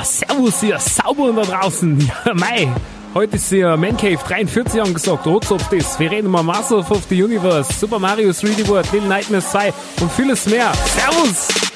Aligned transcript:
Ja, 0.00 0.06
servus 0.06 0.62
ihr 0.62 0.78
Sauber 0.78 1.30
da 1.32 1.42
draußen. 1.42 1.98
Ja, 2.24 2.32
mei. 2.32 2.72
Heute 3.12 3.36
ist 3.36 3.50
hier 3.50 3.76
Mancave 3.76 4.16
43 4.16 4.80
angesagt. 4.80 5.26
Rotz 5.26 5.52
auf 5.52 5.68
das. 5.68 6.00
Wir 6.00 6.10
reden 6.10 6.30
mal 6.30 6.42
Master 6.42 6.78
of 6.78 7.02
the 7.10 7.22
Universe, 7.22 7.70
Super 7.74 7.98
Mario 7.98 8.30
3D 8.30 8.66
World, 8.68 8.90
Little 8.92 9.08
Nightmares 9.08 9.50
2 9.50 9.74
und 10.00 10.10
vieles 10.12 10.46
mehr. 10.46 10.72
Servus! 10.86 11.69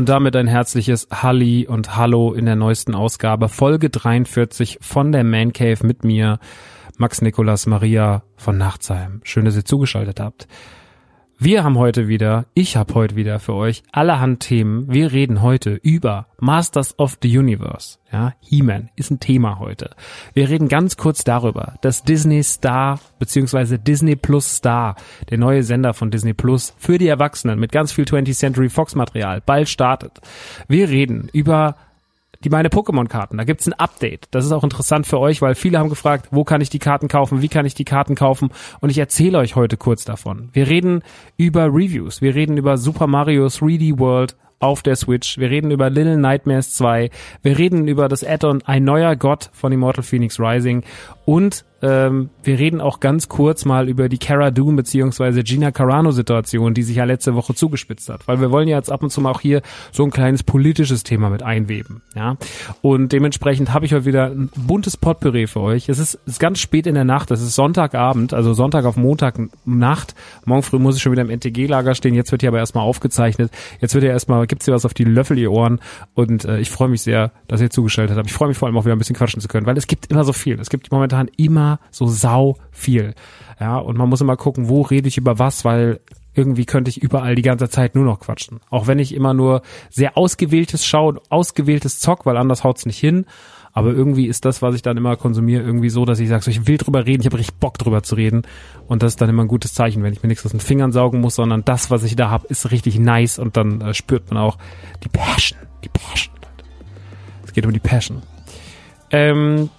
Und 0.00 0.08
damit 0.08 0.34
ein 0.34 0.46
herzliches 0.46 1.08
Halli 1.12 1.66
und 1.66 1.94
Hallo 1.94 2.32
in 2.32 2.46
der 2.46 2.56
neuesten 2.56 2.94
Ausgabe, 2.94 3.50
Folge 3.50 3.90
43 3.90 4.78
von 4.80 5.12
der 5.12 5.24
Man 5.24 5.52
Cave 5.52 5.86
mit 5.86 6.04
mir, 6.04 6.38
Max 6.96 7.20
Nikolas 7.20 7.66
Maria 7.66 8.22
von 8.34 8.56
Nachtsheim. 8.56 9.20
Schön, 9.24 9.44
dass 9.44 9.56
ihr 9.56 9.66
zugeschaltet 9.66 10.18
habt. 10.18 10.48
Wir 11.42 11.64
haben 11.64 11.78
heute 11.78 12.06
wieder, 12.06 12.44
ich 12.52 12.76
habe 12.76 12.92
heute 12.92 13.16
wieder 13.16 13.40
für 13.40 13.54
euch 13.54 13.82
allerhand 13.92 14.40
Themen. 14.40 14.92
Wir 14.92 15.10
reden 15.10 15.40
heute 15.40 15.80
über 15.82 16.26
Masters 16.38 16.98
of 16.98 17.16
the 17.22 17.38
Universe. 17.38 17.96
Ja, 18.12 18.34
He-Man 18.40 18.90
ist 18.94 19.10
ein 19.10 19.20
Thema 19.20 19.58
heute. 19.58 19.88
Wir 20.34 20.50
reden 20.50 20.68
ganz 20.68 20.98
kurz 20.98 21.24
darüber, 21.24 21.76
dass 21.80 22.04
Disney 22.04 22.42
Star 22.42 23.00
bzw. 23.18 23.78
Disney 23.78 24.16
Plus 24.16 24.56
Star, 24.56 24.96
der 25.30 25.38
neue 25.38 25.62
Sender 25.62 25.94
von 25.94 26.10
Disney 26.10 26.34
Plus 26.34 26.74
für 26.76 26.98
die 26.98 27.08
Erwachsenen 27.08 27.58
mit 27.58 27.72
ganz 27.72 27.90
viel 27.90 28.04
20th 28.04 28.36
Century 28.36 28.68
Fox 28.68 28.94
Material, 28.94 29.40
bald 29.40 29.70
startet. 29.70 30.20
Wir 30.68 30.90
reden 30.90 31.30
über 31.32 31.74
die 32.44 32.50
meine 32.50 32.68
Pokémon-Karten. 32.68 33.36
Da 33.36 33.44
gibt's 33.44 33.66
ein 33.66 33.74
Update. 33.74 34.28
Das 34.30 34.44
ist 34.44 34.52
auch 34.52 34.64
interessant 34.64 35.06
für 35.06 35.18
euch, 35.18 35.42
weil 35.42 35.54
viele 35.54 35.78
haben 35.78 35.90
gefragt, 35.90 36.28
wo 36.30 36.44
kann 36.44 36.60
ich 36.60 36.70
die 36.70 36.78
Karten 36.78 37.08
kaufen, 37.08 37.42
wie 37.42 37.48
kann 37.48 37.66
ich 37.66 37.74
die 37.74 37.84
Karten 37.84 38.14
kaufen 38.14 38.50
und 38.80 38.90
ich 38.90 38.98
erzähle 38.98 39.38
euch 39.38 39.56
heute 39.56 39.76
kurz 39.76 40.04
davon. 40.04 40.48
Wir 40.52 40.68
reden 40.68 41.02
über 41.36 41.66
Reviews, 41.66 42.22
wir 42.22 42.34
reden 42.34 42.56
über 42.56 42.78
Super 42.78 43.06
Mario 43.06 43.46
3D 43.46 43.98
World 43.98 44.36
auf 44.58 44.82
der 44.82 44.96
Switch, 44.96 45.38
wir 45.38 45.50
reden 45.50 45.70
über 45.70 45.90
Little 45.90 46.18
Nightmares 46.18 46.72
2, 46.74 47.10
wir 47.42 47.58
reden 47.58 47.88
über 47.88 48.08
das 48.08 48.24
Add-on 48.24 48.62
Ein 48.62 48.84
neuer 48.84 49.16
Gott 49.16 49.50
von 49.52 49.72
Immortal 49.72 50.04
Phoenix 50.04 50.38
Rising 50.38 50.84
und 51.24 51.64
ähm, 51.82 52.30
wir 52.42 52.58
reden 52.58 52.80
auch 52.80 53.00
ganz 53.00 53.28
kurz 53.28 53.64
mal 53.64 53.88
über 53.88 54.08
die 54.08 54.18
Cara 54.18 54.50
Doom 54.50 54.76
beziehungsweise 54.76 55.42
Gina 55.42 55.70
Carano 55.70 56.10
Situation, 56.10 56.74
die 56.74 56.82
sich 56.82 56.96
ja 56.96 57.04
letzte 57.04 57.34
Woche 57.34 57.54
zugespitzt 57.54 58.08
hat, 58.08 58.28
weil 58.28 58.40
wir 58.40 58.50
wollen 58.50 58.68
ja 58.68 58.76
jetzt 58.76 58.92
ab 58.92 59.02
und 59.02 59.10
zu 59.10 59.20
mal 59.20 59.30
auch 59.30 59.40
hier 59.40 59.62
so 59.92 60.04
ein 60.04 60.10
kleines 60.10 60.42
politisches 60.42 61.02
Thema 61.02 61.30
mit 61.30 61.42
einweben, 61.42 62.02
ja. 62.14 62.36
Und 62.82 63.12
dementsprechend 63.12 63.72
habe 63.72 63.86
ich 63.86 63.94
heute 63.94 64.04
wieder 64.04 64.26
ein 64.26 64.50
buntes 64.56 64.96
Potpourri 64.96 65.46
für 65.46 65.60
euch. 65.60 65.88
Es 65.88 65.98
ist, 65.98 66.18
ist 66.26 66.40
ganz 66.40 66.58
spät 66.58 66.86
in 66.86 66.94
der 66.94 67.04
Nacht, 67.04 67.30
es 67.30 67.40
ist 67.40 67.54
Sonntagabend, 67.54 68.34
also 68.34 68.52
Sonntag 68.52 68.84
auf 68.84 68.96
Montag 68.96 69.38
Nacht. 69.64 70.14
Morgen 70.44 70.62
früh 70.62 70.78
muss 70.78 70.96
ich 70.96 71.02
schon 71.02 71.12
wieder 71.12 71.22
im 71.22 71.30
NTG-Lager 71.30 71.94
stehen. 71.94 72.14
Jetzt 72.14 72.32
wird 72.32 72.42
hier 72.42 72.50
aber 72.50 72.58
erstmal 72.58 72.84
aufgezeichnet. 72.84 73.50
Jetzt 73.80 73.94
wird 73.94 74.04
ja 74.04 74.10
erstmal, 74.10 74.46
gibt's 74.46 74.66
hier 74.66 74.74
was 74.74 74.84
auf 74.84 74.94
die 74.94 75.04
Löffel, 75.04 75.38
ihr 75.38 75.52
Ohren. 75.52 75.80
Und 76.14 76.44
äh, 76.44 76.58
ich 76.58 76.70
freue 76.70 76.88
mich 76.88 77.02
sehr, 77.02 77.32
dass 77.48 77.60
ihr 77.60 77.70
zugeschaltet 77.70 78.16
habt. 78.16 78.28
Ich 78.28 78.34
freue 78.34 78.48
mich 78.48 78.58
vor 78.58 78.66
allem 78.68 78.76
auch 78.76 78.84
wieder 78.84 78.94
ein 78.94 78.98
bisschen 78.98 79.16
quatschen 79.16 79.40
zu 79.40 79.48
können, 79.48 79.66
weil 79.66 79.76
es 79.76 79.86
gibt 79.86 80.06
immer 80.06 80.24
so 80.24 80.32
viel. 80.32 80.58
Es 80.60 80.70
gibt 80.70 80.90
momentan 80.90 81.30
immer 81.36 81.69
so 81.90 82.06
sau 82.06 82.56
viel. 82.72 83.14
Ja, 83.60 83.76
und 83.76 83.96
man 83.96 84.08
muss 84.08 84.20
immer 84.20 84.36
gucken, 84.36 84.68
wo 84.68 84.82
rede 84.82 85.08
ich 85.08 85.18
über 85.18 85.38
was, 85.38 85.64
weil 85.64 86.00
irgendwie 86.34 86.64
könnte 86.64 86.88
ich 86.88 87.02
überall 87.02 87.34
die 87.34 87.42
ganze 87.42 87.68
Zeit 87.68 87.94
nur 87.94 88.04
noch 88.04 88.20
quatschen. 88.20 88.60
Auch 88.70 88.86
wenn 88.86 88.98
ich 88.98 89.14
immer 89.14 89.34
nur 89.34 89.62
sehr 89.90 90.16
ausgewähltes 90.16 90.86
schaue, 90.86 91.20
ausgewähltes 91.28 92.00
zock, 92.00 92.24
weil 92.24 92.36
anders 92.36 92.64
haut's 92.64 92.86
nicht 92.86 92.98
hin. 92.98 93.26
Aber 93.72 93.90
irgendwie 93.90 94.26
ist 94.26 94.44
das, 94.44 94.62
was 94.62 94.74
ich 94.74 94.82
dann 94.82 94.96
immer 94.96 95.16
konsumiere, 95.16 95.62
irgendwie 95.62 95.90
so, 95.90 96.04
dass 96.04 96.18
ich 96.18 96.28
sage, 96.28 96.42
so, 96.42 96.50
ich 96.50 96.66
will 96.66 96.76
drüber 96.76 97.06
reden, 97.06 97.20
ich 97.20 97.26
habe 97.26 97.38
richtig 97.38 97.56
Bock 97.56 97.78
drüber 97.78 98.02
zu 98.02 98.16
reden. 98.16 98.42
Und 98.88 99.02
das 99.02 99.12
ist 99.12 99.20
dann 99.20 99.28
immer 99.28 99.42
ein 99.42 99.48
gutes 99.48 99.74
Zeichen, 99.74 100.02
wenn 100.02 100.12
ich 100.12 100.22
mir 100.22 100.28
nichts 100.28 100.44
aus 100.44 100.50
den 100.50 100.60
Fingern 100.60 100.92
saugen 100.92 101.20
muss, 101.20 101.36
sondern 101.36 101.64
das, 101.64 101.90
was 101.90 102.02
ich 102.02 102.16
da 102.16 102.30
habe, 102.30 102.48
ist 102.48 102.72
richtig 102.72 102.98
nice 102.98 103.38
und 103.38 103.56
dann 103.56 103.80
äh, 103.80 103.94
spürt 103.94 104.30
man 104.30 104.42
auch 104.42 104.58
die 105.04 105.08
Passion. 105.08 105.58
Die 105.84 105.88
Passion. 105.88 106.34
Es 107.44 107.52
geht 107.52 107.64
um 107.64 107.72
die 107.72 107.80
Passion. 107.80 108.22
Ähm, 109.12 109.70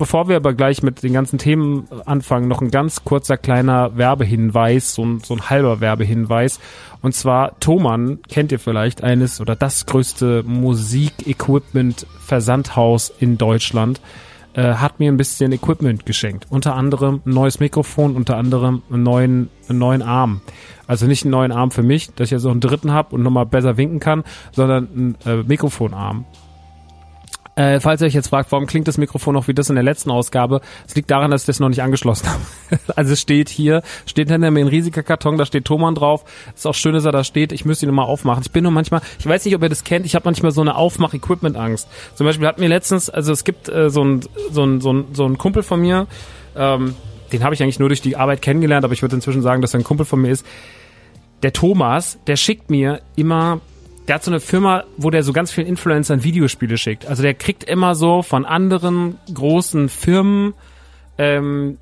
bevor 0.00 0.26
wir 0.28 0.36
aber 0.36 0.54
gleich 0.54 0.82
mit 0.82 1.02
den 1.02 1.12
ganzen 1.12 1.38
Themen 1.38 1.86
anfangen, 2.06 2.48
noch 2.48 2.62
ein 2.62 2.70
ganz 2.70 3.04
kurzer 3.04 3.36
kleiner 3.36 3.98
Werbehinweis, 3.98 4.94
so 4.94 5.04
ein, 5.04 5.20
so 5.20 5.34
ein 5.34 5.50
halber 5.50 5.80
Werbehinweis. 5.80 6.58
Und 7.02 7.14
zwar 7.14 7.60
Thomann 7.60 8.20
kennt 8.26 8.50
ihr 8.50 8.58
vielleicht 8.58 9.04
eines 9.04 9.42
oder 9.42 9.56
das 9.56 9.84
größte 9.84 10.42
Musik-Equipment-Versandhaus 10.44 13.12
in 13.20 13.36
Deutschland 13.36 14.00
äh, 14.54 14.72
hat 14.74 15.00
mir 15.00 15.12
ein 15.12 15.18
bisschen 15.18 15.52
Equipment 15.52 16.06
geschenkt. 16.06 16.46
Unter 16.48 16.76
anderem 16.76 17.20
ein 17.26 17.34
neues 17.34 17.60
Mikrofon, 17.60 18.16
unter 18.16 18.38
anderem 18.38 18.80
einen 18.90 19.02
neuen, 19.02 19.50
einen 19.68 19.78
neuen 19.78 20.00
Arm. 20.00 20.40
Also 20.86 21.06
nicht 21.06 21.24
einen 21.24 21.32
neuen 21.32 21.52
Arm 21.52 21.72
für 21.72 21.82
mich, 21.82 22.08
dass 22.14 22.28
ich 22.28 22.32
ja 22.32 22.38
so 22.38 22.50
einen 22.50 22.60
dritten 22.60 22.92
habe 22.92 23.14
und 23.14 23.22
nochmal 23.22 23.44
besser 23.44 23.76
winken 23.76 24.00
kann, 24.00 24.24
sondern 24.52 24.88
einen 24.88 25.14
äh, 25.26 25.42
Mikrofonarm. 25.42 26.24
Äh, 27.56 27.80
falls 27.80 28.00
ihr 28.00 28.06
euch 28.06 28.14
jetzt 28.14 28.28
fragt, 28.28 28.52
warum 28.52 28.66
klingt 28.66 28.88
das 28.88 28.96
Mikrofon 28.96 29.34
noch 29.34 29.48
wie 29.48 29.54
das 29.54 29.68
in 29.68 29.74
der 29.74 29.84
letzten 29.84 30.10
Ausgabe, 30.10 30.60
es 30.86 30.94
liegt 30.94 31.10
daran, 31.10 31.30
dass 31.30 31.42
ich 31.42 31.46
das 31.46 31.60
noch 31.60 31.68
nicht 31.68 31.82
angeschlossen 31.82 32.28
habe. 32.28 32.40
also 32.96 33.12
es 33.12 33.20
steht 33.20 33.48
hier, 33.48 33.82
steht 34.06 34.30
hinter 34.30 34.50
mir 34.50 34.60
ein 34.60 34.68
riesiger 34.68 35.02
Karton, 35.02 35.36
da 35.36 35.44
steht 35.44 35.64
Thomann 35.64 35.94
drauf. 35.94 36.24
Ist 36.54 36.66
auch 36.66 36.74
schön, 36.74 36.94
dass 36.94 37.04
er 37.04 37.12
da 37.12 37.24
steht. 37.24 37.52
Ich 37.52 37.64
müsste 37.64 37.86
ihn 37.86 37.88
nochmal 37.88 38.06
aufmachen. 38.06 38.42
Ich 38.44 38.52
bin 38.52 38.62
nur 38.62 38.72
manchmal, 38.72 39.00
ich 39.18 39.26
weiß 39.26 39.44
nicht, 39.44 39.54
ob 39.54 39.62
ihr 39.62 39.68
das 39.68 39.84
kennt, 39.84 40.06
ich 40.06 40.14
habe 40.14 40.24
manchmal 40.24 40.52
so 40.52 40.60
eine 40.60 40.76
Aufmach-Equipment-Angst. 40.76 41.88
Zum 42.14 42.26
Beispiel 42.26 42.46
hat 42.46 42.58
mir 42.58 42.68
letztens, 42.68 43.10
also 43.10 43.32
es 43.32 43.44
gibt 43.44 43.68
äh, 43.68 43.90
so 43.90 44.04
ein, 44.04 44.20
so 44.50 44.64
ein, 44.64 44.80
so 44.80 44.92
ein, 44.92 45.04
so 45.12 45.26
ein 45.26 45.36
Kumpel 45.36 45.62
von 45.62 45.80
mir, 45.80 46.06
ähm, 46.56 46.94
den 47.32 47.44
habe 47.44 47.54
ich 47.54 47.62
eigentlich 47.62 47.78
nur 47.78 47.88
durch 47.88 48.00
die 48.00 48.16
Arbeit 48.16 48.42
kennengelernt, 48.42 48.84
aber 48.84 48.94
ich 48.94 49.02
würde 49.02 49.16
inzwischen 49.16 49.42
sagen, 49.42 49.60
dass 49.60 49.74
er 49.74 49.80
ein 49.80 49.84
Kumpel 49.84 50.06
von 50.06 50.20
mir 50.20 50.30
ist. 50.30 50.46
Der 51.42 51.52
Thomas, 51.52 52.18
der 52.26 52.36
schickt 52.36 52.70
mir 52.70 53.00
immer 53.16 53.60
der 54.08 54.16
hat 54.16 54.24
so 54.24 54.30
eine 54.30 54.40
Firma, 54.40 54.84
wo 54.96 55.10
der 55.10 55.22
so 55.22 55.32
ganz 55.32 55.52
vielen 55.52 55.66
Influencern 55.66 56.24
Videospiele 56.24 56.78
schickt. 56.78 57.06
Also 57.06 57.22
der 57.22 57.34
kriegt 57.34 57.64
immer 57.64 57.94
so 57.94 58.22
von 58.22 58.44
anderen 58.44 59.18
großen 59.32 59.88
Firmen, 59.88 60.54
ähm, 61.18 61.78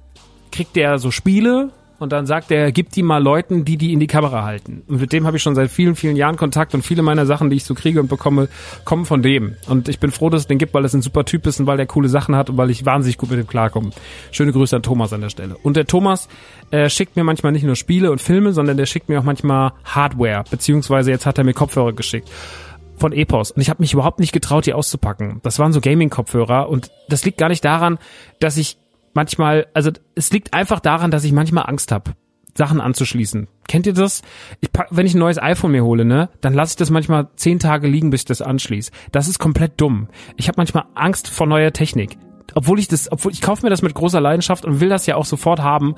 kriegt 0.50 0.76
der 0.76 0.98
so 0.98 1.10
Spiele 1.10 1.70
und 1.98 2.12
dann 2.12 2.26
sagt 2.26 2.50
er, 2.50 2.70
gib 2.72 2.90
die 2.90 3.02
mal 3.02 3.22
Leuten, 3.22 3.64
die 3.64 3.76
die 3.76 3.92
in 3.92 4.00
die 4.00 4.06
Kamera 4.06 4.44
halten. 4.44 4.82
Und 4.86 5.00
mit 5.00 5.12
dem 5.12 5.26
habe 5.26 5.36
ich 5.36 5.42
schon 5.42 5.54
seit 5.54 5.70
vielen, 5.70 5.96
vielen 5.96 6.16
Jahren 6.16 6.36
Kontakt 6.36 6.74
und 6.74 6.82
viele 6.82 7.02
meiner 7.02 7.26
Sachen, 7.26 7.50
die 7.50 7.56
ich 7.56 7.64
so 7.64 7.74
kriege 7.74 8.00
und 8.00 8.08
bekomme, 8.08 8.48
kommen 8.84 9.04
von 9.04 9.22
dem. 9.22 9.56
Und 9.68 9.88
ich 9.88 9.98
bin 9.98 10.10
froh, 10.10 10.30
dass 10.30 10.42
es 10.42 10.46
den 10.46 10.58
gibt, 10.58 10.74
weil 10.74 10.84
es 10.84 10.94
ein 10.94 11.02
super 11.02 11.24
Typ 11.24 11.46
ist 11.46 11.60
und 11.60 11.66
weil 11.66 11.76
der 11.76 11.86
coole 11.86 12.08
Sachen 12.08 12.36
hat 12.36 12.50
und 12.50 12.56
weil 12.56 12.70
ich 12.70 12.86
wahnsinnig 12.86 13.18
gut 13.18 13.30
mit 13.30 13.38
dem 13.38 13.46
klarkomme. 13.46 13.90
Schöne 14.30 14.52
Grüße 14.52 14.76
an 14.76 14.82
Thomas 14.82 15.12
an 15.12 15.20
der 15.20 15.30
Stelle. 15.30 15.56
Und 15.62 15.76
der 15.76 15.86
Thomas 15.86 16.28
äh, 16.70 16.88
schickt 16.88 17.16
mir 17.16 17.24
manchmal 17.24 17.52
nicht 17.52 17.64
nur 17.64 17.76
Spiele 17.76 18.12
und 18.12 18.20
Filme, 18.20 18.52
sondern 18.52 18.76
der 18.76 18.86
schickt 18.86 19.08
mir 19.08 19.18
auch 19.20 19.24
manchmal 19.24 19.72
Hardware, 19.84 20.44
beziehungsweise 20.50 21.10
jetzt 21.10 21.26
hat 21.26 21.38
er 21.38 21.44
mir 21.44 21.54
Kopfhörer 21.54 21.92
geschickt 21.92 22.30
von 22.96 23.12
Epos 23.12 23.52
und 23.52 23.62
ich 23.62 23.70
habe 23.70 23.80
mich 23.80 23.92
überhaupt 23.92 24.18
nicht 24.18 24.32
getraut, 24.32 24.66
die 24.66 24.74
auszupacken. 24.74 25.40
Das 25.44 25.58
waren 25.60 25.72
so 25.72 25.80
Gaming-Kopfhörer 25.80 26.68
und 26.68 26.90
das 27.08 27.24
liegt 27.24 27.38
gar 27.38 27.48
nicht 27.48 27.64
daran, 27.64 27.98
dass 28.40 28.56
ich 28.56 28.76
manchmal, 29.14 29.66
also 29.74 29.90
es 30.14 30.32
liegt 30.32 30.54
einfach 30.54 30.80
daran, 30.80 31.10
dass 31.10 31.24
ich 31.24 31.32
manchmal 31.32 31.66
Angst 31.66 31.92
habe, 31.92 32.12
Sachen 32.54 32.80
anzuschließen. 32.80 33.48
Kennt 33.68 33.86
ihr 33.86 33.92
das? 33.94 34.22
Ich 34.60 34.72
pack, 34.72 34.88
wenn 34.90 35.06
ich 35.06 35.14
ein 35.14 35.20
neues 35.20 35.40
iPhone 35.40 35.72
mir 35.72 35.84
hole, 35.84 36.04
ne, 36.04 36.30
dann 36.40 36.54
lasse 36.54 36.72
ich 36.72 36.76
das 36.76 36.90
manchmal 36.90 37.28
zehn 37.36 37.58
Tage 37.58 37.86
liegen, 37.88 38.10
bis 38.10 38.22
ich 38.22 38.26
das 38.26 38.42
anschließe. 38.42 38.90
Das 39.12 39.28
ist 39.28 39.38
komplett 39.38 39.80
dumm. 39.80 40.08
Ich 40.36 40.48
habe 40.48 40.56
manchmal 40.56 40.84
Angst 40.94 41.28
vor 41.28 41.46
neuer 41.46 41.72
Technik 41.72 42.18
obwohl 42.54 42.78
ich 42.78 42.88
das, 42.88 43.10
obwohl 43.10 43.32
ich 43.32 43.40
kaufe 43.40 43.64
mir 43.64 43.70
das 43.70 43.82
mit 43.82 43.94
großer 43.94 44.20
Leidenschaft 44.20 44.64
und 44.64 44.80
will 44.80 44.88
das 44.88 45.06
ja 45.06 45.16
auch 45.16 45.24
sofort 45.24 45.60
haben, 45.60 45.94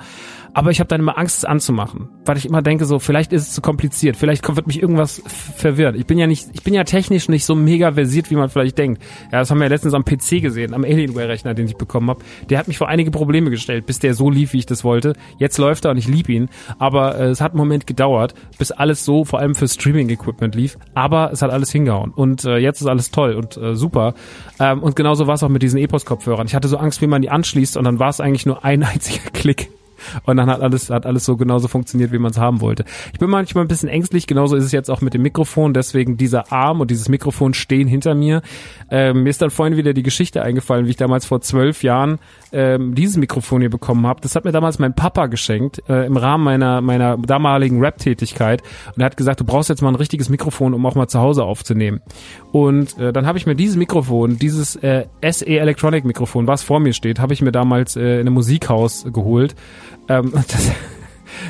aber 0.53 0.71
ich 0.71 0.79
habe 0.79 0.87
dann 0.87 1.01
immer 1.01 1.17
Angst, 1.17 1.39
es 1.39 1.45
anzumachen, 1.45 2.09
weil 2.25 2.37
ich 2.37 2.45
immer 2.45 2.61
denke 2.61 2.85
so, 2.85 2.99
vielleicht 2.99 3.31
ist 3.31 3.47
es 3.47 3.53
zu 3.53 3.61
kompliziert, 3.61 4.17
vielleicht 4.17 4.47
wird 4.55 4.67
mich 4.67 4.81
irgendwas 4.81 5.21
verwirrt. 5.55 5.95
Ich 5.95 6.05
bin 6.05 6.17
ja 6.17 6.27
nicht, 6.27 6.49
ich 6.53 6.63
bin 6.63 6.73
ja 6.73 6.83
technisch 6.83 7.29
nicht 7.29 7.45
so 7.45 7.55
mega 7.55 7.93
versiert, 7.93 8.29
wie 8.31 8.35
man 8.35 8.49
vielleicht 8.49 8.77
denkt. 8.77 9.01
Ja, 9.31 9.39
das 9.39 9.49
haben 9.49 9.59
wir 9.59 9.65
ja 9.65 9.69
letztens 9.69 9.93
am 9.93 10.03
PC 10.03 10.41
gesehen, 10.41 10.73
am 10.73 10.83
Alienware-Rechner, 10.83 11.53
den 11.53 11.67
ich 11.67 11.77
bekommen 11.77 12.09
habe. 12.09 12.21
Der 12.49 12.57
hat 12.57 12.67
mich 12.67 12.77
vor 12.77 12.89
einige 12.89 13.11
Probleme 13.11 13.49
gestellt, 13.49 13.85
bis 13.85 13.99
der 13.99 14.13
so 14.13 14.29
lief, 14.29 14.53
wie 14.53 14.59
ich 14.59 14.65
das 14.65 14.83
wollte. 14.83 15.13
Jetzt 15.37 15.57
läuft 15.57 15.85
er 15.85 15.91
und 15.91 15.97
ich 15.97 16.07
lieb 16.07 16.27
ihn, 16.27 16.49
aber 16.79 17.17
äh, 17.17 17.29
es 17.29 17.39
hat 17.39 17.51
einen 17.51 17.59
Moment 17.59 17.87
gedauert, 17.87 18.33
bis 18.57 18.71
alles 18.71 19.05
so, 19.05 19.23
vor 19.23 19.39
allem 19.39 19.55
für 19.55 19.67
Streaming-Equipment 19.67 20.55
lief, 20.55 20.77
aber 20.93 21.31
es 21.31 21.41
hat 21.41 21.51
alles 21.51 21.71
hingehauen 21.71 22.11
und 22.11 22.43
äh, 22.43 22.57
jetzt 22.57 22.81
ist 22.81 22.87
alles 22.87 23.11
toll 23.11 23.35
und 23.35 23.57
äh, 23.57 23.75
super. 23.75 24.13
Ähm, 24.59 24.83
und 24.83 24.95
genauso 24.95 25.27
war 25.27 25.35
es 25.35 25.43
auch 25.43 25.49
mit 25.49 25.61
diesen 25.61 25.79
Epos-Kopfhörern. 25.79 26.40
Ich 26.47 26.55
hatte 26.55 26.67
so 26.67 26.77
Angst, 26.77 27.01
wie 27.01 27.07
man 27.07 27.21
die 27.21 27.29
anschließt 27.29 27.77
und 27.77 27.83
dann 27.83 27.99
war 27.99 28.09
es 28.09 28.19
eigentlich 28.19 28.45
nur 28.45 28.63
ein 28.63 28.83
einziger 28.83 29.29
Klick. 29.31 29.69
Und 30.25 30.37
dann 30.37 30.49
hat 30.49 30.61
alles, 30.61 30.89
hat 30.89 31.05
alles 31.05 31.25
so 31.25 31.37
genauso 31.37 31.67
funktioniert, 31.67 32.11
wie 32.11 32.19
man 32.19 32.31
es 32.31 32.37
haben 32.37 32.61
wollte. 32.61 32.85
Ich 33.13 33.19
bin 33.19 33.29
manchmal 33.29 33.65
ein 33.65 33.67
bisschen 33.67 33.89
ängstlich, 33.89 34.27
genauso 34.27 34.55
ist 34.55 34.65
es 34.65 34.71
jetzt 34.71 34.89
auch 34.89 35.01
mit 35.01 35.13
dem 35.13 35.21
Mikrofon, 35.21 35.73
deswegen 35.73 36.17
dieser 36.17 36.51
Arm 36.51 36.81
und 36.81 36.91
dieses 36.91 37.09
Mikrofon 37.09 37.53
stehen 37.53 37.87
hinter 37.87 38.15
mir. 38.15 38.41
Ähm, 38.89 39.23
mir 39.23 39.29
ist 39.29 39.41
dann 39.41 39.49
vorhin 39.49 39.77
wieder 39.77 39.93
die 39.93 40.03
Geschichte 40.03 40.41
eingefallen, 40.41 40.85
wie 40.85 40.91
ich 40.91 40.97
damals 40.97 41.25
vor 41.25 41.41
zwölf 41.41 41.83
Jahren 41.83 42.19
ähm, 42.51 42.95
dieses 42.95 43.17
Mikrofon 43.17 43.61
hier 43.61 43.69
bekommen 43.69 44.05
habe. 44.05 44.21
Das 44.21 44.35
hat 44.35 44.45
mir 44.45 44.51
damals 44.51 44.79
mein 44.79 44.93
Papa 44.93 45.27
geschenkt, 45.27 45.81
äh, 45.89 46.05
im 46.05 46.17
Rahmen 46.17 46.43
meiner, 46.43 46.81
meiner 46.81 47.17
damaligen 47.17 47.79
Rap-Tätigkeit. 47.79 48.61
Und 48.95 49.01
er 49.01 49.05
hat 49.05 49.17
gesagt, 49.17 49.39
du 49.39 49.45
brauchst 49.45 49.69
jetzt 49.69 49.81
mal 49.81 49.89
ein 49.89 49.95
richtiges 49.95 50.29
Mikrofon, 50.29 50.73
um 50.73 50.85
auch 50.85 50.95
mal 50.95 51.07
zu 51.07 51.19
Hause 51.19 51.43
aufzunehmen. 51.43 52.01
Und 52.51 52.97
äh, 52.97 53.13
dann 53.13 53.25
habe 53.25 53.37
ich 53.37 53.45
mir 53.45 53.55
dieses 53.55 53.77
Mikrofon, 53.77 54.37
dieses 54.37 54.75
äh, 54.77 55.05
SE 55.29 55.45
Electronic 55.45 56.05
Mikrofon, 56.05 56.47
was 56.47 56.63
vor 56.63 56.79
mir 56.79 56.93
steht, 56.93 57.19
habe 57.19 57.33
ich 57.33 57.41
mir 57.41 57.51
damals 57.51 57.95
äh, 57.95 58.15
in 58.15 58.21
einem 58.21 58.33
Musikhaus 58.33 59.05
geholt 59.11 59.55
ähm, 60.07 60.31
das, 60.33 60.71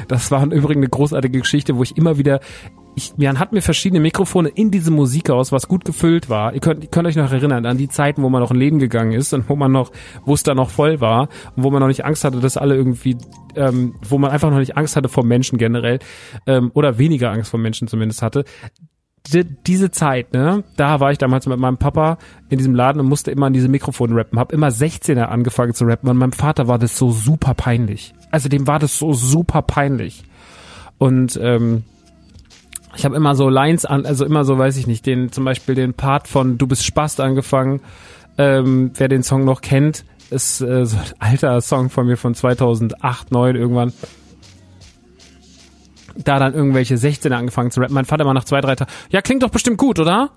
das 0.08 0.32
war 0.32 0.44
im 0.44 0.52
Übrigen 0.52 0.82
eine 0.82 0.90
großartige 0.90 1.40
Geschichte, 1.40 1.78
wo 1.78 1.84
ich 1.84 1.98
immer 1.98 2.18
wieder 2.18 2.40
ich, 2.94 3.14
man 3.18 3.40
hat 3.40 3.54
mir 3.54 3.62
verschiedene 3.62 4.02
Mikrofone 4.02 4.50
in 4.50 4.70
diesem 4.70 4.96
Musikhaus, 4.96 5.52
was 5.52 5.70
gut 5.70 5.86
gefüllt 5.86 6.30
war. 6.30 6.54
Ihr 6.54 6.60
könnt, 6.60 6.84
ihr 6.84 6.90
könnt 6.90 7.08
euch 7.08 7.16
noch 7.16 7.32
erinnern 7.32 7.66
an 7.66 7.78
die 7.78 7.88
Zeiten, 7.88 8.22
wo 8.22 8.30
man 8.30 8.42
noch 8.42 8.52
in 8.52 8.58
Läden 8.58 8.80
gegangen 8.80 9.14
ist 9.14 9.34
und 9.34 9.48
wo 9.48 9.56
man 9.56 9.72
noch, 9.72 9.92
wo 10.26 10.34
es 10.34 10.44
da 10.44 10.54
noch 10.54 10.70
voll 10.70 11.00
war 11.00 11.30
und 11.56 11.64
wo 11.64 11.72
man 11.72 11.80
noch 11.80 11.88
nicht 11.88 12.04
Angst 12.04 12.26
hatte, 12.26 12.40
dass 12.40 12.58
alle 12.58 12.76
irgendwie, 12.76 13.18
ähm, 13.56 13.96
wo 14.08 14.18
man 14.18 14.32
einfach 14.32 14.50
noch 14.50 14.60
nicht 14.60 14.76
Angst 14.78 14.96
hatte 14.96 15.08
vor 15.08 15.24
Menschen 15.24 15.58
generell 15.58 16.00
ähm, 16.48 16.72
oder 16.74 16.98
weniger 16.98 17.32
Angst 17.32 17.52
vor 17.52 17.60
Menschen 17.60 17.88
zumindest 17.88 18.22
hatte 18.22 18.44
die, 19.28 19.44
diese 19.44 19.92
Zeit, 19.92 20.34
ne, 20.34 20.64
da 20.78 21.00
war 21.00 21.12
ich 21.12 21.18
damals 21.18 21.46
mit 21.46 21.60
meinem 21.60 21.78
Papa 21.78 22.18
in 22.50 22.58
diesem 22.58 22.74
Laden 22.74 23.00
und 23.00 23.08
musste 23.08 23.32
immer 23.32 23.48
an 23.48 23.54
diese 23.54 23.70
Mikrofone 23.70 24.16
rappen. 24.16 24.40
Hab 24.40 24.52
immer 24.52 24.70
16er 24.70 25.26
angefangen 25.26 25.74
zu 25.74 25.86
rappen 25.86 26.10
und 26.10 26.18
meinem 26.18 26.32
Vater 26.32 26.68
war 26.68 26.80
das 26.80 26.98
so 26.98 27.12
super 27.12 27.54
peinlich. 27.54 28.14
Also 28.32 28.50
dem 28.50 28.68
war 28.68 28.80
das 28.80 28.98
so 28.98 29.14
super 29.14 29.62
peinlich. 29.62 30.24
Und 30.98 31.40
ähm, 31.42 31.84
ich 32.96 33.06
habe 33.06 33.16
immer 33.16 33.36
so 33.36 33.50
Lines 33.50 33.86
an, 33.86 34.06
also 34.06 34.26
immer 34.26 34.44
so, 34.44 34.58
weiß 34.58 34.78
ich 34.78 34.88
nicht, 34.88 35.06
den 35.06 35.32
zum 35.32 35.46
Beispiel 35.46 35.76
den 35.76 35.94
Part 35.94 36.28
von 36.28 36.58
Du 36.58 36.68
bist 36.68 36.86
Spast 36.86 37.20
angefangen. 37.20 37.82
Ähm, 38.38 38.92
wer 38.96 39.08
den 39.08 39.24
Song 39.24 39.46
noch 39.46 39.62
kennt, 39.62 40.06
ist 40.30 40.62
äh, 40.62 40.86
so 40.86 40.98
ein 40.98 41.04
alter 41.20 41.62
Song 41.62 41.90
von 41.90 42.08
mir 42.08 42.18
von 42.18 42.34
2008, 42.34 43.32
9 43.32 43.56
irgendwann 43.56 43.94
da 46.16 46.40
dann 46.40 46.54
irgendwelche 46.54 46.96
16er 46.96 47.34
angefangen 47.34 47.72
zu 47.72 47.80
rappen. 47.80 47.94
Mein 47.94 48.06
Vater 48.06 48.26
war 48.26 48.34
nach 48.34 48.44
zwei, 48.44 48.62
drei 48.62 48.76
Tagen, 48.76 48.92
ja, 49.10 49.22
klingt 49.22 49.44
doch 49.44 49.50
bestimmt 49.50 49.78
gut, 49.78 50.00
oder? 50.00 50.32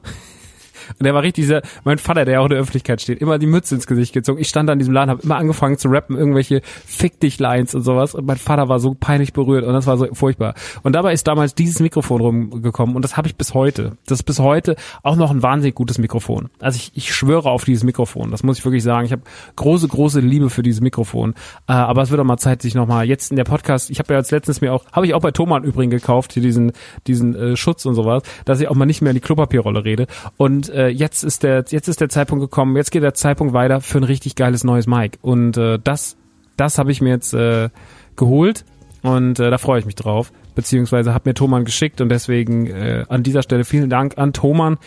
Und 0.98 1.04
der 1.04 1.14
war 1.14 1.22
richtig 1.22 1.44
dieser, 1.44 1.62
mein 1.84 1.98
Vater, 1.98 2.24
der 2.24 2.40
auch 2.40 2.46
in 2.46 2.50
der 2.50 2.58
Öffentlichkeit 2.60 3.00
steht, 3.00 3.20
immer 3.20 3.38
die 3.38 3.46
Mütze 3.46 3.74
ins 3.74 3.86
Gesicht 3.86 4.12
gezogen. 4.12 4.40
Ich 4.40 4.48
stand 4.48 4.68
da 4.68 4.72
in 4.72 4.78
diesem 4.78 4.94
Laden, 4.94 5.10
habe 5.10 5.22
immer 5.22 5.36
angefangen 5.36 5.78
zu 5.78 5.88
rappen, 5.88 6.16
irgendwelche 6.16 6.62
Fick 6.86 7.20
dich 7.20 7.38
Lines 7.38 7.74
und 7.74 7.82
sowas. 7.82 8.14
Und 8.14 8.26
mein 8.26 8.36
Vater 8.36 8.68
war 8.68 8.80
so 8.80 8.94
peinlich 8.94 9.32
berührt 9.32 9.64
und 9.64 9.72
das 9.72 9.86
war 9.86 9.96
so 9.96 10.06
furchtbar. 10.12 10.54
Und 10.82 10.94
dabei 10.94 11.12
ist 11.12 11.26
damals 11.26 11.54
dieses 11.54 11.80
Mikrofon 11.80 12.20
rumgekommen 12.20 12.96
und 12.96 13.02
das 13.02 13.16
habe 13.16 13.28
ich 13.28 13.36
bis 13.36 13.54
heute. 13.54 13.96
Das 14.06 14.20
ist 14.20 14.24
bis 14.24 14.38
heute 14.38 14.76
auch 15.02 15.16
noch 15.16 15.30
ein 15.30 15.42
wahnsinnig 15.42 15.74
gutes 15.74 15.98
Mikrofon. 15.98 16.50
Also 16.60 16.76
ich, 16.76 16.92
ich 16.94 17.14
schwöre 17.14 17.50
auf 17.50 17.64
dieses 17.64 17.84
Mikrofon. 17.84 18.30
Das 18.30 18.42
muss 18.42 18.58
ich 18.58 18.64
wirklich 18.64 18.82
sagen. 18.82 19.06
Ich 19.06 19.12
habe 19.12 19.22
große, 19.56 19.88
große 19.88 20.20
Liebe 20.20 20.50
für 20.50 20.62
dieses 20.62 20.80
Mikrofon. 20.80 21.34
Äh, 21.68 21.72
aber 21.72 22.02
es 22.02 22.10
wird 22.10 22.20
auch 22.20 22.24
mal 22.24 22.38
Zeit, 22.38 22.62
sich 22.62 22.74
nochmal 22.74 23.06
jetzt 23.06 23.30
in 23.30 23.36
der 23.36 23.44
Podcast, 23.44 23.90
ich 23.90 23.98
habe 23.98 24.14
ja 24.14 24.18
als 24.18 24.30
letztens 24.30 24.60
mir 24.60 24.72
auch, 24.72 24.84
habe 24.92 25.06
ich 25.06 25.14
auch 25.14 25.20
bei 25.20 25.30
Thomas 25.30 25.64
übrigens 25.64 25.92
gekauft, 25.92 26.32
hier 26.32 26.42
diesen, 26.42 26.72
diesen 27.06 27.34
äh, 27.34 27.56
Schutz 27.56 27.84
und 27.86 27.94
sowas, 27.94 28.22
dass 28.44 28.60
ich 28.60 28.68
auch 28.68 28.74
mal 28.74 28.86
nicht 28.86 29.02
mehr 29.02 29.10
in 29.10 29.16
die 29.16 29.20
Klopapierrolle 29.20 29.84
rede. 29.84 30.06
Und 30.36 30.68
äh, 30.74 30.88
jetzt 30.88 31.22
ist 31.22 31.42
der 31.42 31.64
jetzt 31.68 31.88
ist 31.88 32.00
der 32.00 32.08
Zeitpunkt 32.08 32.42
gekommen, 32.42 32.76
jetzt 32.76 32.90
geht 32.90 33.02
der 33.02 33.14
Zeitpunkt 33.14 33.54
weiter 33.54 33.80
für 33.80 33.98
ein 33.98 34.04
richtig 34.04 34.34
geiles 34.34 34.64
neues 34.64 34.86
Mic 34.86 35.18
und 35.22 35.56
äh, 35.56 35.78
das 35.82 36.16
das 36.56 36.78
habe 36.78 36.92
ich 36.92 37.00
mir 37.00 37.10
jetzt 37.10 37.32
äh, 37.34 37.70
geholt 38.16 38.64
und 39.02 39.38
äh, 39.38 39.50
da 39.50 39.58
freue 39.58 39.78
ich 39.78 39.86
mich 39.86 39.96
drauf, 39.96 40.32
beziehungsweise 40.54 41.14
hat 41.14 41.26
mir 41.26 41.34
Thoman 41.34 41.64
geschickt 41.64 42.00
und 42.00 42.08
deswegen 42.08 42.66
äh, 42.66 43.04
an 43.08 43.22
dieser 43.22 43.42
Stelle 43.42 43.64
vielen 43.64 43.90
Dank 43.90 44.18
an 44.18 44.32
Thoman. 44.32 44.78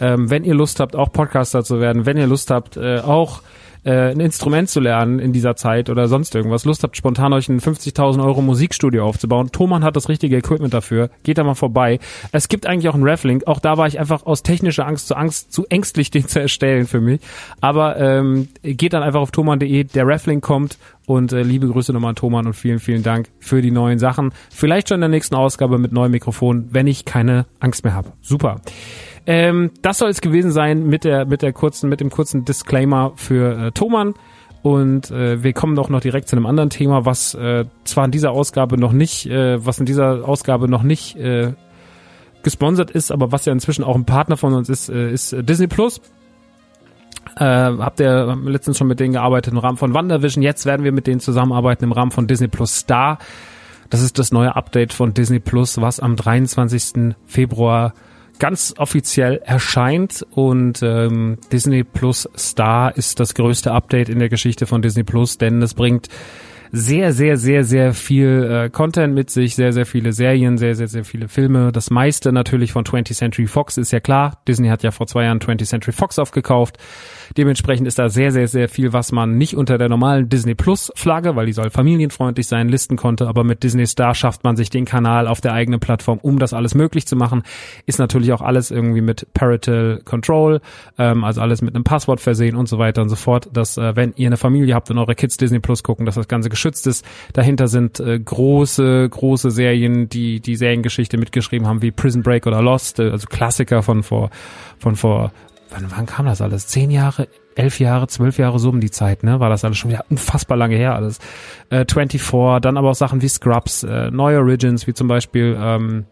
Ähm, 0.00 0.30
wenn 0.30 0.44
ihr 0.44 0.54
Lust 0.54 0.80
habt, 0.80 0.96
auch 0.96 1.12
Podcaster 1.12 1.62
zu 1.62 1.80
werden, 1.80 2.06
wenn 2.06 2.16
ihr 2.16 2.26
Lust 2.26 2.50
habt, 2.50 2.76
äh, 2.76 2.98
auch 2.98 3.42
äh, 3.84 4.10
ein 4.10 4.20
Instrument 4.20 4.68
zu 4.68 4.80
lernen 4.80 5.18
in 5.18 5.32
dieser 5.32 5.56
Zeit 5.56 5.90
oder 5.90 6.08
sonst 6.08 6.34
irgendwas, 6.34 6.64
Lust 6.64 6.82
habt, 6.82 6.96
spontan 6.96 7.32
euch 7.32 7.48
ein 7.48 7.60
50.000 7.60 8.24
Euro 8.24 8.42
Musikstudio 8.42 9.06
aufzubauen, 9.06 9.50
Thomann 9.52 9.84
hat 9.84 9.96
das 9.96 10.08
richtige 10.08 10.36
Equipment 10.36 10.72
dafür, 10.74 11.10
geht 11.22 11.38
da 11.38 11.44
mal 11.44 11.54
vorbei. 11.54 11.98
Es 12.32 12.48
gibt 12.48 12.66
eigentlich 12.66 12.88
auch 12.88 12.94
einen 12.94 13.04
Reflink, 13.04 13.46
auch 13.46 13.60
da 13.60 13.76
war 13.76 13.86
ich 13.86 13.98
einfach 13.98 14.26
aus 14.26 14.42
technischer 14.42 14.86
Angst 14.86 15.08
zu 15.08 15.16
Angst, 15.16 15.52
zu 15.52 15.66
ängstlich, 15.68 16.10
den 16.12 16.28
zu 16.28 16.40
erstellen 16.40 16.86
für 16.86 17.00
mich. 17.00 17.20
Aber 17.60 17.98
ähm, 17.98 18.48
geht 18.62 18.92
dann 18.92 19.02
einfach 19.02 19.20
auf 19.20 19.30
thomann.de, 19.30 19.84
der 19.84 20.06
Reflink 20.06 20.42
kommt 20.42 20.78
und 21.06 21.32
äh, 21.32 21.42
liebe 21.42 21.68
Grüße 21.68 21.92
nochmal 21.92 22.10
an 22.10 22.16
Thomann 22.16 22.46
und 22.46 22.54
vielen, 22.54 22.78
vielen 22.78 23.02
Dank 23.02 23.28
für 23.40 23.62
die 23.62 23.70
neuen 23.70 23.98
Sachen. 23.98 24.32
Vielleicht 24.50 24.88
schon 24.88 24.96
in 24.96 25.02
der 25.02 25.08
nächsten 25.08 25.34
Ausgabe 25.34 25.78
mit 25.78 25.92
neuem 25.92 26.12
Mikrofon, 26.12 26.68
wenn 26.70 26.86
ich 26.86 27.04
keine 27.04 27.46
Angst 27.60 27.84
mehr 27.84 27.94
habe. 27.94 28.12
Super. 28.20 28.60
Ähm, 29.26 29.70
das 29.82 29.98
soll 29.98 30.10
es 30.10 30.20
gewesen 30.20 30.50
sein 30.50 30.86
mit 30.86 31.04
der, 31.04 31.26
mit 31.26 31.42
der 31.42 31.52
kurzen, 31.52 31.88
mit 31.88 32.00
dem 32.00 32.10
kurzen 32.10 32.44
Disclaimer 32.44 33.12
für 33.16 33.66
äh, 33.66 33.72
Thomann. 33.72 34.14
Und 34.62 35.10
äh, 35.10 35.42
wir 35.42 35.52
kommen 35.52 35.74
doch 35.74 35.88
noch 35.88 36.00
direkt 36.00 36.28
zu 36.28 36.36
einem 36.36 36.46
anderen 36.46 36.70
Thema, 36.70 37.04
was 37.04 37.34
äh, 37.34 37.64
zwar 37.84 38.04
in 38.04 38.10
dieser 38.12 38.30
Ausgabe 38.30 38.78
noch 38.78 38.92
nicht, 38.92 39.26
äh, 39.26 39.64
was 39.64 39.80
in 39.80 39.86
dieser 39.86 40.28
Ausgabe 40.28 40.68
noch 40.68 40.84
nicht 40.84 41.16
äh, 41.16 41.52
gesponsert 42.44 42.90
ist, 42.90 43.10
aber 43.10 43.32
was 43.32 43.44
ja 43.44 43.52
inzwischen 43.52 43.84
auch 43.84 43.96
ein 43.96 44.04
Partner 44.04 44.36
von 44.36 44.54
uns 44.54 44.68
ist, 44.68 44.88
äh, 44.88 45.10
ist 45.10 45.34
Disney 45.40 45.66
Plus. 45.66 46.00
Äh, 47.36 47.44
habt 47.44 47.98
ihr 47.98 48.36
letztens 48.44 48.78
schon 48.78 48.86
mit 48.88 49.00
denen 49.00 49.14
gearbeitet 49.14 49.52
im 49.52 49.58
Rahmen 49.58 49.78
von 49.78 49.94
WandaVision. 49.94 50.42
Jetzt 50.42 50.66
werden 50.66 50.84
wir 50.84 50.92
mit 50.92 51.06
denen 51.06 51.20
zusammenarbeiten 51.20 51.84
im 51.84 51.92
Rahmen 51.92 52.10
von 52.10 52.26
Disney 52.26 52.48
Plus 52.48 52.76
Star. 52.76 53.18
Das 53.90 54.00
ist 54.00 54.18
das 54.18 54.32
neue 54.32 54.54
Update 54.54 54.92
von 54.92 55.12
Disney 55.12 55.40
Plus, 55.40 55.80
was 55.80 55.98
am 55.98 56.14
23. 56.16 57.14
Februar 57.26 57.94
ganz 58.42 58.74
offiziell 58.76 59.40
erscheint 59.44 60.26
und 60.32 60.82
ähm, 60.82 61.38
Disney 61.52 61.84
Plus 61.84 62.28
Star 62.36 62.96
ist 62.96 63.20
das 63.20 63.34
größte 63.34 63.70
Update 63.70 64.08
in 64.08 64.18
der 64.18 64.28
Geschichte 64.28 64.66
von 64.66 64.82
Disney 64.82 65.04
Plus, 65.04 65.38
denn 65.38 65.62
es 65.62 65.74
bringt 65.74 66.08
sehr, 66.72 67.12
sehr, 67.12 67.36
sehr, 67.36 67.62
sehr 67.62 67.94
viel 67.94 68.64
äh, 68.64 68.68
Content 68.68 69.14
mit 69.14 69.30
sich, 69.30 69.54
sehr, 69.54 69.72
sehr 69.72 69.86
viele 69.86 70.12
Serien, 70.12 70.58
sehr, 70.58 70.74
sehr, 70.74 70.88
sehr 70.88 71.04
viele 71.04 71.28
Filme. 71.28 71.70
Das 71.70 71.90
meiste 71.90 72.32
natürlich 72.32 72.72
von 72.72 72.84
20th 72.84 73.14
Century 73.14 73.46
Fox 73.46 73.76
ist 73.76 73.92
ja 73.92 74.00
klar. 74.00 74.40
Disney 74.48 74.66
hat 74.70 74.82
ja 74.82 74.90
vor 74.90 75.06
zwei 75.06 75.22
Jahren 75.22 75.38
20th 75.38 75.66
Century 75.66 75.92
Fox 75.92 76.18
aufgekauft. 76.18 76.78
Dementsprechend 77.36 77.86
ist 77.86 77.98
da 77.98 78.08
sehr, 78.08 78.32
sehr, 78.32 78.48
sehr 78.48 78.68
viel, 78.68 78.92
was 78.92 79.12
man 79.12 79.36
nicht 79.36 79.56
unter 79.56 79.78
der 79.78 79.88
normalen 79.88 80.28
Disney 80.28 80.54
Plus 80.54 80.92
Flagge, 80.94 81.36
weil 81.36 81.46
die 81.46 81.52
soll 81.52 81.70
familienfreundlich 81.70 82.46
sein, 82.46 82.68
listen 82.68 82.96
konnte, 82.96 83.26
aber 83.26 83.44
mit 83.44 83.62
Disney 83.62 83.86
Star 83.86 84.14
schafft 84.14 84.44
man 84.44 84.56
sich 84.56 84.70
den 84.70 84.84
Kanal 84.84 85.26
auf 85.26 85.40
der 85.40 85.52
eigenen 85.52 85.80
Plattform, 85.80 86.18
um 86.22 86.38
das 86.38 86.52
alles 86.52 86.74
möglich 86.74 87.06
zu 87.06 87.16
machen. 87.16 87.42
Ist 87.86 87.98
natürlich 87.98 88.32
auch 88.32 88.42
alles 88.42 88.70
irgendwie 88.70 89.00
mit 89.00 89.26
Parental 89.34 90.00
Control, 90.04 90.60
ähm, 90.98 91.24
also 91.24 91.40
alles 91.40 91.62
mit 91.62 91.74
einem 91.74 91.84
Passwort 91.84 92.20
versehen 92.20 92.56
und 92.56 92.68
so 92.68 92.78
weiter 92.78 93.02
und 93.02 93.08
so 93.08 93.16
fort, 93.16 93.48
dass 93.52 93.78
äh, 93.78 93.96
wenn 93.96 94.12
ihr 94.16 94.26
eine 94.26 94.36
Familie 94.36 94.74
habt 94.74 94.90
und 94.90 94.98
eure 94.98 95.14
Kids 95.14 95.36
Disney 95.36 95.60
Plus 95.60 95.82
gucken, 95.82 96.06
dass 96.06 96.16
das 96.16 96.28
Ganze 96.28 96.48
geschützt 96.48 96.86
ist. 96.86 97.04
Dahinter 97.32 97.68
sind 97.68 98.00
äh, 98.00 98.18
große, 98.18 99.08
große 99.08 99.50
Serien, 99.50 100.08
die 100.08 100.40
die 100.40 100.56
Seriengeschichte 100.56 101.18
mitgeschrieben 101.18 101.66
haben, 101.66 101.82
wie 101.82 101.90
Prison 101.90 102.22
Break 102.22 102.46
oder 102.46 102.62
Lost, 102.62 102.98
äh, 102.98 103.10
also 103.10 103.26
Klassiker 103.26 103.82
von 103.82 104.02
vor, 104.02 104.30
von 104.78 104.96
vor 104.96 105.32
wann, 105.72 105.90
wann 105.90 106.06
kam 106.06 106.26
das 106.26 106.40
alles? 106.40 106.66
Zehn 106.66 106.90
Jahre, 106.90 107.28
elf 107.54 107.80
Jahre, 107.80 108.06
zwölf 108.08 108.38
Jahre 108.38 108.58
so 108.58 108.68
um 108.70 108.80
die 108.80 108.90
Zeit, 108.90 109.22
ne? 109.22 109.40
War 109.40 109.50
das 109.50 109.64
alles 109.64 109.78
schon 109.78 109.90
wieder 109.90 110.04
unfassbar 110.10 110.56
lange 110.56 110.76
her 110.76 110.94
alles. 110.94 111.18
Äh, 111.70 111.84
24, 111.90 112.60
dann 112.60 112.76
aber 112.76 112.90
auch 112.90 112.94
Sachen 112.94 113.22
wie 113.22 113.28
Scrubs, 113.28 113.82
äh, 113.82 114.10
neue 114.10 114.38
Origins, 114.38 114.86
wie 114.86 114.94
zum 114.94 115.08
Beispiel 115.08 115.56
ähm, 115.58 116.06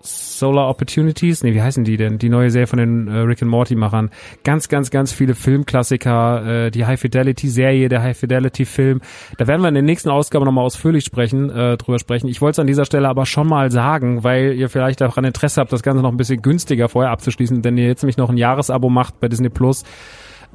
Solar 0.00 0.68
Opportunities, 0.68 1.42
nee, 1.42 1.54
wie 1.54 1.62
heißen 1.62 1.82
die 1.82 1.96
denn? 1.96 2.18
Die 2.18 2.28
neue 2.28 2.50
Serie 2.50 2.68
von 2.68 2.78
den 2.78 3.08
äh, 3.08 3.18
Rick 3.18 3.42
and 3.42 3.50
Morty 3.50 3.74
Machern. 3.74 4.10
Ganz, 4.44 4.68
ganz, 4.68 4.90
ganz 4.90 5.12
viele 5.12 5.34
Filmklassiker, 5.34 6.66
äh, 6.66 6.70
die 6.70 6.86
High 6.86 7.00
Fidelity 7.00 7.48
Serie, 7.48 7.88
der 7.88 8.02
High 8.02 8.16
Fidelity 8.16 8.64
Film. 8.64 9.00
Da 9.38 9.46
werden 9.48 9.62
wir 9.62 9.68
in 9.68 9.74
der 9.74 9.82
nächsten 9.82 10.10
Ausgabe 10.10 10.44
nochmal 10.44 10.64
ausführlich 10.64 11.04
sprechen, 11.04 11.50
äh, 11.50 11.76
drüber 11.76 11.98
sprechen. 11.98 12.28
Ich 12.28 12.40
wollte 12.40 12.52
es 12.52 12.58
an 12.60 12.68
dieser 12.68 12.84
Stelle 12.84 13.08
aber 13.08 13.26
schon 13.26 13.48
mal 13.48 13.70
sagen, 13.72 14.22
weil 14.22 14.52
ihr 14.52 14.68
vielleicht 14.68 15.00
daran 15.00 15.24
Interesse 15.24 15.60
habt, 15.60 15.72
das 15.72 15.82
Ganze 15.82 16.02
noch 16.02 16.12
ein 16.12 16.16
bisschen 16.16 16.42
günstiger 16.42 16.88
vorher 16.88 17.10
abzuschließen, 17.10 17.62
denn 17.62 17.76
ihr 17.76 17.86
jetzt 17.86 18.02
nämlich 18.02 18.16
noch 18.16 18.30
ein 18.30 18.36
Jahresabo 18.36 18.88
macht 18.88 19.18
bei 19.20 19.28
Disney 19.28 19.48
Plus. 19.48 19.82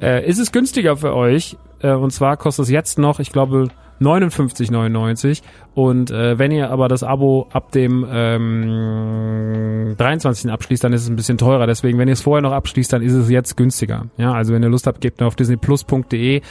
Äh, 0.01 0.27
ist 0.27 0.39
es 0.39 0.51
günstiger 0.51 0.95
für 0.95 1.13
euch? 1.13 1.57
Äh, 1.81 1.91
und 1.91 2.12
zwar 2.12 2.38
kostet 2.38 2.63
es 2.63 2.71
jetzt 2.71 2.97
noch, 2.97 3.19
ich 3.19 3.31
glaube, 3.31 3.67
59,99 4.03 5.41
und 5.75 6.12
äh, 6.12 6.38
wenn 6.38 6.51
ihr 6.51 6.69
aber 6.69 6.88
das 6.88 7.03
Abo 7.03 7.48
ab 7.51 7.72
dem 7.72 8.05
ähm, 8.12 9.95
23. 9.98 10.51
abschließt, 10.51 10.83
dann 10.83 10.93
ist 10.93 11.01
es 11.01 11.10
ein 11.10 11.15
bisschen 11.15 11.39
teurer. 11.39 11.65
Deswegen, 11.65 11.98
wenn 11.98 12.07
ihr 12.07 12.13
es 12.13 12.22
vorher 12.22 12.41
noch 12.41 12.51
abschließt, 12.51 12.93
dann 12.93 13.01
ist 13.01 13.13
es 13.13 13.29
jetzt 13.29 13.57
günstiger. 13.57 14.05
Ja, 14.17 14.33
also 14.33 14.53
wenn 14.53 14.62
ihr 14.62 14.69
Lust 14.69 14.86
habt, 14.86 15.01
gebt 15.01 15.19
nur 15.19 15.27
auf 15.27 15.36
disneyplus.de, 15.36 16.41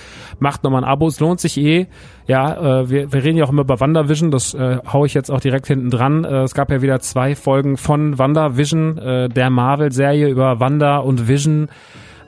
macht 0.40 0.64
nochmal 0.64 0.82
ein 0.82 0.88
Abo, 0.88 1.06
es 1.06 1.20
lohnt 1.20 1.40
sich 1.40 1.56
eh. 1.58 1.86
Ja, 2.26 2.80
äh, 2.80 2.90
wir, 2.90 3.12
wir 3.12 3.22
reden 3.22 3.38
ja 3.38 3.44
auch 3.44 3.50
immer 3.50 3.62
über 3.62 3.78
WandaVision, 3.78 4.30
das 4.30 4.54
äh, 4.54 4.78
hau 4.92 5.04
ich 5.04 5.14
jetzt 5.14 5.30
auch 5.30 5.40
direkt 5.40 5.66
hinten 5.66 5.90
dran. 5.90 6.24
Äh, 6.24 6.42
es 6.42 6.54
gab 6.54 6.70
ja 6.70 6.82
wieder 6.82 6.98
zwei 7.00 7.36
Folgen 7.36 7.76
von 7.76 8.18
WandaVision, 8.18 8.98
äh, 8.98 9.28
der 9.28 9.50
Marvel-Serie 9.50 10.28
über 10.28 10.58
Wanda 10.58 10.98
und 10.98 11.28
Vision 11.28 11.68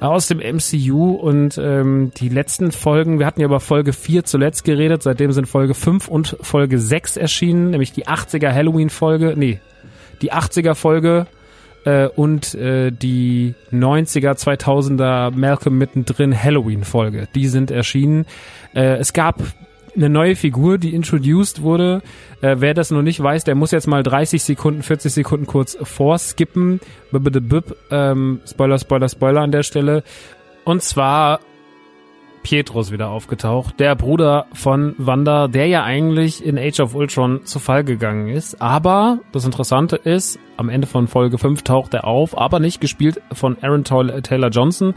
aus 0.01 0.27
dem 0.27 0.39
MCU 0.39 1.13
und 1.13 1.59
ähm, 1.59 2.13
die 2.17 2.29
letzten 2.29 2.73
Folgen, 2.73 3.19
wir 3.19 3.27
hatten 3.27 3.41
ja 3.41 3.47
über 3.47 3.61
Folge 3.61 3.93
4 3.93 4.25
zuletzt 4.25 4.65
geredet, 4.65 5.03
seitdem 5.03 5.33
sind 5.33 5.47
Folge 5.47 5.75
5 5.75 6.09
und 6.09 6.37
Folge 6.41 6.79
6 6.79 7.17
erschienen, 7.17 7.71
nämlich 7.71 7.93
die 7.93 8.07
80er 8.07 8.53
Halloween-Folge, 8.53 9.35
nee, 9.37 9.61
die 10.23 10.33
80er 10.33 10.75
Folge 10.75 11.27
äh, 11.85 12.07
und 12.07 12.55
äh, 12.55 12.91
die 12.91 13.55
90er, 13.73 14.35
2000er 14.35 15.31
Malcolm 15.31 15.79
mittendrin 15.79 16.41
Halloween-Folge. 16.41 17.29
Die 17.35 17.49
sind 17.49 17.71
erschienen. 17.71 18.27
Äh, 18.75 18.97
es 18.97 19.13
gab 19.13 19.43
eine 19.97 20.09
neue 20.09 20.37
Figur, 20.37 20.79
die 20.79 20.95
introduced 20.95 21.63
wurde. 21.63 22.03
Äh, 22.41 22.57
wer 22.59 22.75
das 22.75 22.91
noch 22.91 23.03
nicht 23.03 23.23
weiß, 23.23 23.45
der 23.45 23.55
muss 23.55 23.71
jetzt 23.71 23.87
mal 23.87 24.03
30 24.03 24.43
Sekunden, 24.43 24.83
40 24.83 25.13
Sekunden 25.13 25.47
kurz 25.47 25.77
vorskippen. 25.83 26.81
Ähm, 27.91 28.41
Spoiler, 28.47 28.79
Spoiler, 28.79 29.09
Spoiler 29.09 29.41
an 29.43 29.53
der 29.53 29.63
Stelle. 29.63 30.03
Und 30.65 30.83
zwar 30.83 31.41
Pietros 32.45 32.93
wieder 32.93 33.09
aufgetaucht, 33.09 33.81
der 33.81 33.97
Bruder 33.97 34.47
von 34.53 34.95
Wanda, 34.99 35.49
der 35.49 35.67
ja 35.67 35.83
eigentlich 35.83 36.45
in 36.45 36.59
Age 36.59 36.81
of 36.81 36.95
Ultron 36.95 37.45
zu 37.47 37.59
Fall 37.59 37.83
gegangen 37.83 38.29
ist. 38.29 38.61
Aber 38.61 39.21
das 39.33 39.47
Interessante 39.47 39.97
ist, 39.97 40.39
am 40.57 40.69
Ende 40.69 40.87
von 40.87 41.09
Folge 41.09 41.39
5 41.39 41.63
taucht 41.63 41.95
er 41.95 42.05
auf, 42.05 42.39
aber 42.39 42.61
nicht 42.61 42.81
gespielt 42.81 43.21
von 43.33 43.57
Aaron 43.63 43.83
Taylor 43.83 44.51
Johnson, 44.51 44.95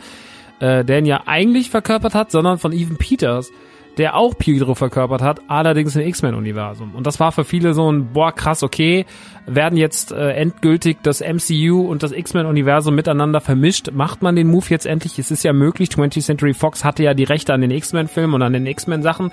äh, 0.60 0.84
der 0.84 1.00
ihn 1.00 1.06
ja 1.06 1.24
eigentlich 1.26 1.70
verkörpert 1.70 2.14
hat, 2.14 2.32
sondern 2.32 2.58
von 2.60 2.74
Evan 2.74 2.98
Peters 2.98 3.52
der 3.98 4.16
auch 4.16 4.38
Pietro 4.38 4.76
verkörpert 4.76 5.22
hat, 5.22 5.42
allerdings 5.48 5.96
im 5.96 6.02
X-Men-Universum. 6.04 6.94
Und 6.96 7.08
das 7.08 7.20
war 7.20 7.32
für 7.32 7.44
viele 7.44 7.74
so 7.74 7.92
ein, 7.92 8.14
boah, 8.14 8.32
krass, 8.32 8.64
okay, 8.64 9.06
werden 9.48 9.78
jetzt 9.78 10.12
äh, 10.12 10.32
endgültig 10.32 10.98
das 11.02 11.22
MCU 11.22 11.82
und 11.82 12.04
das 12.04 12.12
X-Men-Universum 12.12 12.94
miteinander 12.94 13.40
vermischt. 13.40 13.92
Macht 13.94 14.22
man 14.22 14.36
den 14.36 14.48
Move 14.48 14.66
jetzt 14.70 14.86
endlich? 14.86 15.18
Es 15.18 15.32
ist 15.32 15.44
ja 15.44 15.54
möglich. 15.54 15.90
20th 15.90 16.26
Century 16.26 16.54
Fox 16.54 16.84
hatte 16.84 17.04
ja 17.04 17.14
die 17.14 17.24
Rechte 17.24 17.54
an 17.54 17.62
den 17.62 17.72
X-Men-Filmen 17.72 18.36
und 18.36 18.42
an 18.42 18.54
den 18.54 18.66
X-Men-Sachen. 18.66 19.32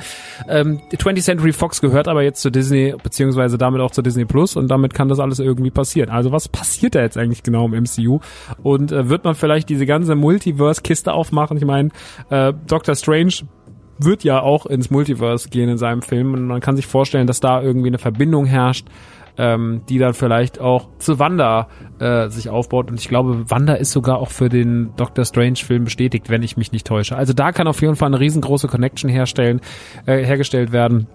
Ähm, 0.49 0.80
20th 0.92 1.23
Century 1.23 1.52
Fox 1.52 1.80
gehört 1.80 2.09
aber 2.09 2.23
jetzt 2.23 2.40
zu 2.40 2.50
Disney, 2.50 2.94
beziehungsweise 3.02 3.59
damit 3.59 3.80
auch 3.80 3.90
zu 3.90 4.02
Disney 4.02 4.25
Plus 4.25 4.56
und 4.56 4.68
damit 4.68 4.94
kann 4.94 5.09
das 5.09 5.18
alles 5.18 5.40
irgendwie 5.40 5.71
passieren. 5.71 6.11
Also 6.11 6.30
was 6.30 6.49
passiert 6.49 6.94
da 6.94 7.00
jetzt 7.00 7.18
eigentlich 7.18 7.42
genau 7.42 7.66
im 7.66 7.73
MCU? 7.73 8.21
Und 8.62 8.92
äh, 8.92 9.09
wird 9.09 9.25
man 9.25 9.35
vielleicht 9.35 9.68
diese 9.68 9.85
ganze 9.85 10.14
Multiverse-Kiste 10.14 11.12
aufmachen? 11.12 11.56
Ich 11.56 11.64
meine, 11.64 11.90
äh, 12.30 12.52
Doctor 12.66 12.94
Strange 12.94 13.35
wird 13.98 14.24
ja 14.24 14.40
auch 14.40 14.66
ins 14.66 14.90
Multiverse 14.90 15.48
gehen 15.48 15.68
in 15.68 15.78
seinem 15.78 16.02
Film 16.02 16.34
und 16.34 16.46
man 16.46 16.60
kann 16.60 16.76
sich 16.76 16.86
vorstellen, 16.86 17.26
dass 17.26 17.40
da 17.40 17.62
irgendwie 17.62 17.88
eine 17.88 17.98
Verbindung 17.98 18.46
herrscht, 18.46 18.86
ähm, 19.36 19.82
die 19.88 19.98
dann 19.98 20.14
vielleicht 20.14 20.60
auch 20.60 20.88
zu 20.98 21.18
Wanda 21.18 21.68
äh, 21.98 22.28
sich 22.28 22.48
aufbaut 22.48 22.90
und 22.90 23.00
ich 23.00 23.08
glaube, 23.08 23.50
Wanda 23.50 23.74
ist 23.74 23.90
sogar 23.90 24.18
auch 24.18 24.30
für 24.30 24.48
den 24.48 24.92
Doctor 24.96 25.24
Strange 25.24 25.56
Film 25.56 25.84
bestätigt, 25.84 26.30
wenn 26.30 26.42
ich 26.42 26.56
mich 26.56 26.72
nicht 26.72 26.86
täusche. 26.86 27.16
Also 27.16 27.32
da 27.32 27.52
kann 27.52 27.66
auf 27.66 27.80
jeden 27.80 27.96
Fall 27.96 28.08
eine 28.08 28.20
riesengroße 28.20 28.68
Connection 28.68 29.10
herstellen, 29.10 29.60
äh, 30.06 30.24
hergestellt 30.24 30.72
werden. 30.72 31.08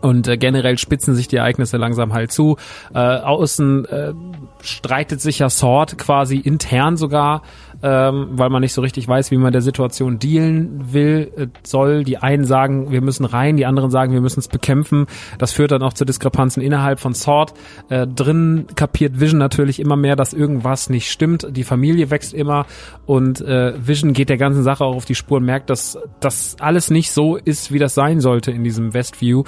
Und 0.00 0.26
äh, 0.26 0.36
generell 0.36 0.78
spitzen 0.78 1.14
sich 1.14 1.28
die 1.28 1.36
Ereignisse 1.36 1.76
langsam 1.76 2.12
halt 2.12 2.32
zu. 2.32 2.56
Äh, 2.92 2.98
außen 2.98 3.84
äh, 3.84 4.12
streitet 4.60 5.20
sich 5.20 5.38
ja 5.38 5.48
Sword 5.48 5.96
quasi 5.96 6.38
intern 6.38 6.96
sogar 6.96 7.42
ähm, 7.82 8.28
weil 8.32 8.50
man 8.50 8.60
nicht 8.60 8.72
so 8.72 8.80
richtig 8.80 9.08
weiß, 9.08 9.30
wie 9.30 9.36
man 9.36 9.52
der 9.52 9.62
Situation 9.62 10.18
dealen 10.18 10.92
will, 10.92 11.32
äh, 11.36 11.46
soll. 11.62 12.04
Die 12.04 12.18
einen 12.18 12.44
sagen, 12.44 12.90
wir 12.90 13.00
müssen 13.00 13.24
rein, 13.24 13.56
die 13.56 13.66
anderen 13.66 13.90
sagen, 13.90 14.12
wir 14.12 14.20
müssen 14.20 14.40
es 14.40 14.48
bekämpfen. 14.48 15.06
Das 15.38 15.52
führt 15.52 15.72
dann 15.72 15.82
auch 15.82 15.92
zu 15.92 16.04
Diskrepanzen 16.04 16.62
innerhalb 16.62 17.00
von 17.00 17.14
Sword. 17.14 17.54
Äh, 17.88 18.06
drin 18.06 18.66
kapiert 18.74 19.20
Vision 19.20 19.38
natürlich 19.38 19.80
immer 19.80 19.96
mehr, 19.96 20.16
dass 20.16 20.32
irgendwas 20.32 20.90
nicht 20.90 21.10
stimmt. 21.10 21.46
Die 21.50 21.64
Familie 21.64 22.10
wächst 22.10 22.34
immer 22.34 22.66
und 23.06 23.40
äh, 23.40 23.74
Vision 23.84 24.12
geht 24.12 24.28
der 24.28 24.38
ganzen 24.38 24.62
Sache 24.62 24.84
auch 24.84 24.96
auf 24.96 25.04
die 25.04 25.14
Spur 25.14 25.38
und 25.38 25.44
merkt, 25.44 25.70
dass 25.70 25.98
das 26.20 26.56
alles 26.60 26.90
nicht 26.90 27.10
so 27.10 27.36
ist, 27.36 27.72
wie 27.72 27.78
das 27.78 27.94
sein 27.94 28.20
sollte 28.20 28.52
in 28.52 28.64
diesem 28.64 28.94
Westview. 28.94 29.44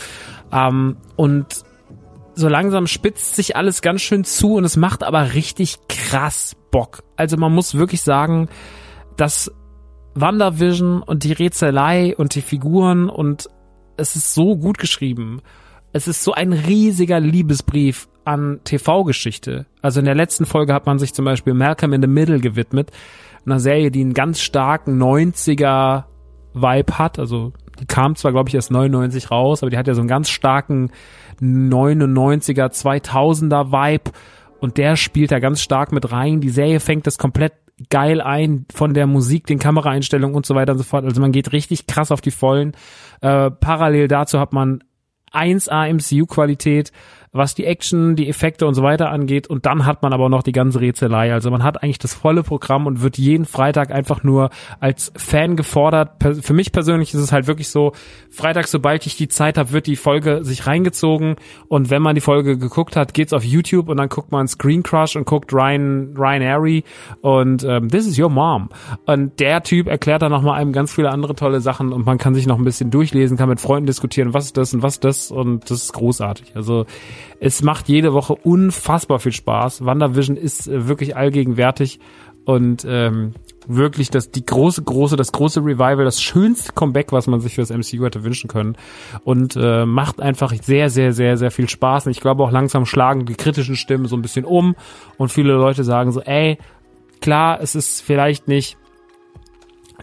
Ähm, 0.52 0.96
und 1.16 1.64
so 2.34 2.48
langsam 2.48 2.86
spitzt 2.86 3.36
sich 3.36 3.56
alles 3.56 3.82
ganz 3.82 4.02
schön 4.02 4.24
zu 4.24 4.54
und 4.54 4.64
es 4.64 4.76
macht 4.76 5.02
aber 5.02 5.34
richtig 5.34 5.78
krass 5.88 6.56
Bock. 6.70 7.04
Also 7.16 7.36
man 7.36 7.52
muss 7.54 7.74
wirklich 7.74 8.02
sagen, 8.02 8.48
dass 9.16 9.52
WandaVision 10.14 11.02
und 11.02 11.24
die 11.24 11.32
Rätselei 11.32 12.14
und 12.16 12.34
die 12.34 12.42
Figuren 12.42 13.08
und 13.08 13.48
es 13.96 14.16
ist 14.16 14.34
so 14.34 14.56
gut 14.56 14.78
geschrieben. 14.78 15.40
Es 15.92 16.08
ist 16.08 16.24
so 16.24 16.32
ein 16.32 16.52
riesiger 16.52 17.20
Liebesbrief 17.20 18.08
an 18.24 18.60
TV-Geschichte. 18.64 19.66
Also 19.82 20.00
in 20.00 20.06
der 20.06 20.14
letzten 20.14 20.46
Folge 20.46 20.74
hat 20.74 20.86
man 20.86 20.98
sich 20.98 21.14
zum 21.14 21.24
Beispiel 21.24 21.54
Malcolm 21.54 21.92
in 21.92 22.02
the 22.02 22.08
Middle 22.08 22.40
gewidmet, 22.40 22.90
einer 23.46 23.60
Serie, 23.60 23.90
die 23.90 24.00
einen 24.00 24.14
ganz 24.14 24.40
starken 24.40 25.00
90er 25.00 26.04
Vibe 26.54 26.98
hat. 26.98 27.18
Also 27.18 27.52
die 27.78 27.86
kam 27.86 28.16
zwar, 28.16 28.32
glaube 28.32 28.48
ich, 28.48 28.54
erst 28.54 28.70
99 28.70 29.30
raus, 29.30 29.62
aber 29.62 29.70
die 29.70 29.76
hat 29.76 29.86
ja 29.86 29.94
so 29.94 30.00
einen 30.00 30.08
ganz 30.08 30.30
starken 30.30 30.90
99er, 31.40 32.70
2000er 32.70 33.70
Vibe 33.70 34.10
und 34.60 34.78
der 34.78 34.96
spielt 34.96 35.30
da 35.30 35.38
ganz 35.38 35.60
stark 35.60 35.92
mit 35.92 36.10
rein. 36.12 36.40
Die 36.40 36.50
Serie 36.50 36.80
fängt 36.80 37.06
das 37.06 37.18
komplett 37.18 37.52
geil 37.90 38.20
ein 38.20 38.66
von 38.72 38.94
der 38.94 39.06
Musik, 39.06 39.46
den 39.46 39.58
Kameraeinstellungen 39.58 40.36
und 40.36 40.46
so 40.46 40.54
weiter 40.54 40.72
und 40.72 40.78
so 40.78 40.84
fort. 40.84 41.04
Also 41.04 41.20
man 41.20 41.32
geht 41.32 41.52
richtig 41.52 41.86
krass 41.86 42.12
auf 42.12 42.20
die 42.20 42.30
Vollen. 42.30 42.72
Äh, 43.20 43.50
parallel 43.50 44.08
dazu 44.08 44.38
hat 44.38 44.52
man 44.52 44.84
1A 45.32 45.92
MCU-Qualität 45.92 46.92
was 47.34 47.54
die 47.54 47.64
Action, 47.64 48.14
die 48.14 48.28
Effekte 48.28 48.64
und 48.64 48.74
so 48.74 48.82
weiter 48.82 49.10
angeht. 49.10 49.48
Und 49.48 49.66
dann 49.66 49.84
hat 49.84 50.02
man 50.02 50.12
aber 50.12 50.28
noch 50.28 50.44
die 50.44 50.52
ganze 50.52 50.80
Rätselei. 50.80 51.32
Also 51.32 51.50
man 51.50 51.64
hat 51.64 51.82
eigentlich 51.82 51.98
das 51.98 52.14
volle 52.14 52.44
Programm 52.44 52.86
und 52.86 53.02
wird 53.02 53.18
jeden 53.18 53.44
Freitag 53.44 53.90
einfach 53.90 54.22
nur 54.22 54.50
als 54.78 55.12
Fan 55.16 55.56
gefordert. 55.56 56.12
Für 56.40 56.54
mich 56.54 56.70
persönlich 56.70 57.12
ist 57.12 57.20
es 57.20 57.32
halt 57.32 57.48
wirklich 57.48 57.68
so, 57.68 57.92
Freitag, 58.30 58.68
sobald 58.68 59.04
ich 59.06 59.16
die 59.16 59.26
Zeit 59.26 59.58
habe, 59.58 59.72
wird 59.72 59.88
die 59.88 59.96
Folge 59.96 60.44
sich 60.44 60.68
reingezogen. 60.68 61.34
Und 61.66 61.90
wenn 61.90 62.02
man 62.02 62.14
die 62.14 62.20
Folge 62.20 62.56
geguckt 62.56 62.94
hat, 62.94 63.14
geht's 63.14 63.32
auf 63.32 63.44
YouTube 63.44 63.88
und 63.88 63.96
dann 63.96 64.08
guckt 64.08 64.30
man 64.30 64.46
Screen 64.46 64.84
Crush 64.84 65.16
und 65.16 65.26
guckt 65.26 65.52
Ryan, 65.52 66.14
Ryan 66.16 66.42
Airy 66.42 66.84
und 67.20 67.64
ähm, 67.64 67.88
This 67.88 68.06
is 68.06 68.16
your 68.16 68.30
mom. 68.30 68.68
Und 69.06 69.40
der 69.40 69.64
Typ 69.64 69.88
erklärt 69.88 70.22
dann 70.22 70.30
nochmal 70.30 70.60
einem 70.60 70.72
ganz 70.72 70.92
viele 70.92 71.10
andere 71.10 71.34
tolle 71.34 71.60
Sachen 71.60 71.92
und 71.92 72.06
man 72.06 72.18
kann 72.18 72.34
sich 72.34 72.46
noch 72.46 72.58
ein 72.58 72.64
bisschen 72.64 72.92
durchlesen, 72.92 73.36
kann 73.36 73.48
mit 73.48 73.60
Freunden 73.60 73.86
diskutieren, 73.86 74.34
was 74.34 74.46
ist 74.46 74.56
das 74.56 74.72
und 74.72 74.82
was 74.82 74.94
ist 74.94 75.04
das 75.04 75.30
und 75.32 75.68
das 75.68 75.82
ist 75.82 75.92
großartig. 75.92 76.54
Also 76.54 76.86
es 77.40 77.62
macht 77.62 77.88
jede 77.88 78.12
Woche 78.12 78.34
unfassbar 78.34 79.18
viel 79.18 79.32
Spaß. 79.32 79.84
WandaVision 79.84 80.36
ist 80.36 80.68
äh, 80.68 80.88
wirklich 80.88 81.16
allgegenwärtig 81.16 82.00
und 82.44 82.84
ähm, 82.88 83.32
wirklich 83.66 84.10
das 84.10 84.30
die 84.30 84.44
große 84.44 84.82
große 84.82 85.16
das 85.16 85.32
große 85.32 85.60
Revival 85.60 86.04
das 86.04 86.20
schönste 86.20 86.72
Comeback 86.72 87.10
was 87.10 87.26
man 87.26 87.40
sich 87.40 87.54
für 87.54 87.62
das 87.62 87.70
MCU 87.70 88.04
hätte 88.04 88.22
wünschen 88.22 88.48
können 88.48 88.76
und 89.24 89.56
äh, 89.56 89.86
macht 89.86 90.20
einfach 90.20 90.52
sehr 90.52 90.90
sehr 90.90 91.14
sehr 91.14 91.38
sehr 91.38 91.50
viel 91.50 91.70
Spaß 91.70 92.04
und 92.04 92.12
ich 92.12 92.20
glaube 92.20 92.42
auch 92.42 92.50
langsam 92.50 92.84
schlagen 92.84 93.24
die 93.24 93.34
kritischen 93.34 93.76
Stimmen 93.76 94.04
so 94.04 94.16
ein 94.16 94.20
bisschen 94.20 94.44
um 94.44 94.76
und 95.16 95.30
viele 95.32 95.54
Leute 95.54 95.84
sagen 95.84 96.12
so 96.12 96.20
ey 96.20 96.58
klar 97.22 97.60
es 97.62 97.74
ist 97.74 98.02
vielleicht 98.02 98.46
nicht 98.46 98.76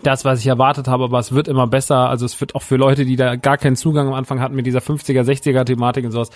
das, 0.03 0.25
was 0.25 0.39
ich 0.39 0.47
erwartet 0.47 0.87
habe, 0.87 1.03
aber 1.03 1.19
es 1.19 1.31
wird 1.31 1.47
immer 1.47 1.67
besser. 1.67 2.09
Also 2.09 2.25
es 2.25 2.39
wird 2.39 2.55
auch 2.55 2.61
für 2.61 2.75
Leute, 2.75 3.05
die 3.05 3.15
da 3.15 3.35
gar 3.35 3.57
keinen 3.57 3.75
Zugang 3.75 4.07
am 4.07 4.13
Anfang 4.13 4.39
hatten 4.39 4.55
mit 4.55 4.65
dieser 4.65 4.79
50er, 4.79 5.21
60er 5.21 5.65
Thematik 5.65 6.05
und 6.05 6.11
sowas, 6.11 6.29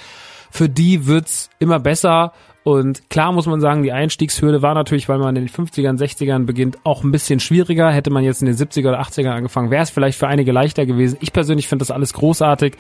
für 0.56 0.70
die 0.70 1.06
wird's 1.06 1.50
immer 1.60 1.80
besser. 1.80 2.32
Und 2.64 3.12
klar 3.12 3.32
muss 3.32 3.46
man 3.46 3.60
sagen, 3.60 3.84
die 3.84 3.92
Einstiegshürde 3.92 4.62
war 4.62 4.74
natürlich, 4.74 5.08
weil 5.08 5.20
man 5.20 5.36
in 5.36 5.46
den 5.46 5.50
50ern, 5.50 6.00
60ern 6.00 6.46
beginnt, 6.46 6.80
auch 6.84 7.04
ein 7.04 7.12
bisschen 7.12 7.40
schwieriger. 7.40 7.92
Hätte 7.92 8.10
man 8.10 8.24
jetzt 8.24 8.42
in 8.42 8.48
den 8.48 8.56
70er 8.56 8.88
oder 8.88 9.02
80ern 9.02 9.32
angefangen, 9.32 9.70
wäre 9.70 9.84
es 9.84 9.90
vielleicht 9.90 10.18
für 10.18 10.28
einige 10.28 10.52
leichter 10.52 10.86
gewesen. 10.86 11.18
Ich 11.20 11.34
persönlich 11.34 11.68
finde 11.68 11.84
das 11.84 11.92
alles 11.92 12.14
großartig. 12.14 12.76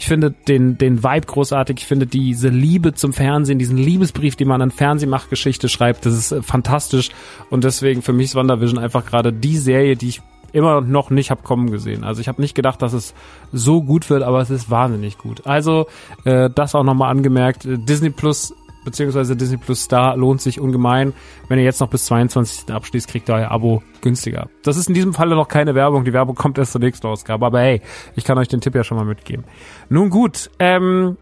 Ich 0.00 0.08
finde 0.08 0.32
den, 0.48 0.78
den 0.78 1.04
Vibe 1.04 1.26
großartig. 1.26 1.76
Ich 1.78 1.86
finde 1.86 2.06
diese 2.06 2.48
Liebe 2.48 2.94
zum 2.94 3.12
Fernsehen, 3.12 3.58
diesen 3.58 3.76
Liebesbrief, 3.76 4.34
den 4.34 4.48
man 4.48 4.62
an 4.62 4.70
Fernsehmachgeschichte 4.70 5.68
schreibt, 5.68 6.06
das 6.06 6.14
ist 6.14 6.32
äh, 6.32 6.42
fantastisch. 6.42 7.10
Und 7.50 7.62
deswegen 7.62 8.00
für 8.00 8.14
mich 8.14 8.26
ist 8.26 8.34
WandaVision 8.34 8.78
einfach 8.78 9.04
gerade 9.04 9.32
die 9.34 9.58
Serie, 9.58 9.96
die 9.96 10.08
ich 10.08 10.22
immer 10.52 10.80
noch 10.80 11.10
nicht 11.10 11.30
hab 11.30 11.44
kommen 11.44 11.70
gesehen. 11.70 12.04
Also 12.04 12.20
ich 12.20 12.28
habe 12.28 12.40
nicht 12.40 12.54
gedacht, 12.54 12.82
dass 12.82 12.92
es 12.92 13.14
so 13.52 13.82
gut 13.82 14.08
wird, 14.10 14.22
aber 14.22 14.40
es 14.40 14.50
ist 14.50 14.70
wahnsinnig 14.70 15.18
gut. 15.18 15.46
Also 15.46 15.86
äh, 16.24 16.50
das 16.54 16.74
auch 16.74 16.84
nochmal 16.84 17.10
angemerkt. 17.10 17.62
Disney 17.64 18.10
Plus 18.10 18.54
beziehungsweise 18.84 19.36
Disney 19.36 19.58
Plus 19.58 19.82
Star 19.82 20.16
lohnt 20.16 20.40
sich 20.40 20.60
ungemein. 20.60 21.12
Wenn 21.48 21.58
ihr 21.58 21.64
jetzt 21.64 21.80
noch 21.80 21.88
bis 21.90 22.06
22. 22.06 22.72
abschließt, 22.72 23.08
kriegt 23.08 23.28
ihr 23.28 23.34
euer 23.34 23.50
Abo 23.50 23.82
günstiger. 24.00 24.48
Das 24.62 24.76
ist 24.76 24.88
in 24.88 24.94
diesem 24.94 25.12
Falle 25.12 25.34
noch 25.34 25.48
keine 25.48 25.74
Werbung. 25.74 26.04
Die 26.04 26.12
Werbung 26.12 26.34
kommt 26.34 26.56
erst 26.56 26.72
zur 26.72 26.80
nächsten 26.80 27.06
Ausgabe. 27.06 27.44
Aber 27.44 27.60
hey, 27.60 27.82
ich 28.16 28.24
kann 28.24 28.38
euch 28.38 28.48
den 28.48 28.60
Tipp 28.60 28.74
ja 28.74 28.84
schon 28.84 28.96
mal 28.96 29.04
mitgeben. 29.04 29.44
Nun 29.90 30.08
gut, 30.08 30.50
ähm, 30.58 31.16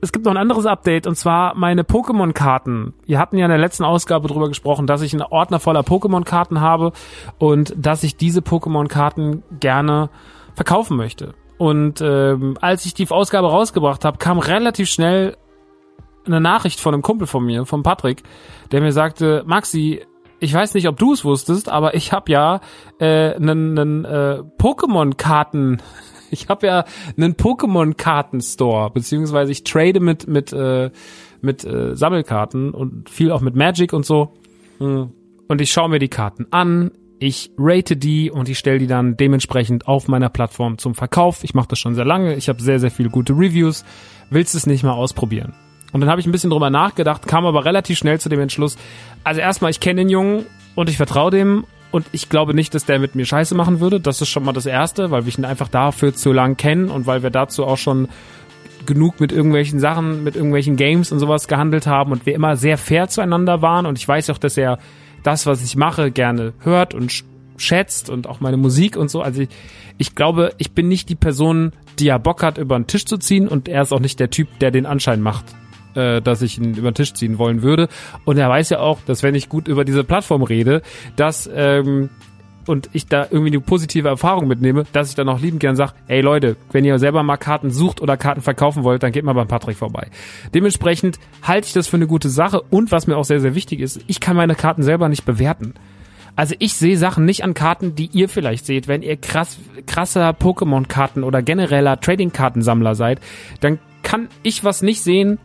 es 0.00 0.12
gibt 0.12 0.24
noch 0.24 0.32
ein 0.32 0.38
anderes 0.38 0.66
Update 0.66 1.06
und 1.06 1.16
zwar 1.16 1.54
meine 1.54 1.82
Pokémon-Karten. 1.82 2.94
Wir 3.06 3.18
hatten 3.18 3.36
ja 3.36 3.46
in 3.46 3.50
der 3.50 3.58
letzten 3.58 3.84
Ausgabe 3.84 4.28
darüber 4.28 4.48
gesprochen, 4.48 4.86
dass 4.86 5.02
ich 5.02 5.12
einen 5.12 5.22
Ordner 5.22 5.60
voller 5.60 5.80
Pokémon-Karten 5.80 6.60
habe 6.60 6.92
und 7.38 7.74
dass 7.76 8.02
ich 8.02 8.16
diese 8.16 8.40
Pokémon-Karten 8.40 9.42
gerne 9.58 10.10
verkaufen 10.54 10.96
möchte. 10.96 11.34
Und 11.56 12.00
ähm, 12.00 12.56
als 12.60 12.86
ich 12.86 12.94
die 12.94 13.10
Ausgabe 13.10 13.50
rausgebracht 13.50 14.04
habe, 14.04 14.18
kam 14.18 14.38
relativ 14.38 14.88
schnell 14.88 15.36
eine 16.24 16.40
Nachricht 16.40 16.80
von 16.80 16.94
einem 16.94 17.02
Kumpel 17.02 17.26
von 17.26 17.44
mir, 17.44 17.66
von 17.66 17.82
Patrick, 17.82 18.22
der 18.70 18.80
mir 18.80 18.92
sagte, 18.92 19.42
Maxi, 19.46 20.02
ich 20.40 20.54
weiß 20.54 20.74
nicht, 20.74 20.86
ob 20.86 20.96
du 20.96 21.12
es 21.12 21.24
wusstest, 21.24 21.68
aber 21.68 21.94
ich 21.94 22.12
habe 22.12 22.30
ja 22.30 22.60
äh, 23.00 23.34
einen, 23.34 24.04
äh, 24.04 24.42
Pokémon-Karten 24.58 25.82
ich 26.30 26.48
habe 26.48 26.66
ja 26.66 26.84
einen 27.16 27.34
Pokémon-Karten-Store, 27.34 28.90
beziehungsweise 28.90 29.52
ich 29.52 29.64
trade 29.64 30.00
mit 30.00 30.26
mit 30.26 30.52
äh, 30.52 30.90
mit 31.40 31.64
äh, 31.64 31.94
Sammelkarten 31.94 32.72
und 32.72 33.08
viel 33.10 33.30
auch 33.30 33.40
mit 33.40 33.54
Magic 33.54 33.92
und 33.92 34.04
so. 34.04 34.34
Hm. 34.78 35.10
Und 35.48 35.60
ich 35.60 35.72
schaue 35.72 35.88
mir 35.88 35.98
die 35.98 36.08
Karten 36.08 36.46
an, 36.50 36.90
ich 37.20 37.50
rate 37.58 37.96
die 37.96 38.30
und 38.30 38.48
ich 38.48 38.58
stelle 38.58 38.78
die 38.78 38.86
dann 38.86 39.16
dementsprechend 39.16 39.88
auf 39.88 40.08
meiner 40.08 40.28
Plattform 40.28 40.78
zum 40.78 40.94
Verkauf. 40.94 41.42
Ich 41.42 41.54
mache 41.54 41.68
das 41.68 41.78
schon 41.78 41.94
sehr 41.94 42.04
lange, 42.04 42.34
ich 42.36 42.48
habe 42.48 42.62
sehr, 42.62 42.78
sehr 42.78 42.90
viele 42.90 43.10
gute 43.10 43.32
Reviews. 43.32 43.84
Willst 44.30 44.54
du 44.54 44.58
es 44.58 44.66
nicht 44.66 44.84
mal 44.84 44.92
ausprobieren? 44.92 45.54
Und 45.92 46.00
dann 46.00 46.10
habe 46.10 46.20
ich 46.20 46.26
ein 46.26 46.32
bisschen 46.32 46.50
drüber 46.50 46.70
nachgedacht, 46.70 47.26
kam 47.26 47.46
aber 47.46 47.64
relativ 47.64 47.96
schnell 47.96 48.20
zu 48.20 48.28
dem 48.28 48.40
Entschluss, 48.40 48.76
also 49.24 49.40
erstmal, 49.40 49.70
ich 49.70 49.80
kenne 49.80 50.02
den 50.02 50.10
Jungen 50.10 50.44
und 50.74 50.90
ich 50.90 50.98
vertraue 50.98 51.30
dem 51.30 51.64
und 51.90 52.06
ich 52.12 52.28
glaube 52.28 52.54
nicht, 52.54 52.74
dass 52.74 52.84
der 52.84 52.98
mit 52.98 53.14
mir 53.14 53.24
Scheiße 53.24 53.54
machen 53.54 53.80
würde. 53.80 54.00
Das 54.00 54.20
ist 54.20 54.28
schon 54.28 54.44
mal 54.44 54.52
das 54.52 54.66
Erste, 54.66 55.10
weil 55.10 55.24
wir 55.26 55.38
ihn 55.38 55.44
einfach 55.44 55.68
dafür 55.68 56.14
zu 56.14 56.32
lang 56.32 56.56
kennen 56.56 56.90
und 56.90 57.06
weil 57.06 57.22
wir 57.22 57.30
dazu 57.30 57.64
auch 57.64 57.78
schon 57.78 58.08
genug 58.86 59.20
mit 59.20 59.32
irgendwelchen 59.32 59.80
Sachen, 59.80 60.24
mit 60.24 60.36
irgendwelchen 60.36 60.76
Games 60.76 61.12
und 61.12 61.18
sowas 61.18 61.48
gehandelt 61.48 61.86
haben 61.86 62.12
und 62.12 62.26
wir 62.26 62.34
immer 62.34 62.56
sehr 62.56 62.78
fair 62.78 63.08
zueinander 63.08 63.62
waren. 63.62 63.86
Und 63.86 63.98
ich 63.98 64.06
weiß 64.06 64.30
auch, 64.30 64.38
dass 64.38 64.56
er 64.56 64.78
das, 65.22 65.46
was 65.46 65.62
ich 65.62 65.76
mache, 65.76 66.10
gerne 66.10 66.52
hört 66.60 66.94
und 66.94 67.24
schätzt 67.56 68.08
und 68.08 68.26
auch 68.26 68.40
meine 68.40 68.56
Musik 68.56 68.96
und 68.96 69.10
so. 69.10 69.20
Also 69.20 69.42
ich, 69.42 69.48
ich 69.98 70.14
glaube, 70.14 70.52
ich 70.58 70.72
bin 70.72 70.88
nicht 70.88 71.08
die 71.08 71.16
Person, 71.16 71.72
die 71.98 72.06
ja 72.06 72.18
Bock 72.18 72.42
hat, 72.42 72.58
über 72.58 72.78
den 72.78 72.86
Tisch 72.86 73.04
zu 73.04 73.18
ziehen 73.18 73.48
und 73.48 73.68
er 73.68 73.82
ist 73.82 73.92
auch 73.92 74.00
nicht 74.00 74.20
der 74.20 74.30
Typ, 74.30 74.48
der 74.60 74.70
den 74.70 74.86
Anschein 74.86 75.20
macht, 75.20 75.44
äh, 75.98 76.22
dass 76.22 76.42
ich 76.42 76.58
ihn 76.58 76.74
über 76.74 76.90
den 76.90 76.94
Tisch 76.94 77.12
ziehen 77.12 77.38
wollen 77.38 77.62
würde. 77.62 77.88
Und 78.24 78.38
er 78.38 78.48
weiß 78.48 78.70
ja 78.70 78.78
auch, 78.80 79.00
dass 79.04 79.22
wenn 79.22 79.34
ich 79.34 79.48
gut 79.48 79.68
über 79.68 79.84
diese 79.84 80.04
Plattform 80.04 80.42
rede, 80.42 80.82
dass 81.16 81.50
ähm, 81.52 82.08
und 82.66 82.90
ich 82.92 83.06
da 83.06 83.26
irgendwie 83.30 83.48
eine 83.48 83.60
positive 83.60 84.08
Erfahrung 84.08 84.46
mitnehme, 84.46 84.84
dass 84.92 85.08
ich 85.08 85.14
dann 85.14 85.28
auch 85.28 85.40
liebend 85.40 85.60
gern 85.60 85.74
sage, 85.74 85.94
ey 86.06 86.20
Leute, 86.20 86.56
wenn 86.70 86.84
ihr 86.84 86.98
selber 86.98 87.22
mal 87.22 87.38
Karten 87.38 87.70
sucht 87.70 88.02
oder 88.02 88.16
Karten 88.16 88.42
verkaufen 88.42 88.84
wollt, 88.84 89.02
dann 89.02 89.10
geht 89.10 89.24
mal 89.24 89.32
beim 89.32 89.48
Patrick 89.48 89.78
vorbei. 89.78 90.08
Dementsprechend 90.54 91.18
halte 91.42 91.66
ich 91.66 91.72
das 91.72 91.88
für 91.88 91.96
eine 91.96 92.06
gute 92.06 92.28
Sache 92.28 92.60
und 92.70 92.92
was 92.92 93.06
mir 93.06 93.16
auch 93.16 93.24
sehr, 93.24 93.40
sehr 93.40 93.54
wichtig 93.54 93.80
ist, 93.80 94.00
ich 94.06 94.20
kann 94.20 94.36
meine 94.36 94.54
Karten 94.54 94.82
selber 94.82 95.08
nicht 95.08 95.24
bewerten. 95.24 95.74
Also 96.36 96.54
ich 96.58 96.74
sehe 96.74 96.96
Sachen 96.96 97.24
nicht 97.24 97.42
an 97.42 97.54
Karten, 97.54 97.96
die 97.96 98.10
ihr 98.12 98.28
vielleicht 98.28 98.64
seht. 98.64 98.86
Wenn 98.86 99.02
ihr 99.02 99.16
krass, 99.16 99.58
krasser 99.86 100.30
Pokémon-Karten 100.30 101.24
oder 101.24 101.42
genereller 101.42 101.98
Trading-Kartensammler 101.98 102.94
seid, 102.94 103.20
dann 103.60 103.80
kann 104.04 104.28
ich 104.44 104.62
was 104.62 104.82
nicht 104.82 105.02
sehen, 105.02 105.38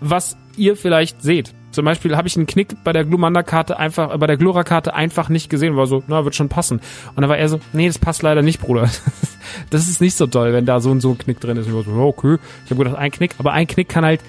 was 0.00 0.36
ihr 0.56 0.76
vielleicht 0.76 1.22
seht. 1.22 1.54
Zum 1.76 1.84
Beispiel 1.84 2.16
habe 2.16 2.26
ich 2.26 2.36
einen 2.36 2.46
Knick 2.46 2.82
bei 2.84 2.94
der 2.94 3.04
Glumanda-Karte 3.04 3.78
einfach, 3.78 4.14
äh, 4.14 4.16
bei 4.16 4.26
der 4.26 4.38
Glora-Karte 4.38 4.94
einfach 4.94 5.28
nicht 5.28 5.50
gesehen, 5.50 5.76
war 5.76 5.86
so, 5.86 6.02
na, 6.06 6.24
wird 6.24 6.34
schon 6.34 6.48
passen. 6.48 6.80
Und 7.14 7.20
dann 7.20 7.28
war 7.28 7.36
er 7.36 7.50
so, 7.50 7.60
nee, 7.74 7.86
das 7.86 7.98
passt 7.98 8.22
leider 8.22 8.40
nicht, 8.40 8.60
Bruder. 8.60 8.88
das 9.70 9.86
ist 9.86 10.00
nicht 10.00 10.16
so 10.16 10.26
toll, 10.26 10.54
wenn 10.54 10.64
da 10.64 10.80
so 10.80 10.90
und 10.90 11.00
so 11.00 11.10
ein 11.10 11.18
Knick 11.18 11.38
drin 11.38 11.58
ist. 11.58 11.66
Und 11.66 11.78
ich 11.78 11.86
war 11.86 11.94
so, 11.94 12.00
okay. 12.00 12.38
Ich 12.64 12.70
habe 12.70 12.82
gedacht, 12.82 12.98
ein 12.98 13.10
Knick, 13.10 13.32
aber 13.38 13.52
ein 13.52 13.66
Knick 13.66 13.90
kann 13.90 14.06
halt, 14.06 14.22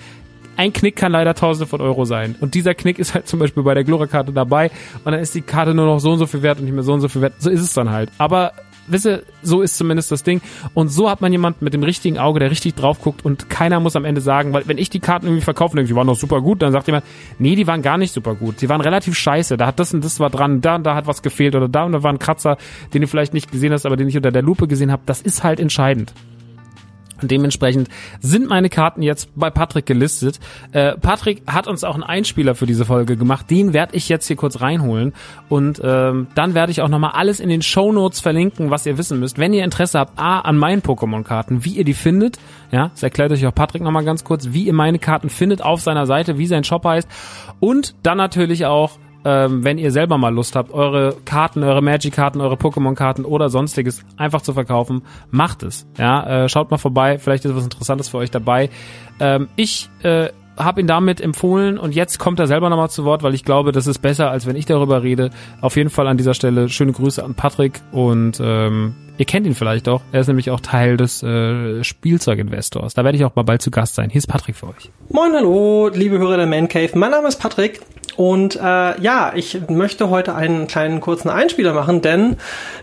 ein 0.58 0.74
Knick 0.74 0.98
kann 0.98 1.14
leider 1.14 1.36
tausende 1.36 1.68
von 1.68 1.80
Euro 1.80 2.04
sein. 2.04 2.36
Und 2.42 2.54
dieser 2.54 2.74
Knick 2.74 3.00
ist 3.00 3.14
halt 3.14 3.30
zum 3.30 3.40
Beispiel 3.40 3.64
bei 3.64 3.76
der 3.76 3.86
Glora-Karte 3.86 4.34
dabei 4.34 4.70
und 5.06 5.12
dann 5.12 5.22
ist 5.22 5.34
die 5.34 5.42
Karte 5.42 5.74
nur 5.74 5.86
noch 5.86 6.00
so 6.00 6.12
und 6.12 6.20
so 6.20 6.26
viel 6.26 6.42
wert 6.42 6.60
und 6.60 6.66
nicht 6.66 6.74
mehr 6.74 6.84
so 6.84 6.92
und 6.92 7.00
so 7.00 7.08
viel 7.08 7.22
wert. 7.22 7.36
So 7.38 7.50
ist 7.50 7.62
es 7.62 7.74
dann 7.74 7.92
halt. 7.92 8.10
Aber 8.18 8.52
wisse, 8.88 9.24
so 9.42 9.62
ist 9.62 9.78
zumindest 9.78 10.12
das 10.12 10.24
Ding. 10.24 10.42
Und 10.74 10.90
so 10.90 11.10
hat 11.10 11.22
man 11.22 11.32
jemanden 11.32 11.64
mit 11.64 11.74
dem 11.74 11.84
richtigen 11.84 12.18
Auge, 12.18 12.40
der 12.40 12.52
richtig 12.52 12.76
drauf 12.76 13.02
guckt 13.02 13.26
und 13.26 13.50
keiner 13.50 13.80
muss 13.80 13.96
am 13.96 14.06
Ende 14.06 14.22
sagen, 14.22 14.54
weil 14.54 14.68
wenn 14.68 14.78
ich 14.78 14.90
die 14.90 15.00
Karten 15.00 15.28
irgendwie 15.28 15.44
verkaufe 15.44 15.74
und 15.74 15.78
denke, 15.78 15.90
die 15.90 15.96
waren 15.96 16.08
doch 16.08 16.16
super 16.16 16.42
gut, 16.42 16.62
dann 16.62 16.72
sagt 16.72 16.88
jemand, 16.88 17.06
nee, 17.40 17.56
die 17.56 17.68
waren 17.68 17.82
gar 17.82 17.98
nicht 17.98 18.14
super 18.14 18.36
gut. 18.36 18.62
Die 18.62 18.70
waren 18.70 18.82
relativ 18.82 19.16
scheiße. 19.16 19.58
Da 19.58 19.68
hat 19.68 19.80
das 19.80 19.94
und 19.94 20.04
das 20.04 20.20
war 20.20 20.30
dran, 20.30 20.62
da 20.62 20.76
und 20.76 20.84
da 20.84 20.96
hat 20.96 21.08
was 21.08 21.22
gefehlt 21.22 21.56
oder 21.56 21.68
da 21.68 21.84
und 21.84 21.92
da 21.92 22.04
war 22.04 22.12
ein 22.12 22.20
Kratzer, 22.20 22.58
den 22.94 23.02
du 23.02 23.08
vielleicht 23.08 23.34
nicht 23.34 23.52
gesehen 23.52 23.74
hast, 23.74 23.86
aber 23.86 23.98
den 23.98 24.08
ich 24.08 24.16
unter 24.16 24.32
der 24.32 24.42
Lupe 24.42 24.68
gesehen 24.68 24.92
habe. 24.92 25.04
Das 25.06 25.22
ist 25.22 25.44
halt 25.44 25.60
entscheidend. 25.60 26.14
Und 27.22 27.32
dementsprechend 27.32 27.90
sind 28.20 28.48
meine 28.50 28.70
Karten 28.70 29.02
jetzt 29.02 29.30
bei 29.36 29.50
Patrick 29.50 29.86
gelistet. 29.86 30.40
Äh, 30.72 30.98
Patrick 30.98 31.42
hat 31.48 31.68
uns 31.68 31.84
auch 31.84 31.96
einen 31.96 32.04
Einspieler 32.04 32.56
für 32.56 32.66
diese 32.66 32.86
Folge 32.86 33.18
gemacht. 33.18 33.50
Den 33.50 33.74
werde 33.74 33.96
ich 33.96 34.10
jetzt 34.10 34.28
hier 34.28 34.36
kurz 34.36 34.62
reinholen. 34.62 35.14
Und 35.50 35.82
ähm, 35.84 36.28
dann 36.36 36.54
werde 36.54 36.72
ich 36.72 36.82
auch 36.82 36.90
nochmal 36.90 37.12
alles 37.14 37.40
in 37.40 37.50
den 37.50 37.62
Show 37.62 37.92
Notes 37.92 38.20
verlinken, 38.20 38.70
was 38.70 38.86
ihr 38.86 38.98
wissen 38.98 39.20
müsst. 39.20 39.38
Wenn 39.38 39.54
ihr 39.54 39.64
Interesse 39.64 40.00
habt, 40.00 40.20
A, 40.20 40.40
an 40.40 40.58
meinen 40.58 40.82
Pokémon-Karten, 40.82 41.66
wie 41.66 41.72
ihr 41.72 41.84
die 41.84 41.94
findet. 41.94 42.38
Ja, 42.72 42.90
das 42.90 43.04
erklärt 43.04 43.32
euch 43.32 43.46
auch 43.46 43.56
Patrick 43.56 43.82
nochmal 43.82 44.04
ganz 44.04 44.24
kurz, 44.24 44.50
wie 44.52 44.64
ihr 44.64 44.74
meine 44.74 45.00
Karten 45.00 45.30
findet 45.30 45.62
auf 45.62 45.82
seiner 45.82 46.06
Seite, 46.06 46.38
wie 46.38 46.48
sein 46.48 46.64
Shop 46.64 46.84
heißt. 46.86 47.08
Und 47.60 47.96
dann 48.04 48.18
natürlich 48.18 48.66
auch, 48.66 49.00
ähm, 49.28 49.66
wenn 49.66 49.78
ihr 49.78 49.92
selber 49.92 50.18
mal 50.18 50.34
Lust 50.34 50.56
habt, 50.56 50.72
eure 50.72 51.18
Karten, 51.26 51.62
eure 51.62 51.82
Magic-Karten, 51.82 52.40
eure 52.40 52.56
Pokémon-Karten 52.56 53.26
oder 53.26 53.50
sonstiges 53.50 54.06
einfach 54.16 54.42
zu 54.42 54.54
verkaufen, 54.54 55.02
macht 55.32 55.64
es. 55.64 55.86
Ja, 55.98 56.46
äh, 56.46 56.50
schaut 56.50 56.72
mal 56.72 56.78
vorbei, 56.78 57.20
vielleicht 57.20 57.44
ist 57.44 57.54
was 57.54 57.66
Interessantes 57.66 58.08
für 58.08 58.20
euch 58.20 58.32
dabei. 58.32 58.70
Ähm, 59.20 59.50
ich 59.58 59.90
äh, 60.04 60.30
habe 60.56 60.80
ihn 60.80 60.88
damit 60.88 61.20
empfohlen 61.20 61.78
und 61.78 61.94
jetzt 61.94 62.20
kommt 62.20 62.40
er 62.40 62.48
selber 62.48 62.70
nochmal 62.70 62.90
zu 62.90 63.04
Wort, 63.04 63.22
weil 63.22 63.34
ich 63.34 63.44
glaube, 63.44 63.74
das 63.74 63.86
ist 63.86 64.00
besser, 64.00 64.32
als 64.32 64.48
wenn 64.48 64.56
ich 64.56 64.66
darüber 64.66 65.04
rede. 65.04 65.32
Auf 65.60 65.76
jeden 65.76 65.90
Fall 65.90 66.08
an 66.08 66.16
dieser 66.16 66.34
Stelle 66.34 66.70
schöne 66.70 66.94
Grüße 66.94 67.22
an 67.22 67.36
Patrick 67.36 67.82
und 67.92 68.40
ähm, 68.42 68.96
ihr 69.18 69.26
kennt 69.26 69.46
ihn 69.46 69.56
vielleicht 69.56 69.90
auch. 69.90 70.04
Er 70.14 70.22
ist 70.22 70.28
nämlich 70.28 70.52
auch 70.52 70.62
Teil 70.62 70.96
des 70.96 71.22
äh, 71.22 71.84
Spielzeuginvestors. 71.84 72.94
Da 72.94 73.04
werde 73.04 73.18
ich 73.18 73.26
auch 73.26 73.36
mal 73.36 73.44
bald 73.44 73.62
zu 73.62 73.72
Gast 73.72 73.96
sein. 73.96 74.10
Hier 74.10 74.20
ist 74.20 74.28
Patrick 74.28 74.56
für 74.56 74.68
euch. 74.68 74.90
Moin, 75.10 75.34
hallo, 75.36 75.90
liebe 75.94 76.18
Hörer 76.18 76.38
der 76.38 76.48
Man 76.48 76.70
Cave. 76.70 76.92
Mein 76.96 77.12
Name 77.12 77.28
ist 77.28 77.42
Patrick 77.42 77.82
und 78.18 78.56
äh, 78.56 79.00
ja, 79.00 79.32
ich 79.36 79.70
möchte 79.70 80.10
heute 80.10 80.34
einen 80.34 80.66
kleinen 80.66 81.02
kurzen 81.02 81.30
Einspieler 81.30 81.74
machen, 81.74 82.02
denn 82.02 82.38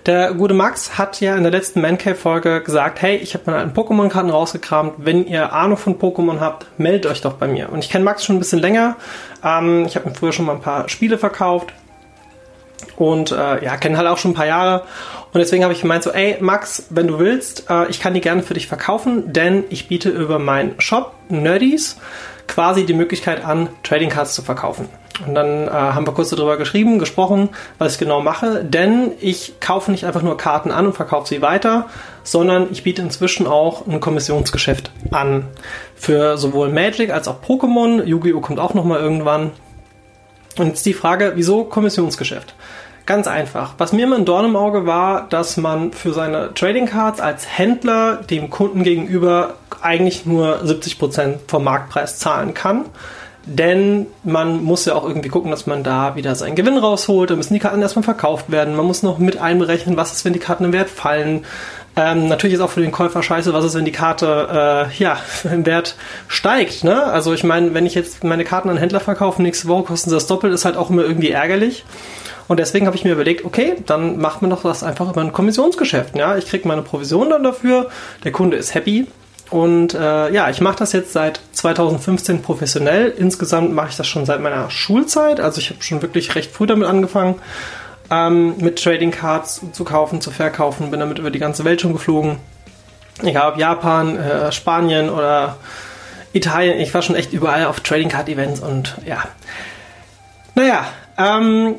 der 0.06 0.32
gute 0.32 0.54
Max 0.54 0.96
hat 0.96 1.20
ja 1.20 1.36
in 1.36 1.42
der 1.42 1.50
letzten 1.50 1.80
Mancave-Folge 1.80 2.62
gesagt, 2.62 3.02
hey, 3.02 3.16
ich 3.16 3.34
habe 3.34 3.50
mal 3.50 3.60
einen 3.60 3.74
Pokémon-Karten 3.74 4.30
rausgekramt. 4.30 4.94
Wenn 4.98 5.26
ihr 5.26 5.52
Ahnung 5.52 5.76
von 5.76 5.98
Pokémon 5.98 6.38
habt, 6.38 6.66
meldet 6.78 7.10
euch 7.10 7.20
doch 7.20 7.32
bei 7.32 7.48
mir. 7.48 7.70
Und 7.72 7.80
ich 7.84 7.90
kenne 7.90 8.04
Max 8.04 8.24
schon 8.24 8.36
ein 8.36 8.38
bisschen 8.38 8.60
länger. 8.60 8.94
Ähm, 9.42 9.84
ich 9.86 9.96
habe 9.96 10.08
mir 10.08 10.14
früher 10.14 10.32
schon 10.32 10.46
mal 10.46 10.52
ein 10.52 10.60
paar 10.60 10.88
Spiele 10.88 11.18
verkauft 11.18 11.72
und 12.96 13.32
äh, 13.32 13.64
ja, 13.64 13.76
kenne 13.76 13.98
halt 13.98 14.06
auch 14.06 14.18
schon 14.18 14.30
ein 14.30 14.34
paar 14.34 14.46
Jahre. 14.46 14.84
Und 15.32 15.40
deswegen 15.40 15.64
habe 15.64 15.74
ich 15.74 15.80
gemeint 15.80 16.04
so, 16.04 16.12
ey 16.12 16.36
Max, 16.40 16.86
wenn 16.90 17.08
du 17.08 17.18
willst, 17.18 17.68
äh, 17.68 17.88
ich 17.88 17.98
kann 17.98 18.14
die 18.14 18.20
gerne 18.20 18.44
für 18.44 18.54
dich 18.54 18.68
verkaufen, 18.68 19.32
denn 19.32 19.64
ich 19.68 19.88
biete 19.88 20.10
über 20.10 20.38
meinen 20.38 20.80
Shop 20.80 21.12
Nerdies 21.28 21.96
quasi 22.46 22.86
die 22.86 22.94
Möglichkeit 22.94 23.44
an, 23.44 23.68
Trading 23.82 24.10
Cards 24.10 24.34
zu 24.34 24.42
verkaufen. 24.42 24.88
Und 25.26 25.34
dann 25.34 25.68
äh, 25.68 25.70
haben 25.70 26.06
wir 26.06 26.12
kurz 26.12 26.30
darüber 26.30 26.56
geschrieben, 26.56 26.98
gesprochen, 26.98 27.50
was 27.78 27.92
ich 27.92 27.98
genau 27.98 28.20
mache. 28.20 28.64
Denn 28.64 29.12
ich 29.20 29.60
kaufe 29.60 29.92
nicht 29.92 30.04
einfach 30.04 30.22
nur 30.22 30.36
Karten 30.36 30.72
an 30.72 30.86
und 30.86 30.92
verkaufe 30.94 31.28
sie 31.28 31.40
weiter, 31.40 31.88
sondern 32.24 32.68
ich 32.72 32.82
biete 32.82 33.02
inzwischen 33.02 33.46
auch 33.46 33.86
ein 33.86 34.00
Kommissionsgeschäft 34.00 34.90
an. 35.12 35.46
Für 35.94 36.36
sowohl 36.36 36.68
Magic 36.68 37.10
als 37.10 37.28
auch 37.28 37.42
Pokémon. 37.42 38.04
Yu-Gi-Oh! 38.04 38.40
kommt 38.40 38.58
auch 38.58 38.74
nochmal 38.74 39.00
irgendwann. 39.00 39.52
Und 40.58 40.68
jetzt 40.68 40.86
die 40.86 40.94
Frage, 40.94 41.32
wieso 41.36 41.64
Kommissionsgeschäft? 41.64 42.54
Ganz 43.06 43.26
einfach. 43.26 43.74
Was 43.76 43.92
mir 43.92 44.04
immer 44.04 44.16
ein 44.16 44.24
Dorn 44.24 44.46
im 44.46 44.56
Auge 44.56 44.86
war, 44.86 45.26
dass 45.28 45.58
man 45.58 45.92
für 45.92 46.14
seine 46.14 46.54
Trading 46.54 46.86
Cards 46.86 47.20
als 47.20 47.46
Händler 47.46 48.16
dem 48.16 48.48
Kunden 48.48 48.82
gegenüber 48.82 49.54
eigentlich 49.82 50.24
nur 50.24 50.62
70% 50.62 51.40
vom 51.46 51.64
Marktpreis 51.64 52.18
zahlen 52.18 52.54
kann. 52.54 52.86
Denn 53.46 54.06
man 54.22 54.64
muss 54.64 54.86
ja 54.86 54.94
auch 54.94 55.06
irgendwie 55.06 55.28
gucken, 55.28 55.50
dass 55.50 55.66
man 55.66 55.82
da 55.82 56.16
wieder 56.16 56.34
seinen 56.34 56.54
Gewinn 56.54 56.78
rausholt. 56.78 57.28
Da 57.28 57.36
müssen 57.36 57.52
die 57.52 57.60
Karten 57.60 57.82
erstmal 57.82 58.02
verkauft 58.02 58.50
werden. 58.50 58.74
Man 58.74 58.86
muss 58.86 59.02
noch 59.02 59.18
mit 59.18 59.36
einberechnen, 59.36 59.98
was 59.98 60.12
ist, 60.12 60.24
wenn 60.24 60.32
die 60.32 60.38
Karten 60.38 60.64
im 60.64 60.72
Wert 60.72 60.88
fallen. 60.88 61.44
Ähm, 61.96 62.26
natürlich 62.28 62.54
ist 62.54 62.60
auch 62.60 62.70
für 62.70 62.80
den 62.80 62.90
Käufer 62.90 63.22
scheiße, 63.22 63.52
was 63.52 63.66
ist, 63.66 63.74
wenn 63.74 63.84
die 63.84 63.92
Karte 63.92 64.88
äh, 64.90 64.96
ja 64.96 65.18
im 65.44 65.66
Wert 65.66 65.96
steigt. 66.26 66.84
Ne? 66.84 67.04
Also 67.04 67.34
ich 67.34 67.44
meine, 67.44 67.74
wenn 67.74 67.84
ich 67.84 67.94
jetzt 67.94 68.24
meine 68.24 68.44
Karten 68.44 68.70
an 68.70 68.78
Händler 68.78 69.00
verkaufe, 69.00 69.42
nächste 69.42 69.68
Woche 69.68 69.84
kosten 69.84 70.08
sie 70.08 70.16
das 70.16 70.26
doppelt, 70.26 70.54
ist 70.54 70.64
halt 70.64 70.78
auch 70.78 70.88
immer 70.88 71.02
irgendwie 71.02 71.30
ärgerlich. 71.30 71.84
Und 72.48 72.60
deswegen 72.60 72.86
habe 72.86 72.96
ich 72.96 73.04
mir 73.04 73.12
überlegt, 73.12 73.44
okay, 73.44 73.76
dann 73.86 74.18
macht 74.18 74.42
man 74.42 74.50
doch 74.50 74.62
das 74.62 74.82
einfach 74.82 75.10
über 75.10 75.20
ein 75.20 75.32
Kommissionsgeschäft. 75.32 76.16
Ja, 76.16 76.36
ich 76.36 76.46
kriege 76.46 76.68
meine 76.68 76.82
Provision 76.82 77.30
dann 77.30 77.42
dafür, 77.42 77.90
der 78.22 78.32
Kunde 78.32 78.56
ist 78.56 78.74
happy 78.74 79.06
und 79.50 79.94
äh, 79.94 80.32
ja, 80.32 80.50
ich 80.50 80.60
mache 80.60 80.78
das 80.78 80.92
jetzt 80.92 81.12
seit 81.12 81.40
2015 81.52 82.42
professionell. 82.42 83.14
Insgesamt 83.16 83.72
mache 83.72 83.90
ich 83.90 83.96
das 83.96 84.06
schon 84.06 84.26
seit 84.26 84.40
meiner 84.40 84.70
Schulzeit. 84.70 85.38
Also 85.38 85.60
ich 85.60 85.70
habe 85.70 85.82
schon 85.82 86.02
wirklich 86.02 86.34
recht 86.34 86.50
früh 86.50 86.66
damit 86.66 86.88
angefangen, 86.88 87.36
ähm, 88.10 88.56
mit 88.58 88.82
Trading 88.82 89.10
Cards 89.10 89.60
zu 89.72 89.84
kaufen, 89.84 90.20
zu 90.20 90.30
verkaufen. 90.30 90.90
Bin 90.90 91.00
damit 91.00 91.18
über 91.18 91.30
die 91.30 91.38
ganze 91.38 91.64
Welt 91.64 91.80
schon 91.80 91.92
geflogen. 91.92 92.38
Egal 93.22 93.52
ob 93.52 93.58
Japan, 93.58 94.18
äh, 94.18 94.50
Spanien 94.50 95.08
oder 95.08 95.56
Italien. 96.32 96.80
Ich 96.80 96.92
war 96.92 97.02
schon 97.02 97.14
echt 97.14 97.32
überall 97.32 97.66
auf 97.66 97.80
Trading 97.80 98.08
Card 98.08 98.28
Events 98.28 98.60
und 98.60 98.96
ja. 99.06 99.22
Naja, 100.56 100.86
ähm, 101.16 101.76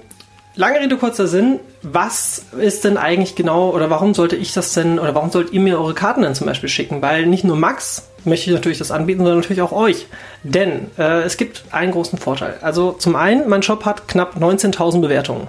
lange 0.56 0.80
Rede, 0.80 0.98
kurzer 0.98 1.28
Sinn 1.28 1.60
was 1.94 2.46
ist 2.60 2.84
denn 2.84 2.98
eigentlich 2.98 3.36
genau 3.36 3.70
oder 3.70 3.90
warum 3.90 4.14
sollte 4.14 4.36
ich 4.36 4.54
das 4.54 4.74
denn 4.74 4.98
oder 4.98 5.14
warum 5.14 5.30
sollt 5.30 5.54
ihr 5.54 5.60
mir 5.60 5.80
eure 5.80 5.94
Karten 5.94 6.24
denn 6.24 6.34
zum 6.34 6.48
Beispiel 6.48 6.70
schicken? 6.70 7.02
Weil 7.02 7.28
nicht 7.28 7.44
nur 7.44 7.56
Max 7.56 8.10
möchte 8.24 8.50
ich 8.50 8.56
natürlich 8.56 8.80
das 8.80 8.90
anbieten, 8.90 9.20
sondern 9.20 9.38
natürlich 9.40 9.62
auch 9.62 9.72
euch. 9.72 10.08
Denn 10.44 10.90
äh, 10.98 11.22
es 11.22 11.38
gibt 11.38 11.64
einen 11.72 11.92
großen 11.92 12.18
Vorteil. 12.18 12.58
Also 12.62 12.92
zum 12.94 13.16
einen, 13.16 13.48
mein 13.48 13.62
Shop 13.62 13.86
hat 13.86 14.08
knapp 14.08 14.38
19.000 14.38 15.02
Bewertungen. 15.02 15.48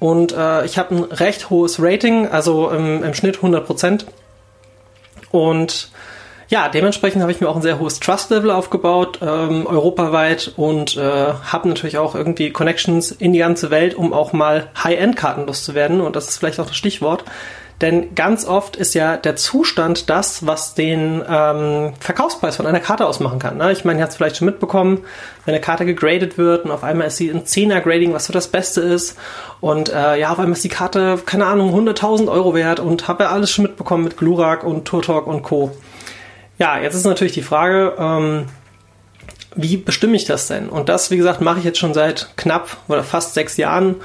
Und 0.00 0.32
äh, 0.32 0.64
ich 0.64 0.78
habe 0.78 0.96
ein 0.96 1.04
recht 1.04 1.48
hohes 1.50 1.80
Rating, 1.80 2.26
also 2.26 2.70
im, 2.70 3.04
im 3.04 3.14
Schnitt 3.14 3.38
100%. 3.38 4.04
Und 5.30 5.90
ja, 6.48 6.68
dementsprechend 6.68 7.20
habe 7.20 7.30
ich 7.30 7.40
mir 7.40 7.48
auch 7.48 7.56
ein 7.56 7.62
sehr 7.62 7.78
hohes 7.78 8.00
Trust-Level 8.00 8.50
aufgebaut, 8.50 9.18
ähm, 9.20 9.66
europaweit 9.66 10.52
und 10.56 10.96
äh, 10.96 11.00
habe 11.00 11.68
natürlich 11.68 11.98
auch 11.98 12.14
irgendwie 12.14 12.50
Connections 12.50 13.10
in 13.10 13.34
die 13.34 13.40
ganze 13.40 13.70
Welt, 13.70 13.94
um 13.94 14.14
auch 14.14 14.32
mal 14.32 14.70
High-End-Karten 14.82 15.46
loszuwerden. 15.46 16.00
Und 16.00 16.16
das 16.16 16.28
ist 16.28 16.38
vielleicht 16.38 16.58
auch 16.58 16.66
das 16.66 16.76
Stichwort. 16.76 17.24
Denn 17.82 18.14
ganz 18.14 18.44
oft 18.44 18.76
ist 18.76 18.94
ja 18.94 19.16
der 19.16 19.36
Zustand 19.36 20.10
das, 20.10 20.46
was 20.46 20.74
den 20.74 21.22
ähm, 21.28 21.92
Verkaufspreis 22.00 22.56
von 22.56 22.66
einer 22.66 22.80
Karte 22.80 23.06
ausmachen 23.06 23.38
kann. 23.38 23.58
Ne? 23.58 23.70
Ich 23.70 23.84
meine, 23.84 24.00
ihr 24.00 24.02
habt 24.02 24.12
es 24.12 24.16
vielleicht 24.16 24.38
schon 24.38 24.46
mitbekommen, 24.46 25.04
wenn 25.44 25.54
eine 25.54 25.60
Karte 25.60 25.84
gegradet 25.84 26.38
wird 26.38 26.64
und 26.64 26.72
auf 26.72 26.82
einmal 26.82 27.06
ist 27.06 27.18
sie 27.18 27.30
ein 27.30 27.44
10er 27.44 27.80
Grading, 27.80 28.14
was 28.14 28.24
so 28.24 28.32
das 28.32 28.48
Beste 28.48 28.80
ist. 28.80 29.16
Und 29.60 29.90
äh, 29.90 30.18
ja, 30.18 30.32
auf 30.32 30.40
einmal 30.40 30.54
ist 30.54 30.64
die 30.64 30.70
Karte, 30.70 31.20
keine 31.24 31.46
Ahnung, 31.46 31.72
100.000 31.72 32.28
Euro 32.28 32.54
wert 32.54 32.80
und 32.80 33.06
habe 33.06 33.24
ja 33.24 33.30
alles 33.30 33.50
schon 33.50 33.64
mitbekommen 33.64 34.02
mit 34.02 34.16
Glurak 34.16 34.64
und 34.64 34.86
Turtok 34.86 35.28
und 35.28 35.42
Co. 35.42 35.70
Ja, 36.58 36.78
jetzt 36.78 36.94
ist 36.94 37.04
natürlich 37.04 37.34
die 37.34 37.42
Frage, 37.42 37.94
ähm, 37.98 38.46
wie 39.54 39.76
bestimme 39.76 40.16
ich 40.16 40.24
das 40.24 40.48
denn? 40.48 40.68
Und 40.68 40.88
das, 40.88 41.10
wie 41.10 41.16
gesagt, 41.16 41.40
mache 41.40 41.58
ich 41.58 41.64
jetzt 41.64 41.78
schon 41.78 41.94
seit 41.94 42.30
knapp 42.36 42.76
oder 42.88 43.04
fast 43.04 43.34
sechs 43.34 43.56
Jahren 43.56 43.96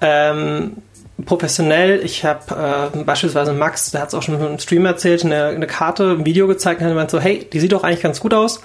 ähm, 0.00 0.78
professionell. 1.24 2.00
Ich 2.04 2.24
habe 2.24 2.90
äh, 2.94 3.04
beispielsweise 3.04 3.52
Max, 3.52 3.90
der 3.90 4.02
hat 4.02 4.08
es 4.08 4.14
auch 4.14 4.22
schon 4.22 4.40
im 4.40 4.58
Stream 4.58 4.86
erzählt, 4.86 5.24
eine, 5.24 5.46
eine 5.46 5.66
Karte, 5.66 6.12
ein 6.12 6.24
Video 6.24 6.46
gezeigt 6.46 6.80
und 6.80 6.86
hat 6.86 6.92
gemeint 6.92 7.10
so, 7.10 7.20
hey, 7.20 7.46
die 7.52 7.60
sieht 7.60 7.72
doch 7.72 7.84
eigentlich 7.84 8.02
ganz 8.02 8.20
gut 8.20 8.34
aus. 8.34 8.62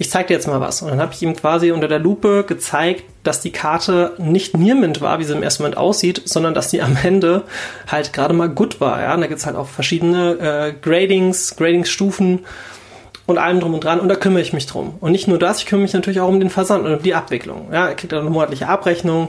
Ich 0.00 0.10
zeig 0.10 0.28
dir 0.28 0.34
jetzt 0.34 0.46
mal 0.46 0.60
was. 0.60 0.80
Und 0.80 0.90
dann 0.90 1.00
habe 1.00 1.12
ich 1.12 1.22
ihm 1.22 1.34
quasi 1.34 1.72
unter 1.72 1.88
der 1.88 1.98
Lupe 1.98 2.44
gezeigt, 2.44 3.02
dass 3.24 3.40
die 3.40 3.50
Karte 3.50 4.12
nicht 4.18 4.56
Niermint 4.56 5.00
war, 5.00 5.18
wie 5.18 5.24
sie 5.24 5.32
im 5.32 5.42
ersten 5.42 5.64
Moment 5.64 5.76
aussieht, 5.76 6.22
sondern 6.24 6.54
dass 6.54 6.70
sie 6.70 6.80
am 6.80 6.96
Ende 7.02 7.42
halt 7.90 8.12
gerade 8.12 8.32
mal 8.32 8.48
gut 8.48 8.80
war. 8.80 9.02
Ja? 9.02 9.14
Und 9.14 9.22
da 9.22 9.26
gibt's 9.26 9.44
halt 9.44 9.56
auch 9.56 9.66
verschiedene 9.66 10.38
äh, 10.38 10.72
Gradings, 10.80 11.56
Gradingsstufen 11.56 12.46
und 13.28 13.36
allem 13.36 13.60
drum 13.60 13.74
und 13.74 13.84
dran 13.84 14.00
und 14.00 14.08
da 14.08 14.14
kümmere 14.14 14.40
ich 14.40 14.54
mich 14.54 14.66
drum. 14.66 14.94
Und 15.00 15.12
nicht 15.12 15.28
nur 15.28 15.38
das, 15.38 15.58
ich 15.58 15.66
kümmere 15.66 15.82
mich 15.82 15.92
natürlich 15.92 16.18
auch 16.18 16.28
um 16.28 16.40
den 16.40 16.48
Versand 16.48 16.86
und 16.86 16.94
um 16.94 17.02
die 17.02 17.14
Abwicklung. 17.14 17.68
Ja, 17.70 17.90
ihr 17.90 17.94
kriegt 17.94 18.14
eine 18.14 18.28
monatliche 18.30 18.66
Abrechnung. 18.66 19.28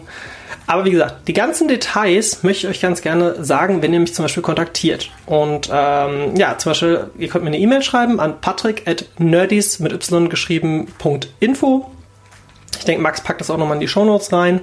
Aber 0.68 0.86
wie 0.86 0.92
gesagt, 0.92 1.28
die 1.28 1.34
ganzen 1.34 1.68
Details 1.68 2.42
möchte 2.42 2.66
ich 2.66 2.72
euch 2.72 2.82
ganz 2.82 3.02
gerne 3.02 3.44
sagen, 3.44 3.82
wenn 3.82 3.92
ihr 3.92 4.00
mich 4.00 4.16
zum 4.16 4.24
Beispiel 4.24 4.42
kontaktiert. 4.42 5.12
Und 5.26 5.70
ähm, 5.72 6.34
ja, 6.38 6.58
zum 6.58 6.70
Beispiel, 6.70 7.10
ihr 7.18 7.28
könnt 7.28 7.44
mir 7.44 7.50
eine 7.50 7.60
E-Mail 7.60 7.84
schreiben 7.84 8.22
an 8.22 8.40
patrick 8.40 8.88
at 8.88 9.04
nerdies 9.18 9.80
mit 9.80 9.92
y 9.92 10.30
geschrieben 10.30 10.88
.info. 11.42 11.92
Ich 12.78 12.86
denke, 12.86 13.02
Max 13.02 13.20
packt 13.20 13.42
das 13.42 13.50
auch 13.50 13.58
nochmal 13.58 13.76
in 13.76 13.82
die 13.82 13.90
Shownotes 13.90 14.32
rein. 14.32 14.62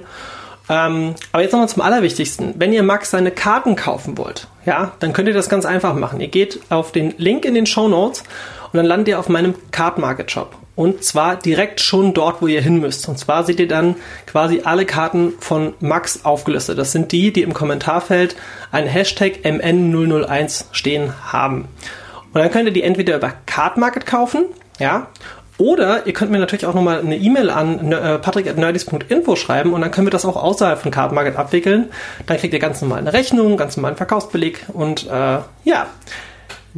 Ähm, 0.67 1.13
aber 1.31 1.43
jetzt 1.43 1.51
nochmal 1.51 1.69
zum 1.69 1.83
Allerwichtigsten. 1.83 2.55
Wenn 2.57 2.73
ihr 2.73 2.81
Max 2.81 3.11
seine 3.11 3.29
Karten 3.29 3.75
kaufen 3.75 4.17
wollt, 4.17 4.47
ja, 4.65 4.93
dann 4.99 5.13
könnt 5.13 5.27
ihr 5.27 5.33
das 5.35 5.47
ganz 5.47 5.65
einfach 5.65 5.93
machen. 5.93 6.19
Ihr 6.19 6.27
geht 6.27 6.59
auf 6.69 6.91
den 6.91 7.13
Link 7.17 7.45
in 7.45 7.53
den 7.53 7.67
Show 7.67 7.87
Notes 7.87 8.23
und 8.71 8.77
dann 8.77 8.85
landet 8.85 9.09
ihr 9.09 9.19
auf 9.19 9.29
meinem 9.29 9.55
Card 9.71 9.97
Market 9.97 10.31
Shop. 10.31 10.55
Und 10.75 11.03
zwar 11.03 11.35
direkt 11.37 11.81
schon 11.81 12.13
dort, 12.13 12.41
wo 12.41 12.47
ihr 12.47 12.61
hin 12.61 12.79
müsst. 12.79 13.09
Und 13.09 13.17
zwar 13.17 13.43
seht 13.43 13.59
ihr 13.59 13.67
dann 13.67 13.95
quasi 14.27 14.61
alle 14.63 14.85
Karten 14.85 15.33
von 15.39 15.73
Max 15.79 16.23
aufgelistet. 16.23 16.77
Das 16.77 16.91
sind 16.91 17.11
die, 17.11 17.33
die 17.33 17.41
im 17.41 17.55
Kommentarfeld 17.55 18.35
ein 18.71 18.85
Hashtag 18.85 19.39
MN001 19.43 20.65
stehen 20.71 21.13
haben. 21.33 21.67
Und 22.31 22.41
dann 22.41 22.51
könnt 22.51 22.67
ihr 22.67 22.73
die 22.73 22.83
entweder 22.83 23.15
über 23.15 23.33
Card 23.47 23.77
Market 23.77 24.05
kaufen, 24.05 24.45
ja, 24.79 25.07
oder 25.57 26.05
ihr 26.05 26.13
könnt 26.13 26.29
mir 26.29 26.37
natürlich 26.37 26.67
auch 26.67 26.75
nochmal 26.75 26.99
eine 26.99 27.17
E-Mail 27.17 27.49
an 27.49 27.91
äh, 27.91 28.19
patrick.nerdys.info 28.19 29.35
schreiben 29.35 29.73
und 29.73 29.81
dann 29.81 29.89
können 29.89 30.05
wir 30.05 30.11
das 30.11 30.25
auch 30.25 30.35
außerhalb 30.35 30.79
von 30.79 30.91
Card 30.91 31.13
Market 31.13 31.35
abwickeln. 31.35 31.89
Dann 32.27 32.37
kriegt 32.37 32.53
ihr 32.53 32.59
ganz 32.59 32.79
normal 32.81 32.99
eine 32.99 33.13
Rechnung, 33.13 33.57
ganz 33.57 33.75
normalen 33.75 33.95
Verkaufsbeleg 33.95 34.65
und 34.71 35.07
äh, 35.07 35.39
ja, 35.63 35.87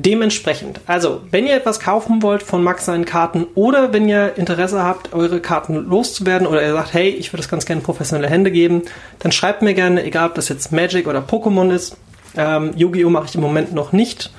Dementsprechend, 0.01 0.79
also 0.85 1.19
wenn 1.29 1.45
ihr 1.45 1.55
etwas 1.55 1.81
kaufen 1.81 2.21
wollt 2.21 2.41
von 2.41 2.63
Max 2.63 2.85
seinen 2.85 3.03
Karten 3.03 3.45
oder 3.53 3.91
wenn 3.91 4.07
ihr 4.07 4.37
Interesse 4.37 4.81
habt, 4.81 5.11
eure 5.11 5.41
Karten 5.41 5.75
loszuwerden 5.75 6.47
oder 6.47 6.65
ihr 6.65 6.71
sagt, 6.71 6.93
hey, 6.93 7.09
ich 7.09 7.33
würde 7.33 7.41
das 7.41 7.49
ganz 7.49 7.65
gerne 7.65 7.81
professionelle 7.81 8.29
Hände 8.29 8.49
geben, 8.49 8.83
dann 9.19 9.33
schreibt 9.33 9.61
mir 9.61 9.73
gerne, 9.73 10.05
egal 10.05 10.29
ob 10.29 10.35
das 10.35 10.47
jetzt 10.47 10.71
Magic 10.71 11.05
oder 11.05 11.19
Pokémon 11.19 11.69
ist. 11.69 11.97
Ähm, 12.37 12.71
Yu-Gi-Oh! 12.77 13.09
mache 13.09 13.25
ich 13.25 13.35
im 13.35 13.41
Moment 13.41 13.73
noch 13.73 13.91
nicht. 13.91 14.31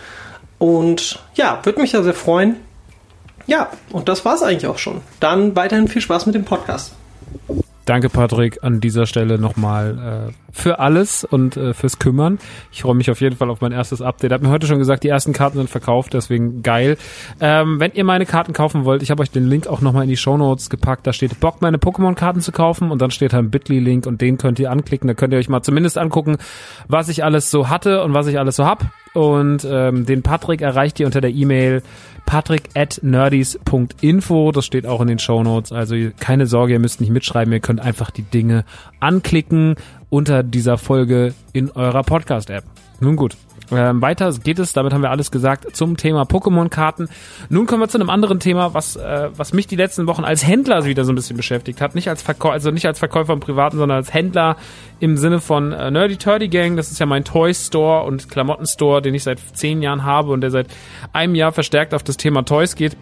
Und 0.59 1.19
ja, 1.35 1.61
würde 1.63 1.83
mich 1.83 1.91
da 1.91 2.03
sehr 2.03 2.15
freuen. 2.15 2.57
Ja, 3.47 3.69
und 3.93 4.09
das 4.09 4.25
war's 4.25 4.43
eigentlich 4.43 4.67
auch 4.67 4.79
schon. 4.79 5.03
Dann 5.21 5.57
weiterhin 5.57 5.89
viel 5.89 6.01
Spaß 6.01 6.25
mit 6.25 6.35
dem 6.35 6.45
Podcast. 6.45 6.95
Danke, 7.87 8.09
Patrick, 8.09 8.63
an 8.63 8.81
dieser 8.81 9.07
Stelle 9.07 9.39
nochmal 9.39 10.29
äh, 10.29 10.33
für 10.53 10.79
alles 10.79 11.25
und 11.25 11.57
äh, 11.57 11.75
fürs 11.75 11.99
Kümmern. 11.99 12.39
Ich 12.73 12.83
freue 12.83 12.95
mich 12.95 13.11
auf 13.11 13.21
jeden 13.21 13.37
Fall 13.37 13.51
auf 13.51 13.61
mein 13.61 13.73
erstes 13.73 14.03
Update. 14.03 14.33
Hab 14.33 14.43
mir 14.43 14.51
heute 14.51 14.67
schon 14.67 14.79
gesagt, 14.79 15.03
die 15.03 15.09
ersten 15.09 15.33
Karten 15.33 15.57
sind 15.57 15.71
verkauft, 15.71 16.15
deswegen 16.15 16.63
geil. 16.63 16.99
Ähm, 17.41 17.81
wenn 17.81 17.93
ihr 17.93 18.05
meine 18.05 18.27
Karten 18.27 18.53
kaufen 18.53 18.85
wollt, 18.85 19.03
ich 19.03 19.11
habe 19.11 19.23
euch 19.23 19.31
den 19.31 19.49
Link 19.49 19.67
auch 19.67 19.81
nochmal 19.81 20.05
in 20.05 20.11
die 20.11 20.17
Show 20.17 20.37
Notes 20.37 20.71
gepackt. 20.71 21.07
Da 21.07 21.13
steht 21.13 21.41
Bock, 21.41 21.63
meine 21.63 21.79
Pokémon-Karten 21.79 22.41
zu 22.41 22.53
kaufen 22.53 22.91
und 22.91 23.01
dann 23.01 23.11
steht 23.11 23.33
da 23.33 23.39
ein 23.39 23.51
Bitly-Link 23.51 24.07
und 24.07 24.21
den 24.21 24.39
könnt 24.39 24.59
ihr 24.59 24.71
anklicken. 24.71 25.09
Da 25.09 25.15
könnt 25.15 25.33
ihr 25.33 25.39
euch 25.39 25.49
mal 25.49 25.63
zumindest 25.63 25.99
angucken, 25.99 26.37
was 26.87 27.09
ich 27.09 27.25
alles 27.25 27.51
so 27.51 27.69
hatte 27.69 28.05
und 28.05 28.15
was 28.15 28.27
ich 28.27 28.39
alles 28.39 28.57
so 28.57 28.67
hab. 28.67 28.85
Und 29.13 29.67
ähm, 29.69 30.07
den 30.07 30.23
Patrick 30.23 30.61
erreicht 30.61 31.01
ihr 31.01 31.07
unter 31.07 31.21
der 31.21 31.31
E-Mail 31.31 31.83
patrick 32.27 32.71
at 32.75 33.01
nerdies.info. 33.03 34.53
Das 34.53 34.65
steht 34.65 34.87
auch 34.87 35.01
in 35.01 35.09
den 35.09 35.19
Show 35.19 35.43
Notes. 35.43 35.73
Also 35.73 35.97
keine 36.21 36.47
Sorge, 36.47 36.75
ihr 36.75 36.79
müsst 36.79 37.01
nicht 37.01 37.11
mitschreiben. 37.11 37.53
Ihr 37.53 37.61
könnt 37.61 37.81
einfach 37.81 38.11
die 38.11 38.23
Dinge 38.23 38.65
anklicken 39.01 39.75
unter 40.11 40.43
dieser 40.43 40.79
Folge 40.79 41.35
in 41.53 41.71
eurer 41.73 42.03
Podcast-App. 42.03 42.65
Nun 43.01 43.17
gut. 43.17 43.37
Ähm, 43.73 44.03
weiter 44.03 44.33
geht 44.43 44.59
es, 44.59 44.73
damit 44.73 44.93
haben 44.93 45.03
wir 45.03 45.11
alles 45.11 45.31
gesagt, 45.31 45.77
zum 45.77 45.97
Thema 45.97 46.23
Pokémon-Karten. 46.23 47.09
Nun 47.49 47.67
kommen 47.67 47.83
wir 47.83 47.89
zu 47.89 47.99
einem 47.99 48.11
anderen 48.11 48.41
Thema, 48.41 48.75
was, 48.75 48.97
äh, 48.97 49.31
was 49.37 49.53
mich 49.53 49.67
die 49.67 49.77
letzten 49.77 50.07
Wochen 50.07 50.25
als 50.25 50.47
Händler 50.47 50.85
wieder 50.85 51.05
so 51.05 51.13
ein 51.13 51.15
bisschen 51.15 51.37
beschäftigt 51.37 51.81
hat. 51.81 51.95
Nicht 51.95 52.09
als 52.09 52.23
Verkäufer, 52.23 52.55
also 52.55 52.71
nicht 52.71 52.87
als 52.87 52.99
Verkäufer 52.99 53.33
im 53.33 53.41
Privaten, 53.41 53.79
sondern 53.79 53.97
als 53.97 54.13
Händler 54.13 54.57
im 54.99 55.17
Sinne 55.17 55.41
von 55.41 55.73
äh, 55.73 55.91
Nerdy 55.91 56.17
Turdy 56.17 56.49
Gang. 56.49 56.77
Das 56.77 56.91
ist 56.91 56.99
ja 56.99 57.07
mein 57.07 57.25
Toy 57.25 57.55
Store 57.55 58.05
und 58.05 58.29
Klamotten 58.29 58.67
Store, 58.67 59.03
den 59.03 59.15
ich 59.15 59.23
seit 59.23 59.39
zehn 59.55 59.83
Jahren 59.83 60.05
habe 60.05 60.33
und 60.33 60.41
der 60.41 60.51
seit 60.51 60.67
einem 61.13 61.35
Jahr 61.35 61.53
verstärkt 61.53 61.95
auf 61.95 62.03
das 62.03 62.17
Thema 62.17 62.43
Toys 62.43 62.75
geht 62.75 62.97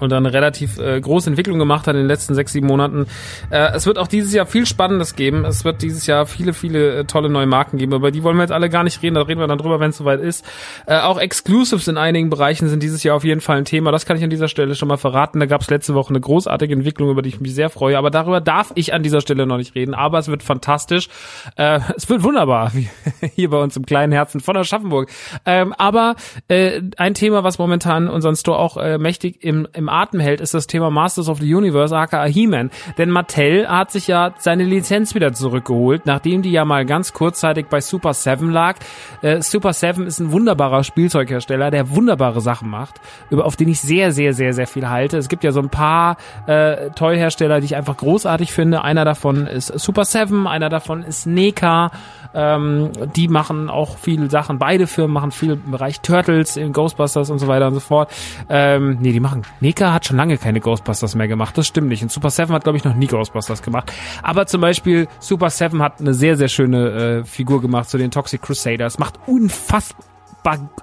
und 0.00 0.10
dann 0.10 0.26
relativ 0.26 0.78
äh, 0.78 1.00
große 1.00 1.30
Entwicklung 1.30 1.58
gemacht 1.58 1.86
hat 1.86 1.94
in 1.94 2.02
den 2.02 2.08
letzten 2.08 2.34
sechs, 2.34 2.52
sieben 2.52 2.66
Monaten. 2.66 3.06
Äh, 3.50 3.72
es 3.74 3.86
wird 3.86 3.98
auch 3.98 4.08
dieses 4.08 4.32
Jahr 4.32 4.46
viel 4.46 4.66
Spannendes 4.66 5.16
geben. 5.16 5.44
Es 5.44 5.64
wird 5.64 5.82
dieses 5.82 6.06
Jahr 6.06 6.26
viele, 6.26 6.52
viele 6.52 6.98
äh, 7.00 7.04
tolle 7.04 7.28
neue 7.28 7.46
Marken 7.46 7.78
geben. 7.78 7.92
Über 7.92 8.10
die 8.10 8.22
wollen 8.22 8.36
wir 8.36 8.42
jetzt 8.42 8.52
alle 8.52 8.70
gar 8.70 8.84
nicht 8.84 9.02
reden. 9.02 9.14
Da 9.14 9.22
reden 9.22 9.40
wir 9.40 9.46
dann 9.46 9.58
drüber, 9.58 9.80
wenn 9.80 9.90
es 9.90 9.98
soweit 9.98 10.20
ist. 10.20 10.44
Äh, 10.86 10.98
auch 11.00 11.18
Exclusives 11.18 11.88
in 11.88 11.98
einigen 11.98 12.30
Bereichen 12.30 12.68
sind 12.68 12.82
dieses 12.82 13.02
Jahr 13.02 13.16
auf 13.16 13.24
jeden 13.24 13.40
Fall 13.40 13.58
ein 13.58 13.64
Thema. 13.64 13.92
Das 13.92 14.06
kann 14.06 14.16
ich 14.16 14.24
an 14.24 14.30
dieser 14.30 14.48
Stelle 14.48 14.74
schon 14.74 14.88
mal 14.88 14.96
verraten. 14.96 15.40
Da 15.40 15.46
gab 15.46 15.60
es 15.60 15.70
letzte 15.70 15.94
Woche 15.94 16.10
eine 16.10 16.20
großartige 16.20 16.72
Entwicklung, 16.72 17.10
über 17.10 17.22
die 17.22 17.28
ich 17.28 17.40
mich 17.40 17.54
sehr 17.54 17.70
freue. 17.70 17.98
Aber 17.98 18.10
darüber 18.10 18.40
darf 18.40 18.72
ich 18.74 18.94
an 18.94 19.02
dieser 19.02 19.20
Stelle 19.20 19.46
noch 19.46 19.58
nicht 19.58 19.74
reden. 19.74 19.94
Aber 19.94 20.18
es 20.18 20.28
wird 20.28 20.42
fantastisch. 20.42 21.08
Äh, 21.56 21.80
es 21.96 22.08
wird 22.08 22.22
wunderbar, 22.22 22.70
wie 22.74 22.88
hier 23.34 23.50
bei 23.50 23.58
uns 23.58 23.76
im 23.76 23.84
kleinen 23.84 24.12
Herzen 24.12 24.40
von 24.40 24.56
Aschaffenburg. 24.56 25.10
Ähm, 25.44 25.74
aber 25.76 26.16
äh, 26.48 26.80
ein 26.96 27.14
Thema, 27.14 27.44
was 27.44 27.58
momentan 27.58 28.08
unseren 28.08 28.36
Store 28.36 28.58
auch 28.58 28.76
äh, 28.76 28.98
mächtig 28.98 29.44
im, 29.44 29.68
im 29.74 29.88
Atem 29.90 30.20
hält, 30.20 30.40
ist 30.40 30.54
das 30.54 30.66
Thema 30.66 30.90
Masters 30.90 31.28
of 31.28 31.38
the 31.38 31.54
Universe, 31.54 31.96
aka 31.96 32.24
He-Man. 32.24 32.70
Denn 32.98 33.10
Mattel 33.10 33.68
hat 33.68 33.90
sich 33.90 34.06
ja 34.06 34.32
seine 34.38 34.64
Lizenz 34.64 35.14
wieder 35.14 35.32
zurückgeholt, 35.32 36.06
nachdem 36.06 36.42
die 36.42 36.52
ja 36.52 36.64
mal 36.64 36.84
ganz 36.86 37.12
kurzzeitig 37.12 37.66
bei 37.66 37.80
Super 37.80 38.14
7 38.14 38.50
lag. 38.50 38.76
Äh, 39.22 39.42
Super 39.42 39.72
7 39.72 40.06
ist 40.06 40.20
ein 40.20 40.32
wunderbarer 40.32 40.84
Spielzeughersteller, 40.84 41.70
der 41.70 41.90
wunderbare 41.90 42.40
Sachen 42.40 42.70
macht, 42.70 43.00
über, 43.30 43.44
auf 43.44 43.56
den 43.56 43.68
ich 43.68 43.80
sehr, 43.80 44.12
sehr, 44.12 44.32
sehr, 44.32 44.52
sehr 44.52 44.66
viel 44.66 44.88
halte. 44.88 45.18
Es 45.18 45.28
gibt 45.28 45.44
ja 45.44 45.52
so 45.52 45.60
ein 45.60 45.70
paar 45.70 46.16
äh, 46.46 46.90
Toy-Hersteller, 46.90 47.60
die 47.60 47.66
ich 47.66 47.76
einfach 47.76 47.96
großartig 47.96 48.52
finde. 48.52 48.82
Einer 48.82 49.04
davon 49.04 49.46
ist 49.46 49.66
Super 49.78 50.04
7, 50.04 50.46
einer 50.46 50.68
davon 50.68 51.02
ist 51.02 51.26
NECA. 51.26 51.90
Ähm, 52.34 52.90
die 53.16 53.28
machen 53.28 53.68
auch 53.68 53.98
viele 53.98 54.30
Sachen. 54.30 54.58
Beide 54.58 54.86
Firmen 54.86 55.12
machen 55.12 55.30
viel 55.30 55.52
im 55.52 55.70
Bereich 55.70 56.00
Turtles, 56.00 56.56
in 56.56 56.72
Ghostbusters 56.72 57.30
und 57.30 57.38
so 57.38 57.48
weiter 57.48 57.68
und 57.68 57.74
so 57.74 57.80
fort. 57.80 58.10
Ähm, 58.48 58.98
nee, 59.00 59.12
die 59.12 59.20
machen. 59.20 59.42
NECA 59.60 59.92
hat 59.92 60.06
schon 60.06 60.16
lange 60.16 60.38
keine 60.38 60.60
Ghostbusters 60.60 61.14
mehr 61.14 61.28
gemacht. 61.28 61.56
Das 61.56 61.66
stimmt 61.66 61.88
nicht. 61.88 62.02
Und 62.02 62.10
Super 62.10 62.30
7 62.30 62.52
hat, 62.52 62.64
glaube 62.64 62.78
ich, 62.78 62.84
noch 62.84 62.94
nie 62.94 63.06
Ghostbusters 63.06 63.62
gemacht. 63.62 63.92
Aber 64.22 64.46
zum 64.46 64.60
Beispiel 64.60 65.08
Super 65.18 65.50
7 65.50 65.82
hat 65.82 66.00
eine 66.00 66.14
sehr, 66.14 66.36
sehr 66.36 66.48
schöne 66.48 67.20
äh, 67.20 67.24
Figur 67.24 67.60
gemacht 67.60 67.88
zu 67.88 67.98
den 67.98 68.10
Toxic 68.10 68.42
Crusaders. 68.42 68.98
Macht 68.98 69.18
unfassbar 69.26 70.09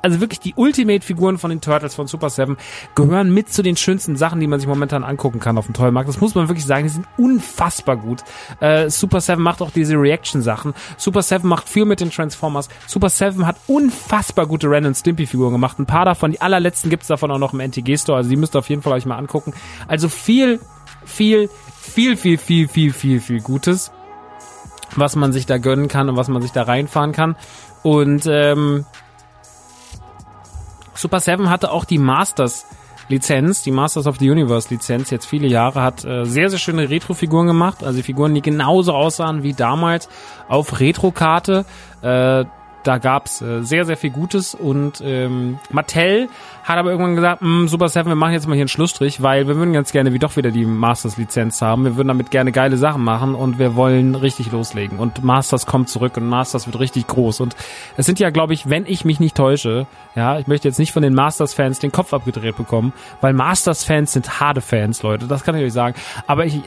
also 0.02 0.20
wirklich 0.20 0.39
die 0.39 0.54
Ultimate-Figuren 0.56 1.38
von 1.38 1.50
den 1.50 1.62
Turtles 1.62 1.96
von 1.96 2.08
Super 2.08 2.30
7 2.30 2.58
gehören 2.96 3.34
mit 3.34 3.52
zu 3.52 3.63
den 3.63 3.78
schönsten 3.78 4.15
Sachen, 4.15 4.39
die 4.39 4.48
man 4.48 4.60
sich 4.60 4.67
momentan 4.67 5.04
angucken 5.04 5.39
kann 5.39 5.58
auf 5.58 5.65
dem 5.65 5.74
Toymarkt. 5.74 6.10
Das 6.10 6.22
muss 6.22 6.36
man 6.36 6.48
wirklich 6.48 6.65
sagen, 6.65 6.84
die 6.84 6.89
sind 6.89 7.08
unfassbar 7.17 7.98
gut. 7.98 8.24
Äh, 8.60 8.89
Super 8.89 9.22
7 9.22 9.41
macht 9.41 9.62
auch 9.62 9.72
diese 9.72 9.96
Reaction-Sachen. 9.96 10.74
Super 10.98 11.22
7 11.22 11.48
macht 11.48 11.70
viel 11.70 11.86
mit 11.86 12.00
den 12.00 12.12
Transformers. 12.12 12.70
Super 12.88 13.10
7 13.10 13.46
hat 13.46 13.58
unfassbar 13.67 14.46
gute 14.46 14.70
Ren 14.70 14.86
und 14.86 14.96
Stimpy-Figuren 14.96 15.54
gemacht. 15.54 15.80
Ein 15.80 15.86
paar 15.86 16.06
davon, 16.06 16.32
die 16.32 16.41
allerletzten 16.41 16.89
gibt's 16.89 17.08
davon 17.08 17.32
auch 17.32 17.39
noch 17.39 17.54
im 17.54 17.60
NTG-Store, 17.60 18.17
also 18.17 18.30
die 18.30 18.36
müsst 18.36 18.56
ihr 18.56 18.60
auf 18.60 18.70
jeden 18.70 18.82
Fall 18.82 18.93
euch 18.93 19.06
mal 19.06 19.17
angucken. 19.17 19.54
Also 19.88 20.10
viel, 20.10 20.60
viel, 21.06 21.50
viel, 21.80 22.17
viel, 22.17 22.38
viel, 22.38 22.67
viel, 22.67 22.93
viel, 22.93 23.20
viel 23.20 23.41
Gutes, 23.41 23.91
was 24.96 25.15
man 25.15 25.34
sich 25.34 25.46
da 25.46 25.58
gönnen 25.58 25.88
kann 25.88 26.10
und 26.10 26.17
was 26.17 26.28
man 26.28 26.41
sich 26.41 26.52
da 26.52 26.63
reinfahren 26.63 27.12
kann. 27.12 27.36
Und 27.84 28.26
ähm, 28.28 28.86
Super 30.98 31.20
7 31.20 31.50
hatte 31.50 31.72
auch 31.72 31.86
die 31.86 32.00
Masters 32.00 32.66
Lizenz, 33.10 33.62
die 33.62 33.72
Masters 33.72 34.08
of 34.08 34.18
the 34.18 34.30
Universe 34.30 34.70
Lizenz, 34.70 35.12
jetzt 35.12 35.26
viele 35.26 35.48
Jahre, 35.48 35.82
hat 35.82 36.04
äh, 36.04 36.26
sehr, 36.26 36.50
sehr 36.50 36.60
schöne 36.60 36.90
Retro-Figuren 36.90 37.48
gemacht. 37.48 37.84
Also 37.84 38.02
Figuren, 38.02 38.34
die 38.34 38.42
genauso 38.42 38.94
aussahen 38.94 39.44
wie 39.44 39.54
damals 39.54 40.10
auf 40.50 40.80
Retro-Karte. 40.80 41.66
Äh, 42.02 42.46
da 42.88 42.97
gab's 42.97 43.41
äh, 43.41 43.63
sehr, 43.63 43.86
sehr 43.86 43.97
viel 43.97 44.12
Gutes 44.12 44.56
und 44.56 45.02
ähm, 45.04 45.60
Mattel 45.69 46.30
hat 46.63 46.78
aber 46.78 46.91
irgendwann 46.91 47.15
gesagt, 47.15 47.41
hm, 47.41 47.67
Super 47.67 47.89
7, 47.89 48.08
wir 48.08 48.15
machen 48.15 48.34
jetzt 48.34 48.47
mal 48.47 48.54
hier 48.54 48.63
einen 48.63 48.69
Schlussstrich, 48.69 49.21
weil 49.21 49.47
wir 49.47 49.56
würden 49.56 49.73
ganz 49.73 49.91
gerne 49.91 50.13
wie 50.13 50.19
doch 50.19 50.36
wieder 50.36 50.52
die 50.52 50.65
Masters-Lizenz 50.65 51.62
haben. 51.62 51.86
Wir 51.86 51.95
würden 51.95 52.08
damit 52.08 52.32
gerne 52.32 52.52
geile 52.52 52.78
Sachen 52.78 53.04
machen 53.04 53.36
und 53.36 53.60
wir 53.60 53.76
wollen 53.76 54.15
richtig 54.15 54.52
loslegen. 54.52 55.00
Und 55.00 55.23
Masters 55.23 55.65
kommt 55.65 55.89
zurück 55.89 56.17
und 56.17 56.28
Masters 56.28 56.65
wird 56.65 56.80
richtig 56.80 57.08
groß. 57.08 57.39
Und 57.41 57.56
es 57.95 58.06
sind 58.06 58.19
ja, 58.19 58.30
glaube 58.30 58.54
ich, 58.54 58.69
wenn 58.69 58.86
ich 58.86 59.06
mich 59.06 59.19
nicht 59.19 59.36
täusche, 59.36 59.88
ja, 60.15 60.39
ich 60.39 60.47
möchte 60.47 60.67
jetzt 60.67 60.80
nicht 60.80 60.91
von 60.91 61.04
den 61.04 61.13
Masters-Fans 61.13 61.80
den 61.80 61.91
Kopf 61.91 62.13
abgedreht 62.13 62.58
bekommen, 62.58 62.93
weil 63.21 63.34
Masters-Fans 63.34 64.12
sind 64.12 64.39
harte 64.39 64.62
Fans, 64.62 65.04
Leute, 65.04 65.28
das 65.28 65.43
kann 65.43 65.56
ich 65.56 65.63
euch 65.63 65.73
sagen. 65.73 65.95
Aber 66.26 66.45
ich 66.45 66.62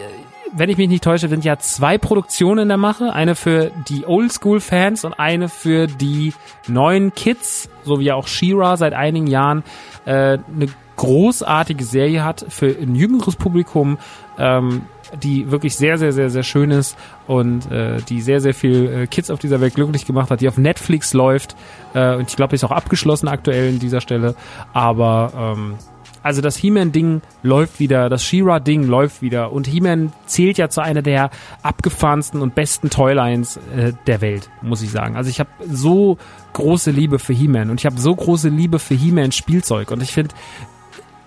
wenn 0.52 0.70
ich 0.70 0.76
mich 0.76 0.88
nicht 0.88 1.04
täusche, 1.04 1.28
sind 1.28 1.44
ja 1.44 1.58
zwei 1.58 1.98
Produktionen 1.98 2.62
in 2.62 2.68
der 2.68 2.76
Mache. 2.76 3.12
Eine 3.12 3.34
für 3.34 3.70
die 3.88 4.06
Oldschool-Fans 4.06 5.04
und 5.04 5.14
eine 5.14 5.48
für 5.48 5.86
die 5.86 6.32
neuen 6.66 7.14
Kids, 7.14 7.68
so 7.84 8.00
wie 8.00 8.12
auch 8.12 8.26
She-Ra 8.26 8.76
seit 8.76 8.92
einigen 8.92 9.26
Jahren 9.26 9.62
äh, 10.04 10.38
eine 10.38 10.68
großartige 10.96 11.84
Serie 11.84 12.24
hat 12.24 12.44
für 12.48 12.66
ein 12.66 12.94
jüngeres 12.94 13.36
Publikum, 13.36 13.98
ähm, 14.38 14.82
die 15.22 15.50
wirklich 15.50 15.74
sehr, 15.74 15.98
sehr, 15.98 16.12
sehr, 16.12 16.30
sehr 16.30 16.42
schön 16.42 16.70
ist 16.70 16.96
und 17.26 17.70
äh, 17.70 18.02
die 18.02 18.20
sehr, 18.20 18.40
sehr 18.40 18.54
viel 18.54 18.86
äh, 18.86 19.06
Kids 19.06 19.30
auf 19.30 19.38
dieser 19.38 19.60
Welt 19.60 19.74
glücklich 19.74 20.04
gemacht 20.04 20.30
hat, 20.30 20.40
die 20.40 20.48
auf 20.48 20.58
Netflix 20.58 21.14
läuft. 21.14 21.56
Äh, 21.94 22.16
und 22.16 22.28
ich 22.28 22.36
glaube, 22.36 22.54
ist 22.54 22.64
auch 22.64 22.70
abgeschlossen 22.70 23.28
aktuell 23.28 23.70
in 23.70 23.78
dieser 23.78 24.00
Stelle. 24.00 24.34
Aber 24.72 25.32
ähm, 25.56 25.74
also 26.22 26.40
das 26.40 26.56
He-Man-Ding 26.56 27.22
läuft 27.42 27.80
wieder, 27.80 28.08
das 28.08 28.24
She-Ra-Ding 28.24 28.84
läuft 28.84 29.22
wieder 29.22 29.52
und 29.52 29.66
He-Man 29.66 30.12
zählt 30.26 30.58
ja 30.58 30.68
zu 30.68 30.82
einer 30.82 31.02
der 31.02 31.30
abgefahrensten 31.62 32.42
und 32.42 32.54
besten 32.54 32.90
Toylines 32.90 33.58
äh, 33.76 33.92
der 34.06 34.20
Welt, 34.20 34.50
muss 34.62 34.82
ich 34.82 34.90
sagen. 34.90 35.16
Also 35.16 35.30
ich 35.30 35.40
habe 35.40 35.50
so 35.70 36.18
große 36.52 36.90
Liebe 36.90 37.18
für 37.18 37.32
He-Man 37.32 37.70
und 37.70 37.80
ich 37.80 37.86
habe 37.86 37.98
so 37.98 38.14
große 38.14 38.48
Liebe 38.48 38.78
für 38.78 38.94
He-Man 38.94 39.32
Spielzeug 39.32 39.90
und 39.90 40.02
ich 40.02 40.12
finde, 40.12 40.34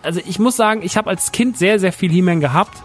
also 0.04 0.20
ich 0.26 0.38
muss 0.38 0.56
sagen, 0.56 0.82
ich 0.84 0.98
habe 0.98 1.10
als 1.10 1.32
Kind 1.32 1.58
sehr, 1.58 1.80
sehr 1.80 1.94
viel 1.94 2.12
He-Man 2.12 2.40
gehabt, 2.40 2.84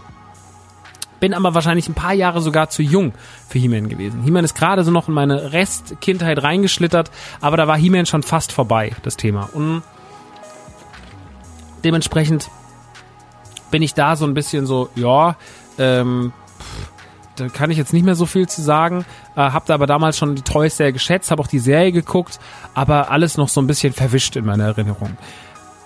bin 1.19 1.33
aber 1.33 1.53
wahrscheinlich 1.53 1.87
ein 1.89 1.95
paar 1.95 2.13
Jahre 2.13 2.41
sogar 2.41 2.69
zu 2.69 2.81
jung 2.81 3.13
für 3.47 3.59
He-Man 3.59 3.89
gewesen. 3.89 4.23
He-Man 4.23 4.45
ist 4.45 4.55
gerade 4.55 4.83
so 4.83 4.91
noch 4.91 5.09
in 5.09 5.13
meine 5.13 5.53
Restkindheit 5.53 6.41
reingeschlittert, 6.41 7.11
aber 7.41 7.57
da 7.57 7.67
war 7.67 7.77
He-Man 7.77 8.05
schon 8.05 8.23
fast 8.23 8.51
vorbei, 8.51 8.93
das 9.03 9.17
Thema. 9.17 9.49
Und 9.53 9.83
dementsprechend 11.83 12.49
bin 13.71 13.81
ich 13.81 13.93
da 13.93 14.15
so 14.15 14.25
ein 14.25 14.33
bisschen 14.33 14.65
so, 14.65 14.89
ja, 14.95 15.35
ähm, 15.77 16.33
da 17.35 17.47
kann 17.47 17.71
ich 17.71 17.77
jetzt 17.77 17.93
nicht 17.93 18.05
mehr 18.05 18.15
so 18.15 18.25
viel 18.25 18.47
zu 18.47 18.61
sagen. 18.61 19.05
Äh, 19.35 19.41
hab 19.41 19.65
da 19.65 19.73
aber 19.73 19.87
damals 19.87 20.17
schon 20.17 20.35
die 20.35 20.41
Toys 20.41 20.77
sehr 20.77 20.91
geschätzt, 20.91 21.31
habe 21.31 21.41
auch 21.41 21.47
die 21.47 21.59
Serie 21.59 21.91
geguckt, 21.91 22.39
aber 22.73 23.11
alles 23.11 23.37
noch 23.37 23.49
so 23.49 23.61
ein 23.61 23.67
bisschen 23.67 23.93
verwischt 23.93 24.35
in 24.35 24.45
meiner 24.45 24.65
Erinnerung. 24.65 25.17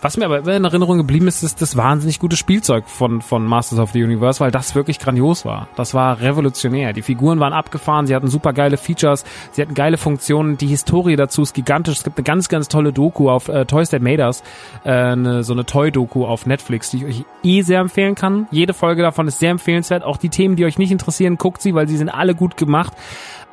Was 0.03 0.17
mir 0.17 0.25
aber 0.25 0.39
immer 0.39 0.53
in 0.53 0.65
Erinnerung 0.65 0.97
geblieben 0.97 1.29
ist, 1.29 1.43
ist 1.43 1.61
das 1.61 1.77
wahnsinnig 1.77 2.19
gute 2.19 2.35
Spielzeug 2.35 2.89
von, 2.89 3.21
von 3.21 3.45
Masters 3.45 3.79
of 3.79 3.91
the 3.91 4.03
Universe, 4.03 4.41
weil 4.41 4.51
das 4.51 4.75
wirklich 4.75 4.99
grandios 4.99 5.45
war. 5.45 5.69
Das 5.77 5.93
war 5.93 6.19
revolutionär. 6.19 6.91
Die 6.91 7.01
Figuren 7.01 7.39
waren 7.39 7.53
abgefahren, 7.53 8.05
sie 8.05 8.13
hatten 8.13 8.27
super 8.27 8.51
geile 8.51 8.75
Features, 8.75 9.23
sie 9.53 9.61
hatten 9.61 9.75
geile 9.75 9.95
Funktionen, 9.95 10.57
die 10.57 10.67
Historie 10.67 11.15
dazu 11.15 11.43
ist 11.43 11.53
gigantisch. 11.53 11.99
Es 11.99 12.03
gibt 12.03 12.17
eine 12.17 12.25
ganz, 12.25 12.49
ganz 12.49 12.67
tolle 12.67 12.91
Doku 12.91 13.29
auf 13.29 13.47
äh, 13.47 13.63
Toys 13.63 13.91
That 13.91 14.01
Made 14.01 14.21
Us, 14.21 14.43
äh, 14.83 14.91
eine, 14.91 15.45
so 15.45 15.53
eine 15.53 15.65
Toy-Doku 15.65 16.25
auf 16.25 16.45
Netflix, 16.47 16.91
die 16.91 16.97
ich 16.97 17.05
euch 17.05 17.25
eh 17.43 17.61
sehr 17.61 17.79
empfehlen 17.79 18.15
kann. 18.15 18.49
Jede 18.51 18.73
Folge 18.73 19.03
davon 19.03 19.29
ist 19.29 19.39
sehr 19.39 19.51
empfehlenswert. 19.51 20.03
Auch 20.03 20.17
die 20.17 20.27
Themen, 20.27 20.57
die 20.57 20.65
euch 20.65 20.77
nicht 20.77 20.91
interessieren, 20.91 21.37
guckt 21.37 21.61
sie, 21.61 21.75
weil 21.75 21.87
sie 21.87 21.95
sind 21.95 22.09
alle 22.09 22.35
gut 22.35 22.57
gemacht. 22.57 22.91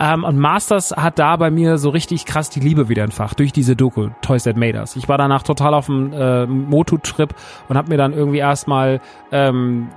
Ähm, 0.01 0.25
und 0.25 0.39
Masters 0.39 0.93
hat 0.93 1.19
da 1.19 1.37
bei 1.37 1.51
mir 1.51 1.77
so 1.77 1.91
richtig 1.91 2.25
krass 2.25 2.49
die 2.49 2.61
Liebe 2.61 2.89
wieder 2.89 3.05
entfacht 3.05 3.39
durch 3.39 3.53
diese 3.53 3.77
Doku 3.77 4.09
Toys 4.23 4.45
That 4.45 4.57
Made 4.57 4.79
Us. 4.79 4.97
Ich 4.97 5.09
war 5.09 5.19
danach 5.19 5.43
total 5.43 5.75
auf 5.75 5.87
dem 5.87 6.13
äh, 6.13 6.47
Motu-Trip 6.47 7.35
und 7.69 7.77
habe 7.77 7.91
mir 7.91 7.99
dann 7.99 8.15
irgendwie 8.15 8.39
erstmal 8.39 9.01
ähm, 9.31 9.89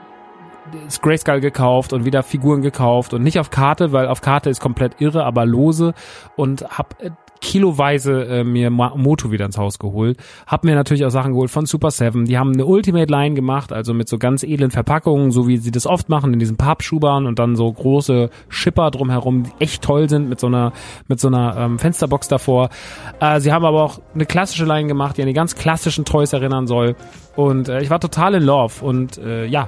Grayskull 1.02 1.40
gekauft 1.40 1.94
und 1.94 2.06
wieder 2.06 2.22
Figuren 2.22 2.62
gekauft 2.62 3.14
und 3.14 3.24
nicht 3.24 3.40
auf 3.40 3.50
Karte, 3.50 3.92
weil 3.94 4.08
auf 4.08 4.22
Karte 4.22 4.50
ist 4.50 4.60
komplett 4.60 5.00
irre, 5.00 5.24
aber 5.24 5.46
lose 5.46 5.94
und 6.36 6.64
hab 6.78 7.02
äh, 7.02 7.12
kiloweise 7.44 8.26
äh, 8.26 8.44
mir 8.46 8.70
Moto 8.72 9.30
wieder 9.30 9.46
ins 9.46 9.58
Haus 9.58 9.78
geholt. 9.78 10.18
Hab 10.48 10.64
mir 10.64 10.76
natürlich 10.76 11.06
auch 11.06 11.10
Sachen 11.10 11.34
geholt 11.34 11.52
von 11.52 11.66
Super 11.66 11.92
Seven. 11.92 12.26
Die 12.26 12.38
haben 12.38 12.54
eine 12.54 12.66
Ultimate 12.66 13.12
Line 13.12 13.36
gemacht, 13.36 13.74
also 13.74 13.94
mit 13.94 14.08
so 14.08 14.18
ganz 14.18 14.44
edlen 14.44 14.72
Verpackungen, 14.72 15.32
so 15.32 15.48
wie 15.48 15.58
sie 15.58 15.70
das 15.70 15.86
oft 15.86 16.08
machen 16.08 16.34
in 16.34 16.40
diesen 16.40 16.56
Pappschubern 16.56 17.28
und 17.28 17.40
dann 17.40 17.58
so 17.58 17.72
große 17.72 18.30
Schipper 18.48 18.92
drumherum, 18.92 19.44
die 19.44 19.52
echt 19.60 19.84
toll 19.84 20.10
sind 20.10 20.30
mit 20.30 20.40
so 20.40 20.48
einer 20.48 20.72
mit 21.10 21.20
so 21.20 21.28
einer 21.28 21.58
ähm, 21.58 21.80
Fensterbox 21.80 22.30
davor. 22.30 22.70
Äh, 23.20 23.42
sie 23.42 23.52
haben 23.52 23.66
aber 23.66 23.84
auch 23.84 24.00
eine 24.16 24.26
klassische 24.26 24.64
Line 24.64 24.88
gemacht, 24.88 25.18
die 25.18 25.22
an 25.22 25.28
die 25.28 25.34
ganz 25.34 25.56
klassischen 25.56 26.06
Toys 26.06 26.32
erinnern 26.32 26.66
soll. 26.66 26.96
Und 27.36 27.68
äh, 27.68 27.82
ich 27.82 27.90
war 27.90 28.00
total 28.00 28.36
in 28.36 28.44
Love 28.44 28.86
und 28.86 29.18
äh, 29.18 29.46
ja, 29.46 29.68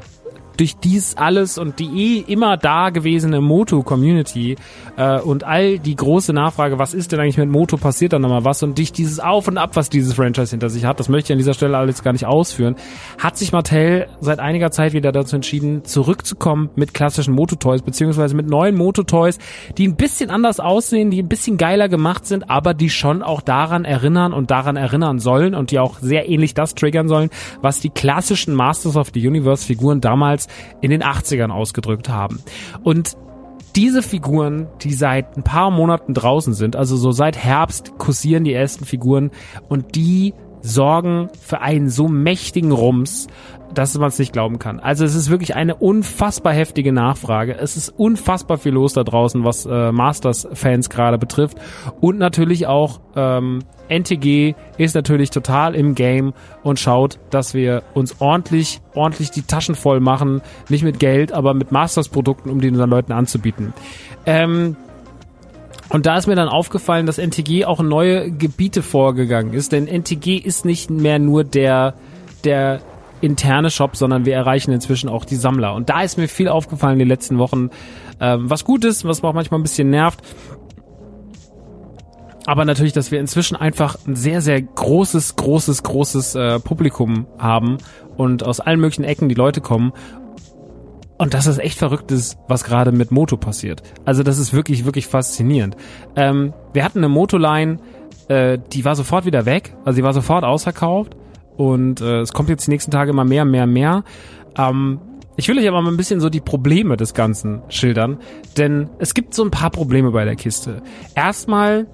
durch 0.58 0.76
dies 0.78 1.16
alles 1.18 1.58
und 1.58 1.80
die 1.80 2.20
eh 2.20 2.32
immer 2.32 2.58
da 2.58 2.90
gewesene 2.90 3.42
Moto-Community 3.42 4.56
äh, 4.98 5.20
und 5.20 5.44
all 5.44 5.80
die 5.80 5.96
große 5.96 6.34
Nachfrage, 6.34 6.80
was 6.80 6.94
ist 6.94 7.12
denn 7.12 7.20
eigentlich 7.20 7.38
mit 7.38 7.50
Moto, 7.50 7.78
passiert 7.78 8.14
da 8.14 8.20
nochmal 8.20 8.46
was? 8.46 8.64
Und 8.64 8.78
durch 8.78 8.92
dieses 8.92 9.20
Auf 9.20 9.48
und 9.48 9.58
Ab, 9.58 9.72
was 9.76 9.90
dieses 9.90 10.14
Franchise 10.14 10.52
hinter 10.52 10.70
sich 10.70 10.86
hat, 10.86 11.00
das 11.00 11.10
möchte 11.10 11.32
ich 11.32 11.34
an 11.34 11.40
dieser 11.40 11.54
Stelle 11.54 11.78
alles 11.78 12.04
gar 12.04 12.14
nicht 12.14 12.26
ausführen, 12.26 12.76
hat 13.18 13.38
sich 13.38 13.52
Mattel 13.52 14.08
seit 14.22 14.40
einiger 14.40 14.72
Zeit 14.72 14.94
wieder 14.94 15.12
dazu 15.12 15.36
entschieden, 15.36 15.86
zurückzukommen 15.86 16.70
mit 16.76 16.94
klassischen 16.94 17.34
Moto-Toys, 17.34 17.82
beziehungsweise 17.82 18.36
mit 18.36 18.48
neuen 18.48 18.76
Moto-Toys, 18.76 19.40
die 19.78 19.88
ein 19.88 19.96
bisschen 19.96 20.30
anders 20.30 20.60
aussehen, 20.60 21.12
die 21.12 21.22
ein 21.22 21.30
bisschen 21.30 21.58
geiler 21.58 21.90
gemacht 21.90 22.26
sind, 22.26 22.50
aber 22.50 22.74
die 22.74 22.90
schon 22.90 23.24
auch 23.24 23.42
daran 23.42 23.86
erinnern 23.86 24.34
und 24.34 24.52
daran 24.52 24.76
erinnern 24.76 25.20
sollen 25.20 25.56
und 25.56 25.72
die 25.72 25.80
auch 25.80 26.00
sehr 26.00 26.30
ähnlich 26.30 26.54
das 26.54 26.76
triggern 26.76 27.08
sollen, 27.08 27.30
was 27.62 27.80
die 27.80 27.90
klassischen 27.90 28.54
Masters 28.54 28.96
of 28.96 29.10
the 29.14 29.28
Universe 29.28 29.66
Figuren 29.66 30.02
damals 30.46 30.82
in 30.82 30.92
den 30.92 31.04
80ern 31.04 31.52
ausgedrückt 31.52 32.10
haben. 32.10 32.42
Und 32.84 33.18
diese 33.76 34.02
Figuren, 34.02 34.68
die 34.82 34.94
seit 34.94 35.36
ein 35.38 35.44
paar 35.44 35.70
Monaten 35.70 36.14
draußen 36.14 36.54
sind, 36.54 36.76
also 36.76 36.96
so 36.96 37.12
seit 37.12 37.38
Herbst 37.38 37.98
kursieren 37.98 38.44
die 38.44 38.54
ersten 38.54 38.86
Figuren 38.86 39.32
und 39.68 39.96
die 39.96 40.34
sorgen 40.62 41.30
für 41.42 41.60
einen 41.62 41.90
so 41.90 42.08
mächtigen 42.08 42.72
Rums, 42.72 43.28
dass 43.74 43.98
man 43.98 44.10
es 44.10 44.20
nicht 44.20 44.34
glauben 44.34 44.60
kann. 44.60 44.80
Also 44.80 45.06
es 45.06 45.16
ist 45.16 45.30
wirklich 45.30 45.56
eine 45.56 45.76
unfassbar 45.76 46.54
heftige 46.54 46.92
Nachfrage. 46.92 47.58
Es 47.58 47.76
ist 47.78 47.90
unfassbar 47.90 48.58
viel 48.58 48.74
los 48.74 48.94
da 48.94 49.04
draußen, 49.04 49.44
was 49.44 49.66
äh, 49.66 49.92
Masters-Fans 49.92 50.90
gerade 50.90 51.18
betrifft. 51.18 51.58
Und 52.00 52.18
natürlich 52.18 52.68
auch 52.68 53.00
ähm, 53.16 53.60
NTG 53.90 54.56
ist 54.78 54.96
natürlich 54.96 55.30
total 55.30 55.76
im 55.76 55.96
Game 55.96 56.34
und 56.64 56.80
schaut, 56.80 57.20
dass 57.30 57.54
wir 57.54 57.84
uns 57.94 58.20
ordentlich, 58.20 58.82
ordentlich 58.94 59.32
die 59.32 59.44
Taschen 59.44 59.76
voll 59.76 60.00
machen. 60.00 60.42
Nicht 60.70 60.84
mit 60.84 61.00
Geld, 61.00 61.32
aber 61.32 61.54
mit 61.54 61.72
Masters-Produkten, 61.72 62.50
um 62.50 62.62
die 62.62 62.70
unseren 62.70 62.90
Leuten 62.90 63.12
anzubieten. 63.12 63.74
Ähm, 64.26 64.76
und 65.90 66.06
da 66.06 66.18
ist 66.18 66.28
mir 66.28 66.36
dann 66.36 66.50
aufgefallen, 66.50 67.06
dass 67.06 67.18
NTG 67.18 67.66
auch 67.66 67.82
neue 67.82 68.32
Gebiete 68.32 68.82
vorgegangen 68.82 69.54
ist, 69.54 69.72
denn 69.72 69.88
NTG 69.88 70.38
ist 70.38 70.66
nicht 70.66 70.90
mehr 70.90 71.20
nur 71.20 71.44
der, 71.44 71.94
der 72.44 72.82
interne 73.22 73.70
Shop, 73.70 73.96
sondern 73.96 74.26
wir 74.26 74.36
erreichen 74.36 74.72
inzwischen 74.72 75.10
auch 75.10 75.26
die 75.26 75.36
Sammler. 75.36 75.74
Und 75.74 75.90
da 75.90 76.02
ist 76.02 76.18
mir 76.18 76.28
viel 76.28 76.48
aufgefallen 76.48 76.94
in 76.94 77.00
den 77.00 77.08
letzten 77.08 77.38
Wochen, 77.38 77.70
ähm, 78.20 78.50
was 78.50 78.66
gut 78.66 78.86
ist, 78.86 79.06
was 79.06 79.24
auch 79.24 79.34
manchmal 79.34 79.60
ein 79.60 79.64
bisschen 79.64 79.90
nervt. 79.90 80.22
Aber 82.46 82.64
natürlich, 82.64 82.94
dass 82.94 83.12
wir 83.12 83.20
inzwischen 83.20 83.56
einfach 83.56 83.98
ein 84.06 84.16
sehr, 84.16 84.42
sehr 84.42 84.62
großes, 84.62 85.36
großes, 85.36 85.82
großes 85.82 86.36
äh, 86.36 86.60
Publikum 86.60 87.26
haben 87.40 87.80
und 88.18 88.44
aus 88.44 88.60
allen 88.60 88.80
möglichen 88.80 89.04
Ecken 89.04 89.30
die 89.30 89.36
Leute 89.36 89.62
kommen 89.62 89.94
und 91.18 91.34
das 91.34 91.48
ist 91.48 91.60
echt 91.60 91.78
verrücktes, 91.78 92.38
was 92.48 92.64
gerade 92.66 92.92
mit 92.92 93.12
Moto 93.12 93.38
passiert. 93.38 93.82
Also 94.04 94.24
das 94.24 94.38
ist 94.38 94.54
wirklich, 94.54 94.86
wirklich 94.86 95.08
faszinierend. 95.08 95.78
Ähm, 96.16 96.54
wir 96.74 96.84
hatten 96.84 97.00
eine 97.00 97.10
Motoline, 97.10 97.80
äh, 98.28 98.58
die 98.74 98.84
war 98.84 98.96
sofort 98.96 99.26
wieder 99.26 99.46
weg, 99.46 99.76
also 99.86 99.96
die 99.98 100.04
war 100.04 100.14
sofort 100.14 100.44
ausverkauft 100.44 101.16
und 101.58 102.02
äh, 102.02 102.22
es 102.22 102.34
kommt 102.34 102.50
jetzt 102.50 102.68
die 102.68 102.72
nächsten 102.72 102.92
Tage 102.92 103.12
immer 103.12 103.26
mehr, 103.26 103.46
mehr, 103.46 103.68
mehr. 103.68 104.04
Ähm, 104.58 105.00
ich 105.38 105.48
will 105.48 105.60
euch 105.60 105.68
aber 105.68 105.82
mal 105.82 105.92
ein 105.92 105.98
bisschen 105.98 106.22
so 106.22 106.30
die 106.30 106.42
Probleme 106.42 106.98
des 106.98 107.14
Ganzen 107.14 107.62
schildern, 107.70 108.20
denn 108.58 108.90
es 109.00 109.14
gibt 109.14 109.34
so 109.34 109.44
ein 109.44 109.52
paar 109.52 109.70
Probleme 109.70 110.12
bei 110.12 110.24
der 110.26 110.36
Kiste. 110.36 110.82
Erstmal, 111.14 111.88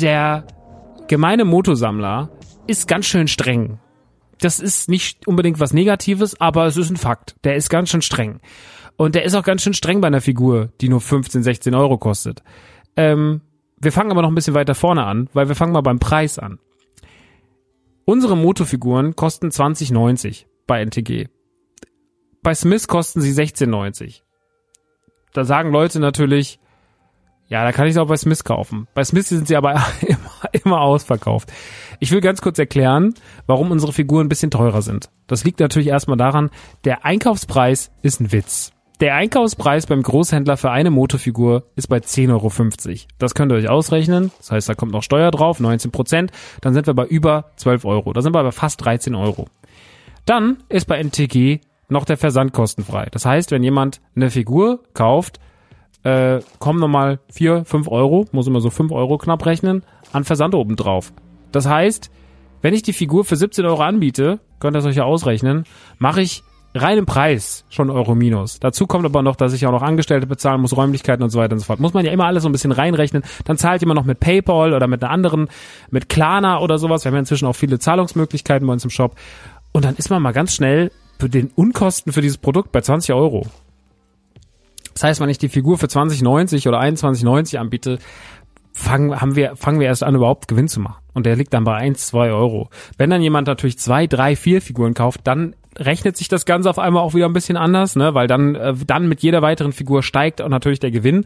der 0.00 0.44
gemeine 1.06 1.44
Motosammler 1.44 2.30
ist 2.66 2.88
ganz 2.88 3.06
schön 3.06 3.28
streng 3.28 3.78
das 4.40 4.60
ist 4.60 4.88
nicht 4.88 5.26
unbedingt 5.26 5.60
was 5.60 5.72
Negatives, 5.72 6.40
aber 6.40 6.66
es 6.66 6.76
ist 6.76 6.90
ein 6.90 6.96
Fakt. 6.96 7.36
Der 7.44 7.56
ist 7.56 7.68
ganz 7.68 7.90
schön 7.90 8.02
streng. 8.02 8.40
Und 8.96 9.14
der 9.14 9.24
ist 9.24 9.34
auch 9.34 9.42
ganz 9.42 9.62
schön 9.62 9.74
streng 9.74 10.00
bei 10.00 10.08
einer 10.08 10.20
Figur, 10.20 10.70
die 10.80 10.88
nur 10.88 11.00
15, 11.00 11.42
16 11.42 11.74
Euro 11.74 11.98
kostet. 11.98 12.42
Ähm, 12.96 13.42
wir 13.80 13.92
fangen 13.92 14.10
aber 14.10 14.22
noch 14.22 14.28
ein 14.28 14.34
bisschen 14.34 14.54
weiter 14.54 14.74
vorne 14.74 15.04
an, 15.04 15.28
weil 15.34 15.48
wir 15.48 15.54
fangen 15.54 15.72
mal 15.72 15.82
beim 15.82 15.98
Preis 15.98 16.38
an. 16.38 16.58
Unsere 18.08 18.38
Motofiguren 18.38 19.16
kosten 19.16 19.48
20,90 19.48 20.46
bei 20.66 20.80
NTG. 20.82 21.28
Bei 22.42 22.54
Smith 22.54 22.88
kosten 22.88 23.20
sie 23.20 23.32
16,90. 23.32 24.22
Da 25.34 25.44
sagen 25.44 25.72
Leute 25.72 26.00
natürlich, 26.00 26.58
ja, 27.48 27.64
da 27.64 27.72
kann 27.72 27.84
ich 27.86 27.90
es 27.90 27.98
auch 27.98 28.08
bei 28.08 28.16
Smith 28.16 28.44
kaufen. 28.44 28.88
Bei 28.94 29.04
Smith 29.04 29.28
sind 29.28 29.46
sie 29.46 29.56
aber 29.56 29.74
immer, 30.00 30.30
immer 30.52 30.80
ausverkauft. 30.80 31.52
Ich 32.00 32.10
will 32.10 32.22
ganz 32.22 32.40
kurz 32.40 32.58
erklären, 32.58 33.12
warum 33.46 33.70
unsere 33.72 33.92
Figuren 33.92 34.24
ein 34.24 34.30
bisschen 34.30 34.50
teurer 34.50 34.80
sind. 34.80 35.10
Das 35.26 35.44
liegt 35.44 35.60
natürlich 35.60 35.88
erstmal 35.88 36.16
daran, 36.16 36.48
der 36.84 37.04
Einkaufspreis 37.04 37.92
ist 38.00 38.22
ein 38.22 38.32
Witz. 38.32 38.72
Der 39.00 39.14
Einkaufspreis 39.14 39.86
beim 39.86 40.02
Großhändler 40.02 40.56
für 40.56 40.72
eine 40.72 40.90
Motofigur 40.90 41.64
ist 41.76 41.86
bei 41.86 41.98
10,50 41.98 42.30
Euro. 42.32 42.98
Das 43.18 43.34
könnt 43.34 43.52
ihr 43.52 43.56
euch 43.56 43.68
ausrechnen. 43.68 44.32
Das 44.38 44.50
heißt, 44.50 44.68
da 44.68 44.74
kommt 44.74 44.90
noch 44.90 45.04
Steuer 45.04 45.30
drauf, 45.30 45.60
19 45.60 45.92
Prozent. 45.92 46.32
Dann 46.62 46.74
sind 46.74 46.88
wir 46.88 46.94
bei 46.94 47.06
über 47.06 47.52
12 47.56 47.84
Euro. 47.84 48.12
Da 48.12 48.22
sind 48.22 48.34
wir 48.34 48.42
bei 48.42 48.50
fast 48.50 48.84
13 48.84 49.14
Euro. 49.14 49.46
Dann 50.24 50.58
ist 50.68 50.86
bei 50.86 50.98
NTG 50.98 51.60
noch 51.88 52.06
der 52.06 52.16
Versand 52.16 52.52
kostenfrei. 52.52 53.06
Das 53.12 53.24
heißt, 53.24 53.52
wenn 53.52 53.62
jemand 53.62 54.00
eine 54.16 54.30
Figur 54.30 54.80
kauft, 54.94 55.38
äh, 56.02 56.40
kommen 56.58 56.80
nochmal 56.80 57.20
4, 57.32 57.64
5 57.64 57.86
Euro, 57.88 58.26
muss 58.32 58.48
immer 58.48 58.60
so 58.60 58.70
5 58.70 58.90
Euro 58.90 59.16
knapp 59.16 59.46
rechnen, 59.46 59.84
an 60.12 60.24
Versand 60.24 60.56
oben 60.56 60.74
drauf. 60.74 61.12
Das 61.52 61.68
heißt, 61.68 62.10
wenn 62.62 62.74
ich 62.74 62.82
die 62.82 62.92
Figur 62.92 63.24
für 63.24 63.36
17 63.36 63.64
Euro 63.64 63.82
anbiete, 63.82 64.40
könnt 64.58 64.76
ihr 64.76 64.80
es 64.80 64.86
euch 64.86 64.96
ja 64.96 65.04
ausrechnen, 65.04 65.64
mache 65.98 66.20
ich 66.20 66.42
reinen 66.78 67.06
Preis 67.06 67.64
schon 67.68 67.90
Euro 67.90 68.14
minus. 68.14 68.60
Dazu 68.60 68.86
kommt 68.86 69.04
aber 69.04 69.22
noch, 69.22 69.36
dass 69.36 69.52
ich 69.52 69.66
auch 69.66 69.72
noch 69.72 69.82
Angestellte 69.82 70.26
bezahlen 70.26 70.60
muss, 70.60 70.76
Räumlichkeiten 70.76 71.22
und 71.22 71.30
so 71.30 71.38
weiter 71.38 71.52
und 71.52 71.58
so 71.58 71.64
fort. 71.66 71.80
Muss 71.80 71.94
man 71.94 72.04
ja 72.04 72.12
immer 72.12 72.26
alles 72.26 72.42
so 72.42 72.48
ein 72.48 72.52
bisschen 72.52 72.72
reinrechnen. 72.72 73.22
Dann 73.44 73.58
zahlt 73.58 73.82
jemand 73.82 73.98
noch 73.98 74.06
mit 74.06 74.20
PayPal 74.20 74.72
oder 74.72 74.86
mit 74.86 75.02
einer 75.02 75.12
anderen, 75.12 75.48
mit 75.90 76.08
Klarna 76.08 76.60
oder 76.60 76.78
sowas. 76.78 77.04
Wir 77.04 77.10
haben 77.10 77.16
ja 77.16 77.20
inzwischen 77.20 77.46
auch 77.46 77.54
viele 77.56 77.78
Zahlungsmöglichkeiten 77.78 78.66
bei 78.66 78.72
uns 78.72 78.84
im 78.84 78.90
Shop. 78.90 79.16
Und 79.72 79.84
dann 79.84 79.96
ist 79.96 80.10
man 80.10 80.22
mal 80.22 80.32
ganz 80.32 80.54
schnell 80.54 80.90
für 81.18 81.28
den 81.28 81.50
Unkosten 81.54 82.12
für 82.12 82.22
dieses 82.22 82.38
Produkt 82.38 82.72
bei 82.72 82.80
20 82.80 83.14
Euro. 83.14 83.46
Das 84.94 85.04
heißt, 85.04 85.20
wenn 85.20 85.28
ich 85.28 85.38
die 85.38 85.48
Figur 85.48 85.78
für 85.78 85.86
20,90 85.86 86.66
oder 86.66 86.80
21,90 86.80 87.58
anbiete, 87.58 87.98
fangen, 88.72 89.20
haben 89.20 89.36
wir, 89.36 89.56
fangen 89.56 89.80
wir 89.80 89.86
erst 89.86 90.04
an, 90.04 90.14
überhaupt 90.14 90.48
Gewinn 90.48 90.68
zu 90.68 90.80
machen. 90.80 91.02
Und 91.14 91.26
der 91.26 91.36
liegt 91.36 91.52
dann 91.52 91.64
bei 91.64 91.74
1, 91.74 92.06
2 92.06 92.30
Euro. 92.30 92.70
Wenn 92.96 93.10
dann 93.10 93.22
jemand 93.22 93.48
natürlich 93.48 93.78
zwei, 93.78 94.06
drei, 94.06 94.36
vier 94.36 94.62
Figuren 94.62 94.94
kauft, 94.94 95.20
dann 95.24 95.54
rechnet 95.78 96.16
sich 96.16 96.28
das 96.28 96.44
Ganze 96.44 96.70
auf 96.70 96.78
einmal 96.78 97.02
auch 97.02 97.14
wieder 97.14 97.26
ein 97.26 97.32
bisschen 97.32 97.56
anders, 97.56 97.96
ne? 97.96 98.14
weil 98.14 98.26
dann, 98.26 98.54
äh, 98.54 98.74
dann 98.86 99.08
mit 99.08 99.22
jeder 99.22 99.42
weiteren 99.42 99.72
Figur 99.72 100.02
steigt 100.02 100.42
auch 100.42 100.48
natürlich 100.48 100.80
der 100.80 100.90
Gewinn. 100.90 101.24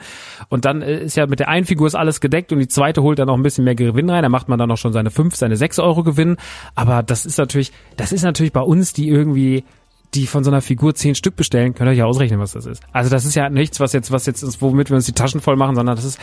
Und 0.49 0.65
dann 0.65 0.83
äh, 0.83 1.05
ist 1.05 1.17
ja 1.17 1.27
mit 1.27 1.41
der 1.41 1.49
einen 1.49 1.67
Figur 1.67 1.87
ist 1.87 1.95
alles 1.95 2.21
gedeckt 2.21 2.53
und 2.53 2.59
die 2.59 2.69
zweite 2.69 3.03
holt 3.03 3.19
dann 3.19 3.29
auch 3.29 3.37
ein 3.37 3.43
bisschen 3.43 3.65
mehr 3.65 3.75
Gewinn 3.75 4.11
rein. 4.11 4.23
Da 4.23 4.29
macht 4.29 4.49
man 4.49 4.59
dann 4.59 4.71
auch 4.71 4.77
schon 4.77 4.93
seine 4.93 5.11
5, 5.11 5.35
seine 5.35 5.57
6 5.57 5.79
Euro 5.79 6.03
Gewinn. 6.03 6.37
Aber 6.75 7.03
das 7.03 7.27
ist 7.27 7.39
natürlich, 7.39 7.73
das 7.97 8.13
ist 8.13 8.23
natürlich 8.23 8.53
bei 8.53 8.61
uns, 8.61 8.93
die 8.93 9.09
irgendwie 9.09 9.65
die 10.15 10.27
von 10.27 10.45
so 10.45 10.51
einer 10.51 10.61
Figur 10.61 10.95
zehn 10.95 11.15
Stück 11.15 11.37
bestellen, 11.37 11.75
könnt 11.75 11.89
ihr 11.89 11.93
euch 11.93 11.99
ja 11.99 12.05
ausrechnen, 12.05 12.39
was 12.39 12.53
das 12.53 12.67
ist. 12.67 12.83
Also 12.93 13.09
das 13.09 13.25
ist 13.25 13.35
ja 13.35 13.49
nichts, 13.49 13.81
was 13.81 13.95
jetzt, 13.95 14.13
was 14.13 14.27
jetzt 14.27 14.43
ist, 14.43 14.61
womit 14.61 14.91
wir 14.91 14.97
uns 14.97 15.07
die 15.07 15.13
Taschen 15.13 15.41
voll 15.41 15.57
machen, 15.57 15.75
sondern 15.75 15.97
das 15.97 16.05
ist 16.05 16.21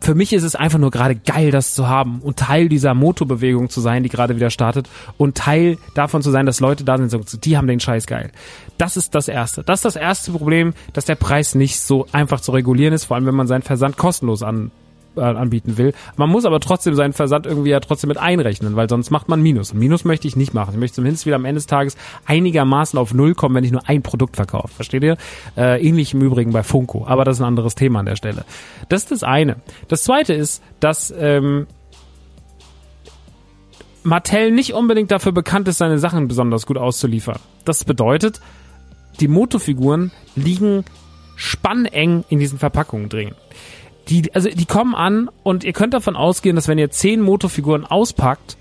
für 0.00 0.14
mich 0.14 0.32
ist 0.32 0.42
es 0.42 0.54
einfach 0.54 0.78
nur 0.78 0.90
gerade 0.90 1.16
geil, 1.16 1.50
das 1.50 1.74
zu 1.74 1.88
haben 1.88 2.20
und 2.20 2.38
Teil 2.38 2.68
dieser 2.68 2.94
Motobewegung 2.94 3.68
zu 3.68 3.80
sein, 3.80 4.02
die 4.02 4.08
gerade 4.08 4.36
wieder 4.36 4.50
startet 4.50 4.88
und 5.16 5.36
Teil 5.36 5.76
davon 5.94 6.22
zu 6.22 6.30
sein, 6.30 6.46
dass 6.46 6.60
Leute 6.60 6.84
da 6.84 6.96
sind, 6.96 7.10
so, 7.10 7.20
die 7.38 7.56
haben 7.56 7.66
den 7.66 7.80
Scheiß 7.80 8.06
geil. 8.06 8.30
Das 8.78 8.96
ist 8.96 9.14
das 9.14 9.28
Erste. 9.28 9.64
Das 9.64 9.80
ist 9.80 9.84
das 9.84 9.96
erste 9.96 10.30
Problem, 10.32 10.74
dass 10.92 11.04
der 11.04 11.16
Preis 11.16 11.54
nicht 11.54 11.80
so 11.80 12.06
einfach 12.12 12.40
zu 12.40 12.52
regulieren 12.52 12.94
ist, 12.94 13.06
vor 13.06 13.16
allem 13.16 13.26
wenn 13.26 13.34
man 13.34 13.48
seinen 13.48 13.62
Versand 13.62 13.96
kostenlos 13.96 14.42
an 14.42 14.70
anbieten 15.18 15.78
will. 15.78 15.92
Man 16.16 16.28
muss 16.30 16.44
aber 16.44 16.60
trotzdem 16.60 16.94
seinen 16.94 17.12
Versand 17.12 17.46
irgendwie 17.46 17.70
ja 17.70 17.80
trotzdem 17.80 18.08
mit 18.08 18.18
einrechnen, 18.18 18.76
weil 18.76 18.88
sonst 18.88 19.10
macht 19.10 19.28
man 19.28 19.42
Minus. 19.42 19.72
Und 19.72 19.78
Minus 19.78 20.04
möchte 20.04 20.28
ich 20.28 20.36
nicht 20.36 20.54
machen. 20.54 20.74
Ich 20.74 20.80
möchte 20.80 20.96
zumindest 20.96 21.26
wieder 21.26 21.36
am 21.36 21.44
Ende 21.44 21.58
des 21.58 21.66
Tages 21.66 21.96
einigermaßen 22.26 22.98
auf 22.98 23.14
Null 23.14 23.34
kommen, 23.34 23.54
wenn 23.54 23.64
ich 23.64 23.72
nur 23.72 23.88
ein 23.88 24.02
Produkt 24.02 24.36
verkaufe. 24.36 24.68
Versteht 24.68 25.02
ihr? 25.02 25.16
Äh, 25.56 25.86
ähnlich 25.86 26.14
im 26.14 26.22
Übrigen 26.22 26.52
bei 26.52 26.62
Funko. 26.62 27.04
Aber 27.06 27.24
das 27.24 27.36
ist 27.36 27.40
ein 27.42 27.48
anderes 27.48 27.74
Thema 27.74 28.00
an 28.00 28.06
der 28.06 28.16
Stelle. 28.16 28.44
Das 28.88 29.02
ist 29.02 29.10
das 29.10 29.22
eine. 29.22 29.56
Das 29.88 30.04
zweite 30.04 30.34
ist, 30.34 30.62
dass 30.80 31.12
ähm, 31.16 31.66
Mattel 34.02 34.50
nicht 34.50 34.72
unbedingt 34.74 35.10
dafür 35.10 35.32
bekannt 35.32 35.68
ist, 35.68 35.78
seine 35.78 35.98
Sachen 35.98 36.28
besonders 36.28 36.66
gut 36.66 36.78
auszuliefern. 36.78 37.38
Das 37.64 37.84
bedeutet, 37.84 38.40
die 39.20 39.28
Motofiguren 39.28 40.12
liegen 40.36 40.84
spanneng 41.36 42.24
in 42.28 42.38
diesen 42.38 42.58
Verpackungen 42.58 43.08
drin 43.08 43.32
die, 44.08 44.34
also 44.34 44.48
die 44.48 44.66
kommen 44.66 44.94
an 44.94 45.30
und 45.42 45.64
ihr 45.64 45.72
könnt 45.72 45.94
davon 45.94 46.16
ausgehen, 46.16 46.56
dass 46.56 46.68
wenn 46.68 46.78
ihr 46.78 46.90
zehn 46.90 47.20
Motofiguren 47.20 47.84
auspackt, 47.84 48.56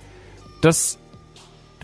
dass 0.61 0.99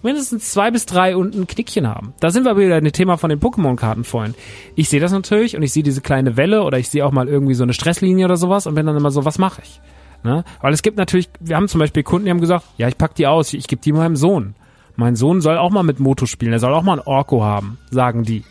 mindestens 0.03 0.51
zwei 0.51 0.70
bis 0.70 0.86
drei 0.86 1.16
unten 1.16 1.41
ein 1.41 1.47
Knickchen 1.47 1.88
haben. 1.88 2.14
Da 2.20 2.30
sind 2.30 2.43
wir 2.43 2.57
wieder 2.57 2.78
in 2.78 2.84
dem 2.84 2.91
Thema 2.93 3.18
von 3.18 3.30
den 3.30 3.39
Pokémon-Karten 3.39 4.03
vorhin. 4.03 4.36
Ich 4.76 4.89
sehe 4.89 4.99
das 4.99 5.11
natürlich 5.11 5.55
und 5.55 5.64
ich 5.64 5.72
sehe 5.72 5.84
diese 5.84 6.01
kleine 6.01 6.36
Welle 6.36 6.64
oder 6.64 6.78
ich 6.78 6.89
sehe 6.89 7.05
auch 7.05 7.11
mal 7.11 7.28
irgendwie 7.28 7.53
so 7.53 7.64
eine 7.64 7.74
Stresslinie 7.74 8.26
oder 8.26 8.38
sowas 8.38 8.68
und 8.68 8.76
bin 8.76 8.86
dann 8.86 8.97
immer 8.97 9.11
so, 9.11 9.24
was 9.26 9.39
mache 9.39 9.61
ich? 9.64 9.82
Ne? 10.24 10.43
Weil 10.61 10.74
es 10.74 10.82
gibt 10.82 10.97
natürlich, 10.97 11.30
wir 11.39 11.55
haben 11.55 11.68
zum 11.68 11.80
Beispiel 11.80 12.03
Kunden, 12.03 12.26
die 12.26 12.32
haben 12.32 12.41
gesagt, 12.41 12.66
ja, 12.78 12.88
ich 12.88 12.97
pack 12.97 13.16
die 13.16 13.28
aus, 13.28 13.53
ich 13.53 13.68
gebe 13.68 13.82
die 13.82 13.93
meinem 13.93 14.16
Sohn. 14.16 14.55
Mein 14.95 15.16
Sohn 15.16 15.41
soll 15.41 15.57
auch 15.57 15.72
mal 15.72 15.84
mit 15.84 15.99
Moto 15.99 16.26
spielen, 16.26 16.53
er 16.53 16.59
soll 16.59 16.74
auch 16.74 16.84
mal 16.84 16.99
ein 16.99 17.05
Orko 17.05 17.43
haben, 17.43 17.80
sagen 17.89 18.24
die. 18.24 18.43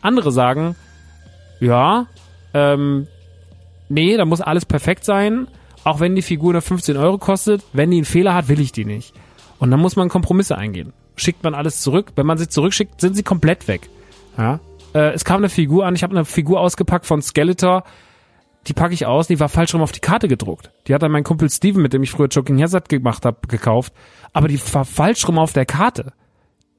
Andere 0.00 0.32
sagen, 0.32 0.74
ja, 1.60 2.06
ähm, 2.54 3.06
nee, 3.92 4.16
da 4.16 4.24
muss 4.24 4.40
alles 4.40 4.64
perfekt 4.64 5.04
sein. 5.04 5.48
Auch 5.84 6.00
wenn 6.00 6.14
die 6.14 6.22
Figur 6.22 6.52
nur 6.52 6.62
15 6.62 6.96
Euro 6.96 7.18
kostet, 7.18 7.62
wenn 7.72 7.90
die 7.90 7.98
einen 7.98 8.04
Fehler 8.04 8.34
hat, 8.34 8.48
will 8.48 8.60
ich 8.60 8.72
die 8.72 8.84
nicht. 8.84 9.14
Und 9.58 9.70
dann 9.70 9.80
muss 9.80 9.96
man 9.96 10.08
Kompromisse 10.08 10.56
eingehen. 10.56 10.92
Schickt 11.16 11.42
man 11.42 11.54
alles 11.54 11.80
zurück. 11.80 12.12
Wenn 12.14 12.26
man 12.26 12.38
sie 12.38 12.48
zurückschickt, 12.48 13.00
sind 13.00 13.14
sie 13.14 13.22
komplett 13.22 13.68
weg. 13.68 13.88
Ja? 14.38 14.60
Äh, 14.94 15.12
es 15.12 15.24
kam 15.24 15.38
eine 15.38 15.48
Figur 15.48 15.86
an, 15.86 15.94
ich 15.94 16.02
habe 16.02 16.14
eine 16.14 16.24
Figur 16.24 16.60
ausgepackt 16.60 17.06
von 17.06 17.22
Skeletor. 17.22 17.84
Die 18.68 18.74
packe 18.74 18.94
ich 18.94 19.06
aus, 19.06 19.26
die 19.26 19.40
war 19.40 19.48
falsch 19.48 19.74
rum 19.74 19.82
auf 19.82 19.92
die 19.92 20.00
Karte 20.00 20.28
gedruckt. 20.28 20.70
Die 20.86 20.94
hat 20.94 21.02
dann 21.02 21.10
mein 21.10 21.24
Kumpel 21.24 21.50
Steven, 21.50 21.82
mit 21.82 21.92
dem 21.92 22.02
ich 22.04 22.12
früher 22.12 22.28
Joking 22.28 22.62
Hazard 22.62 22.88
gemacht 22.88 23.24
habe, 23.24 23.38
gekauft. 23.48 23.92
Aber 24.32 24.46
die 24.46 24.60
war 24.72 24.84
falsch 24.84 25.26
rum 25.26 25.38
auf 25.38 25.52
der 25.52 25.66
Karte. 25.66 26.12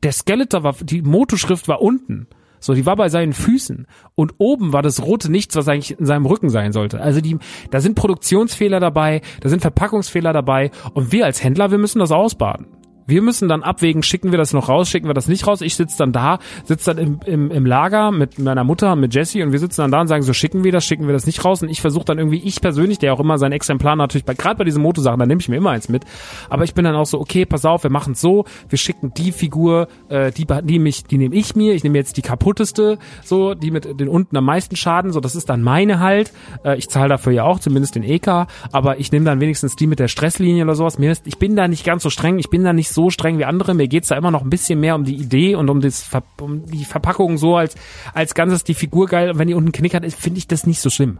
Der 0.01 0.13
Skeletor 0.13 0.63
war, 0.63 0.75
die 0.79 1.01
Motoschrift 1.01 1.67
war 1.67 1.81
unten. 1.81 2.27
So, 2.63 2.73
die 2.73 2.85
war 2.85 2.95
bei 2.95 3.09
seinen 3.09 3.33
Füßen 3.33 3.87
und 4.15 4.35
oben 4.37 4.71
war 4.71 4.81
das 4.81 5.03
rote 5.03 5.29
Nichts, 5.29 5.55
was 5.55 5.67
eigentlich 5.67 5.99
in 5.99 6.05
seinem 6.05 6.25
Rücken 6.25 6.49
sein 6.49 6.71
sollte. 6.71 7.01
Also 7.01 7.19
die, 7.19 7.37
da 7.71 7.81
sind 7.81 7.95
Produktionsfehler 7.95 8.79
dabei, 8.79 9.21
da 9.41 9.49
sind 9.49 9.61
Verpackungsfehler 9.61 10.31
dabei 10.31 10.71
und 10.93 11.11
wir 11.11 11.25
als 11.25 11.43
Händler, 11.43 11.71
wir 11.71 11.77
müssen 11.77 11.99
das 11.99 12.11
ausbaden. 12.11 12.67
Wir 13.05 13.21
müssen 13.21 13.47
dann 13.47 13.63
abwägen, 13.63 14.03
schicken 14.03 14.31
wir 14.31 14.37
das 14.37 14.53
noch 14.53 14.69
raus, 14.69 14.89
schicken 14.89 15.07
wir 15.07 15.13
das 15.13 15.27
nicht 15.27 15.45
raus. 15.47 15.61
Ich 15.61 15.75
sitze 15.75 15.97
dann 15.97 16.11
da, 16.11 16.39
sitze 16.63 16.93
dann 16.93 16.97
im, 16.97 17.19
im, 17.25 17.51
im 17.51 17.65
Lager 17.65 18.11
mit 18.11 18.39
meiner 18.39 18.63
Mutter, 18.63 18.95
mit 18.95 19.13
Jessie 19.13 19.43
und 19.43 19.51
wir 19.51 19.59
sitzen 19.59 19.81
dann 19.81 19.91
da 19.91 20.01
und 20.01 20.07
sagen, 20.07 20.23
so 20.23 20.33
schicken 20.33 20.63
wir 20.63 20.71
das, 20.71 20.85
schicken 20.85 21.07
wir 21.07 21.13
das 21.13 21.25
nicht 21.25 21.43
raus. 21.43 21.61
Und 21.61 21.69
ich 21.69 21.81
versuche 21.81 22.05
dann 22.05 22.17
irgendwie, 22.17 22.39
ich 22.39 22.61
persönlich, 22.61 22.99
der 22.99 23.13
auch 23.13 23.19
immer 23.19 23.37
sein 23.37 23.51
Exemplar 23.51 23.95
natürlich, 23.95 24.25
bei, 24.25 24.33
gerade 24.33 24.57
bei 24.57 24.63
diesen 24.63 24.81
Motosachen, 24.81 25.19
da 25.19 25.25
nehme 25.25 25.41
ich 25.41 25.49
mir 25.49 25.57
immer 25.57 25.71
eins 25.71 25.89
mit. 25.89 26.03
Aber 26.49 26.63
ich 26.63 26.73
bin 26.73 26.85
dann 26.85 26.95
auch 26.95 27.05
so, 27.05 27.19
okay, 27.19 27.45
pass 27.45 27.65
auf, 27.65 27.83
wir 27.83 27.89
machen 27.89 28.13
es 28.13 28.21
so, 28.21 28.45
wir 28.69 28.77
schicken 28.77 29.13
die 29.15 29.31
Figur, 29.31 29.87
äh, 30.09 30.31
die, 30.31 30.45
die, 30.63 30.79
mich, 30.79 31.03
die 31.03 31.17
nehme 31.17 31.35
ich 31.35 31.55
mir, 31.55 31.73
ich 31.73 31.83
nehme 31.83 31.97
jetzt 31.97 32.17
die 32.17 32.21
kaputteste, 32.21 32.97
so, 33.23 33.53
die 33.53 33.71
mit 33.71 33.99
den 33.99 34.07
unten 34.07 34.37
am 34.37 34.45
meisten 34.45 34.75
Schaden, 34.75 35.11
so, 35.11 35.19
das 35.19 35.35
ist 35.35 35.49
dann 35.49 35.61
meine 35.61 35.99
halt. 35.99 36.31
Äh, 36.63 36.77
ich 36.77 36.89
zahle 36.89 37.09
dafür 37.09 37.33
ja 37.33 37.43
auch, 37.43 37.59
zumindest 37.59 37.95
den 37.95 38.03
EK, 38.03 38.47
aber 38.71 38.99
ich 38.99 39.11
nehme 39.11 39.25
dann 39.25 39.39
wenigstens 39.39 39.75
die 39.75 39.87
mit 39.87 39.99
der 39.99 40.07
Stresslinie 40.07 40.63
oder 40.63 40.75
sowas. 40.75 40.99
Mir 40.99 41.11
ist, 41.11 41.27
ich 41.27 41.37
bin 41.37 41.55
da 41.55 41.67
nicht 41.67 41.85
ganz 41.85 42.03
so 42.03 42.09
streng, 42.09 42.39
ich 42.39 42.49
bin 42.49 42.63
da 42.63 42.73
nicht 42.73 42.92
so 42.93 43.09
streng 43.09 43.37
wie 43.37 43.45
andere. 43.45 43.73
Mir 43.73 43.87
geht's 43.87 44.09
da 44.09 44.15
immer 44.15 44.31
noch 44.31 44.43
ein 44.43 44.49
bisschen 44.49 44.79
mehr 44.79 44.95
um 44.95 45.03
die 45.03 45.15
Idee 45.15 45.55
und 45.55 45.69
um, 45.69 45.81
das, 45.81 46.09
um 46.39 46.65
die 46.65 46.85
Verpackung 46.85 47.37
so 47.37 47.55
als, 47.55 47.75
als 48.13 48.33
Ganzes, 48.33 48.63
die 48.63 48.73
Figur 48.73 49.07
geil. 49.07 49.31
Und 49.31 49.39
wenn 49.39 49.47
die 49.47 49.53
unten 49.53 49.71
Knick 49.71 49.93
hat, 49.93 50.05
finde 50.13 50.37
ich 50.37 50.47
das 50.47 50.65
nicht 50.65 50.79
so 50.79 50.89
schlimm. 50.89 51.19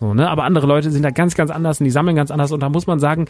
So, 0.00 0.14
ne? 0.14 0.28
Aber 0.28 0.44
andere 0.44 0.66
Leute 0.66 0.90
sind 0.90 1.02
da 1.02 1.10
ganz, 1.10 1.34
ganz 1.34 1.50
anders 1.50 1.80
und 1.80 1.84
die 1.84 1.90
sammeln 1.90 2.16
ganz 2.16 2.30
anders. 2.30 2.52
Und 2.52 2.60
da 2.60 2.68
muss 2.68 2.86
man 2.86 2.98
sagen, 2.98 3.26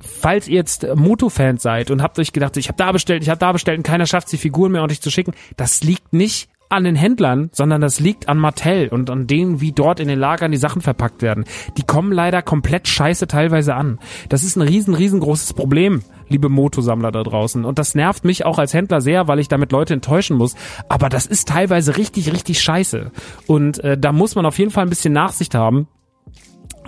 falls 0.00 0.48
ihr 0.48 0.56
jetzt 0.56 0.86
Moto-Fans 0.94 1.62
seid 1.62 1.90
und 1.90 2.02
habt 2.02 2.18
euch 2.18 2.32
gedacht, 2.32 2.56
ich 2.56 2.68
habe 2.68 2.76
da 2.76 2.92
bestellt, 2.92 3.22
ich 3.22 3.28
habe 3.28 3.38
da 3.38 3.52
bestellt 3.52 3.78
und 3.78 3.84
keiner 3.84 4.06
schafft 4.06 4.30
die 4.32 4.36
Figuren 4.36 4.72
mehr 4.72 4.80
ordentlich 4.80 5.00
zu 5.00 5.10
schicken, 5.10 5.32
das 5.56 5.82
liegt 5.82 6.12
nicht 6.12 6.48
an 6.68 6.84
den 6.84 6.96
Händlern, 6.96 7.50
sondern 7.52 7.80
das 7.80 8.00
liegt 8.00 8.28
an 8.28 8.38
Mattel 8.38 8.88
und 8.88 9.10
an 9.10 9.26
denen, 9.26 9.60
wie 9.60 9.72
dort 9.72 10.00
in 10.00 10.08
den 10.08 10.18
Lagern 10.18 10.52
die 10.52 10.58
Sachen 10.58 10.82
verpackt 10.82 11.22
werden. 11.22 11.44
Die 11.76 11.82
kommen 11.82 12.12
leider 12.12 12.42
komplett 12.42 12.88
scheiße 12.88 13.26
teilweise 13.26 13.74
an. 13.74 13.98
Das 14.28 14.44
ist 14.44 14.56
ein 14.56 14.62
riesen, 14.62 14.94
riesengroßes 14.94 15.54
Problem, 15.54 16.02
liebe 16.28 16.48
Motosammler 16.48 17.10
da 17.10 17.22
draußen. 17.22 17.64
Und 17.64 17.78
das 17.78 17.94
nervt 17.94 18.24
mich 18.24 18.44
auch 18.44 18.58
als 18.58 18.74
Händler 18.74 19.00
sehr, 19.00 19.28
weil 19.28 19.38
ich 19.38 19.48
damit 19.48 19.72
Leute 19.72 19.94
enttäuschen 19.94 20.36
muss. 20.36 20.54
Aber 20.88 21.08
das 21.08 21.26
ist 21.26 21.48
teilweise 21.48 21.96
richtig, 21.96 22.32
richtig 22.32 22.60
scheiße. 22.60 23.10
Und 23.46 23.82
äh, 23.82 23.96
da 23.96 24.12
muss 24.12 24.34
man 24.34 24.46
auf 24.46 24.58
jeden 24.58 24.70
Fall 24.70 24.84
ein 24.84 24.90
bisschen 24.90 25.12
Nachsicht 25.12 25.54
haben 25.54 25.88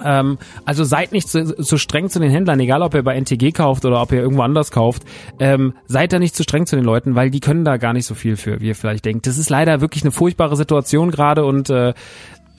ähm, 0.05 0.39
also 0.65 0.85
seid 0.85 1.13
nicht 1.13 1.29
zu, 1.29 1.57
zu 1.57 1.79
streng 1.79 2.09
zu 2.09 2.21
den 2.21 2.31
Händlern, 2.31 2.61
egal 2.61 2.83
ob 2.83 2.95
ihr 2.95 3.03
bei 3.03 3.15
NTG 3.15 3.53
kauft 3.53 3.85
oder 3.85 4.01
ob 4.01 4.13
ihr 4.13 4.21
irgendwo 4.21 4.43
anders 4.43 4.71
kauft. 4.71 5.03
Ähm, 5.39 5.75
seid 5.87 6.13
da 6.13 6.19
nicht 6.19 6.35
zu 6.35 6.43
streng 6.43 6.67
zu 6.67 6.77
den 6.77 6.85
Leuten, 6.85 7.15
weil 7.15 7.31
die 7.31 7.41
können 7.41 7.65
da 7.65 7.77
gar 7.77 7.93
nicht 7.93 8.07
so 8.07 8.15
viel 8.15 8.37
für, 8.37 8.61
wie 8.61 8.69
ihr 8.69 8.75
vielleicht 8.75 9.05
denkt. 9.05 9.27
Das 9.27 9.39
ist 9.39 9.51
leider 9.51 9.81
wirklich 9.81 10.03
eine 10.05 10.13
furchtbare 10.13 10.57
Situation 10.57 11.11
gerade 11.11 11.45
und 11.45 11.71
äh, 11.71 11.95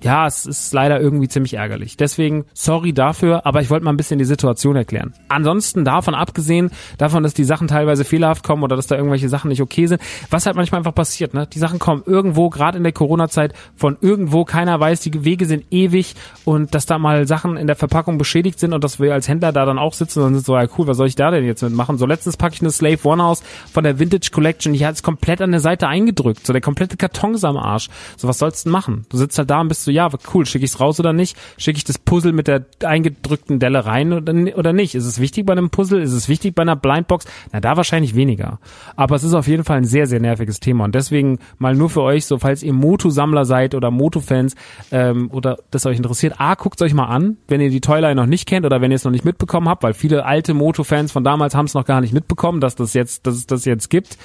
ja, 0.03 0.25
es 0.25 0.45
ist 0.45 0.73
leider 0.73 0.99
irgendwie 0.99 1.27
ziemlich 1.27 1.53
ärgerlich. 1.53 1.95
Deswegen 1.95 2.45
sorry 2.53 2.93
dafür, 2.93 3.45
aber 3.45 3.61
ich 3.61 3.69
wollte 3.69 3.85
mal 3.85 3.91
ein 3.91 3.97
bisschen 3.97 4.19
die 4.19 4.25
Situation 4.25 4.75
erklären. 4.75 5.13
Ansonsten 5.29 5.85
davon 5.85 6.15
abgesehen, 6.15 6.71
davon, 6.97 7.23
dass 7.23 7.33
die 7.33 7.43
Sachen 7.43 7.67
teilweise 7.67 8.03
fehlerhaft 8.03 8.43
kommen 8.43 8.63
oder 8.63 8.75
dass 8.75 8.87
da 8.87 8.95
irgendwelche 8.95 9.29
Sachen 9.29 9.49
nicht 9.49 9.61
okay 9.61 9.85
sind, 9.85 10.01
was 10.29 10.45
halt 10.45 10.55
manchmal 10.55 10.79
einfach 10.79 10.95
passiert, 10.95 11.33
ne? 11.33 11.47
Die 11.47 11.59
Sachen 11.59 11.79
kommen 11.79 12.03
irgendwo, 12.05 12.49
gerade 12.49 12.77
in 12.77 12.83
der 12.83 12.93
Corona-Zeit, 12.93 13.53
von 13.75 13.97
irgendwo, 14.01 14.43
keiner 14.43 14.79
weiß, 14.79 15.01
die 15.01 15.23
Wege 15.23 15.45
sind 15.45 15.65
ewig 15.71 16.15
und 16.45 16.73
dass 16.73 16.85
da 16.85 16.97
mal 16.97 17.27
Sachen 17.27 17.57
in 17.57 17.67
der 17.67 17.75
Verpackung 17.75 18.17
beschädigt 18.17 18.59
sind 18.59 18.73
und 18.73 18.83
dass 18.83 18.99
wir 18.99 19.13
als 19.13 19.27
Händler 19.27 19.51
da 19.51 19.65
dann 19.65 19.77
auch 19.77 19.93
sitzen 19.93 20.23
und 20.23 20.33
sind 20.33 20.45
so, 20.45 20.57
ja 20.57 20.67
cool, 20.77 20.87
was 20.87 20.97
soll 20.97 21.07
ich 21.07 21.15
da 21.15 21.29
denn 21.29 21.45
jetzt 21.45 21.61
mitmachen? 21.61 21.97
So 21.97 22.05
letztens 22.05 22.37
packe 22.37 22.55
ich 22.55 22.61
eine 22.61 22.71
Slave 22.71 22.99
One 23.03 23.23
aus 23.23 23.43
von 23.71 23.83
der 23.83 23.99
Vintage 23.99 24.29
Collection, 24.31 24.73
die 24.73 24.85
hat 24.85 24.95
es 24.95 25.03
komplett 25.03 25.41
an 25.41 25.51
der 25.51 25.59
Seite 25.59 25.87
eingedrückt, 25.87 26.45
so 26.45 26.53
der 26.53 26.61
komplette 26.61 26.97
Karton 26.97 27.35
ist 27.35 27.45
am 27.45 27.57
Arsch. 27.57 27.89
So 28.17 28.27
was 28.27 28.39
sollst 28.39 28.65
du 28.65 28.69
denn 28.69 28.73
machen? 28.73 29.05
Du 29.09 29.17
sitzt 29.17 29.37
halt 29.37 29.49
da 29.49 29.61
und 29.61 29.67
bist 29.67 29.83
so, 29.83 29.90
ja, 29.91 30.09
cool, 30.33 30.45
schicke 30.45 30.65
ich 30.65 30.71
es 30.71 30.79
raus 30.79 30.99
oder 30.99 31.13
nicht? 31.13 31.37
Schicke 31.57 31.77
ich 31.77 31.83
das 31.83 31.97
Puzzle 31.97 32.33
mit 32.33 32.47
der 32.47 32.65
eingedrückten 32.83 33.59
Delle 33.59 33.85
rein 33.85 34.13
oder, 34.13 34.33
oder 34.57 34.73
nicht? 34.73 34.95
Ist 34.95 35.05
es 35.05 35.19
wichtig 35.19 35.45
bei 35.45 35.53
einem 35.53 35.69
Puzzle? 35.69 36.01
Ist 36.01 36.13
es 36.13 36.29
wichtig 36.29 36.55
bei 36.55 36.63
einer 36.63 36.75
Blindbox? 36.75 37.25
Na, 37.51 37.59
da 37.59 37.77
wahrscheinlich 37.77 38.15
weniger. 38.15 38.59
Aber 38.95 39.15
es 39.15 39.23
ist 39.23 39.33
auf 39.33 39.47
jeden 39.47 39.63
Fall 39.63 39.77
ein 39.77 39.85
sehr, 39.85 40.07
sehr 40.07 40.19
nerviges 40.19 40.59
Thema. 40.59 40.85
Und 40.85 40.95
deswegen 40.95 41.39
mal 41.57 41.75
nur 41.75 41.89
für 41.89 42.01
euch, 42.01 42.25
so 42.25 42.37
falls 42.37 42.63
ihr 42.63 42.73
Moto-Sammler 42.73 43.45
seid 43.45 43.75
oder 43.75 43.91
Moto-Fans 43.91 44.55
ähm, 44.91 45.29
oder 45.31 45.57
das 45.71 45.85
euch 45.85 45.97
interessiert, 45.97 46.35
A, 46.39 46.55
guckt 46.55 46.81
euch 46.81 46.93
mal 46.93 47.05
an, 47.05 47.37
wenn 47.47 47.61
ihr 47.61 47.69
die 47.69 47.81
Toyline 47.81 48.15
noch 48.15 48.25
nicht 48.25 48.47
kennt 48.47 48.65
oder 48.65 48.81
wenn 48.81 48.91
ihr 48.91 48.95
es 48.95 49.03
noch 49.03 49.11
nicht 49.11 49.25
mitbekommen 49.25 49.69
habt, 49.69 49.83
weil 49.83 49.93
viele 49.93 50.25
alte 50.25 50.53
Moto-Fans 50.53 51.11
von 51.11 51.23
damals 51.23 51.55
haben 51.55 51.65
es 51.65 51.73
noch 51.73 51.85
gar 51.85 52.01
nicht 52.01 52.13
mitbekommen, 52.13 52.61
dass 52.61 52.75
das 52.75 52.93
jetzt, 52.93 53.27
dass 53.27 53.35
es 53.35 53.45
das 53.45 53.65
jetzt 53.65 53.89
gibt. 53.89 54.17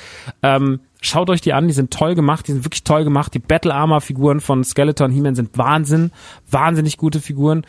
Ähm, 0.42 0.80
Schaut 1.00 1.30
euch 1.30 1.40
die 1.40 1.52
an, 1.52 1.68
die 1.68 1.74
sind 1.74 1.92
toll 1.92 2.14
gemacht, 2.14 2.48
die 2.48 2.52
sind 2.52 2.64
wirklich 2.64 2.84
toll 2.84 3.04
gemacht. 3.04 3.34
Die 3.34 3.38
Battle 3.38 3.74
Armor 3.74 4.00
Figuren 4.00 4.40
von 4.40 4.64
Skeleton 4.64 5.10
He-Man 5.10 5.34
sind 5.34 5.56
Wahnsinn, 5.56 6.10
wahnsinnig 6.50 6.96
gute 6.96 7.20
Figuren. 7.20 7.66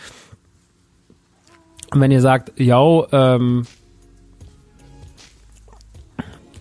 Und 1.91 2.01
wenn 2.01 2.11
ihr 2.11 2.21
sagt, 2.21 2.53
ja, 2.59 2.81
ähm, 3.11 3.65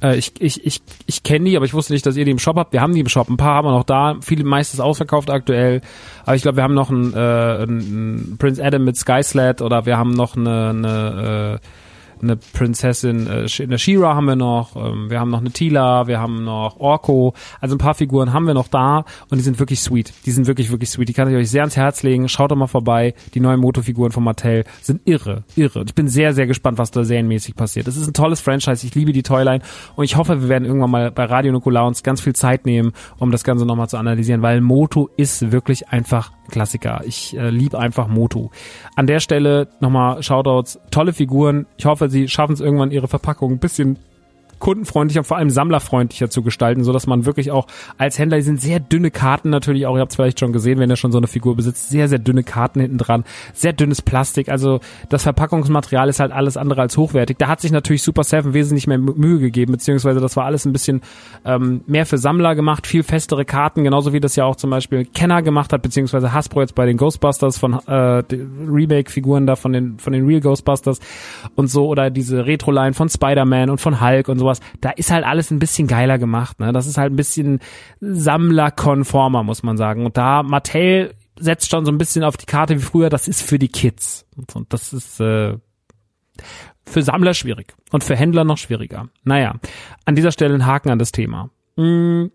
äh, 0.02 0.16
ich, 0.16 0.32
ich, 0.40 0.64
ich, 0.64 0.82
ich 1.06 1.22
kenne 1.22 1.46
die, 1.46 1.56
aber 1.56 1.66
ich 1.66 1.74
wusste 1.74 1.92
nicht, 1.92 2.06
dass 2.06 2.16
ihr 2.16 2.24
die 2.24 2.30
im 2.30 2.38
Shop 2.38 2.56
habt. 2.56 2.72
Wir 2.72 2.80
haben 2.80 2.94
die 2.94 3.00
im 3.00 3.08
Shop, 3.08 3.28
ein 3.28 3.36
paar 3.36 3.54
haben 3.54 3.66
wir 3.66 3.72
noch 3.72 3.84
da, 3.84 4.16
viele 4.20 4.44
meistens 4.44 4.80
ausverkauft 4.80 5.30
aktuell. 5.30 5.80
Aber 6.24 6.36
ich 6.36 6.42
glaube, 6.42 6.56
wir 6.56 6.64
haben 6.64 6.74
noch 6.74 6.90
einen, 6.90 7.12
äh, 7.14 7.16
einen 7.16 8.36
Prince 8.38 8.62
Adam 8.62 8.84
mit 8.84 8.96
Sky 8.96 9.22
Sled 9.22 9.62
oder 9.62 9.86
wir 9.86 9.96
haben 9.96 10.10
noch 10.10 10.36
eine, 10.36 10.70
eine 10.70 11.60
äh, 11.62 11.66
eine 12.22 12.36
Prinzessin, 12.36 13.26
äh, 13.26 13.46
eine 13.62 13.78
Shira 13.78 14.14
haben 14.14 14.26
wir 14.26 14.36
noch, 14.36 14.76
ähm, 14.76 15.10
wir 15.10 15.20
haben 15.20 15.30
noch 15.30 15.40
eine 15.40 15.50
Tila, 15.50 16.06
wir 16.06 16.20
haben 16.20 16.44
noch 16.44 16.78
Orko, 16.78 17.34
also 17.60 17.74
ein 17.74 17.78
paar 17.78 17.94
Figuren 17.94 18.32
haben 18.32 18.46
wir 18.46 18.54
noch 18.54 18.68
da 18.68 19.04
und 19.30 19.38
die 19.38 19.42
sind 19.42 19.58
wirklich 19.58 19.80
sweet. 19.80 20.12
Die 20.24 20.30
sind 20.30 20.46
wirklich, 20.46 20.70
wirklich 20.70 20.90
sweet. 20.90 21.08
Die 21.08 21.12
kann 21.12 21.28
ich 21.30 21.36
euch 21.36 21.50
sehr 21.50 21.62
ans 21.62 21.76
Herz 21.76 22.02
legen. 22.02 22.28
Schaut 22.28 22.50
doch 22.50 22.56
mal 22.56 22.66
vorbei. 22.66 23.14
Die 23.34 23.40
neuen 23.40 23.60
Motofiguren 23.60 24.12
von 24.12 24.24
Mattel 24.24 24.64
sind 24.82 25.02
irre, 25.04 25.44
irre. 25.54 25.84
Ich 25.86 25.94
bin 25.94 26.08
sehr, 26.08 26.32
sehr 26.32 26.46
gespannt, 26.46 26.78
was 26.78 26.90
da 26.90 27.04
serienmäßig 27.04 27.54
passiert. 27.56 27.88
Es 27.88 27.96
ist 27.96 28.06
ein 28.06 28.14
tolles 28.14 28.40
Franchise. 28.40 28.86
Ich 28.86 28.94
liebe 28.94 29.12
die 29.12 29.22
Toyline 29.22 29.62
und 29.96 30.04
ich 30.04 30.16
hoffe, 30.16 30.42
wir 30.42 30.48
werden 30.48 30.64
irgendwann 30.64 30.90
mal 30.90 31.10
bei 31.10 31.24
Radio 31.24 31.52
Nukular 31.52 31.86
uns 31.86 32.02
ganz 32.02 32.20
viel 32.20 32.34
Zeit 32.34 32.66
nehmen, 32.66 32.92
um 33.18 33.30
das 33.30 33.44
Ganze 33.44 33.66
nochmal 33.66 33.88
zu 33.88 33.96
analysieren, 33.96 34.42
weil 34.42 34.60
Moto 34.60 35.10
ist 35.16 35.52
wirklich 35.52 35.88
einfach 35.88 36.32
Klassiker. 36.48 37.02
Ich 37.04 37.36
äh, 37.36 37.50
liebe 37.50 37.78
einfach 37.78 38.08
Moto. 38.08 38.50
An 38.94 39.06
der 39.06 39.20
Stelle 39.20 39.68
nochmal 39.80 40.22
Shoutouts, 40.22 40.80
tolle 40.90 41.12
Figuren. 41.12 41.66
Ich 41.76 41.86
hoffe, 41.86 42.08
sie 42.08 42.28
schaffen 42.28 42.52
es 42.52 42.60
irgendwann, 42.60 42.90
ihre 42.90 43.08
Verpackung 43.08 43.52
ein 43.52 43.58
bisschen 43.58 43.98
kundenfreundlicher, 44.58 45.24
vor 45.24 45.36
allem 45.36 45.50
sammlerfreundlicher 45.50 46.30
zu 46.30 46.42
gestalten, 46.42 46.84
so 46.84 46.92
dass 46.92 47.06
man 47.06 47.26
wirklich 47.26 47.50
auch 47.50 47.66
als 47.98 48.18
Händler, 48.18 48.38
die 48.38 48.42
sind 48.42 48.60
sehr 48.60 48.80
dünne 48.80 49.10
Karten 49.10 49.50
natürlich 49.50 49.86
auch, 49.86 49.96
ihr 49.96 50.00
habt 50.00 50.12
es 50.12 50.16
vielleicht 50.16 50.40
schon 50.40 50.52
gesehen, 50.52 50.78
wenn 50.78 50.90
ihr 50.90 50.96
schon 50.96 51.12
so 51.12 51.18
eine 51.18 51.26
Figur 51.26 51.56
besitzt, 51.56 51.88
sehr, 51.90 52.08
sehr 52.08 52.18
dünne 52.18 52.42
Karten 52.42 52.80
hinten 52.80 52.98
dran, 52.98 53.24
sehr 53.52 53.72
dünnes 53.72 54.02
Plastik, 54.02 54.48
also 54.48 54.80
das 55.08 55.24
Verpackungsmaterial 55.24 56.08
ist 56.08 56.20
halt 56.20 56.32
alles 56.32 56.56
andere 56.56 56.80
als 56.80 56.96
hochwertig. 56.96 57.38
Da 57.38 57.48
hat 57.48 57.60
sich 57.60 57.72
natürlich 57.72 58.02
Super 58.02 58.24
Seven 58.24 58.54
wesentlich 58.54 58.86
mehr 58.86 58.98
Mühe 58.98 59.38
gegeben, 59.38 59.72
beziehungsweise 59.72 60.20
das 60.20 60.36
war 60.36 60.44
alles 60.44 60.64
ein 60.64 60.72
bisschen 60.72 61.02
ähm, 61.44 61.82
mehr 61.86 62.06
für 62.06 62.18
Sammler 62.18 62.54
gemacht, 62.54 62.86
viel 62.86 63.02
festere 63.02 63.44
Karten, 63.44 63.84
genauso 63.84 64.12
wie 64.12 64.20
das 64.20 64.36
ja 64.36 64.44
auch 64.44 64.56
zum 64.56 64.70
Beispiel 64.70 65.04
Kenner 65.04 65.42
gemacht 65.42 65.72
hat, 65.72 65.82
beziehungsweise 65.82 66.32
Hasbro 66.32 66.62
jetzt 66.62 66.74
bei 66.74 66.86
den 66.86 66.96
Ghostbusters 66.96 67.58
von 67.58 67.74
äh, 67.86 67.92
Remake-Figuren 67.92 69.46
da 69.46 69.56
von 69.56 69.72
den, 69.72 69.98
von 69.98 70.12
den 70.12 70.26
Real 70.26 70.40
Ghostbusters 70.40 71.00
und 71.54 71.68
so, 71.68 71.86
oder 71.86 72.10
diese 72.10 72.46
Retro-Line 72.46 72.94
von 72.94 73.08
Spider-Man 73.08 73.70
und 73.70 73.80
von 73.80 74.00
Hulk 74.00 74.28
und 74.28 74.38
so 74.38 74.45
sowas, 74.46 74.60
da 74.80 74.90
ist 74.90 75.10
halt 75.10 75.24
alles 75.24 75.50
ein 75.50 75.58
bisschen 75.58 75.88
geiler 75.88 76.18
gemacht. 76.18 76.60
Ne? 76.60 76.72
Das 76.72 76.86
ist 76.86 76.98
halt 76.98 77.12
ein 77.12 77.16
bisschen 77.16 77.60
sammlerkonformer, 78.00 79.42
muss 79.42 79.62
man 79.62 79.76
sagen. 79.76 80.06
Und 80.06 80.16
da 80.16 80.42
Mattel 80.42 81.14
setzt 81.38 81.70
schon 81.70 81.84
so 81.84 81.92
ein 81.92 81.98
bisschen 81.98 82.24
auf 82.24 82.36
die 82.36 82.46
Karte 82.46 82.76
wie 82.76 82.82
früher, 82.82 83.10
das 83.10 83.28
ist 83.28 83.42
für 83.42 83.58
die 83.58 83.68
Kids. 83.68 84.26
Und 84.54 84.72
das 84.72 84.92
ist 84.92 85.20
äh, 85.20 85.58
für 86.84 87.02
Sammler 87.02 87.34
schwierig 87.34 87.74
und 87.90 88.04
für 88.04 88.16
Händler 88.16 88.44
noch 88.44 88.58
schwieriger. 88.58 89.08
Naja, 89.24 89.56
an 90.04 90.14
dieser 90.14 90.32
Stelle 90.32 90.54
ein 90.54 90.66
Haken 90.66 90.90
an 90.90 90.98
das 90.98 91.12
Thema. 91.12 91.50
Hm, 91.76 92.30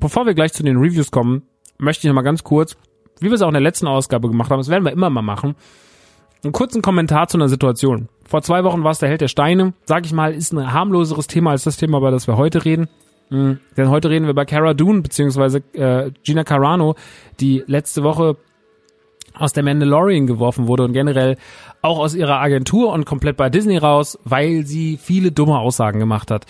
bevor 0.00 0.26
wir 0.26 0.34
gleich 0.34 0.52
zu 0.52 0.62
den 0.62 0.78
Reviews 0.78 1.10
kommen, 1.10 1.42
möchte 1.78 2.06
ich 2.06 2.08
noch 2.08 2.14
mal 2.14 2.22
ganz 2.22 2.42
kurz, 2.42 2.76
wie 3.20 3.26
wir 3.26 3.34
es 3.34 3.42
auch 3.42 3.48
in 3.48 3.54
der 3.54 3.62
letzten 3.62 3.86
Ausgabe 3.86 4.28
gemacht 4.28 4.50
haben, 4.50 4.58
das 4.58 4.68
werden 4.68 4.84
wir 4.84 4.92
immer 4.92 5.10
mal 5.10 5.22
machen, 5.22 5.54
einen 6.42 6.52
kurzen 6.52 6.82
Kommentar 6.82 7.28
zu 7.28 7.36
einer 7.38 7.48
Situation. 7.48 8.08
Vor 8.28 8.42
zwei 8.42 8.64
Wochen 8.64 8.82
war 8.84 8.90
es 8.90 8.98
der 8.98 9.08
Held 9.08 9.20
der 9.20 9.28
Steine. 9.28 9.72
Sag 9.84 10.04
ich 10.04 10.12
mal, 10.12 10.34
ist 10.34 10.52
ein 10.52 10.72
harmloseres 10.72 11.26
Thema 11.26 11.52
als 11.52 11.64
das 11.64 11.76
Thema, 11.76 11.98
über 11.98 12.10
das 12.10 12.26
wir 12.26 12.36
heute 12.36 12.64
reden. 12.64 12.88
Mhm. 13.30 13.58
Denn 13.76 13.90
heute 13.90 14.10
reden 14.10 14.24
wir 14.24 14.30
über 14.30 14.44
Cara 14.44 14.74
Dune, 14.74 15.02
beziehungsweise 15.02 15.58
äh, 15.72 16.10
Gina 16.22 16.44
Carano, 16.44 16.94
die 17.40 17.64
letzte 17.66 18.02
Woche 18.02 18.36
aus 19.34 19.52
der 19.52 19.62
Mandalorian 19.62 20.26
geworfen 20.26 20.66
wurde 20.66 20.84
und 20.84 20.92
generell 20.92 21.36
auch 21.82 21.98
aus 21.98 22.14
ihrer 22.14 22.40
Agentur 22.40 22.92
und 22.92 23.04
komplett 23.04 23.36
bei 23.36 23.50
Disney 23.50 23.76
raus, 23.76 24.18
weil 24.24 24.64
sie 24.64 24.96
viele 24.96 25.30
dumme 25.30 25.58
Aussagen 25.58 25.98
gemacht 25.98 26.30
hat. 26.30 26.46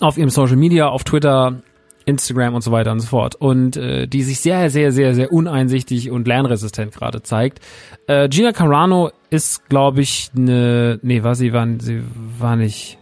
Auf 0.00 0.16
ihrem 0.16 0.30
Social 0.30 0.56
Media, 0.56 0.88
auf 0.88 1.02
Twitter, 1.02 1.62
Instagram 2.08 2.54
und 2.54 2.62
so 2.62 2.72
weiter 2.72 2.90
und 2.90 3.00
so 3.00 3.08
fort. 3.08 3.34
Und 3.36 3.76
äh, 3.76 4.08
die 4.08 4.22
sich 4.22 4.40
sehr, 4.40 4.70
sehr, 4.70 4.92
sehr, 4.92 5.14
sehr 5.14 5.32
uneinsichtig 5.32 6.10
und 6.10 6.26
lernresistent 6.26 6.94
gerade 6.94 7.22
zeigt. 7.22 7.60
Äh, 8.06 8.28
Gina 8.28 8.52
Carano 8.52 9.10
ist, 9.30 9.68
glaube 9.68 10.00
ich, 10.00 10.30
eine. 10.36 10.98
Nee, 11.02 11.22
war 11.22 11.34
sie 11.34 11.52
war, 11.52 11.66
sie 11.78 12.02
war 12.38 12.56
nicht 12.56 12.98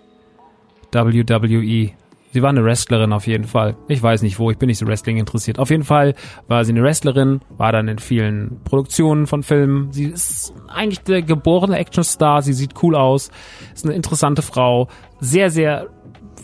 WWE. 0.93 1.93
Sie 2.33 2.43
war 2.43 2.51
eine 2.51 2.65
Wrestlerin 2.65 3.15
auf 3.15 3.27
jeden 3.27 3.45
Fall. 3.45 3.77
Ich 3.89 4.03
weiß 4.03 4.21
nicht 4.21 4.39
wo, 4.39 4.51
ich 4.51 4.59
bin 4.59 4.67
nicht 4.67 4.77
so 4.77 4.87
Wrestling 4.87 5.17
interessiert. 5.17 5.59
Auf 5.59 5.71
jeden 5.71 5.85
Fall 5.85 6.15
war 6.49 6.65
sie 6.67 6.73
eine 6.73 6.83
Wrestlerin, 6.83 7.41
war 7.57 7.73
dann 7.73 7.89
in 7.89 7.99
vielen 7.99 8.61
Produktionen 8.65 9.27
von 9.27 9.43
Filmen. 9.43 9.91
Sie 9.93 10.05
ist 10.05 10.53
eigentlich 10.69 11.01
der 11.01 11.23
geborene 11.23 11.79
Actionstar, 11.79 12.43
sie 12.43 12.53
sieht 12.53 12.75
cool 12.83 12.95
aus, 12.95 13.31
ist 13.75 13.87
eine 13.87 13.95
interessante 13.95 14.43
Frau, 14.43 14.89
sehr, 15.19 15.51
sehr 15.51 15.89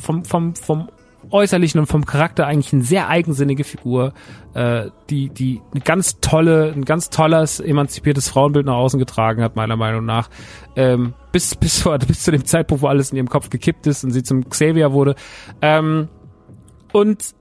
vom, 0.01 0.25
vom, 0.25 0.55
vom 0.55 0.89
Äußerlichen 1.33 1.81
und 1.81 1.87
vom 1.87 2.05
Charakter 2.05 2.47
eigentlich 2.47 2.73
eine 2.73 2.83
sehr 2.83 3.09
eigensinnige 3.09 3.65
Figur, 3.65 4.13
äh, 4.55 4.91
die, 5.11 5.29
die 5.31 5.61
eine 5.73 5.81
ganz 5.81 6.21
tolle, 6.21 6.73
ein 6.73 6.85
ganz 6.85 7.11
tolles, 7.11 7.61
emanzipiertes 7.61 8.29
Frauenbild 8.29 8.67
nach 8.67 8.75
außen 8.75 8.99
getragen 8.99 9.43
hat, 9.43 9.57
meiner 9.57 9.77
Meinung 9.77 10.05
nach. 10.05 10.29
Ähm, 10.77 11.15
bis, 11.33 11.55
bis, 11.57 11.89
bis 12.07 12.23
zu 12.23 12.31
dem 12.31 12.45
Zeitpunkt, 12.45 12.83
wo 12.83 12.87
alles 12.87 13.11
in 13.11 13.17
ihrem 13.17 13.29
Kopf 13.29 13.51
gekippt 13.51 13.87
ist 13.87 14.05
und 14.05 14.11
sie 14.11 14.23
zum 14.23 14.49
Xavier 14.49 14.93
wurde. 14.93 15.15
Ähm, 15.61 16.09
und 16.93 17.35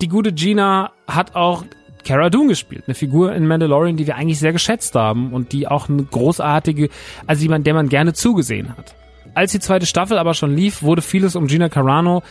die 0.00 0.08
gute 0.08 0.32
Gina 0.32 0.92
hat 1.06 1.34
auch 1.36 1.64
Cara 2.04 2.30
Dune 2.30 2.48
gespielt, 2.48 2.84
eine 2.86 2.94
Figur 2.94 3.34
in 3.34 3.46
Mandalorian, 3.46 3.96
die 3.96 4.06
wir 4.06 4.16
eigentlich 4.16 4.38
sehr 4.38 4.52
geschätzt 4.52 4.94
haben 4.94 5.32
und 5.32 5.52
die 5.52 5.68
auch 5.68 5.88
eine 5.88 6.02
großartige, 6.02 6.88
also 7.26 7.42
jemand, 7.42 7.66
der 7.66 7.74
man 7.74 7.88
gerne 7.88 8.14
zugesehen 8.14 8.76
hat. 8.76 8.94
Als 9.34 9.52
die 9.52 9.60
zweite 9.60 9.86
Staffel 9.86 10.18
aber 10.18 10.34
schon 10.34 10.56
lief, 10.56 10.82
wurde 10.82 11.02
vieles 11.02 11.36
um 11.36 11.46
Gina 11.46 11.68
Carano 11.68 12.22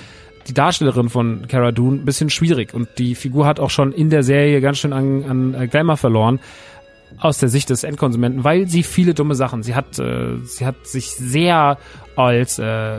die 0.48 0.54
Darstellerin 0.54 1.10
von 1.10 1.48
Cara 1.48 1.72
Dune 1.72 1.98
ein 1.98 2.06
bisschen 2.06 2.30
schwierig 2.30 2.74
und 2.74 2.90
die 2.98 3.16
Figur 3.16 3.46
hat 3.46 3.60
auch 3.60 3.70
schon 3.70 3.92
in 3.92 4.10
der 4.10 4.24
Serie 4.24 4.62
ganz 4.62 4.80
schön 4.80 4.94
an, 4.94 5.24
an 5.24 5.54
äh, 5.54 5.68
Glamour 5.68 5.98
verloren 5.98 6.40
aus 7.18 7.40
der 7.40 7.50
Sicht 7.50 7.70
des 7.70 7.84
Endkonsumenten, 7.84 8.44
weil 8.44 8.68
sie 8.68 8.84
viele 8.84 9.14
dumme 9.14 9.36
Sachen. 9.36 9.64
Sie 9.64 9.76
hat, 9.76 9.98
äh, 10.00 10.38
sie 10.44 10.66
hat 10.66 10.86
sich 10.86 11.10
sehr 11.10 11.78
als 12.16 12.60
äh, 12.60 12.98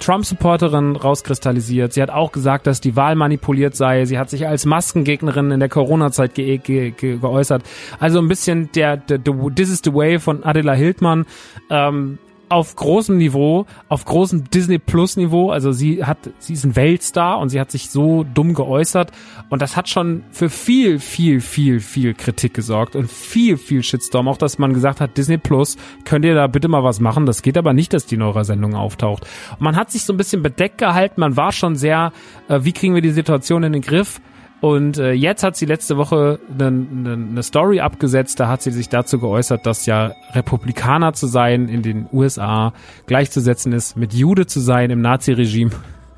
Trump-Supporterin 0.00 0.96
rauskristallisiert. 0.96 1.92
Sie 1.92 2.02
hat 2.02 2.10
auch 2.10 2.32
gesagt, 2.32 2.66
dass 2.66 2.80
die 2.80 2.96
Wahl 2.96 3.14
manipuliert 3.14 3.76
sei. 3.76 4.06
Sie 4.06 4.18
hat 4.18 4.30
sich 4.30 4.48
als 4.48 4.64
Maskengegnerin 4.64 5.50
in 5.50 5.60
der 5.60 5.68
Corona-Zeit 5.68 6.34
ge 6.34 6.58
ge 6.58 6.90
ge 6.90 7.18
geäußert. 7.18 7.62
Also 7.98 8.18
ein 8.18 8.28
bisschen 8.28 8.70
der, 8.72 8.96
der, 8.96 9.18
der 9.18 9.34
This 9.54 9.70
is 9.70 9.82
the 9.84 9.92
Way 9.92 10.18
von 10.18 10.44
Adela 10.44 10.72
Hildmann. 10.72 11.26
Ähm, 11.70 12.18
auf 12.48 12.76
großem 12.76 13.16
Niveau, 13.16 13.66
auf 13.88 14.04
großem 14.04 14.50
Disney 14.50 14.78
Plus 14.78 15.16
Niveau. 15.16 15.50
Also 15.50 15.72
sie 15.72 16.04
hat, 16.04 16.18
sie 16.38 16.54
ist 16.54 16.64
ein 16.64 16.76
Weltstar 16.76 17.38
und 17.38 17.48
sie 17.48 17.60
hat 17.60 17.70
sich 17.70 17.90
so 17.90 18.24
dumm 18.24 18.54
geäußert 18.54 19.12
und 19.48 19.62
das 19.62 19.76
hat 19.76 19.88
schon 19.88 20.24
für 20.30 20.50
viel, 20.50 20.98
viel, 20.98 21.40
viel, 21.40 21.80
viel 21.80 22.14
Kritik 22.14 22.54
gesorgt 22.54 22.96
und 22.96 23.10
viel, 23.10 23.56
viel 23.56 23.82
Shitstorm. 23.82 24.28
Auch, 24.28 24.36
dass 24.36 24.58
man 24.58 24.74
gesagt 24.74 25.00
hat, 25.00 25.16
Disney 25.16 25.38
Plus, 25.38 25.76
könnt 26.04 26.24
ihr 26.24 26.34
da 26.34 26.46
bitte 26.46 26.68
mal 26.68 26.84
was 26.84 27.00
machen? 27.00 27.26
Das 27.26 27.42
geht 27.42 27.56
aber 27.56 27.72
nicht, 27.72 27.92
dass 27.92 28.06
die 28.06 28.16
in 28.16 28.44
Sendung 28.44 28.74
auftaucht. 28.74 29.24
Und 29.52 29.60
man 29.60 29.76
hat 29.76 29.90
sich 29.90 30.04
so 30.04 30.12
ein 30.12 30.16
bisschen 30.16 30.42
bedeckt 30.42 30.78
gehalten. 30.78 31.20
Man 31.20 31.36
war 31.36 31.52
schon 31.52 31.76
sehr, 31.76 32.12
äh, 32.48 32.60
wie 32.62 32.72
kriegen 32.72 32.94
wir 32.94 33.02
die 33.02 33.10
Situation 33.10 33.62
in 33.62 33.72
den 33.72 33.82
Griff? 33.82 34.20
Und 34.64 34.96
äh, 34.96 35.12
jetzt 35.12 35.42
hat 35.42 35.56
sie 35.56 35.66
letzte 35.66 35.98
Woche 35.98 36.38
eine 36.58 36.70
ne, 36.70 37.18
ne 37.18 37.42
Story 37.42 37.80
abgesetzt, 37.80 38.40
da 38.40 38.48
hat 38.48 38.62
sie 38.62 38.70
sich 38.70 38.88
dazu 38.88 39.18
geäußert, 39.18 39.66
dass 39.66 39.84
ja 39.84 40.14
Republikaner 40.32 41.12
zu 41.12 41.26
sein 41.26 41.68
in 41.68 41.82
den 41.82 42.06
USA 42.14 42.72
gleichzusetzen 43.04 43.74
ist 43.74 43.94
mit 43.98 44.14
Jude 44.14 44.46
zu 44.46 44.60
sein 44.60 44.88
im 44.88 45.02
Nazi-Regime. 45.02 45.70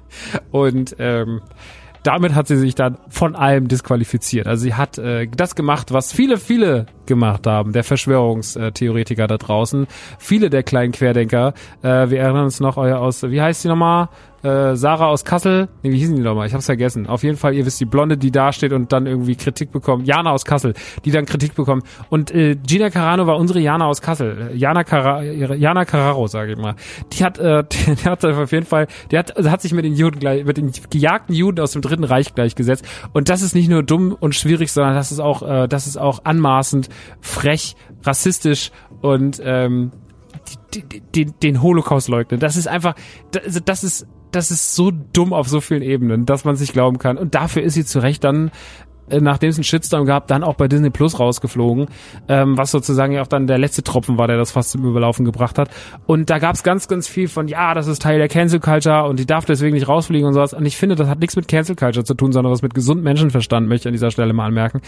Und 0.52 0.94
ähm, 1.00 1.40
damit 2.04 2.36
hat 2.36 2.46
sie 2.46 2.56
sich 2.56 2.76
dann 2.76 2.98
von 3.08 3.34
allem 3.34 3.66
disqualifiziert. 3.66 4.46
Also 4.46 4.62
sie 4.62 4.74
hat 4.74 4.96
äh, 4.96 5.26
das 5.26 5.56
gemacht, 5.56 5.92
was 5.92 6.12
viele, 6.12 6.38
viele 6.38 6.86
gemacht 7.06 7.48
haben, 7.48 7.72
der 7.72 7.82
Verschwörungstheoretiker 7.82 9.26
da 9.26 9.38
draußen, 9.38 9.88
viele 10.20 10.50
der 10.50 10.62
kleinen 10.62 10.92
Querdenker. 10.92 11.52
Äh, 11.82 12.10
wir 12.10 12.20
erinnern 12.20 12.44
uns 12.44 12.60
noch 12.60 12.76
euer 12.76 13.00
aus, 13.00 13.24
wie 13.24 13.42
heißt 13.42 13.62
sie 13.62 13.68
nochmal? 13.68 14.08
Äh, 14.42 14.76
Sarah 14.76 15.06
aus 15.06 15.24
Kassel, 15.24 15.68
nee, 15.82 15.90
wie 15.90 15.98
hießen 15.98 16.14
die 16.14 16.22
nochmal? 16.22 16.46
Ich 16.46 16.54
hab's 16.54 16.66
vergessen. 16.66 17.06
Auf 17.06 17.22
jeden 17.22 17.36
Fall, 17.36 17.54
ihr 17.54 17.66
wisst, 17.66 17.80
die 17.80 17.84
Blonde, 17.84 18.16
die 18.16 18.30
da 18.30 18.52
steht 18.52 18.72
und 18.72 18.92
dann 18.92 19.06
irgendwie 19.06 19.36
Kritik 19.36 19.72
bekommt. 19.72 20.06
Jana 20.06 20.30
aus 20.30 20.44
Kassel, 20.44 20.74
die 21.04 21.10
dann 21.10 21.26
Kritik 21.26 21.54
bekommt. 21.54 21.84
Und 22.10 22.30
äh, 22.34 22.56
Gina 22.56 22.90
Carano 22.90 23.26
war 23.26 23.36
unsere 23.36 23.60
Jana 23.60 23.86
aus 23.86 24.00
Kassel. 24.00 24.52
Jana, 24.54 24.84
Cara, 24.84 25.22
Jana 25.22 25.84
Carraro, 25.84 26.26
sage 26.26 26.52
ich 26.52 26.58
mal. 26.58 26.74
Die 27.12 27.24
hat, 27.24 27.38
äh, 27.38 27.64
die, 27.64 27.94
die 28.02 28.04
hat 28.04 28.24
auf 28.24 28.52
jeden 28.52 28.66
Fall, 28.66 28.86
die 29.10 29.18
hat, 29.18 29.36
also 29.36 29.50
hat 29.50 29.62
sich 29.62 29.72
mit 29.72 29.84
den 29.84 29.94
Juden 29.94 30.18
gleich, 30.18 30.44
mit 30.44 30.56
den 30.56 30.72
gejagten 30.90 31.34
Juden 31.34 31.60
aus 31.60 31.72
dem 31.72 31.82
Dritten 31.82 32.04
Reich 32.04 32.34
gleichgesetzt. 32.34 32.84
Und 33.12 33.28
das 33.28 33.42
ist 33.42 33.54
nicht 33.54 33.68
nur 33.68 33.82
dumm 33.82 34.16
und 34.18 34.34
schwierig, 34.34 34.72
sondern 34.72 34.94
das 34.94 35.12
ist 35.12 35.20
auch, 35.20 35.42
äh, 35.42 35.68
das 35.68 35.86
ist 35.86 35.96
auch 35.96 36.20
anmaßend, 36.24 36.88
frech, 37.20 37.76
rassistisch 38.04 38.70
und 39.00 39.40
ähm, 39.44 39.92
den, 41.14 41.34
den 41.42 41.62
Holocaust 41.62 42.08
leugnen. 42.08 42.40
Das 42.40 42.56
ist 42.56 42.68
einfach, 42.68 42.94
das, 43.30 43.62
das 43.64 43.84
ist 43.84 44.06
das 44.36 44.50
ist 44.50 44.74
so 44.74 44.90
dumm 44.90 45.32
auf 45.32 45.48
so 45.48 45.60
vielen 45.60 45.82
Ebenen, 45.82 46.26
dass 46.26 46.44
man 46.44 46.56
sich 46.56 46.72
glauben 46.72 46.98
kann. 46.98 47.18
Und 47.18 47.34
dafür 47.34 47.62
ist 47.62 47.74
sie 47.74 47.84
zu 47.84 48.00
Recht 48.00 48.22
dann 48.22 48.50
äh, 49.08 49.20
nachdem 49.20 49.50
es 49.50 49.56
einen 49.56 49.64
Shitstorm 49.64 50.04
gab, 50.04 50.26
dann 50.26 50.42
auch 50.42 50.54
bei 50.54 50.68
Disney 50.68 50.90
Plus 50.90 51.18
rausgeflogen, 51.20 51.86
ähm, 52.28 52.56
was 52.56 52.70
sozusagen 52.70 53.12
ja 53.12 53.22
auch 53.22 53.26
dann 53.26 53.46
der 53.46 53.58
letzte 53.58 53.82
Tropfen 53.82 54.18
war, 54.18 54.26
der 54.26 54.36
das 54.36 54.50
fast 54.50 54.70
zum 54.70 54.84
Überlaufen 54.84 55.24
gebracht 55.24 55.58
hat. 55.58 55.70
Und 56.06 56.30
da 56.30 56.38
gab 56.38 56.54
es 56.54 56.62
ganz, 56.62 56.88
ganz 56.88 57.06
viel 57.06 57.28
von, 57.28 57.48
ja, 57.48 57.74
das 57.74 57.86
ist 57.86 58.02
Teil 58.02 58.18
der 58.18 58.28
Cancel 58.28 58.60
Culture 58.60 59.04
und 59.04 59.18
die 59.18 59.26
darf 59.26 59.44
deswegen 59.44 59.74
nicht 59.74 59.88
rausfliegen 59.88 60.26
und 60.26 60.34
sowas. 60.34 60.54
Und 60.54 60.66
ich 60.66 60.76
finde, 60.76 60.96
das 60.96 61.08
hat 61.08 61.20
nichts 61.20 61.36
mit 61.36 61.48
Cancel 61.48 61.76
Culture 61.76 62.04
zu 62.04 62.14
tun, 62.14 62.32
sondern 62.32 62.52
was 62.52 62.62
mit 62.62 62.74
gesundem 62.74 63.04
Menschenverstand, 63.04 63.68
möchte 63.68 63.88
ich 63.88 63.90
an 63.90 63.94
dieser 63.94 64.10
Stelle 64.10 64.32
mal 64.32 64.46
anmerken. 64.46 64.80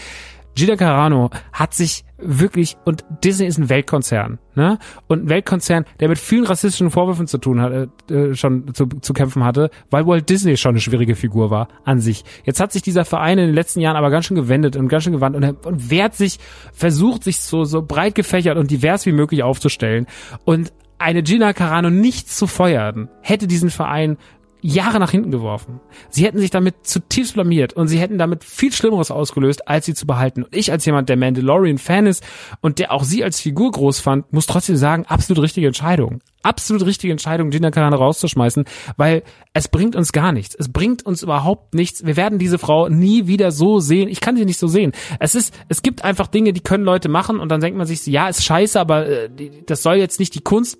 Gina 0.59 0.75
Carano 0.75 1.29
hat 1.53 1.73
sich 1.73 2.03
wirklich, 2.17 2.75
und 2.83 3.05
Disney 3.23 3.47
ist 3.47 3.57
ein 3.57 3.69
Weltkonzern, 3.69 4.39
ne? 4.55 4.77
Und 5.07 5.23
ein 5.23 5.29
Weltkonzern, 5.29 5.85
der 6.01 6.09
mit 6.09 6.19
vielen 6.19 6.45
rassistischen 6.45 6.91
Vorwürfen 6.91 7.27
zu 7.27 7.37
tun 7.37 7.61
hat, 7.61 7.89
äh, 8.11 8.35
schon 8.35 8.73
zu, 8.73 8.87
zu 8.87 9.13
kämpfen 9.13 9.45
hatte, 9.45 9.69
weil 9.89 10.05
Walt 10.05 10.29
Disney 10.29 10.57
schon 10.57 10.71
eine 10.71 10.81
schwierige 10.81 11.15
Figur 11.15 11.49
war 11.49 11.69
an 11.85 12.01
sich. 12.01 12.25
Jetzt 12.43 12.59
hat 12.59 12.73
sich 12.73 12.81
dieser 12.81 13.05
Verein 13.05 13.37
in 13.37 13.45
den 13.47 13.55
letzten 13.55 13.79
Jahren 13.79 13.95
aber 13.95 14.09
ganz 14.09 14.25
schön 14.25 14.35
gewendet 14.35 14.75
und 14.75 14.89
ganz 14.89 15.05
schön 15.05 15.13
gewandt 15.13 15.37
und, 15.37 15.65
und 15.65 15.89
wehrt 15.89 16.15
sich, 16.15 16.39
versucht 16.73 17.23
sich 17.23 17.39
so, 17.39 17.63
so 17.63 17.81
breit 17.81 18.15
gefächert 18.15 18.57
und 18.57 18.69
divers 18.69 19.05
wie 19.05 19.13
möglich 19.13 19.43
aufzustellen. 19.43 20.07
Und 20.43 20.73
eine 20.97 21.23
Gina 21.23 21.53
Carano 21.53 21.89
nicht 21.89 22.29
zu 22.29 22.45
feuern, 22.45 23.07
hätte 23.21 23.47
diesen 23.47 23.69
Verein 23.69 24.17
Jahre 24.61 24.99
nach 24.99 25.11
hinten 25.11 25.31
geworfen. 25.31 25.79
Sie 26.09 26.25
hätten 26.25 26.39
sich 26.39 26.49
damit 26.51 26.85
zutiefst 26.85 27.33
blamiert 27.33 27.73
und 27.73 27.87
sie 27.87 27.99
hätten 27.99 28.17
damit 28.17 28.43
viel 28.43 28.71
Schlimmeres 28.71 29.11
ausgelöst, 29.11 29.67
als 29.67 29.85
sie 29.85 29.93
zu 29.93 30.05
behalten. 30.05 30.43
Und 30.43 30.55
ich 30.55 30.71
als 30.71 30.85
jemand, 30.85 31.09
der 31.09 31.17
Mandalorian-Fan 31.17 32.07
ist 32.07 32.23
und 32.61 32.79
der 32.79 32.91
auch 32.91 33.03
sie 33.03 33.23
als 33.23 33.39
Figur 33.39 33.71
groß 33.71 33.99
fand, 33.99 34.31
muss 34.33 34.47
trotzdem 34.47 34.75
sagen, 34.75 35.05
absolut 35.05 35.43
richtige 35.43 35.67
Entscheidung. 35.67 36.19
Absolut 36.41 36.85
richtige 36.85 37.11
Entscheidung, 37.11 37.49
Gina 37.49 37.69
Carano 37.69 37.97
rauszuschmeißen, 37.97 38.63
weil 38.95 39.23
es 39.53 39.67
bringt 39.67 39.95
uns 39.95 40.13
gar 40.13 40.31
nichts. 40.31 40.55
Es 40.55 40.69
bringt 40.69 41.05
uns 41.05 41.21
überhaupt 41.21 41.73
nichts. 41.73 42.05
Wir 42.05 42.15
werden 42.15 42.39
diese 42.39 42.57
Frau 42.57 42.87
nie 42.87 43.27
wieder 43.27 43.51
so 43.51 43.79
sehen. 43.79 44.07
Ich 44.07 44.21
kann 44.21 44.37
sie 44.37 44.45
nicht 44.45 44.59
so 44.59 44.67
sehen. 44.67 44.93
Es 45.19 45.35
ist, 45.35 45.53
es 45.67 45.81
gibt 45.81 46.03
einfach 46.03 46.27
Dinge, 46.27 46.53
die 46.53 46.61
können 46.61 46.85
Leute 46.85 47.09
machen 47.09 47.39
und 47.39 47.49
dann 47.49 47.59
denkt 47.59 47.77
man 47.77 47.87
sich, 47.87 48.05
ja, 48.05 48.29
ist 48.29 48.43
scheiße, 48.43 48.79
aber 48.79 49.07
äh, 49.07 49.29
das 49.65 49.83
soll 49.83 49.95
jetzt 49.95 50.19
nicht 50.19 50.33
die 50.33 50.41
Kunst 50.41 50.77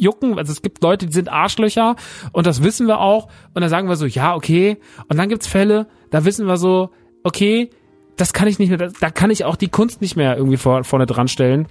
jucken. 0.00 0.38
Also 0.38 0.52
es 0.52 0.62
gibt 0.62 0.82
Leute, 0.82 1.06
die 1.06 1.12
sind 1.12 1.30
Arschlöcher 1.30 1.96
und 2.32 2.46
das 2.46 2.62
wissen 2.62 2.86
wir 2.86 3.00
auch. 3.00 3.28
Und 3.54 3.60
dann 3.62 3.70
sagen 3.70 3.88
wir 3.88 3.96
so, 3.96 4.06
ja, 4.06 4.34
okay. 4.34 4.78
Und 5.08 5.18
dann 5.18 5.28
gibt's 5.28 5.46
Fälle, 5.46 5.86
da 6.10 6.24
wissen 6.24 6.46
wir 6.46 6.56
so, 6.56 6.90
okay, 7.22 7.70
das 8.16 8.32
kann 8.32 8.48
ich 8.48 8.58
nicht 8.58 8.68
mehr, 8.68 8.90
da 9.00 9.10
kann 9.10 9.30
ich 9.30 9.44
auch 9.44 9.56
die 9.56 9.68
Kunst 9.68 10.00
nicht 10.00 10.16
mehr 10.16 10.36
irgendwie 10.36 10.56
vor, 10.56 10.84
vorne 10.84 11.06
dran 11.06 11.28
stellen. 11.28 11.68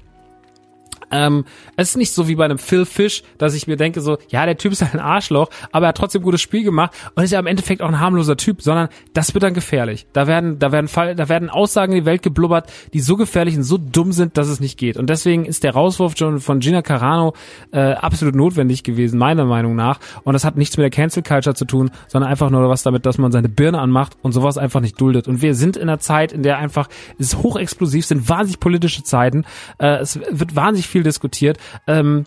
Ähm, 1.12 1.46
es 1.76 1.90
ist 1.90 1.98
nicht 1.98 2.12
so 2.12 2.28
wie 2.28 2.36
bei 2.36 2.46
einem 2.46 2.58
Phil 2.58 2.86
Fish, 2.86 3.24
dass 3.38 3.54
ich 3.54 3.68
mir 3.68 3.78
denke 3.78 4.02
so, 4.02 4.18
ja, 4.30 4.46
der 4.46 4.58
Typ 4.58 4.72
ist 4.72 4.82
halt 4.82 4.94
ein 4.94 5.00
Arschloch, 5.00 5.50
aber 5.72 5.88
er 5.88 5.90
hat 5.90 5.98
trotzdem 5.98 6.22
gutes 6.22 6.42
Spiel 6.42 6.64
gemacht 6.64 6.92
und 7.16 7.24
ist 7.24 7.32
ja 7.32 7.40
im 7.40 7.48
Endeffekt 7.48 7.82
auch 7.82 7.88
ein 7.88 8.00
harmloser 8.00 8.38
Typ, 8.38 8.62
sondern 8.62 8.90
das 9.14 9.34
wird 9.34 9.44
dann 9.44 9.54
gefährlich. 9.54 10.08
Da 10.14 10.28
werden, 10.28 10.60
da 10.60 10.72
werden 10.72 10.88
Fall, 10.88 11.16
da 11.16 11.30
werden 11.30 11.50
Aussagen 11.50 11.94
in 11.94 12.02
die 12.02 12.06
Welt 12.06 12.22
geblubbert, 12.22 12.72
die 12.94 13.00
so 13.00 13.16
gefährlich 13.16 13.56
und 13.58 13.64
so 13.64 13.78
dumm 13.78 14.12
sind, 14.12 14.38
dass 14.38 14.48
es 14.48 14.60
nicht 14.60 14.78
geht. 14.78 14.98
Und 14.98 15.10
deswegen 15.10 15.46
ist 15.46 15.64
der 15.64 15.74
Rauswurf 15.74 16.16
von 16.40 16.60
Gina 16.60 16.82
Carano 16.82 17.34
äh, 17.72 17.94
absolut 17.94 18.36
notwendig 18.36 18.84
gewesen, 18.84 19.18
meiner 19.20 19.46
Meinung 19.46 19.76
nach. 19.76 20.00
Und 20.24 20.34
das 20.34 20.44
hat 20.44 20.58
nichts 20.58 20.78
mit 20.78 20.84
der 20.84 20.90
Cancel 20.90 21.24
Culture 21.24 21.56
zu 21.56 21.66
tun, 21.66 21.92
sondern 22.08 22.30
einfach 22.30 22.50
nur 22.50 22.68
was 22.70 22.84
damit, 22.84 23.06
dass 23.06 23.18
man 23.18 23.32
seine 23.32 23.50
Birne 23.50 23.80
anmacht 23.80 24.18
und 24.22 24.32
sowas 24.32 24.58
einfach 24.58 24.82
nicht 24.82 25.00
duldet. 25.00 25.28
Und 25.28 25.42
wir 25.42 25.56
sind 25.56 25.78
in 25.78 25.84
einer 25.84 26.00
Zeit, 26.00 26.32
in 26.32 26.44
der 26.44 26.58
einfach 26.58 26.90
es 27.18 27.34
ist 27.34 27.38
hochexplosiv, 27.38 28.06
sind 28.06 28.30
wahnsinnig 28.30 28.60
politische 28.60 29.04
Zeiten. 29.04 29.46
Äh, 29.78 29.98
es 29.98 30.20
wird 30.20 30.56
wahnsinnig 30.56 30.88
viel 30.88 30.99
viel 31.00 31.04
diskutiert. 31.04 31.58
Ähm, 31.88 32.26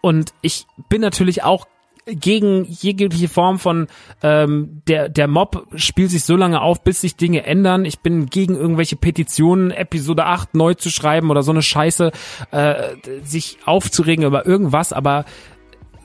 und 0.00 0.34
ich 0.42 0.66
bin 0.88 1.00
natürlich 1.00 1.44
auch 1.44 1.66
gegen 2.06 2.64
jegliche 2.64 3.28
Form 3.28 3.58
von 3.58 3.86
ähm, 4.22 4.82
der 4.86 5.08
der 5.08 5.26
Mob 5.26 5.66
spielt 5.74 6.10
sich 6.10 6.24
so 6.24 6.36
lange 6.36 6.60
auf, 6.60 6.84
bis 6.84 7.00
sich 7.00 7.16
Dinge 7.16 7.46
ändern. 7.46 7.86
Ich 7.86 8.00
bin 8.00 8.26
gegen 8.26 8.56
irgendwelche 8.56 8.96
Petitionen, 8.96 9.70
Episode 9.70 10.26
8 10.26 10.54
neu 10.54 10.74
zu 10.74 10.90
schreiben 10.90 11.30
oder 11.30 11.42
so 11.42 11.52
eine 11.52 11.62
Scheiße, 11.62 12.12
äh, 12.50 12.74
sich 13.22 13.56
aufzuregen 13.64 14.26
über 14.26 14.44
irgendwas, 14.44 14.92
aber 14.92 15.24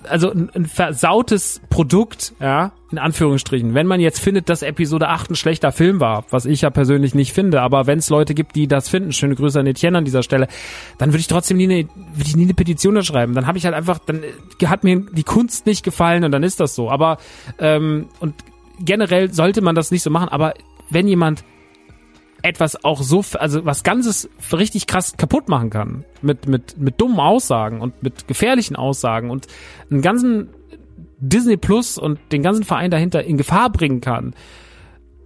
also 0.08 0.32
ein, 0.32 0.50
ein 0.54 0.66
versautes 0.66 1.62
Produkt, 1.70 2.34
ja, 2.40 2.72
in 2.92 2.98
Anführungsstrichen. 2.98 3.74
Wenn 3.74 3.88
man 3.88 4.00
jetzt 4.00 4.20
findet, 4.20 4.50
dass 4.50 4.62
Episode 4.62 5.10
8 5.10 5.32
ein 5.32 5.36
schlechter 5.36 5.72
Film 5.72 6.00
war, 6.00 6.26
was 6.30 6.46
ich 6.46 6.62
ja 6.62 6.70
persönlich 6.70 7.14
nicht 7.14 7.34
finde, 7.34 7.62
aber 7.62 7.88
wenn 7.88 8.00
es 8.00 8.10
Leute 8.10 8.34
gibt, 8.34 8.56
die 8.56 8.68
das 8.68 8.90
finden, 8.90 9.12
schöne 9.12 9.36
Grüße 9.36 9.60
an 9.60 9.68
Etienne 9.68 9.98
an 9.98 10.06
dieser 10.06 10.24
Stelle, 10.24 10.48
dann 10.98 11.10
würde 11.10 11.20
ich 11.20 11.28
trotzdem 11.28 11.58
nie 11.58 11.66
eine, 11.66 11.88
ich 12.18 12.36
nie 12.36 12.44
eine 12.44 12.54
Petition 12.54 13.02
schreiben. 13.04 13.36
Dann 13.36 13.48
habe 13.48 13.58
ich 13.58 13.66
halt 13.66 13.76
einfach, 13.76 14.00
dann 14.00 14.24
hat 14.66 14.84
mir 14.84 15.00
die 15.00 15.24
Kunst 15.24 15.66
nicht 15.66 15.84
gefallen 15.84 16.24
und 16.24 16.32
dann 16.32 16.44
ist 16.44 16.60
das 16.60 16.76
so. 16.76 16.90
Aber 16.90 17.18
ähm, 17.60 18.08
und 18.20 18.36
generell 18.80 19.32
sollte 19.34 19.62
man 19.62 19.76
das 19.76 19.92
nicht 19.92 20.04
so 20.04 20.10
machen, 20.10 20.30
aber 20.30 20.54
wenn 20.90 21.08
jemand 21.08 21.44
etwas 22.42 22.84
auch 22.84 23.02
so, 23.02 23.24
also 23.34 23.66
was 23.66 23.84
Ganzes 23.84 24.30
richtig 24.52 24.88
krass 24.88 25.18
kaputt 25.18 25.50
machen 25.50 25.70
kann. 25.70 26.06
Mit, 26.22 26.48
mit, 26.48 26.78
mit 26.78 27.00
dummen 27.00 27.20
Aussagen 27.20 27.82
und 27.82 28.02
mit 28.04 28.28
gefährlichen 28.28 28.76
Aussagen 28.76 29.30
und 29.30 29.48
einen 29.90 30.02
ganzen 30.02 30.50
Disney 31.20 31.58
Plus 31.58 31.98
und 31.98 32.20
den 32.32 32.44
ganzen 32.44 32.64
Verein 32.64 32.92
dahinter 32.92 33.24
in 33.24 33.38
Gefahr 33.38 33.70
bringen 33.70 34.02
kann, 34.02 34.34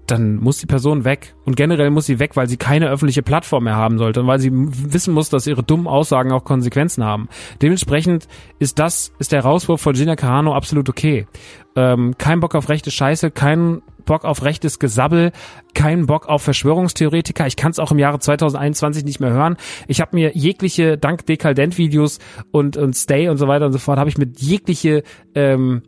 dann 0.08 0.36
muss 0.36 0.58
die 0.58 0.66
Person 0.66 1.06
weg. 1.06 1.34
Und 1.46 1.56
generell 1.56 1.90
muss 1.90 2.06
sie 2.06 2.20
weg, 2.20 2.36
weil 2.36 2.48
sie 2.48 2.58
keine 2.58 2.90
öffentliche 2.90 3.24
Plattform 3.24 3.66
mehr 3.66 3.76
haben 3.76 3.98
sollte 3.98 4.22
und 4.22 4.28
weil 4.28 4.40
sie 4.40 4.52
wissen 4.54 5.14
muss, 5.14 5.30
dass 5.30 5.48
ihre 5.48 5.64
dummen 5.64 5.88
Aussagen 5.88 6.32
auch 6.32 6.44
Konsequenzen 6.44 7.04
haben. 7.04 7.30
Dementsprechend 7.62 8.28
ist 8.60 8.80
das, 8.80 9.14
ist 9.20 9.32
der 9.32 9.42
Rauswurf 9.42 9.82
von 9.82 9.94
Gina 9.94 10.16
Carano 10.16 10.56
absolut 10.56 10.90
okay. 10.90 11.28
Ähm, 11.76 12.16
kein 12.18 12.40
Bock 12.40 12.56
auf 12.56 12.70
rechte 12.70 12.92
Scheiße, 12.92 13.32
kein 13.32 13.82
Bock 14.06 14.26
auf 14.26 14.44
rechtes 14.44 14.80
Gesabbel, 14.80 15.32
keinen 15.74 16.06
Bock 16.06 16.28
auf 16.28 16.44
Verschwörungstheoretiker. 16.44 17.48
Ich 17.48 17.56
kann 17.56 17.72
es 17.72 17.80
auch 17.80 17.92
im 17.92 18.00
Jahre 18.00 18.20
2021 18.20 19.06
nicht 19.06 19.20
mehr 19.20 19.32
hören. 19.32 19.58
Ich 19.88 20.02
habe 20.02 20.16
mir 20.16 20.32
jegliche, 20.34 20.98
dank 20.98 21.26
Dekadent-Videos 21.26 22.20
und, 22.52 22.78
und 22.78 22.94
Stay 22.96 23.30
und 23.30 23.38
so 23.38 23.48
weiter 23.48 23.66
und 23.66 23.74
so 23.74 23.80
fort, 23.80 24.00
habe 24.00 24.10
ich 24.10 24.18
mit 24.18 24.40
jegliche 24.42 25.04
ähm, 25.36 25.84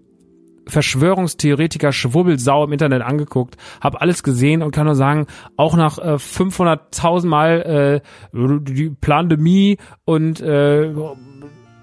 Verschwörungstheoretiker 0.67 1.91
Schwubbelsau 1.91 2.63
im 2.63 2.71
Internet 2.71 3.01
angeguckt, 3.03 3.55
habe 3.81 4.01
alles 4.01 4.23
gesehen 4.23 4.61
und 4.61 4.71
kann 4.71 4.85
nur 4.85 4.95
sagen, 4.95 5.27
auch 5.57 5.75
nach 5.75 5.99
äh, 5.99 6.15
500.000 6.15 7.27
Mal 7.27 8.01
äh, 8.01 8.01
die 8.33 8.89
Pandemie 8.89 9.77
und 10.05 10.41
äh, 10.41 10.91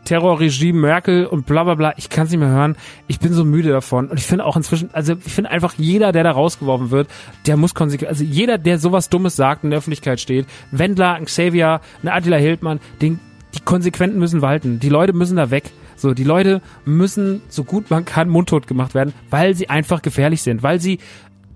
Terrorregime 0.04 0.80
Merkel 0.80 1.26
und 1.26 1.46
bla 1.46 1.64
bla 1.64 1.74
bla, 1.74 1.94
ich 1.96 2.08
kann 2.08 2.24
es 2.24 2.30
nicht 2.30 2.40
mehr 2.40 2.48
hören. 2.48 2.76
Ich 3.06 3.20
bin 3.20 3.32
so 3.32 3.44
müde 3.44 3.70
davon. 3.70 4.08
Und 4.08 4.18
ich 4.18 4.26
finde 4.26 4.44
auch 4.44 4.56
inzwischen, 4.56 4.90
also 4.92 5.14
ich 5.24 5.32
finde 5.32 5.50
einfach 5.50 5.74
jeder, 5.76 6.12
der 6.12 6.24
da 6.24 6.32
rausgeworfen 6.32 6.90
wird, 6.90 7.08
der 7.46 7.56
muss 7.56 7.74
konsequent, 7.74 8.10
also 8.10 8.24
jeder, 8.24 8.58
der 8.58 8.78
sowas 8.78 9.10
Dummes 9.10 9.36
sagt 9.36 9.64
in 9.64 9.70
der 9.70 9.78
Öffentlichkeit 9.78 10.20
steht, 10.20 10.46
Wendler, 10.70 11.14
ein 11.14 11.26
Xavier, 11.26 11.80
eine 12.02 12.12
Attila 12.12 12.36
Hildmann, 12.36 12.80
den, 13.00 13.20
die 13.54 13.60
Konsequenten 13.60 14.18
müssen 14.18 14.42
walten. 14.42 14.80
Die 14.80 14.88
Leute 14.88 15.12
müssen 15.12 15.36
da 15.36 15.50
weg. 15.50 15.70
So, 15.96 16.14
die 16.14 16.24
Leute 16.24 16.62
müssen 16.84 17.42
so 17.48 17.62
gut 17.62 17.90
man 17.90 18.04
kann 18.04 18.28
mundtot 18.28 18.66
gemacht 18.66 18.94
werden, 18.94 19.12
weil 19.30 19.54
sie 19.54 19.70
einfach 19.70 20.02
gefährlich 20.02 20.42
sind, 20.42 20.64
weil 20.64 20.80
sie 20.80 20.98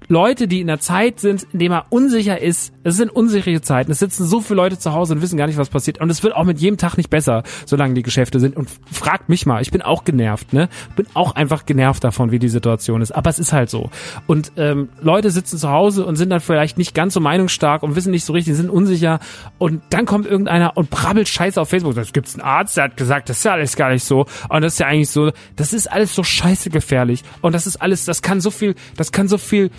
Leute, 0.09 0.47
die 0.47 0.61
in 0.61 0.69
der 0.69 0.79
Zeit 0.79 1.19
sind, 1.21 1.47
in 1.53 1.59
dem 1.59 1.73
er 1.73 1.87
unsicher 1.91 2.41
ist, 2.41 2.73
es 2.85 2.97
sind 2.97 3.11
unsichere 3.11 3.61
Zeiten, 3.61 3.91
es 3.91 3.99
sitzen 3.99 4.25
so 4.25 4.41
viele 4.41 4.57
Leute 4.57 4.79
zu 4.79 4.93
Hause 4.93 5.15
und 5.15 5.23
wissen 5.23 5.37
gar 5.37 5.49
nicht, 5.49 5.59
was 5.59 5.69
passiert. 5.69 6.01
Und 6.01 6.11
es 6.11 6.23
wird 6.23 6.37
auch 6.37 6.45
mit 6.45 6.61
jedem 6.61 6.77
Tag 6.77 6.97
nicht 6.97 7.11
besser, 7.11 7.43
solange 7.65 7.95
die 7.95 8.03
Geschäfte 8.03 8.39
sind. 8.39 8.57
Und 8.57 8.71
fragt 8.91 9.29
mich 9.29 9.47
mal, 9.47 9.61
ich 9.61 9.73
bin 9.73 9.83
auch 9.83 10.05
genervt, 10.05 10.53
ne? 10.53 10.69
Bin 10.95 11.07
auch 11.15 11.35
einfach 11.35 11.67
genervt 11.67 12.05
davon, 12.05 12.31
wie 12.31 12.39
die 12.39 12.49
Situation 12.49 13.03
ist. 13.03 13.11
Aber 13.11 13.29
es 13.31 13.41
ist 13.41 13.53
halt 13.53 13.71
so. 13.71 13.91
Und 14.29 14.53
ähm, 14.57 14.89
Leute 15.01 15.31
sitzen 15.31 15.59
zu 15.59 15.71
Hause 15.71 16.07
und 16.07 16.15
sind 16.15 16.31
dann 16.31 16.41
vielleicht 16.41 16.79
nicht 16.79 16.95
ganz 16.95 17.15
so 17.15 17.21
meinungsstark 17.21 17.83
und 17.83 17.97
wissen 17.97 18.13
nicht 18.13 18.25
so 18.25 18.33
richtig, 18.33 18.55
sind 18.55 18.71
unsicher. 18.71 19.19
Und 19.59 19.83
dann 19.91 20.07
kommt 20.07 20.27
irgendeiner 20.27 20.77
und 20.77 20.91
brabbelt 20.91 21.29
Scheiße 21.29 21.61
auf 21.61 21.71
Facebook. 21.71 21.97
Da 21.97 22.03
gibt's 22.03 22.35
einen 22.35 22.43
Arzt, 22.43 22.77
der 22.77 22.85
hat 22.85 22.97
gesagt, 22.97 23.29
das 23.29 23.39
ist 23.39 23.45
ja 23.45 23.53
alles 23.53 23.75
gar 23.75 23.91
nicht 23.91 24.05
so. 24.05 24.27
Und 24.49 24.63
das 24.63 24.75
ist 24.75 24.79
ja 24.79 24.87
eigentlich 24.87 25.11
so, 25.11 25.33
das 25.57 25.73
ist 25.73 25.91
alles 25.91 26.15
so 26.15 26.23
scheiße 26.23 26.71
gefährlich. 26.71 27.25
Und 27.41 27.53
das 27.53 27.67
ist 27.67 27.83
alles, 27.83 28.05
das 28.05 28.23
kann 28.23 28.41
so 28.41 28.53
viel, 28.53 28.77
das 28.97 29.11
kann 29.11 29.27
so 29.27 29.39
viel 29.39 29.71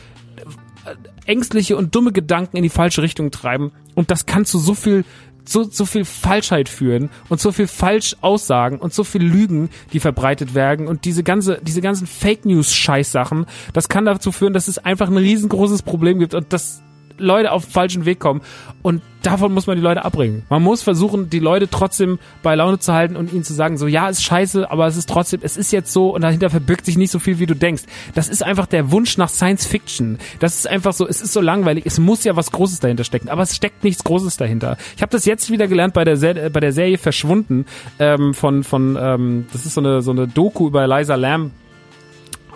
ängstliche 1.26 1.78
und 1.78 1.96
dumme 1.96 2.12
Gedanken 2.12 2.58
in 2.58 2.64
die 2.64 2.70
falsche 2.70 3.02
Richtung 3.02 3.32
treiben. 3.32 3.72
Und 3.96 4.12
das 4.12 4.26
kann 4.26 4.46
zu 4.46 4.60
so 4.60 4.74
viel 4.74 5.04
so, 5.50 5.64
so 5.64 5.86
viel 5.86 6.06
Falschheit 6.06 6.70
führen 6.70 7.10
und 7.30 7.40
so 7.40 7.52
viel 7.52 7.68
Falschaussagen 7.68 8.80
und 8.80 8.94
so 8.94 9.04
viel 9.04 9.24
Lügen, 9.24 9.70
die 9.94 10.00
verbreitet 10.00 10.56
werden. 10.56 10.88
Und 10.88 11.06
diese 11.06 11.24
ganze, 11.24 11.60
diese 11.62 11.82
ganzen 11.82 12.06
Fake 12.06 12.46
News 12.46 12.74
Scheißsachen, 12.74 13.46
das 13.74 13.90
kann 13.90 14.06
dazu 14.06 14.32
führen, 14.32 14.54
dass 14.54 14.68
es 14.68 14.78
einfach 14.78 15.08
ein 15.08 15.18
riesengroßes 15.18 15.84
Problem 15.84 16.20
gibt. 16.20 16.34
Und 16.34 16.52
das 16.52 16.84
Leute 17.18 17.52
auf 17.52 17.66
den 17.66 17.72
falschen 17.72 18.06
Weg 18.06 18.20
kommen. 18.20 18.42
Und 18.82 19.02
davon 19.24 19.54
muss 19.54 19.68
man 19.68 19.76
die 19.76 19.82
Leute 19.82 20.06
abbringen. 20.06 20.44
Man 20.50 20.64
muss 20.64 20.82
versuchen, 20.82 21.30
die 21.30 21.40
Leute 21.40 21.70
trotzdem 21.70 22.20
bei 22.44 22.56
Laune 22.56 22.80
zu 22.80 22.94
halten 22.94 23.16
und 23.16 23.34
ihnen 23.34 23.44
zu 23.44 23.54
sagen, 23.54 23.78
so, 23.78 23.88
ja, 23.88 24.08
ist 24.08 24.24
scheiße, 24.24 24.72
aber 24.72 24.88
es 24.88 24.96
ist 24.96 25.10
trotzdem, 25.10 25.42
es 25.44 25.58
ist 25.58 25.72
jetzt 25.72 25.92
so 25.92 26.16
und 26.16 26.22
dahinter 26.22 26.50
verbirgt 26.50 26.86
sich 26.86 26.98
nicht 26.98 27.12
so 27.12 27.20
viel, 27.20 27.40
wie 27.40 27.46
du 27.46 27.56
denkst. 27.56 27.84
Das 28.16 28.30
ist 28.30 28.44
einfach 28.44 28.68
der 28.68 28.92
Wunsch 28.92 29.18
nach 29.18 29.30
Science 29.30 29.66
Fiction. 29.66 30.18
Das 30.40 30.56
ist 30.56 30.68
einfach 30.68 30.94
so, 30.94 31.08
es 31.08 31.22
ist 31.22 31.34
so 31.34 31.42
langweilig, 31.42 31.86
es 31.86 32.00
muss 32.00 32.24
ja 32.24 32.36
was 32.36 32.52
Großes 32.52 32.80
dahinter 32.80 33.04
stecken, 33.04 33.30
aber 33.30 33.42
es 33.42 33.56
steckt 33.56 33.84
nichts 33.84 34.04
Großes 34.04 34.38
dahinter. 34.38 34.78
Ich 34.96 35.02
habe 35.02 35.12
das 35.12 35.26
jetzt 35.26 35.52
wieder 35.52 35.68
gelernt 35.68 35.94
bei 35.94 36.04
der, 36.04 36.18
Ser 36.18 36.50
bei 36.50 36.60
der 36.60 36.72
Serie 36.72 36.98
Verschwunden 36.98 37.66
ähm, 38.00 38.34
von, 38.34 38.64
von 38.64 38.98
ähm, 39.00 39.48
das 39.52 39.66
ist 39.66 39.74
so 39.74 39.82
eine, 39.82 40.02
so 40.02 40.12
eine 40.12 40.28
Doku 40.28 40.68
über 40.68 40.84
Eliza 40.84 41.16
Lamb 41.16 41.52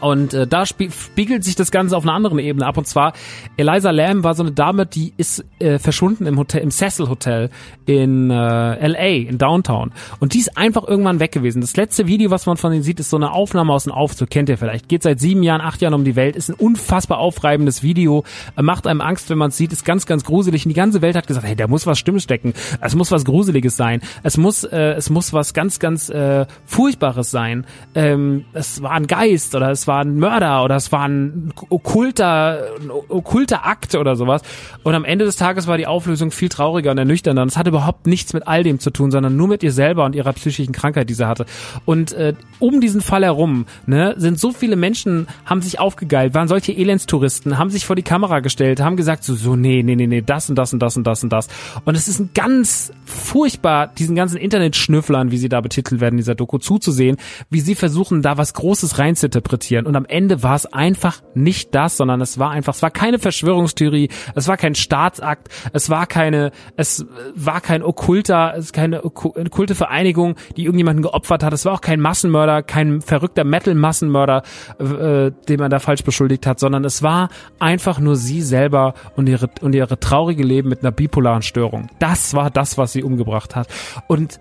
und 0.02 0.34
äh, 0.34 0.48
da 0.48 0.66
spiegelt 0.66 1.44
sich 1.44 1.56
das 1.56 1.72
Ganze 1.72 1.96
auf 1.96 2.04
einer 2.04 2.14
anderen 2.14 2.40
Ebene 2.40 2.66
ab. 2.66 2.78
Und 2.78 2.88
zwar, 2.88 3.14
Eliza 3.56 3.92
Lamb 3.92 4.24
war 4.24 4.34
so 4.34 4.44
eine 4.44 4.52
Dame, 4.52 4.86
die 4.86 5.14
ist 5.16 5.46
äh, 5.60 5.78
verschwunden 5.78 6.26
im 6.26 6.38
Hotel, 6.38 6.62
im 6.62 6.72
Cecil 6.72 7.08
Hotel 7.08 7.50
in 7.86 8.32
äh, 8.32 8.88
LA, 8.88 9.30
in 9.30 9.38
Downtown. 9.38 9.92
Und 10.20 10.34
die 10.34 10.40
ist 10.40 10.58
einfach 10.58 10.88
irgendwann 10.88 11.20
weg 11.20 11.32
gewesen. 11.32 11.62
Das 11.62 11.78
letzte 11.78 12.08
Video, 12.08 12.32
was 12.32 12.48
man 12.48 12.58
von 12.58 12.74
ihr 12.74 12.82
sieht, 12.82 13.00
ist 13.00 13.12
so 13.12 13.18
eine 13.18 13.32
Aufnahme 13.32 13.74
aus 13.74 13.84
dem 13.84 13.94
Aufzug. 13.94 14.30
Kennt 14.30 14.50
ihr 14.50 14.58
vielleicht. 14.58 14.90
Geht 14.90 15.04
seit 15.04 15.20
sieben 15.20 15.44
Jahren, 15.44 15.62
acht 15.62 15.82
Jahren 15.82 15.94
um 15.94 16.04
die 16.04 16.16
Welt. 16.16 16.36
Ist 16.36 16.50
ein 16.50 16.56
unfassbar 16.56 17.20
aufreibendes 17.20 17.84
Video. 17.84 18.24
Macht 18.60 18.88
einem 18.88 19.02
Angst, 19.02 19.30
wenn 19.30 19.38
man 19.38 19.50
es 19.50 19.58
sieht. 19.58 19.72
Ist 19.72 19.86
ganz, 19.86 20.06
ganz 20.08 20.24
gruselig. 20.24 20.66
Und 20.66 20.70
die 20.70 20.76
ganze 20.76 21.02
Welt 21.02 21.16
hat 21.16 21.28
gesagt, 21.28 21.46
hey, 21.46 21.56
da 21.56 21.68
muss 21.68 21.86
was 21.86 22.00
Stimmes 22.00 22.24
stecken. 22.24 22.54
Es 22.82 22.96
muss 22.96 23.12
was 23.12 23.24
Gruseliges 23.24 23.78
sein. 23.78 24.02
Es 24.24 24.38
muss, 24.38 24.64
äh, 24.64 24.94
es 24.94 25.12
muss 25.12 25.32
was 25.32 25.54
ganz, 25.54 25.78
ganz 25.78 26.10
äh, 26.10 26.48
Furchtbares 26.66 27.30
sein. 27.30 27.66
Ähm, 27.94 28.46
es 28.54 28.82
war 28.82 28.92
ein 28.92 29.06
Geist 29.06 29.54
oder 29.54 29.70
es 29.70 29.88
war 29.88 29.91
war 29.92 30.06
ein 30.06 30.20
Mörder 30.20 30.64
oder 30.64 30.78
es 30.78 30.94
war 30.94 31.06
ein 31.06 31.52
okkulter, 31.70 32.62
ein 32.80 32.90
okkulter 32.90 33.66
Akt 33.66 33.94
oder 33.96 34.16
sowas. 34.16 34.42
Und 34.84 34.96
am 34.96 35.04
Ende 35.04 35.26
des 35.26 35.36
Tages 35.36 35.68
war 35.68 35.78
die 35.78 35.86
Auflösung 35.86 36.32
viel 36.32 36.48
trauriger 36.48 36.92
und 36.92 36.98
ernüchternder. 36.98 37.42
Und 37.42 37.50
es 37.50 37.58
hatte 37.58 37.72
überhaupt 37.72 38.08
nichts 38.08 38.32
mit 38.32 38.48
all 38.48 38.64
dem 38.64 38.80
zu 38.80 38.90
tun, 38.90 39.12
sondern 39.12 39.36
nur 39.36 39.50
mit 39.50 39.64
ihr 39.64 39.74
selber 39.74 40.06
und 40.06 40.16
ihrer 40.16 40.32
psychischen 40.32 40.72
Krankheit, 40.72 41.10
die 41.10 41.14
sie 41.14 41.28
hatte. 41.28 41.46
Und 41.84 42.14
äh, 42.14 42.36
um 42.60 42.80
diesen 42.80 43.02
Fall 43.02 43.26
herum 43.26 43.66
ne, 43.86 44.14
sind 44.16 44.40
so 44.40 44.54
viele 44.54 44.78
Menschen, 44.78 45.28
haben 45.44 45.62
sich 45.62 45.78
aufgegeilt, 45.78 46.34
waren 46.36 46.48
solche 46.48 46.72
Elendstouristen, 46.72 47.58
haben 47.58 47.70
sich 47.70 47.86
vor 47.86 47.98
die 47.98 48.02
Kamera 48.02 48.40
gestellt, 48.40 48.80
haben 48.80 48.96
gesagt 48.96 49.26
so, 49.26 49.36
so 49.36 49.58
nee, 49.58 49.84
nee, 49.84 49.98
nee, 49.98 50.08
nee, 50.08 50.22
das 50.22 50.50
und 50.50 50.56
das 50.56 50.72
und 50.72 50.80
das 50.80 50.96
und 50.96 51.06
das 51.06 51.22
und 51.22 51.34
das. 51.34 51.50
Und 51.84 51.98
es 51.98 52.08
ist 52.08 52.20
ein 52.20 52.30
ganz 52.34 52.94
furchtbar, 53.04 53.88
diesen 53.88 54.16
ganzen 54.16 54.38
Internetschnüfflern, 54.38 55.32
wie 55.32 55.38
sie 55.38 55.50
da 55.50 55.60
betitelt 55.60 56.00
werden, 56.00 56.16
dieser 56.16 56.36
Doku 56.36 56.60
zuzusehen, 56.60 57.18
wie 57.50 57.60
sie 57.60 57.76
versuchen, 57.76 58.22
da 58.22 58.38
was 58.38 58.54
Großes 58.54 58.98
reinzuinterpretieren. 58.98 59.81
Und 59.86 59.96
am 59.96 60.06
Ende 60.06 60.44
war 60.44 60.56
es 60.56 60.66
einfach 60.66 61.22
nicht 61.34 61.74
das, 61.76 61.98
sondern 61.98 62.22
es 62.22 62.40
war 62.40 62.52
einfach, 62.52 62.74
es 62.74 62.82
war 62.82 62.92
keine 62.92 63.20
Verschwörungstheorie, 63.20 64.10
es 64.36 64.48
war 64.48 64.58
kein 64.58 64.76
Staatsakt, 64.76 65.50
es 65.74 65.90
war 65.90 66.06
keine, 66.06 66.52
es 66.78 67.06
war 67.36 67.62
kein 67.62 67.84
okkulter, 67.84 68.54
es 68.56 68.66
ist 68.66 68.74
keine 68.74 69.04
okkulte 69.04 69.76
Vereinigung, 69.76 70.36
die 70.58 70.66
irgendjemanden 70.66 71.04
geopfert 71.04 71.44
hat. 71.44 71.54
Es 71.54 71.66
war 71.66 71.74
auch 71.74 71.82
kein 71.82 72.00
Massenmörder, 72.00 72.64
kein 72.64 73.02
verrückter 73.02 73.44
Metal-Massenmörder, 73.44 74.44
äh, 74.80 75.32
den 75.48 75.60
man 75.60 75.72
da 75.72 75.80
falsch 75.80 76.04
beschuldigt 76.04 76.46
hat, 76.48 76.60
sondern 76.60 76.86
es 76.86 77.04
war 77.04 77.30
einfach 77.60 78.00
nur 78.00 78.16
sie 78.16 78.42
selber 78.42 78.94
und 79.16 79.28
ihre, 79.28 79.50
und 79.62 79.74
ihre 79.74 80.00
traurige 80.00 80.44
Leben 80.44 80.70
mit 80.70 80.82
einer 80.82 80.92
bipolaren 80.92 81.42
Störung. 81.42 81.90
Das 82.00 82.34
war 82.34 82.50
das, 82.50 82.78
was 82.78 82.94
sie 82.94 83.04
umgebracht 83.04 83.56
hat. 83.56 83.68
Und 84.08 84.40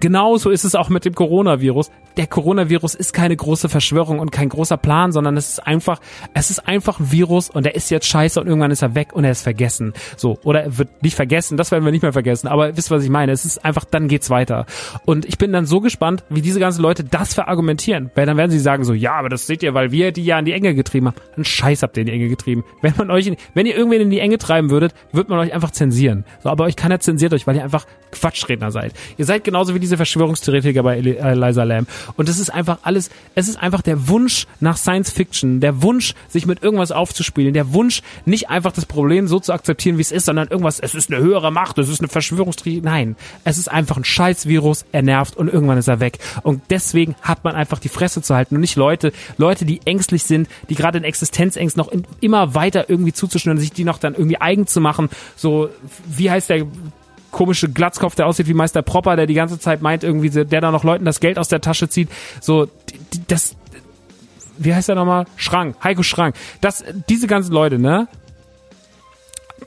Genauso 0.00 0.50
ist 0.50 0.64
es 0.64 0.74
auch 0.74 0.88
mit 0.88 1.04
dem 1.04 1.14
Coronavirus 1.14 1.90
der 2.16 2.26
Coronavirus 2.26 2.94
ist 2.94 3.12
keine 3.12 3.36
große 3.36 3.68
Verschwörung 3.68 4.18
und 4.18 4.32
kein 4.32 4.48
großer 4.48 4.76
Plan, 4.76 5.12
sondern 5.12 5.36
es 5.36 5.48
ist 5.48 5.66
einfach, 5.66 6.00
es 6.34 6.50
ist 6.50 6.66
einfach 6.66 7.00
ein 7.00 7.12
Virus 7.12 7.50
und 7.50 7.64
der 7.64 7.74
ist 7.74 7.90
jetzt 7.90 8.06
scheiße 8.06 8.40
und 8.40 8.46
irgendwann 8.46 8.70
ist 8.70 8.82
er 8.82 8.94
weg 8.94 9.12
und 9.12 9.24
er 9.24 9.30
ist 9.30 9.42
vergessen. 9.42 9.92
So, 10.16 10.38
oder 10.44 10.62
er 10.64 10.78
wird 10.78 11.02
nicht 11.02 11.14
vergessen, 11.14 11.56
das 11.56 11.70
werden 11.70 11.84
wir 11.84 11.92
nicht 11.92 12.02
mehr 12.02 12.12
vergessen, 12.12 12.48
aber 12.48 12.76
wisst 12.76 12.90
was 12.90 13.04
ich 13.04 13.10
meine? 13.10 13.32
Es 13.32 13.44
ist 13.44 13.64
einfach, 13.64 13.84
dann 13.84 14.08
geht's 14.08 14.30
weiter. 14.30 14.66
Und 15.04 15.26
ich 15.26 15.38
bin 15.38 15.52
dann 15.52 15.66
so 15.66 15.80
gespannt, 15.80 16.24
wie 16.28 16.42
diese 16.42 16.60
ganzen 16.60 16.82
Leute 16.82 17.04
das 17.04 17.34
verargumentieren, 17.34 18.10
weil 18.14 18.26
dann 18.26 18.36
werden 18.36 18.50
sie 18.50 18.58
sagen 18.58 18.84
so, 18.84 18.94
ja, 18.94 19.12
aber 19.12 19.28
das 19.28 19.46
seht 19.46 19.62
ihr, 19.62 19.74
weil 19.74 19.92
wir 19.92 20.12
die 20.12 20.24
ja 20.24 20.38
in 20.38 20.44
die 20.44 20.52
Enge 20.52 20.74
getrieben 20.74 21.08
haben. 21.08 21.16
Dann 21.36 21.44
Scheiß 21.44 21.82
habt 21.82 21.96
ihr 21.96 22.02
in 22.02 22.06
die 22.06 22.12
Enge 22.12 22.28
getrieben. 22.28 22.64
Wenn 22.82 22.94
man 22.96 23.10
euch, 23.10 23.26
in, 23.26 23.36
wenn 23.54 23.66
ihr 23.66 23.76
irgendwen 23.76 24.00
in 24.00 24.10
die 24.10 24.20
Enge 24.20 24.38
treiben 24.38 24.70
würdet, 24.70 24.94
wird 25.12 25.28
man 25.28 25.38
euch 25.38 25.52
einfach 25.52 25.70
zensieren. 25.70 26.24
So, 26.42 26.48
aber 26.48 26.64
euch 26.64 26.76
keiner 26.76 27.00
zensiert 27.00 27.32
euch, 27.32 27.46
weil 27.46 27.56
ihr 27.56 27.64
einfach 27.64 27.86
Quatschredner 28.12 28.70
seid. 28.70 28.92
Ihr 29.16 29.24
seid 29.24 29.44
genauso 29.44 29.74
wie 29.74 29.80
diese 29.80 29.96
Verschwörungstheoretiker 29.96 30.82
bei 30.82 30.98
Eliza 30.98 31.62
Lamb. 31.64 31.88
Und 32.16 32.28
das 32.28 32.38
ist 32.38 32.50
einfach 32.50 32.78
alles, 32.82 33.10
es 33.34 33.48
ist 33.48 33.60
einfach 33.60 33.82
der 33.82 34.08
Wunsch 34.08 34.46
nach 34.60 34.76
Science 34.76 35.10
Fiction, 35.10 35.60
der 35.60 35.82
Wunsch, 35.82 36.14
sich 36.28 36.46
mit 36.46 36.62
irgendwas 36.62 36.92
aufzuspielen, 36.92 37.54
der 37.54 37.72
Wunsch, 37.72 38.02
nicht 38.24 38.50
einfach 38.50 38.72
das 38.72 38.86
Problem 38.86 39.28
so 39.28 39.40
zu 39.40 39.52
akzeptieren, 39.52 39.98
wie 39.98 40.02
es 40.02 40.12
ist, 40.12 40.26
sondern 40.26 40.48
irgendwas, 40.48 40.80
es 40.80 40.94
ist 40.94 41.10
eine 41.10 41.22
höhere 41.22 41.50
Macht, 41.50 41.78
es 41.78 41.88
ist 41.88 42.00
eine 42.00 42.08
Verschwörungstheorie. 42.08 42.80
Nein, 42.82 43.16
es 43.44 43.58
ist 43.58 43.70
einfach 43.70 43.96
ein 43.96 44.04
Scheißvirus, 44.04 44.84
er 44.92 45.02
nervt 45.02 45.36
und 45.36 45.48
irgendwann 45.48 45.78
ist 45.78 45.88
er 45.88 46.00
weg. 46.00 46.18
Und 46.42 46.62
deswegen 46.70 47.14
hat 47.22 47.44
man 47.44 47.54
einfach 47.54 47.78
die 47.78 47.88
Fresse 47.88 48.22
zu 48.22 48.34
halten 48.34 48.54
und 48.54 48.60
nicht 48.60 48.76
Leute, 48.76 49.12
Leute, 49.36 49.64
die 49.64 49.80
ängstlich 49.84 50.22
sind, 50.24 50.48
die 50.68 50.74
gerade 50.74 50.98
in 50.98 51.04
Existenzängsten 51.04 51.80
noch 51.80 51.90
in, 51.90 52.06
immer 52.20 52.54
weiter 52.54 52.88
irgendwie 52.88 53.12
zuzuschnüren, 53.12 53.58
sich 53.58 53.72
die 53.72 53.84
noch 53.84 53.98
dann 53.98 54.14
irgendwie 54.14 54.40
eigen 54.40 54.66
zu 54.66 54.80
machen. 54.80 55.08
So, 55.36 55.70
wie 56.06 56.30
heißt 56.30 56.50
der 56.50 56.66
komische 57.30 57.68
Glatzkopf, 57.68 58.14
der 58.14 58.26
aussieht 58.26 58.48
wie 58.48 58.54
Meister 58.54 58.82
Propper, 58.82 59.16
der 59.16 59.26
die 59.26 59.34
ganze 59.34 59.58
Zeit 59.58 59.82
meint, 59.82 60.04
irgendwie, 60.04 60.30
der 60.30 60.60
da 60.60 60.70
noch 60.70 60.84
Leuten 60.84 61.04
das 61.04 61.20
Geld 61.20 61.38
aus 61.38 61.48
der 61.48 61.60
Tasche 61.60 61.88
zieht. 61.88 62.08
So, 62.40 62.68
das, 63.28 63.56
wie 64.58 64.74
heißt 64.74 64.88
der 64.88 64.96
nochmal? 64.96 65.26
Schrank, 65.36 65.76
Heiko 65.82 66.02
Schrank. 66.02 66.34
Das, 66.60 66.84
diese 67.08 67.26
ganzen 67.26 67.52
Leute, 67.52 67.78
ne? 67.78 68.08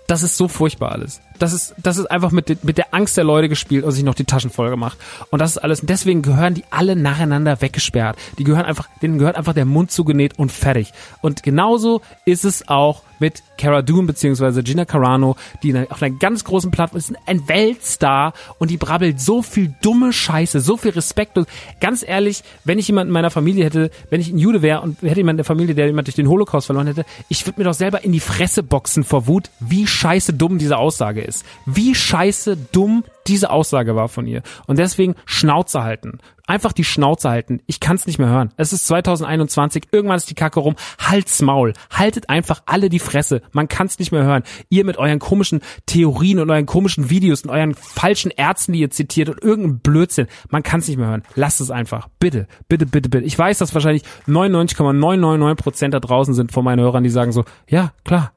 Das 0.07 0.23
ist 0.23 0.37
so 0.37 0.47
furchtbar 0.47 0.91
alles 0.91 1.21
das 1.41 1.53
ist, 1.53 1.73
das 1.81 1.97
ist 1.97 2.05
einfach 2.05 2.31
mit, 2.31 2.63
mit 2.63 2.77
der 2.77 2.93
Angst 2.93 3.17
der 3.17 3.23
Leute 3.23 3.49
gespielt 3.49 3.83
und 3.83 3.91
sich 3.91 4.03
noch 4.03 4.13
die 4.13 4.25
Taschen 4.25 4.51
voll 4.51 4.69
gemacht. 4.69 4.97
Und 5.31 5.39
das 5.39 5.51
ist 5.51 5.57
alles. 5.57 5.81
Und 5.81 5.89
deswegen 5.89 6.21
gehören 6.21 6.53
die 6.53 6.63
alle 6.69 6.95
nacheinander 6.95 7.61
weggesperrt. 7.61 8.17
Die 8.37 8.43
gehören 8.43 8.65
einfach, 8.65 8.87
denen 9.01 9.17
gehört 9.17 9.37
einfach 9.37 9.53
der 9.53 9.65
Mund 9.65 9.91
zugenäht 9.91 10.37
und 10.37 10.51
fertig. 10.51 10.93
Und 11.21 11.41
genauso 11.41 12.01
ist 12.25 12.45
es 12.45 12.67
auch 12.67 13.01
mit 13.21 13.41
Cara 13.57 13.81
Dune 13.81 14.07
beziehungsweise 14.07 14.63
Gina 14.63 14.85
Carano, 14.85 15.35
die 15.63 15.73
auf 15.89 16.01
einer 16.01 16.13
ganz 16.15 16.43
großen 16.43 16.69
Plattform 16.69 16.99
ist, 16.99 17.13
ein 17.25 17.47
Weltstar 17.47 18.33
und 18.59 18.69
die 18.69 18.77
brabbelt 18.77 19.19
so 19.19 19.41
viel 19.41 19.73
dumme 19.81 20.13
Scheiße, 20.13 20.59
so 20.59 20.77
viel 20.77 20.91
Respekt. 20.91 21.37
Und 21.37 21.47
ganz 21.79 22.03
ehrlich, 22.05 22.43
wenn 22.65 22.77
ich 22.77 22.87
jemanden 22.87 23.09
in 23.09 23.13
meiner 23.13 23.31
Familie 23.31 23.65
hätte, 23.65 23.91
wenn 24.09 24.21
ich 24.21 24.29
ein 24.29 24.37
Jude 24.37 24.61
wäre 24.61 24.81
und 24.81 25.01
hätte 25.01 25.17
jemand 25.17 25.35
in 25.35 25.37
der 25.37 25.45
Familie, 25.45 25.75
der 25.75 25.87
jemand 25.87 26.07
durch 26.07 26.15
den 26.15 26.27
Holocaust 26.27 26.65
verloren 26.65 26.87
hätte, 26.87 27.05
ich 27.29 27.47
würde 27.47 27.59
mir 27.59 27.65
doch 27.65 27.73
selber 27.73 28.03
in 28.03 28.11
die 28.11 28.19
Fresse 28.19 28.61
boxen 28.61 29.03
vor 29.03 29.27
Wut, 29.27 29.49
wie 29.59 29.87
scheiße 29.87 30.33
dumm 30.33 30.57
diese 30.57 30.77
Aussage 30.77 31.21
ist 31.21 31.31
ist. 31.31 31.45
Wie 31.65 31.95
scheiße 31.95 32.57
dumm 32.71 33.03
diese 33.27 33.49
Aussage 33.49 33.95
war 33.95 34.09
von 34.09 34.25
ihr. 34.27 34.41
Und 34.67 34.79
deswegen 34.79 35.15
Schnauze 35.25 35.83
halten. 35.83 36.19
Einfach 36.47 36.73
die 36.73 36.83
Schnauze 36.83 37.29
halten. 37.29 37.61
Ich 37.65 37.79
kann 37.79 37.95
es 37.95 38.07
nicht 38.07 38.19
mehr 38.19 38.27
hören. 38.27 38.49
Es 38.57 38.73
ist 38.73 38.85
2021, 38.87 39.87
irgendwann 39.91 40.17
ist 40.17 40.29
die 40.29 40.35
Kacke 40.35 40.59
rum. 40.59 40.75
Halt's 40.99 41.41
Maul. 41.41 41.73
Haltet 41.89 42.29
einfach 42.29 42.63
alle 42.65 42.89
die 42.89 42.99
Fresse. 42.99 43.41
Man 43.51 43.67
kann 43.67 43.87
es 43.87 43.99
nicht 43.99 44.11
mehr 44.11 44.23
hören. 44.23 44.43
Ihr 44.69 44.83
mit 44.83 44.97
euren 44.97 45.19
komischen 45.19 45.61
Theorien 45.85 46.39
und 46.39 46.49
euren 46.49 46.65
komischen 46.65 47.09
Videos 47.09 47.43
und 47.43 47.51
euren 47.51 47.73
falschen 47.75 48.31
Ärzten, 48.31 48.73
die 48.73 48.81
ihr 48.81 48.89
zitiert 48.89 49.29
und 49.29 49.41
irgendein 49.41 49.79
Blödsinn. 49.79 50.27
Man 50.49 50.63
kann 50.63 50.81
es 50.81 50.87
nicht 50.87 50.97
mehr 50.97 51.07
hören. 51.07 51.23
Lasst 51.35 51.61
es 51.61 51.71
einfach. 51.71 52.09
Bitte, 52.19 52.47
bitte, 52.67 52.85
bitte, 52.85 53.09
bitte. 53.09 53.25
Ich 53.25 53.37
weiß, 53.37 53.59
dass 53.59 53.73
wahrscheinlich 53.73 54.03
99,999% 54.27 55.89
da 55.89 55.99
draußen 55.99 56.33
sind 56.33 56.51
von 56.51 56.65
meinen 56.65 56.81
Hörern, 56.81 57.03
die 57.03 57.09
sagen 57.09 57.31
so, 57.31 57.45
ja, 57.69 57.93
klar, 58.03 58.33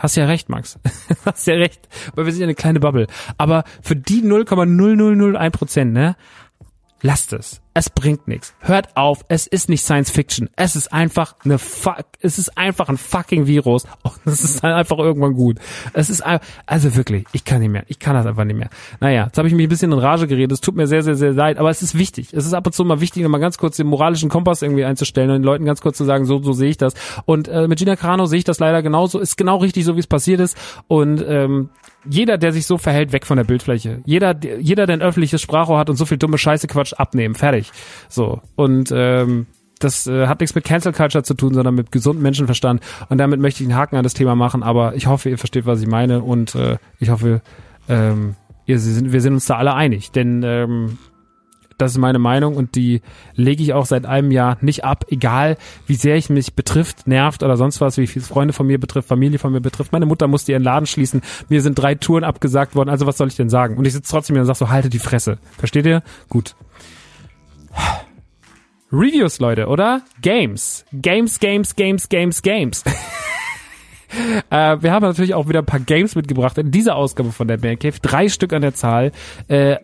Hast 0.00 0.16
ja 0.16 0.24
recht, 0.24 0.48
Max. 0.48 0.78
Hast 1.26 1.46
ja 1.46 1.54
recht. 1.54 1.86
Weil 2.14 2.24
wir 2.24 2.32
sind 2.32 2.40
ja 2.40 2.46
eine 2.46 2.54
kleine 2.54 2.80
Bubble. 2.80 3.06
Aber 3.36 3.64
für 3.82 3.94
die 3.94 4.22
0,0001 4.22 5.50
Prozent, 5.50 5.92
ne? 5.92 6.16
Lasst 7.02 7.34
es. 7.34 7.60
Es 7.80 7.88
bringt 7.88 8.28
nichts. 8.28 8.52
Hört 8.60 8.94
auf. 8.94 9.24
Es 9.28 9.46
ist 9.46 9.70
nicht 9.70 9.82
Science 9.82 10.10
Fiction. 10.10 10.50
Es 10.54 10.76
ist 10.76 10.92
einfach 10.92 11.34
eine 11.46 11.58
fuck, 11.58 12.04
es 12.20 12.38
ist 12.38 12.58
einfach 12.58 12.90
ein 12.90 12.98
fucking 12.98 13.46
Virus 13.46 13.84
und 14.02 14.20
es 14.26 14.44
ist 14.44 14.62
dann 14.62 14.72
einfach 14.72 14.98
irgendwann 14.98 15.32
gut. 15.32 15.56
Es 15.94 16.10
ist 16.10 16.22
also 16.66 16.94
wirklich, 16.94 17.24
ich 17.32 17.42
kann 17.46 17.60
nicht 17.60 17.70
mehr. 17.70 17.84
Ich 17.88 17.98
kann 17.98 18.12
das 18.12 18.26
einfach 18.26 18.44
nicht 18.44 18.58
mehr. 18.58 18.68
Naja, 19.00 19.24
jetzt 19.24 19.38
habe 19.38 19.48
ich 19.48 19.54
mich 19.54 19.64
ein 19.64 19.70
bisschen 19.70 19.92
in 19.92 19.98
Rage 19.98 20.26
geredet. 20.26 20.52
Es 20.52 20.60
tut 20.60 20.76
mir 20.76 20.86
sehr, 20.86 21.02
sehr, 21.02 21.14
sehr 21.14 21.32
leid, 21.32 21.56
aber 21.56 21.70
es 21.70 21.80
ist 21.80 21.96
wichtig. 21.96 22.34
Es 22.34 22.44
ist 22.44 22.52
ab 22.52 22.66
und 22.66 22.74
zu 22.74 22.84
mal 22.84 23.00
wichtig, 23.00 23.26
mal 23.26 23.38
ganz 23.38 23.56
kurz 23.56 23.78
den 23.78 23.86
moralischen 23.86 24.28
Kompass 24.28 24.60
irgendwie 24.60 24.84
einzustellen 24.84 25.30
und 25.30 25.36
den 25.36 25.44
Leuten 25.44 25.64
ganz 25.64 25.80
kurz 25.80 25.96
zu 25.96 26.04
sagen, 26.04 26.26
so, 26.26 26.42
so 26.42 26.52
sehe 26.52 26.68
ich 26.68 26.76
das. 26.76 26.92
Und 27.24 27.48
äh, 27.48 27.66
mit 27.66 27.78
Gina 27.78 27.96
Carano 27.96 28.26
sehe 28.26 28.40
ich 28.40 28.44
das 28.44 28.58
leider 28.58 28.82
genauso. 28.82 29.20
Ist 29.20 29.38
genau 29.38 29.56
richtig, 29.56 29.86
so 29.86 29.96
wie 29.96 30.00
es 30.00 30.06
passiert 30.06 30.40
ist. 30.40 30.54
Und 30.86 31.24
ähm, 31.26 31.70
jeder, 32.08 32.38
der 32.38 32.52
sich 32.52 32.66
so 32.66 32.78
verhält, 32.78 33.12
weg 33.12 33.26
von 33.26 33.36
der 33.36 33.44
Bildfläche. 33.44 34.00
Jeder, 34.04 34.34
jeder, 34.58 34.86
der 34.86 34.96
ein 34.96 35.02
öffentliches 35.02 35.40
Sprachrohr 35.42 35.78
hat 35.78 35.90
und 35.90 35.96
so 35.96 36.06
viel 36.06 36.18
dumme 36.18 36.38
Scheiße 36.38 36.66
Quatsch 36.66 36.94
abnehmen. 36.94 37.34
Fertig. 37.34 37.72
So. 38.08 38.40
Und 38.56 38.92
ähm, 38.94 39.46
das 39.78 40.06
äh, 40.06 40.26
hat 40.26 40.40
nichts 40.40 40.54
mit 40.54 40.64
Cancel 40.64 40.92
Culture 40.92 41.24
zu 41.24 41.34
tun, 41.34 41.54
sondern 41.54 41.74
mit 41.74 41.92
gesundem 41.92 42.22
Menschenverstand. 42.22 42.82
Und 43.08 43.18
damit 43.18 43.40
möchte 43.40 43.62
ich 43.62 43.68
einen 43.68 43.78
Haken 43.78 43.96
an 43.96 44.04
das 44.04 44.14
Thema 44.14 44.34
machen. 44.34 44.62
Aber 44.62 44.94
ich 44.94 45.06
hoffe, 45.06 45.30
ihr 45.30 45.38
versteht, 45.38 45.66
was 45.66 45.80
ich 45.80 45.88
meine. 45.88 46.22
Und 46.22 46.54
äh, 46.54 46.78
ich 46.98 47.10
hoffe, 47.10 47.42
ähm, 47.88 48.36
ihr, 48.66 48.76
wir 48.76 49.20
sind 49.20 49.34
uns 49.34 49.46
da 49.46 49.56
alle 49.56 49.74
einig. 49.74 50.10
Denn 50.12 50.42
ähm, 50.42 50.98
das 51.80 51.92
ist 51.92 51.98
meine 51.98 52.18
Meinung 52.18 52.56
und 52.56 52.74
die 52.74 53.00
lege 53.34 53.62
ich 53.62 53.72
auch 53.72 53.86
seit 53.86 54.06
einem 54.06 54.30
Jahr 54.30 54.58
nicht 54.60 54.84
ab, 54.84 55.06
egal 55.08 55.56
wie 55.86 55.94
sehr 55.94 56.16
ich 56.16 56.30
mich 56.30 56.54
betrifft, 56.54 57.06
nervt 57.06 57.42
oder 57.42 57.56
sonst 57.56 57.80
was, 57.80 57.96
wie 57.96 58.06
viele 58.06 58.24
Freunde 58.24 58.52
von 58.52 58.66
mir 58.66 58.78
betrifft, 58.78 59.08
Familie 59.08 59.38
von 59.38 59.52
mir 59.52 59.60
betrifft. 59.60 59.92
Meine 59.92 60.06
Mutter 60.06 60.28
musste 60.28 60.52
ihren 60.52 60.62
Laden 60.62 60.86
schließen. 60.86 61.22
Mir 61.48 61.62
sind 61.62 61.78
drei 61.78 61.94
Touren 61.94 62.24
abgesagt 62.24 62.74
worden. 62.74 62.90
Also 62.90 63.06
was 63.06 63.16
soll 63.16 63.28
ich 63.28 63.36
denn 63.36 63.50
sagen? 63.50 63.76
Und 63.76 63.84
ich 63.84 63.92
sitze 63.92 64.10
trotzdem 64.10 64.34
hier 64.34 64.42
und 64.42 64.46
sag 64.46 64.56
so, 64.56 64.70
halte 64.70 64.90
die 64.90 64.98
Fresse. 64.98 65.38
Versteht 65.58 65.86
ihr? 65.86 66.02
Gut. 66.28 66.54
Reviews, 68.92 69.38
Leute, 69.38 69.68
oder? 69.68 70.02
Games. 70.20 70.84
Games, 70.92 71.38
Games, 71.38 71.76
Games, 71.76 72.08
Games, 72.08 72.42
Games. 72.42 72.84
äh, 74.50 74.76
wir 74.80 74.92
haben 74.92 75.02
natürlich 75.02 75.34
auch 75.34 75.48
wieder 75.48 75.60
ein 75.60 75.66
paar 75.66 75.80
Games 75.80 76.14
mitgebracht 76.14 76.58
in 76.58 76.70
dieser 76.70 76.96
Ausgabe 76.96 77.32
von 77.32 77.48
der 77.48 77.56
Band 77.56 77.80
Cave. 77.80 77.96
Drei 78.00 78.28
Stück 78.28 78.52
an 78.52 78.62
der 78.62 78.74
Zahl. 78.74 79.12
Äh, 79.48 79.76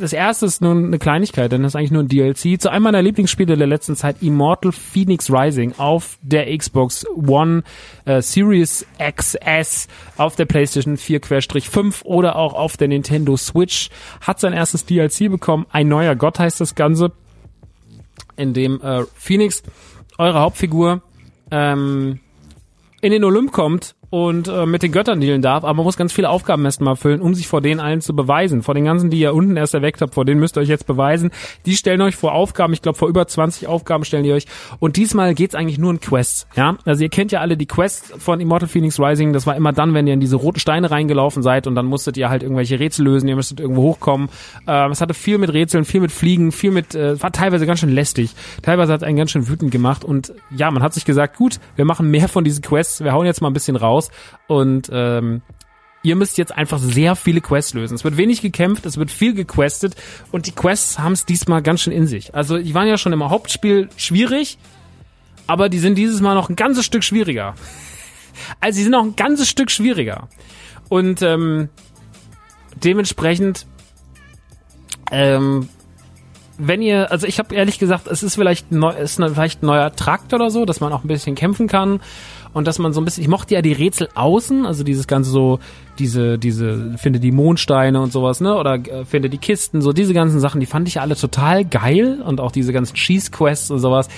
das 0.00 0.12
erste 0.12 0.46
ist 0.46 0.60
nun 0.62 0.86
eine 0.86 0.98
Kleinigkeit, 0.98 1.52
denn 1.52 1.62
das 1.62 1.72
ist 1.72 1.76
eigentlich 1.76 1.90
nur 1.90 2.02
ein 2.02 2.08
DLC 2.08 2.60
zu 2.60 2.70
einem 2.70 2.84
meiner 2.84 3.02
Lieblingsspiele 3.02 3.56
der 3.56 3.66
letzten 3.66 3.96
Zeit, 3.96 4.22
Immortal 4.22 4.72
Phoenix 4.72 5.30
Rising 5.30 5.74
auf 5.78 6.18
der 6.22 6.56
Xbox 6.56 7.06
One 7.14 7.62
äh, 8.04 8.22
Series 8.22 8.86
XS, 8.98 9.88
auf 10.16 10.36
der 10.36 10.44
PlayStation 10.46 10.96
4-5 10.96 12.04
oder 12.04 12.36
auch 12.36 12.54
auf 12.54 12.76
der 12.76 12.88
Nintendo 12.88 13.36
Switch. 13.36 13.90
Hat 14.20 14.40
sein 14.40 14.52
erstes 14.52 14.86
DLC 14.86 15.30
bekommen. 15.30 15.66
Ein 15.70 15.88
neuer 15.88 16.14
Gott 16.16 16.38
heißt 16.38 16.60
das 16.60 16.74
Ganze, 16.74 17.12
in 18.36 18.52
dem 18.54 18.80
äh, 18.80 19.04
Phoenix, 19.14 19.62
eure 20.18 20.40
Hauptfigur, 20.40 21.02
ähm, 21.50 22.20
in 23.04 23.12
den 23.12 23.22
Olymp 23.22 23.52
kommt 23.52 23.94
und 24.14 24.46
äh, 24.46 24.64
mit 24.64 24.84
den 24.84 24.92
Göttern 24.92 25.20
dealen 25.20 25.42
darf, 25.42 25.64
aber 25.64 25.74
man 25.74 25.84
muss 25.84 25.96
ganz 25.96 26.12
viele 26.12 26.30
Aufgaben 26.30 26.64
erst 26.64 26.80
mal 26.80 26.92
erfüllen, 26.92 27.20
um 27.20 27.34
sich 27.34 27.48
vor 27.48 27.60
denen 27.60 27.80
allen 27.80 28.00
zu 28.00 28.14
beweisen. 28.14 28.62
Vor 28.62 28.72
den 28.72 28.84
ganzen, 28.84 29.10
die 29.10 29.18
ihr 29.18 29.34
unten 29.34 29.56
erst 29.56 29.74
erweckt 29.74 30.00
habt, 30.00 30.14
vor 30.14 30.24
denen 30.24 30.38
müsst 30.38 30.56
ihr 30.56 30.60
euch 30.60 30.68
jetzt 30.68 30.86
beweisen. 30.86 31.32
Die 31.66 31.74
stellen 31.74 32.00
euch 32.00 32.14
vor 32.14 32.32
Aufgaben, 32.32 32.72
ich 32.72 32.80
glaube 32.80 32.96
vor 32.96 33.08
über 33.08 33.26
20 33.26 33.66
Aufgaben 33.66 34.04
stellen 34.04 34.22
die 34.22 34.32
euch. 34.32 34.46
Und 34.78 34.98
diesmal 34.98 35.34
geht's 35.34 35.56
eigentlich 35.56 35.78
nur 35.78 35.90
um 35.90 35.98
Quests, 35.98 36.46
ja. 36.54 36.76
Also 36.84 37.02
ihr 37.02 37.08
kennt 37.08 37.32
ja 37.32 37.40
alle 37.40 37.56
die 37.56 37.66
Quests 37.66 38.12
von 38.16 38.38
Immortal 38.38 38.68
Phoenix 38.68 39.00
Rising, 39.00 39.32
das 39.32 39.48
war 39.48 39.56
immer 39.56 39.72
dann, 39.72 39.94
wenn 39.94 40.06
ihr 40.06 40.14
in 40.14 40.20
diese 40.20 40.36
roten 40.36 40.60
Steine 40.60 40.92
reingelaufen 40.92 41.42
seid 41.42 41.66
und 41.66 41.74
dann 41.74 41.86
musstet 41.86 42.16
ihr 42.16 42.30
halt 42.30 42.44
irgendwelche 42.44 42.78
Rätsel 42.78 43.06
lösen, 43.06 43.26
ihr 43.26 43.34
müsstet 43.34 43.58
irgendwo 43.58 43.82
hochkommen. 43.82 44.28
Ähm, 44.68 44.92
es 44.92 45.00
hatte 45.00 45.14
viel 45.14 45.38
mit 45.38 45.52
Rätseln, 45.52 45.84
viel 45.84 46.00
mit 46.00 46.12
Fliegen, 46.12 46.52
viel 46.52 46.70
mit, 46.70 46.94
äh, 46.94 47.20
war 47.20 47.32
teilweise 47.32 47.66
ganz 47.66 47.80
schön 47.80 47.90
lästig. 47.90 48.30
Teilweise 48.62 48.92
hat 48.92 49.02
es 49.02 49.08
einen 49.08 49.16
ganz 49.16 49.32
schön 49.32 49.48
wütend 49.48 49.72
gemacht 49.72 50.04
und 50.04 50.32
ja, 50.56 50.70
man 50.70 50.84
hat 50.84 50.94
sich 50.94 51.04
gesagt, 51.04 51.36
gut, 51.36 51.58
wir 51.74 51.84
machen 51.84 52.12
mehr 52.12 52.28
von 52.28 52.44
diesen 52.44 52.62
Quests, 52.62 53.02
wir 53.02 53.12
hauen 53.12 53.26
jetzt 53.26 53.40
mal 53.40 53.50
ein 53.50 53.54
bisschen 53.54 53.74
raus 53.74 54.03
und 54.46 54.88
ähm, 54.92 55.42
ihr 56.02 56.16
müsst 56.16 56.38
jetzt 56.38 56.52
einfach 56.56 56.78
sehr 56.78 57.16
viele 57.16 57.40
Quests 57.40 57.74
lösen. 57.74 57.94
Es 57.94 58.04
wird 58.04 58.16
wenig 58.16 58.42
gekämpft, 58.42 58.86
es 58.86 58.96
wird 58.96 59.10
viel 59.10 59.34
gequestet 59.34 59.96
und 60.32 60.46
die 60.46 60.52
Quests 60.52 60.98
haben 60.98 61.12
es 61.12 61.24
diesmal 61.24 61.62
ganz 61.62 61.80
schön 61.80 61.92
in 61.92 62.06
sich. 62.06 62.34
Also 62.34 62.58
die 62.58 62.74
waren 62.74 62.86
ja 62.86 62.98
schon 62.98 63.12
im 63.12 63.28
Hauptspiel 63.28 63.88
schwierig, 63.96 64.58
aber 65.46 65.68
die 65.68 65.78
sind 65.78 65.96
dieses 65.96 66.20
Mal 66.20 66.34
noch 66.34 66.48
ein 66.48 66.56
ganzes 66.56 66.84
Stück 66.84 67.04
schwieriger. 67.04 67.54
Also 68.60 68.78
die 68.78 68.82
sind 68.82 68.90
noch 68.90 69.04
ein 69.04 69.14
ganzes 69.14 69.48
Stück 69.48 69.70
schwieriger. 69.70 70.28
Und 70.88 71.22
ähm, 71.22 71.68
dementsprechend 72.82 73.64
ähm, 75.12 75.68
wenn 76.58 76.82
ihr, 76.82 77.10
also 77.10 77.26
ich 77.26 77.38
habe 77.38 77.54
ehrlich 77.54 77.78
gesagt, 77.78 78.06
es 78.06 78.22
ist 78.22 78.34
vielleicht 78.34 78.70
neu, 78.70 78.90
ist 78.90 79.16
vielleicht 79.16 79.62
ein 79.62 79.66
neuer 79.66 79.94
Trakt 79.94 80.32
oder 80.32 80.50
so, 80.50 80.64
dass 80.64 80.80
man 80.80 80.92
auch 80.92 81.04
ein 81.04 81.08
bisschen 81.08 81.34
kämpfen 81.34 81.66
kann 81.66 82.00
und 82.54 82.66
dass 82.66 82.78
man 82.78 82.92
so 82.92 83.00
ein 83.00 83.04
bisschen, 83.04 83.22
ich 83.22 83.28
mochte 83.28 83.54
ja 83.54 83.60
die 83.60 83.72
Rätsel 83.72 84.08
außen, 84.14 84.64
also 84.64 84.84
dieses 84.84 85.06
ganze 85.06 85.30
so, 85.30 85.58
diese, 85.98 86.38
diese, 86.38 86.96
finde 86.96 87.20
die 87.20 87.32
Mondsteine 87.32 88.00
und 88.00 88.12
sowas, 88.12 88.40
ne, 88.40 88.54
oder 88.56 88.76
äh, 88.76 89.04
finde 89.04 89.28
die 89.28 89.38
Kisten, 89.38 89.82
so 89.82 89.92
diese 89.92 90.14
ganzen 90.14 90.40
Sachen, 90.40 90.60
die 90.60 90.66
fand 90.66 90.88
ich 90.88 90.94
ja 90.94 91.02
alle 91.02 91.16
total 91.16 91.64
geil 91.64 92.22
und 92.24 92.40
auch 92.40 92.52
diese 92.52 92.72
ganzen 92.72 92.94
Cheese 92.94 93.30
Quests 93.30 93.70
und 93.70 93.80
sowas, 93.80 94.08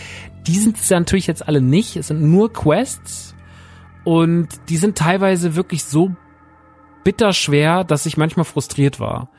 die 0.46 0.58
sind 0.58 0.76
es 0.76 0.88
natürlich 0.90 1.26
jetzt 1.26 1.48
alle 1.48 1.60
nicht, 1.60 1.96
es 1.96 2.08
sind 2.08 2.22
nur 2.22 2.52
Quests 2.52 3.34
und 4.04 4.48
die 4.68 4.76
sind 4.76 4.96
teilweise 4.96 5.56
wirklich 5.56 5.84
so 5.84 6.14
bitter 7.02 7.32
schwer, 7.32 7.84
dass 7.84 8.04
ich 8.04 8.16
manchmal 8.16 8.44
frustriert 8.44 9.00
war. 9.00 9.30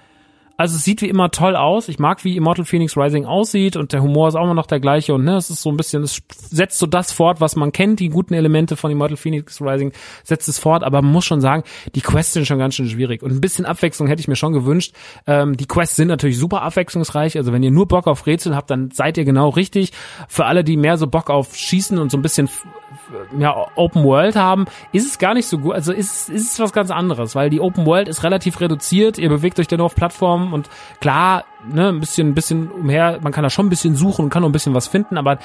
Also 0.57 0.75
es 0.75 0.83
sieht 0.83 1.03
wie 1.03 1.09
immer 1.09 1.29
toll 1.29 1.55
aus. 1.55 1.87
Ich 1.87 1.99
mag, 1.99 2.23
wie 2.23 2.35
Immortal 2.35 2.65
Phoenix 2.65 2.97
Rising 2.97 3.25
aussieht 3.25 3.75
und 3.77 3.93
der 3.93 4.01
Humor 4.01 4.27
ist 4.27 4.35
auch 4.35 4.43
immer 4.43 4.55
noch 4.55 4.65
der 4.65 4.79
gleiche 4.79 5.13
und 5.13 5.23
ne, 5.23 5.35
es 5.35 5.51
ist 5.51 5.61
so 5.61 5.69
ein 5.69 5.77
bisschen, 5.77 6.01
es 6.01 6.19
setzt 6.49 6.79
so 6.79 6.87
das 6.87 7.11
fort, 7.11 7.39
was 7.39 7.55
man 7.55 7.71
kennt, 7.71 7.99
die 7.99 8.09
guten 8.09 8.33
Elemente 8.33 8.75
von 8.75 8.89
Immortal 8.89 9.17
Phoenix 9.17 9.61
Rising 9.61 9.91
setzt 10.23 10.47
es 10.49 10.57
fort, 10.57 10.83
aber 10.83 11.03
man 11.03 11.11
muss 11.11 11.25
schon 11.25 11.41
sagen, 11.41 11.63
die 11.93 12.01
Quests 12.01 12.33
sind 12.33 12.47
schon 12.47 12.57
ganz 12.57 12.73
schön 12.73 12.89
schwierig 12.89 13.21
und 13.21 13.31
ein 13.31 13.39
bisschen 13.39 13.65
Abwechslung 13.65 14.07
hätte 14.07 14.19
ich 14.19 14.27
mir 14.27 14.35
schon 14.35 14.53
gewünscht. 14.53 14.93
Ähm, 15.27 15.55
die 15.55 15.67
Quests 15.67 15.95
sind 15.95 16.07
natürlich 16.07 16.39
super 16.39 16.63
abwechslungsreich, 16.63 17.37
also 17.37 17.53
wenn 17.53 17.61
ihr 17.61 17.71
nur 17.71 17.87
Bock 17.87 18.07
auf 18.07 18.25
Rätsel 18.25 18.55
habt, 18.55 18.71
dann 18.71 18.89
seid 18.89 19.17
ihr 19.17 19.25
genau 19.25 19.49
richtig. 19.49 19.91
Für 20.27 20.45
alle, 20.45 20.63
die 20.63 20.75
mehr 20.75 20.97
so 20.97 21.05
Bock 21.05 21.29
auf 21.29 21.55
Schießen 21.55 21.99
und 21.99 22.09
so 22.09 22.17
ein 22.17 22.23
bisschen 22.23 22.49
ja, 23.37 23.67
Open 23.75 24.03
World 24.03 24.35
haben, 24.35 24.65
ist 24.91 25.07
es 25.07 25.19
gar 25.19 25.33
nicht 25.33 25.47
so 25.47 25.57
gut. 25.57 25.73
Also 25.73 25.93
ist, 25.93 26.29
ist 26.29 26.53
es 26.53 26.59
was 26.59 26.73
ganz 26.73 26.91
anderes, 26.91 27.35
weil 27.35 27.49
die 27.49 27.61
Open 27.61 27.85
World 27.85 28.07
ist 28.07 28.23
relativ 28.23 28.59
reduziert. 28.59 29.17
Ihr 29.17 29.29
bewegt 29.29 29.59
euch 29.59 29.67
dann 29.67 29.77
nur 29.77 29.85
auf 29.85 29.95
Plattformen 29.95 30.46
und 30.53 30.69
klar, 30.99 31.45
ne, 31.65 31.89
ein 31.89 31.99
bisschen, 31.99 32.29
ein 32.29 32.33
bisschen 32.33 32.71
umher, 32.71 33.19
man 33.21 33.31
kann 33.31 33.43
da 33.43 33.49
schon 33.49 33.67
ein 33.67 33.69
bisschen 33.69 33.95
suchen 33.95 34.25
und 34.25 34.29
kann 34.29 34.41
noch 34.41 34.49
ein 34.49 34.53
bisschen 34.53 34.73
was 34.73 34.87
finden, 34.87 35.17
aber 35.17 35.39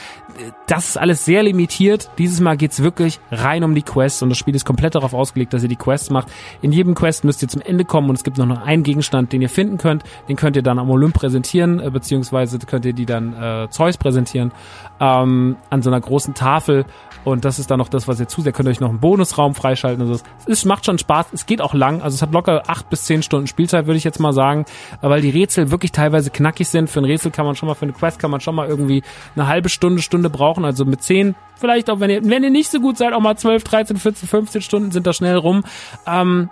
das 0.66 0.90
ist 0.90 0.96
alles 0.96 1.24
sehr 1.24 1.42
limitiert. 1.42 2.10
Dieses 2.18 2.40
Mal 2.40 2.56
geht's 2.56 2.82
wirklich 2.82 3.20
rein 3.30 3.64
um 3.64 3.74
die 3.74 3.82
Quests 3.82 4.22
und 4.22 4.28
das 4.28 4.38
Spiel 4.38 4.54
ist 4.54 4.64
komplett 4.64 4.94
darauf 4.94 5.14
ausgelegt, 5.14 5.52
dass 5.52 5.62
ihr 5.62 5.68
die 5.68 5.76
Quests 5.76 6.10
macht. 6.10 6.28
In 6.60 6.72
jedem 6.72 6.94
Quest 6.94 7.24
müsst 7.24 7.42
ihr 7.42 7.48
zum 7.48 7.62
Ende 7.62 7.84
kommen 7.84 8.08
und 8.08 8.16
es 8.16 8.24
gibt 8.24 8.38
noch 8.38 8.62
einen 8.62 8.82
Gegenstand, 8.82 9.32
den 9.32 9.42
ihr 9.42 9.50
finden 9.50 9.78
könnt. 9.78 10.04
Den 10.28 10.36
könnt 10.36 10.56
ihr 10.56 10.62
dann 10.62 10.78
am 10.78 10.90
Olymp 10.90 11.14
präsentieren, 11.14 11.80
äh, 11.80 11.90
beziehungsweise 11.90 12.58
könnt 12.58 12.84
ihr 12.84 12.92
die 12.92 13.06
dann 13.06 13.34
äh, 13.34 13.68
Zeus 13.70 13.96
präsentieren 13.96 14.52
ähm, 15.00 15.56
an 15.70 15.82
so 15.82 15.90
einer 15.90 16.00
großen 16.00 16.34
Tafel 16.34 16.84
und 17.24 17.44
das 17.44 17.58
ist 17.58 17.70
dann 17.70 17.78
noch 17.78 17.88
das, 17.88 18.08
was 18.08 18.18
ihr 18.18 18.26
zuseht. 18.26 18.54
Könnt 18.54 18.68
euch 18.68 18.80
noch 18.80 18.88
einen 18.88 18.98
Bonusraum 18.98 19.54
freischalten. 19.54 20.02
Also 20.02 20.14
es 20.14 20.46
ist, 20.46 20.64
macht 20.64 20.86
schon 20.86 20.98
Spaß. 20.98 21.26
Es 21.32 21.46
geht 21.46 21.60
auch 21.60 21.74
lang. 21.74 22.02
Also 22.02 22.16
es 22.16 22.22
hat 22.22 22.32
locker 22.32 22.64
acht 22.66 22.90
bis 22.90 23.04
zehn 23.04 23.22
Stunden 23.22 23.46
Spielzeit, 23.46 23.86
würde 23.86 23.96
ich 23.96 24.04
jetzt 24.04 24.18
mal 24.18 24.32
sagen, 24.32 24.64
weil 25.00 25.20
die 25.20 25.30
Rätsel 25.30 25.70
wirklich 25.70 25.92
teilweise 25.92 26.01
knackig 26.10 26.68
sind. 26.68 26.90
Für 26.90 27.00
ein 27.00 27.04
Rätsel 27.04 27.30
kann 27.30 27.46
man 27.46 27.54
schon 27.54 27.68
mal, 27.68 27.74
für 27.74 27.82
eine 27.82 27.92
Quest 27.92 28.18
kann 28.18 28.30
man 28.30 28.40
schon 28.40 28.54
mal 28.54 28.68
irgendwie 28.68 29.02
eine 29.36 29.46
halbe 29.46 29.68
Stunde, 29.68 30.02
Stunde 30.02 30.30
brauchen. 30.30 30.64
Also 30.64 30.84
mit 30.84 31.02
zehn, 31.02 31.34
vielleicht 31.56 31.90
auch, 31.90 32.00
wenn 32.00 32.10
ihr, 32.10 32.24
wenn 32.24 32.42
ihr 32.42 32.50
nicht 32.50 32.70
so 32.70 32.80
gut 32.80 32.98
seid, 32.98 33.12
auch 33.12 33.20
mal 33.20 33.36
zwölf, 33.36 33.64
dreizehn, 33.64 33.96
14, 33.96 34.28
15 34.28 34.62
Stunden 34.62 34.90
sind 34.90 35.06
da 35.06 35.12
schnell 35.12 35.36
rum. 35.36 35.64
Ähm, 36.06 36.48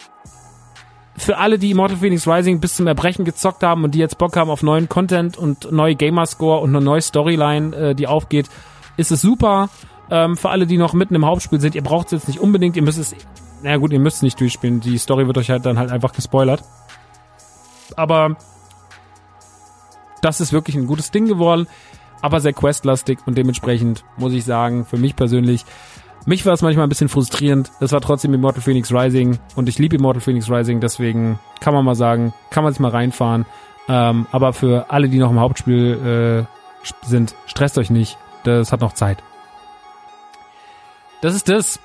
für 1.17 1.37
alle, 1.37 1.59
die 1.59 1.71
Immortal 1.71 1.99
Phoenix 1.99 2.27
Rising 2.27 2.61
bis 2.61 2.77
zum 2.77 2.87
Erbrechen 2.87 3.25
gezockt 3.25 3.63
haben 3.63 3.85
und 3.85 3.95
die 3.95 3.99
jetzt 3.99 4.17
Bock 4.17 4.37
haben 4.37 4.51
auf 4.51 4.63
neuen 4.63 4.89
Content 4.89 5.37
und 5.37 5.71
neue 5.71 5.95
Gamerscore 5.95 6.61
und 6.61 6.75
eine 6.75 6.85
neue 6.85 7.03
Storyline, 7.03 7.77
äh, 7.77 7.95
die 7.95 8.07
aufgeht, 8.07 8.49
ist 8.97 9.13
es 9.13 9.21
super. 9.21 9.69
Ähm, 10.11 10.37
für 10.37 10.51
alle, 10.51 10.67
die 10.67 10.79
noch 10.79 10.93
mitten 10.95 11.15
im 11.15 11.27
Hauptspiel 11.27 11.61
sind, 11.61 11.75
ihr 11.75 11.83
braucht 11.83 12.07
es 12.07 12.13
jetzt 12.13 12.29
nicht 12.29 12.41
unbedingt, 12.41 12.77
ihr 12.77 12.83
müsst 12.83 12.99
es, 12.99 13.15
naja 13.63 13.77
gut, 13.77 13.93
ihr 13.93 14.01
müsst 14.01 14.17
es 14.17 14.23
nicht 14.23 14.41
durchspielen, 14.41 14.81
die 14.81 14.99
Story 14.99 15.27
wird 15.27 15.39
euch 15.39 15.51
halt 15.51 15.67
dann 15.67 15.79
halt 15.79 15.91
einfach 15.91 16.13
gespoilert. 16.13 16.63
Aber 17.97 18.37
das 20.21 20.41
ist 20.41 20.53
wirklich 20.53 20.77
ein 20.77 20.87
gutes 20.87 21.11
Ding 21.11 21.27
geworden, 21.27 21.67
aber 22.23 22.41
sehr 22.41 22.53
questlastig 22.53 23.19
und 23.27 23.37
dementsprechend 23.37 24.05
muss 24.17 24.33
ich 24.33 24.45
sagen, 24.45 24.85
für 24.85 24.99
mich 24.99 25.17
persönlich, 25.17 25.65
mich 26.27 26.45
war 26.45 26.53
es 26.53 26.63
manchmal 26.63 26.87
ein 26.87 26.91
bisschen 26.91 27.09
frustrierend. 27.09 27.71
Es 27.81 27.93
war 27.93 28.01
trotzdem 28.01 28.35
Immortal 28.35 28.61
Phoenix 28.61 28.93
Rising 28.93 29.39
und 29.57 29.69
ich 29.69 29.79
liebe 29.79 29.97
Immortal 29.97 30.21
Phoenix 30.21 30.51
Rising, 30.51 30.81
deswegen 30.81 31.39
kann 31.61 31.75
man 31.75 31.85
mal 31.85 31.95
sagen, 31.95 32.35
kann 32.51 32.65
man 32.65 32.73
sich 32.73 32.81
mal 32.81 32.91
reinfahren. 32.91 33.47
Ähm, 33.89 34.27
aber 34.31 34.53
für 34.53 34.91
alle, 34.91 35.09
die 35.09 35.19
noch 35.19 35.31
im 35.31 35.41
Hauptspiel 35.41 36.47
äh, 36.47 37.07
sind, 37.07 37.35
stresst 37.47 37.79
euch 37.79 37.91
nicht. 37.91 38.19
Das 38.45 38.73
hat 38.73 38.81
noch 38.81 38.93
Zeit. 38.93 39.23
Das 41.21 41.35
ist 41.35 41.49
das. 41.49 41.81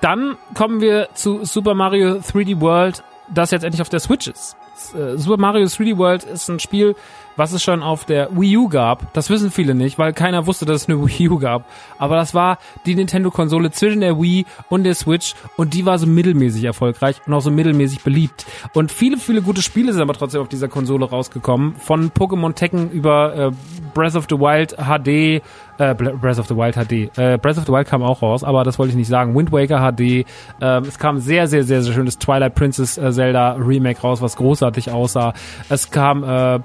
Dann 0.00 0.36
kommen 0.54 0.80
wir 0.80 1.08
zu 1.14 1.44
Super 1.44 1.74
Mario 1.74 2.16
3D 2.16 2.60
World, 2.60 3.02
das 3.32 3.50
jetzt 3.50 3.64
endlich 3.64 3.82
auf 3.82 3.88
der 3.88 4.00
Switch 4.00 4.28
ist. 4.28 4.56
Äh, 4.94 5.16
Super 5.16 5.40
Mario 5.40 5.66
3D 5.66 5.96
World 5.98 6.24
ist 6.24 6.48
ein 6.48 6.60
Spiel, 6.60 6.94
was 7.38 7.52
es 7.52 7.62
schon 7.62 7.82
auf 7.82 8.04
der 8.04 8.28
Wii 8.36 8.56
U 8.56 8.68
gab. 8.68 9.12
Das 9.14 9.30
wissen 9.30 9.50
viele 9.50 9.74
nicht, 9.74 9.98
weil 9.98 10.12
keiner 10.12 10.46
wusste, 10.46 10.66
dass 10.66 10.82
es 10.82 10.88
eine 10.88 11.02
Wii 11.06 11.28
U 11.28 11.38
gab. 11.38 11.64
Aber 11.96 12.16
das 12.16 12.34
war 12.34 12.58
die 12.84 12.94
Nintendo-Konsole 12.94 13.70
zwischen 13.70 14.00
der 14.00 14.20
Wii 14.20 14.44
und 14.68 14.84
der 14.84 14.94
Switch 14.94 15.34
und 15.56 15.72
die 15.72 15.86
war 15.86 15.98
so 15.98 16.06
mittelmäßig 16.06 16.64
erfolgreich 16.64 17.20
und 17.26 17.32
auch 17.32 17.40
so 17.40 17.50
mittelmäßig 17.50 18.02
beliebt. 18.02 18.44
Und 18.74 18.90
viele, 18.90 19.16
viele 19.16 19.40
gute 19.40 19.62
Spiele 19.62 19.92
sind 19.92 20.02
aber 20.02 20.14
trotzdem 20.14 20.40
auf 20.40 20.48
dieser 20.48 20.68
Konsole 20.68 21.08
rausgekommen. 21.08 21.76
Von 21.76 22.10
Pokémon 22.10 22.54
Tekken 22.54 22.90
über 22.90 23.34
äh, 23.36 23.50
Breath 23.94 24.16
of 24.16 24.26
the 24.28 24.36
Wild 24.36 24.76
HD, 24.76 25.42
äh, 25.78 25.94
Breath 25.94 26.38
of 26.38 26.48
the 26.48 26.56
Wild 26.56 26.74
HD. 26.74 27.16
Äh, 27.16 27.38
Breath 27.38 27.58
of 27.58 27.66
the 27.66 27.72
Wild 27.72 27.86
kam 27.86 28.02
auch 28.02 28.20
raus, 28.20 28.42
aber 28.42 28.64
das 28.64 28.78
wollte 28.80 28.90
ich 28.90 28.96
nicht 28.96 29.08
sagen. 29.08 29.36
Wind 29.36 29.52
Waker 29.52 29.80
HD. 29.92 30.26
Ähm, 30.60 30.84
es 30.86 30.98
kam 30.98 31.18
sehr, 31.18 31.46
sehr, 31.46 31.62
sehr, 31.62 31.82
sehr 31.82 31.92
schönes 31.92 32.18
Twilight 32.18 32.56
Princess 32.56 32.98
äh, 32.98 33.12
Zelda 33.12 33.52
Remake 33.52 34.00
raus, 34.00 34.20
was 34.20 34.34
großartig 34.36 34.90
aussah. 34.90 35.34
Es 35.68 35.90
kam 35.90 36.24
äh, 36.24 36.60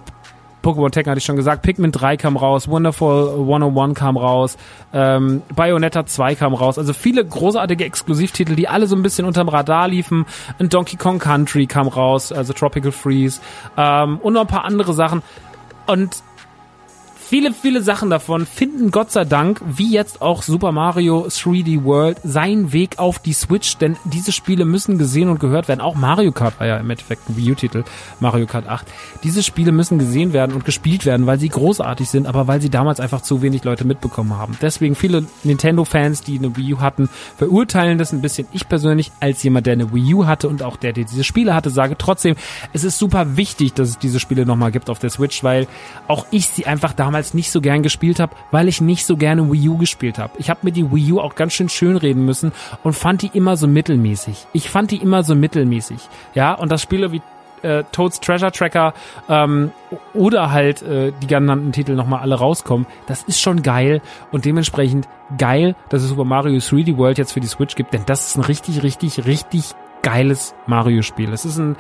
Pokémon 0.63 0.89
Tekken 0.89 1.11
hatte 1.11 1.19
ich 1.19 1.25
schon 1.25 1.35
gesagt, 1.35 1.61
Pikmin 1.61 1.91
3 1.91 2.17
kam 2.17 2.37
raus, 2.37 2.67
Wonderful 2.67 3.39
101 3.39 3.95
kam 3.95 4.17
raus, 4.17 4.57
ähm, 4.93 5.41
Bayonetta 5.53 6.05
2 6.05 6.35
kam 6.35 6.53
raus, 6.53 6.77
also 6.77 6.93
viele 6.93 7.23
großartige 7.25 7.85
Exklusivtitel, 7.85 8.55
die 8.55 8.67
alle 8.67 8.87
so 8.87 8.95
ein 8.95 9.03
bisschen 9.03 9.25
unterm 9.25 9.49
Radar 9.49 9.87
liefen. 9.87 10.25
Ein 10.59 10.69
Donkey 10.69 10.97
Kong 10.97 11.19
Country 11.19 11.67
kam 11.67 11.87
raus, 11.87 12.31
also 12.31 12.53
Tropical 12.53 12.91
Freeze 12.91 13.41
ähm, 13.77 14.17
und 14.19 14.33
noch 14.33 14.41
ein 14.41 14.47
paar 14.47 14.65
andere 14.65 14.93
Sachen. 14.93 15.21
Und 15.85 16.23
viele, 17.33 17.51
viele 17.51 17.81
Sachen 17.81 18.11
davon 18.11 18.45
finden 18.45 18.91
Gott 18.91 19.11
sei 19.11 19.25
Dank, 19.25 19.59
wie 19.65 19.91
jetzt 19.91 20.21
auch 20.21 20.43
Super 20.43 20.71
Mario 20.71 21.25
3D 21.25 21.83
World, 21.83 22.19
seinen 22.23 22.73
Weg 22.73 22.99
auf 22.99 23.17
die 23.17 23.33
Switch, 23.33 23.77
denn 23.77 23.97
diese 24.03 24.31
Spiele 24.31 24.65
müssen 24.65 24.99
gesehen 24.99 25.29
und 25.29 25.39
gehört 25.39 25.67
werden. 25.67 25.81
Auch 25.81 25.95
Mario 25.95 26.31
Kart 26.31 26.59
war 26.59 26.67
ja 26.67 26.77
im 26.77 26.87
Endeffekt 26.87 27.27
ein 27.27 27.35
Wii 27.35 27.53
U-Titel, 27.53 27.85
Mario 28.19 28.45
Kart 28.45 28.67
8. 28.67 28.85
Diese 29.23 29.41
Spiele 29.41 29.71
müssen 29.71 29.97
gesehen 29.97 30.31
werden 30.31 30.53
und 30.53 30.63
gespielt 30.63 31.07
werden, 31.07 31.25
weil 31.25 31.39
sie 31.39 31.49
großartig 31.49 32.07
sind, 32.07 32.27
aber 32.27 32.45
weil 32.45 32.61
sie 32.61 32.69
damals 32.69 32.99
einfach 32.99 33.21
zu 33.21 33.41
wenig 33.41 33.63
Leute 33.63 33.83
mitbekommen 33.83 34.37
haben. 34.37 34.55
Deswegen 34.61 34.93
viele 34.93 35.25
Nintendo-Fans, 35.43 36.21
die 36.21 36.37
eine 36.37 36.55
Wii 36.55 36.75
U 36.75 36.79
hatten, 36.81 37.09
verurteilen 37.35 37.97
das 37.97 38.13
ein 38.13 38.21
bisschen. 38.21 38.47
Ich 38.51 38.69
persönlich, 38.69 39.11
als 39.21 39.41
jemand, 39.41 39.65
der 39.65 39.73
eine 39.73 39.91
Wii 39.91 40.13
U 40.13 40.27
hatte 40.27 40.47
und 40.49 40.61
auch 40.61 40.77
der, 40.77 40.93
der 40.93 41.05
diese 41.05 41.23
Spiele 41.23 41.55
hatte, 41.55 41.71
sage 41.71 41.97
trotzdem, 41.97 42.35
es 42.73 42.83
ist 42.83 42.99
super 42.99 43.37
wichtig, 43.37 43.73
dass 43.73 43.89
es 43.89 43.97
diese 43.97 44.19
Spiele 44.19 44.45
nochmal 44.45 44.71
gibt 44.71 44.91
auf 44.91 44.99
der 44.99 45.09
Switch, 45.09 45.43
weil 45.43 45.65
auch 46.07 46.27
ich 46.29 46.45
sie 46.49 46.67
einfach 46.67 46.93
damals 46.93 47.22
damals 47.23 47.33
nicht 47.33 47.51
so 47.51 47.61
gern 47.61 47.83
gespielt 47.83 48.19
habe, 48.19 48.35
weil 48.51 48.67
ich 48.67 48.81
nicht 48.81 49.05
so 49.05 49.15
gerne 49.17 49.51
Wii 49.51 49.69
U 49.69 49.77
gespielt 49.77 50.17
habe. 50.17 50.33
Ich 50.37 50.49
habe 50.49 50.59
mir 50.63 50.71
die 50.71 50.91
Wii 50.91 51.13
U 51.13 51.19
auch 51.19 51.35
ganz 51.35 51.53
schön 51.53 51.69
schön 51.69 51.97
reden 51.97 52.25
müssen 52.25 52.51
und 52.83 52.93
fand 52.93 53.21
die 53.21 53.31
immer 53.33 53.55
so 53.55 53.67
mittelmäßig. 53.67 54.47
Ich 54.53 54.69
fand 54.69 54.91
die 54.91 54.97
immer 54.97 55.23
so 55.23 55.35
mittelmäßig. 55.35 55.99
Ja, 56.33 56.53
und 56.53 56.71
das 56.71 56.81
Spiele 56.81 57.11
wie 57.11 57.21
äh, 57.61 57.83
Toads 57.93 58.19
Treasure 58.19 58.51
Tracker 58.51 58.93
ähm, 59.29 59.71
oder 60.13 60.51
halt 60.51 60.81
äh, 60.81 61.13
die 61.21 61.27
genannten 61.27 61.71
Titel 61.71 61.93
nochmal 61.93 62.19
alle 62.19 62.35
rauskommen, 62.35 62.85
das 63.07 63.23
ist 63.23 63.39
schon 63.39 63.63
geil 63.63 64.01
und 64.31 64.43
dementsprechend 64.43 65.07
geil, 65.37 65.75
dass 65.87 66.03
es 66.03 66.09
Super 66.09 66.25
Mario 66.25 66.57
3D 66.57 66.97
World 66.97 67.17
jetzt 67.17 67.31
für 67.31 67.39
die 67.39 67.47
Switch 67.47 67.75
gibt, 67.75 67.93
denn 67.93 68.03
das 68.05 68.27
ist 68.27 68.37
ein 68.37 68.43
richtig, 68.43 68.83
richtig, 68.83 69.25
richtig 69.25 69.75
geiles 70.01 70.53
Mario-Spiel. 70.67 71.31
Es 71.31 71.45
ist 71.45 71.57
ein 71.57 71.77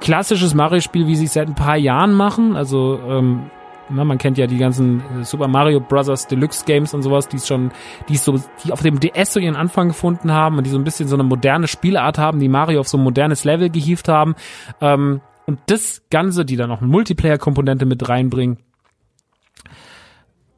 klassisches 0.00 0.52
Mario-Spiel, 0.52 1.06
wie 1.06 1.16
sie 1.16 1.24
es 1.24 1.32
seit 1.32 1.48
ein 1.48 1.54
paar 1.54 1.78
Jahren 1.78 2.12
machen, 2.12 2.54
also 2.54 3.00
ähm, 3.08 3.50
na, 3.88 4.04
man 4.04 4.18
kennt 4.18 4.38
ja 4.38 4.46
die 4.46 4.58
ganzen 4.58 5.02
äh, 5.20 5.24
Super 5.24 5.48
Mario 5.48 5.80
Bros. 5.80 6.26
Deluxe 6.26 6.64
Games 6.64 6.94
und 6.94 7.02
sowas, 7.02 7.28
die 7.28 7.38
schon, 7.38 7.72
die 8.08 8.16
so, 8.16 8.40
die 8.64 8.72
auf 8.72 8.82
dem 8.82 9.00
DS 9.00 9.34
so 9.34 9.40
ihren 9.40 9.56
Anfang 9.56 9.88
gefunden 9.88 10.32
haben 10.32 10.58
und 10.58 10.64
die 10.64 10.70
so 10.70 10.78
ein 10.78 10.84
bisschen 10.84 11.08
so 11.08 11.16
eine 11.16 11.24
moderne 11.24 11.68
Spielart 11.68 12.18
haben, 12.18 12.40
die 12.40 12.48
Mario 12.48 12.80
auf 12.80 12.88
so 12.88 12.98
ein 12.98 13.04
modernes 13.04 13.44
Level 13.44 13.70
gehievt 13.70 14.08
haben. 14.08 14.34
Ähm, 14.80 15.20
und 15.46 15.58
das 15.66 16.02
Ganze, 16.10 16.44
die 16.44 16.56
dann 16.56 16.68
noch 16.68 16.80
eine 16.80 16.90
Multiplayer-Komponente 16.90 17.84
mit 17.84 18.08
reinbringen. 18.08 18.58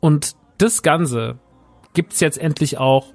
Und 0.01 0.37
das 0.59 0.83
Ganze 0.83 1.39
gibt's 1.95 2.21
jetzt 2.21 2.39
endlich 2.39 2.79
auch 2.79 3.07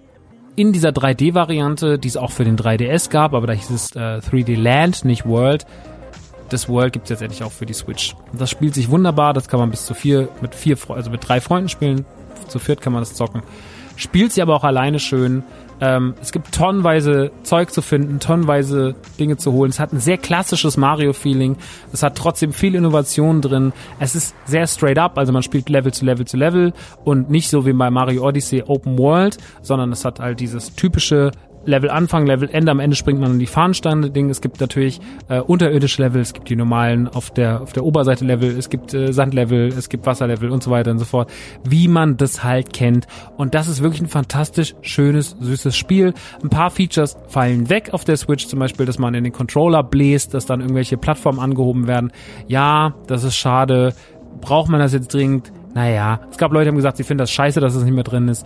in 0.56 0.74
dieser 0.74 0.90
3D-Variante, 0.90 2.00
die 2.00 2.08
es 2.08 2.18
auch 2.18 2.32
für 2.32 2.44
den 2.44 2.58
3DS 2.58 3.10
gab, 3.10 3.34
aber 3.34 3.48
da 3.48 3.54
hieß 3.54 3.70
es 3.70 3.96
äh, 3.96 4.20
3D 4.20 4.60
Land, 4.60 5.06
nicht 5.06 5.26
World 5.26 5.66
das 6.50 6.70
World 6.70 6.94
gibt 6.94 7.06
es 7.06 7.10
jetzt 7.10 7.22
endlich 7.22 7.44
auch 7.44 7.52
für 7.52 7.66
die 7.66 7.74
Switch. 7.74 8.16
Das 8.34 8.50
spielt 8.50 8.74
sich 8.74 8.90
wunderbar, 8.90 9.34
das 9.34 9.48
kann 9.48 9.60
man 9.60 9.72
bis 9.72 9.86
zu 9.86 9.94
vier, 9.94 10.30
mit 10.42 10.56
vier, 10.56 10.78
also 10.90 11.10
mit 11.10 11.28
drei 11.28 11.42
Freunden 11.42 11.70
spielen. 11.70 12.06
Zu 12.48 12.60
viert 12.60 12.82
kann 12.82 12.94
man 12.94 13.02
das 13.02 13.14
zocken. 13.14 13.44
Spielt 13.96 14.32
sie 14.32 14.42
aber 14.42 14.56
auch 14.56 14.64
alleine 14.64 15.00
schön. 15.00 15.44
Ähm, 15.82 16.14
es 16.22 16.32
gibt 16.32 16.54
tonnenweise 16.54 17.32
Zeug 17.44 17.72
zu 17.72 17.82
finden, 17.82 18.20
tonnenweise 18.20 18.96
Dinge 19.20 19.38
zu 19.38 19.52
holen. 19.54 19.70
Es 19.70 19.80
hat 19.80 19.94
ein 19.94 20.00
sehr 20.00 20.18
klassisches 20.18 20.78
Mario-Feeling. 20.78 21.58
Es 21.94 22.04
hat 22.04 22.16
trotzdem 22.18 22.54
viel 22.54 22.76
Innovation 22.76 23.42
drin. 23.42 23.74
Es 24.00 24.16
ist 24.16 24.36
sehr 24.46 24.68
straight 24.68 24.98
up, 24.98 25.18
also 25.18 25.32
man 25.32 25.44
spielt 25.44 25.70
Level 25.70 25.94
zu 25.94 26.06
Level 26.06 26.26
zu 26.26 26.38
Level 26.38 26.74
und 27.04 27.30
nicht 27.30 27.50
so 27.50 27.66
wie 27.66 27.74
bei 27.74 27.90
Mario 27.90 28.26
Odyssey 28.26 28.64
Open 28.66 28.98
World, 28.98 29.38
sondern 29.62 29.92
es 29.92 30.04
hat 30.04 30.20
halt 30.20 30.40
dieses 30.40 30.76
typische 30.76 31.32
Level 31.66 31.90
Anfang, 31.90 32.26
Level 32.26 32.50
Ende, 32.52 32.72
am 32.72 32.80
Ende 32.80 32.96
springt 32.96 33.20
man 33.20 33.34
in 33.34 33.40
die 33.40 33.46
Fahnenstange-Ding. 33.46 34.30
Es 34.30 34.42
gibt 34.42 34.60
natürlich 34.60 35.00
äh, 35.28 35.40
unterirdische 35.40 36.02
Level, 36.02 36.22
es 36.22 36.34
gibt 36.34 36.50
die 36.50 36.56
normalen 36.56 37.08
auf 37.08 37.32
der 37.32 37.62
auf 37.62 37.74
der 37.74 37.84
Oberseite 37.84 38.26
Level, 38.26 38.58
es 38.58 38.70
gibt 38.70 38.94
äh, 38.94 39.12
Sandlevel, 39.12 39.68
es 39.68 39.90
gibt 39.90 40.06
Wasserlevel 40.06 40.50
und 40.50 40.64
so 40.64 40.72
weiter 40.72 40.92
und 40.92 41.00
so 41.00 41.06
fort, 41.06 41.32
wie 41.64 41.88
man 41.88 42.18
das 42.18 42.44
halt 42.44 42.74
kennt. 42.74 43.08
Und 43.38 43.56
das 43.56 43.68
ist 43.68 43.82
wirklich 43.82 44.02
ein 44.02 44.08
fantastisch 44.08 44.76
schönes, 44.82 45.36
süßes 45.40 45.76
Spiel. 45.76 46.14
Ein 46.42 46.50
paar 46.50 46.70
Features 46.70 47.18
fallen 47.28 47.70
weg 47.70 47.90
auf 47.94 48.06
der 48.06 48.18
Switch, 48.18 48.48
zum 48.48 48.60
Beispiel, 48.60 48.86
dass 48.86 49.00
man 49.00 49.14
in 49.14 49.24
den 49.24 49.34
Controller 49.34 49.84
bläst, 49.84 50.34
dass 50.34 50.46
dann 50.46 50.62
irgendwelche 50.62 50.98
Plattformen 50.98 51.40
angehoben 51.40 51.88
werden. 51.88 52.12
Ja, 52.48 52.96
das 53.08 53.24
ist 53.24 53.36
schade. 53.36 53.94
Braucht 54.42 54.70
man 54.70 54.80
das 54.80 54.94
jetzt 54.94 55.14
dringend? 55.14 55.52
Naja, 55.74 56.22
es 56.32 56.38
gab 56.38 56.52
Leute, 56.52 56.66
die 56.66 56.70
haben 56.70 56.76
gesagt, 56.78 56.98
sie 56.98 57.04
finden 57.04 57.20
das 57.20 57.32
scheiße, 57.32 57.60
dass 57.60 57.76
es 57.76 57.84
nicht 57.84 57.94
mehr 57.94 58.04
drin 58.04 58.28
ist 58.28 58.46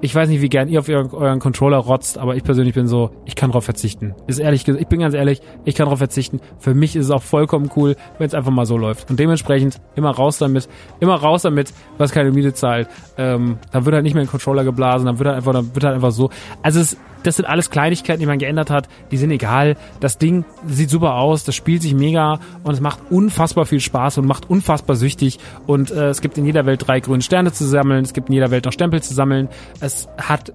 ich 0.00 0.14
weiß 0.14 0.28
nicht, 0.28 0.40
wie 0.40 0.48
gern 0.48 0.68
ihr 0.68 0.80
auf 0.80 0.88
euren, 0.88 1.10
euren 1.10 1.40
Controller 1.40 1.76
rotzt, 1.78 2.18
aber 2.18 2.34
ich 2.34 2.42
persönlich 2.42 2.74
bin 2.74 2.86
so, 2.86 3.10
ich 3.26 3.36
kann 3.36 3.50
drauf 3.50 3.64
verzichten. 3.64 4.14
Ist 4.26 4.38
ehrlich, 4.38 4.66
ich 4.66 4.86
bin 4.86 5.00
ganz 5.00 5.14
ehrlich, 5.14 5.42
ich 5.64 5.74
kann 5.74 5.86
drauf 5.86 5.98
verzichten. 5.98 6.40
Für 6.58 6.74
mich 6.74 6.96
ist 6.96 7.06
es 7.06 7.10
auch 7.10 7.22
vollkommen 7.22 7.70
cool, 7.76 7.96
wenn 8.18 8.26
es 8.26 8.34
einfach 8.34 8.50
mal 8.50 8.66
so 8.66 8.76
läuft. 8.76 9.10
Und 9.10 9.20
dementsprechend 9.20 9.80
immer 9.96 10.10
raus 10.10 10.38
damit, 10.38 10.68
immer 11.00 11.16
raus 11.16 11.42
damit, 11.42 11.72
was 11.98 12.12
keine 12.12 12.32
Miete 12.32 12.54
zahlt. 12.54 12.88
Ähm, 13.18 13.58
dann 13.72 13.84
wird 13.84 13.94
halt 13.94 14.04
nicht 14.04 14.14
mehr 14.14 14.22
ein 14.22 14.30
Controller 14.30 14.64
geblasen, 14.64 15.06
dann 15.06 15.18
wird 15.18 15.28
halt 15.28 15.36
einfach, 15.36 15.52
dann 15.52 15.74
wird 15.74 15.84
halt 15.84 15.94
einfach 15.94 16.12
so. 16.12 16.30
Also 16.62 16.80
es, 16.80 16.96
das 17.22 17.36
sind 17.36 17.46
alles 17.46 17.70
Kleinigkeiten, 17.70 18.20
die 18.20 18.26
man 18.26 18.38
geändert 18.38 18.70
hat, 18.70 18.88
die 19.10 19.16
sind 19.16 19.30
egal. 19.30 19.76
Das 20.00 20.18
Ding 20.18 20.44
sieht 20.66 20.90
super 20.90 21.14
aus, 21.14 21.44
das 21.44 21.54
spielt 21.54 21.82
sich 21.82 21.94
mega 21.94 22.40
und 22.62 22.74
es 22.74 22.80
macht 22.80 22.98
unfassbar 23.10 23.66
viel 23.66 23.80
Spaß 23.80 24.18
und 24.18 24.26
macht 24.26 24.48
unfassbar 24.48 24.96
süchtig. 24.96 25.38
Und 25.66 25.90
äh, 25.90 26.08
es 26.08 26.20
gibt 26.20 26.38
in 26.38 26.46
jeder 26.46 26.66
Welt 26.66 26.86
drei 26.86 27.00
grüne 27.00 27.22
Sterne 27.22 27.52
zu 27.52 27.64
sammeln, 27.64 28.04
es 28.04 28.12
gibt 28.12 28.28
in 28.28 28.34
jeder 28.34 28.50
Welt 28.50 28.64
noch 28.64 28.72
Stempel 28.72 29.02
zu 29.02 29.14
sammeln. 29.14 29.48
Es 29.80 30.08
hat 30.16 30.52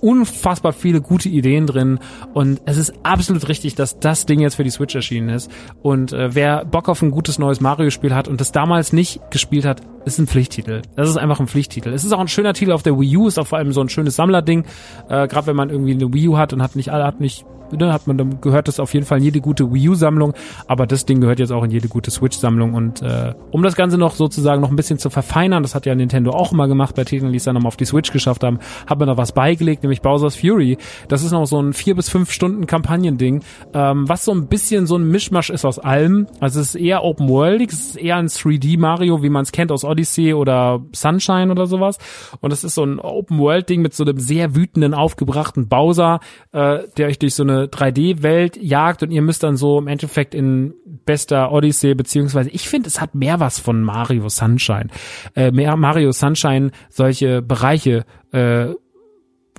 unfassbar 0.00 0.72
viele 0.72 1.00
gute 1.00 1.28
Ideen 1.28 1.66
drin 1.66 2.00
und 2.34 2.60
es 2.64 2.76
ist 2.76 2.92
absolut 3.02 3.48
richtig, 3.48 3.76
dass 3.76 4.00
das 4.00 4.26
Ding 4.26 4.40
jetzt 4.40 4.56
für 4.56 4.64
die 4.64 4.70
Switch 4.70 4.94
erschienen 4.94 5.28
ist. 5.28 5.50
Und 5.82 6.12
äh, 6.12 6.34
wer 6.34 6.64
Bock 6.64 6.88
auf 6.88 7.02
ein 7.02 7.10
gutes 7.10 7.38
neues 7.38 7.60
Mario-Spiel 7.60 8.14
hat 8.14 8.28
und 8.28 8.40
das 8.40 8.52
damals 8.52 8.92
nicht 8.92 9.20
gespielt 9.30 9.64
hat, 9.64 9.82
ist 10.04 10.18
ein 10.18 10.26
Pflichttitel. 10.26 10.82
Das 10.96 11.08
ist 11.08 11.16
einfach 11.16 11.40
ein 11.40 11.48
Pflichttitel. 11.48 11.90
Es 11.90 12.04
ist 12.04 12.12
auch 12.12 12.20
ein 12.20 12.28
schöner 12.28 12.54
Titel 12.54 12.72
auf 12.72 12.82
der 12.82 12.98
Wii 12.98 13.16
U, 13.16 13.28
ist 13.28 13.38
auch 13.38 13.46
vor 13.46 13.58
allem 13.58 13.72
so 13.72 13.80
ein 13.80 13.88
schönes 13.88 14.16
Sammlerding. 14.16 14.64
Äh, 15.08 15.28
Gerade 15.28 15.46
wenn 15.46 15.56
man 15.56 15.70
irgendwie 15.70 15.92
eine 15.92 16.12
Wii 16.12 16.28
U 16.28 16.38
hat 16.38 16.52
und 16.52 16.62
hat 16.62 16.76
nicht 16.76 16.90
alle, 16.90 17.04
hat 17.04 17.20
nicht 17.20 17.44
ne, 17.72 17.92
hat 17.92 18.06
man 18.06 18.40
gehört 18.40 18.68
das 18.68 18.80
auf 18.80 18.94
jeden 18.94 19.06
Fall 19.06 19.18
in 19.18 19.24
jede 19.24 19.40
gute 19.40 19.72
Wii 19.72 19.90
U 19.90 19.94
Sammlung, 19.94 20.34
aber 20.66 20.86
das 20.86 21.06
Ding 21.06 21.20
gehört 21.20 21.38
jetzt 21.38 21.52
auch 21.52 21.64
in 21.64 21.70
jede 21.70 21.88
gute 21.88 22.10
Switch 22.10 22.36
Sammlung 22.36 22.74
und 22.74 23.02
äh, 23.02 23.34
um 23.50 23.62
das 23.62 23.76
Ganze 23.76 23.98
noch 23.98 24.14
sozusagen 24.14 24.60
noch 24.60 24.70
ein 24.70 24.76
bisschen 24.76 24.98
zu 24.98 25.10
verfeinern, 25.10 25.62
das 25.62 25.74
hat 25.74 25.86
ja 25.86 25.94
Nintendo 25.94 26.30
auch 26.32 26.52
immer 26.52 26.68
gemacht 26.68 26.94
bei 26.94 27.04
Titeln, 27.04 27.32
die 27.32 27.38
es 27.38 27.44
dann 27.44 27.54
nochmal 27.54 27.68
auf 27.68 27.76
die 27.76 27.84
Switch 27.84 28.12
geschafft 28.12 28.44
haben, 28.44 28.58
hat 28.86 28.98
man 28.98 29.08
da 29.08 29.16
was 29.16 29.32
beigelegt, 29.32 29.82
nämlich 29.82 30.02
Bowser's 30.02 30.36
Fury. 30.36 30.78
Das 31.08 31.22
ist 31.22 31.32
noch 31.32 31.46
so 31.46 31.60
ein 31.60 31.72
vier 31.72 31.94
bis 31.94 32.08
fünf 32.08 32.30
Stunden 32.30 32.66
Kampagnending, 32.66 33.42
ähm, 33.74 34.08
was 34.08 34.24
so 34.24 34.32
ein 34.32 34.46
bisschen 34.48 34.86
so 34.86 34.96
ein 34.96 35.08
Mischmasch 35.08 35.50
ist 35.50 35.64
aus 35.64 35.78
allem. 35.78 36.26
Also 36.40 36.60
es 36.60 36.74
ist 36.74 36.80
eher 36.80 37.04
Open 37.04 37.28
World, 37.28 37.72
es 37.72 37.80
ist 37.88 37.96
eher 37.96 38.16
ein 38.16 38.28
3D 38.28 38.78
Mario, 38.78 39.22
wie 39.22 39.30
man 39.30 39.42
es 39.42 39.52
kennt 39.52 39.72
aus 39.72 39.84
Odyssey 39.84 40.34
oder 40.34 40.82
Sunshine 40.92 41.50
oder 41.50 41.66
sowas. 41.66 41.98
Und 42.40 42.52
es 42.52 42.64
ist 42.64 42.74
so 42.74 42.84
ein 42.84 42.98
Open 42.98 43.38
World 43.38 43.68
Ding 43.68 43.82
mit 43.82 43.94
so 43.94 44.04
einem 44.04 44.18
sehr 44.18 44.54
wütenden, 44.54 44.94
aufgebrachten 44.94 45.68
Bowser, 45.68 46.20
äh, 46.52 46.80
der 46.96 47.08
euch 47.08 47.18
durch 47.18 47.34
so 47.34 47.42
eine 47.42 47.61
3D-Welt 47.64 48.56
jagt 48.56 49.02
und 49.02 49.10
ihr 49.10 49.22
müsst 49.22 49.42
dann 49.42 49.56
so 49.56 49.78
im 49.78 49.88
Endeffekt 49.88 50.34
in 50.34 50.74
bester 51.04 51.52
Odyssey, 51.52 51.94
beziehungsweise 51.94 52.50
ich 52.50 52.68
finde, 52.68 52.88
es 52.88 53.00
hat 53.00 53.14
mehr 53.14 53.40
was 53.40 53.58
von 53.58 53.82
Mario 53.82 54.28
Sunshine. 54.28 54.88
Äh, 55.34 55.50
mehr 55.50 55.76
Mario 55.76 56.12
Sunshine 56.12 56.70
solche 56.88 57.42
Bereiche 57.42 58.04
äh, 58.32 58.68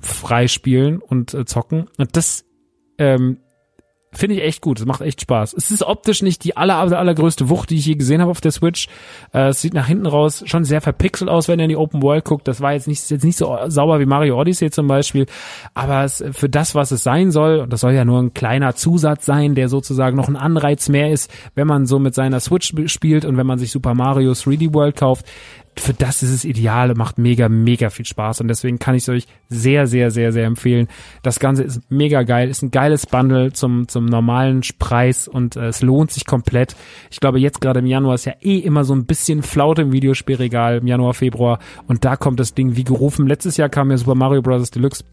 freispielen 0.02 1.00
und 1.00 1.34
äh, 1.34 1.44
zocken. 1.44 1.88
Und 1.98 2.16
das 2.16 2.44
ähm, 2.98 3.38
Finde 4.14 4.36
ich 4.36 4.42
echt 4.42 4.60
gut. 4.60 4.80
Es 4.80 4.86
macht 4.86 5.00
echt 5.00 5.20
Spaß. 5.20 5.54
Es 5.54 5.70
ist 5.70 5.82
optisch 5.82 6.22
nicht 6.22 6.44
die 6.44 6.56
aller, 6.56 6.76
aller, 6.76 6.98
allergrößte 6.98 7.48
Wucht, 7.48 7.70
die 7.70 7.76
ich 7.76 7.86
je 7.86 7.94
gesehen 7.94 8.20
habe 8.20 8.30
auf 8.30 8.40
der 8.40 8.52
Switch. 8.52 8.88
Äh, 9.32 9.48
es 9.48 9.60
sieht 9.60 9.74
nach 9.74 9.86
hinten 9.86 10.06
raus 10.06 10.44
schon 10.46 10.64
sehr 10.64 10.80
verpixelt 10.80 11.28
aus, 11.28 11.48
wenn 11.48 11.58
ihr 11.58 11.64
in 11.64 11.70
die 11.70 11.76
Open 11.76 12.02
World 12.02 12.24
guckt. 12.24 12.48
Das 12.48 12.60
war 12.60 12.72
jetzt 12.72 12.88
nicht, 12.88 13.10
jetzt 13.10 13.24
nicht 13.24 13.36
so 13.36 13.56
sauber 13.66 14.00
wie 14.00 14.06
Mario 14.06 14.40
Odyssey 14.40 14.70
zum 14.70 14.86
Beispiel. 14.86 15.26
Aber 15.74 16.04
es, 16.04 16.24
für 16.32 16.48
das, 16.48 16.74
was 16.74 16.90
es 16.90 17.02
sein 17.02 17.30
soll, 17.30 17.60
und 17.60 17.72
das 17.72 17.80
soll 17.80 17.92
ja 17.92 18.04
nur 18.04 18.20
ein 18.20 18.34
kleiner 18.34 18.74
Zusatz 18.74 19.26
sein, 19.26 19.54
der 19.54 19.68
sozusagen 19.68 20.16
noch 20.16 20.28
ein 20.28 20.36
Anreiz 20.36 20.88
mehr 20.88 21.10
ist, 21.10 21.30
wenn 21.54 21.66
man 21.66 21.86
so 21.86 21.98
mit 21.98 22.14
seiner 22.14 22.40
Switch 22.40 22.72
spielt 22.86 23.24
und 23.24 23.36
wenn 23.36 23.46
man 23.46 23.58
sich 23.58 23.72
Super 23.72 23.94
Mario 23.94 24.32
3D 24.32 24.72
World 24.74 24.96
kauft, 24.96 25.26
für 25.76 25.94
das 25.94 26.22
ist 26.22 26.30
es 26.30 26.44
ideal, 26.44 26.94
macht 26.94 27.18
mega, 27.18 27.48
mega 27.48 27.90
viel 27.90 28.04
Spaß 28.04 28.40
und 28.40 28.48
deswegen 28.48 28.78
kann 28.78 28.94
ich 28.94 29.02
es 29.02 29.08
euch 29.08 29.26
sehr, 29.48 29.86
sehr, 29.86 30.10
sehr, 30.10 30.32
sehr 30.32 30.46
empfehlen. 30.46 30.88
Das 31.22 31.38
Ganze 31.38 31.64
ist 31.64 31.80
mega 31.90 32.22
geil, 32.22 32.48
ist 32.48 32.62
ein 32.62 32.70
geiles 32.70 33.06
Bundle 33.06 33.52
zum, 33.52 33.88
zum 33.88 34.06
normalen 34.06 34.62
Preis 34.78 35.28
und 35.28 35.56
äh, 35.56 35.68
es 35.68 35.82
lohnt 35.82 36.10
sich 36.10 36.26
komplett. 36.26 36.76
Ich 37.10 37.20
glaube, 37.20 37.38
jetzt 37.38 37.60
gerade 37.60 37.80
im 37.80 37.86
Januar 37.86 38.14
ist 38.14 38.24
ja 38.24 38.34
eh 38.40 38.58
immer 38.58 38.84
so 38.84 38.94
ein 38.94 39.06
bisschen 39.06 39.42
Flaute 39.42 39.82
im 39.82 39.92
Videospielregal 39.92 40.78
im 40.78 40.86
Januar, 40.86 41.14
Februar 41.14 41.58
und 41.86 42.04
da 42.04 42.16
kommt 42.16 42.40
das 42.40 42.54
Ding 42.54 42.76
wie 42.76 42.84
gerufen. 42.84 43.26
Letztes 43.26 43.56
Jahr 43.56 43.68
kam 43.68 43.90
ja 43.90 43.96
Super 43.96 44.14
Mario 44.14 44.42
Bros. 44.42 44.70
Deluxe 44.70 45.04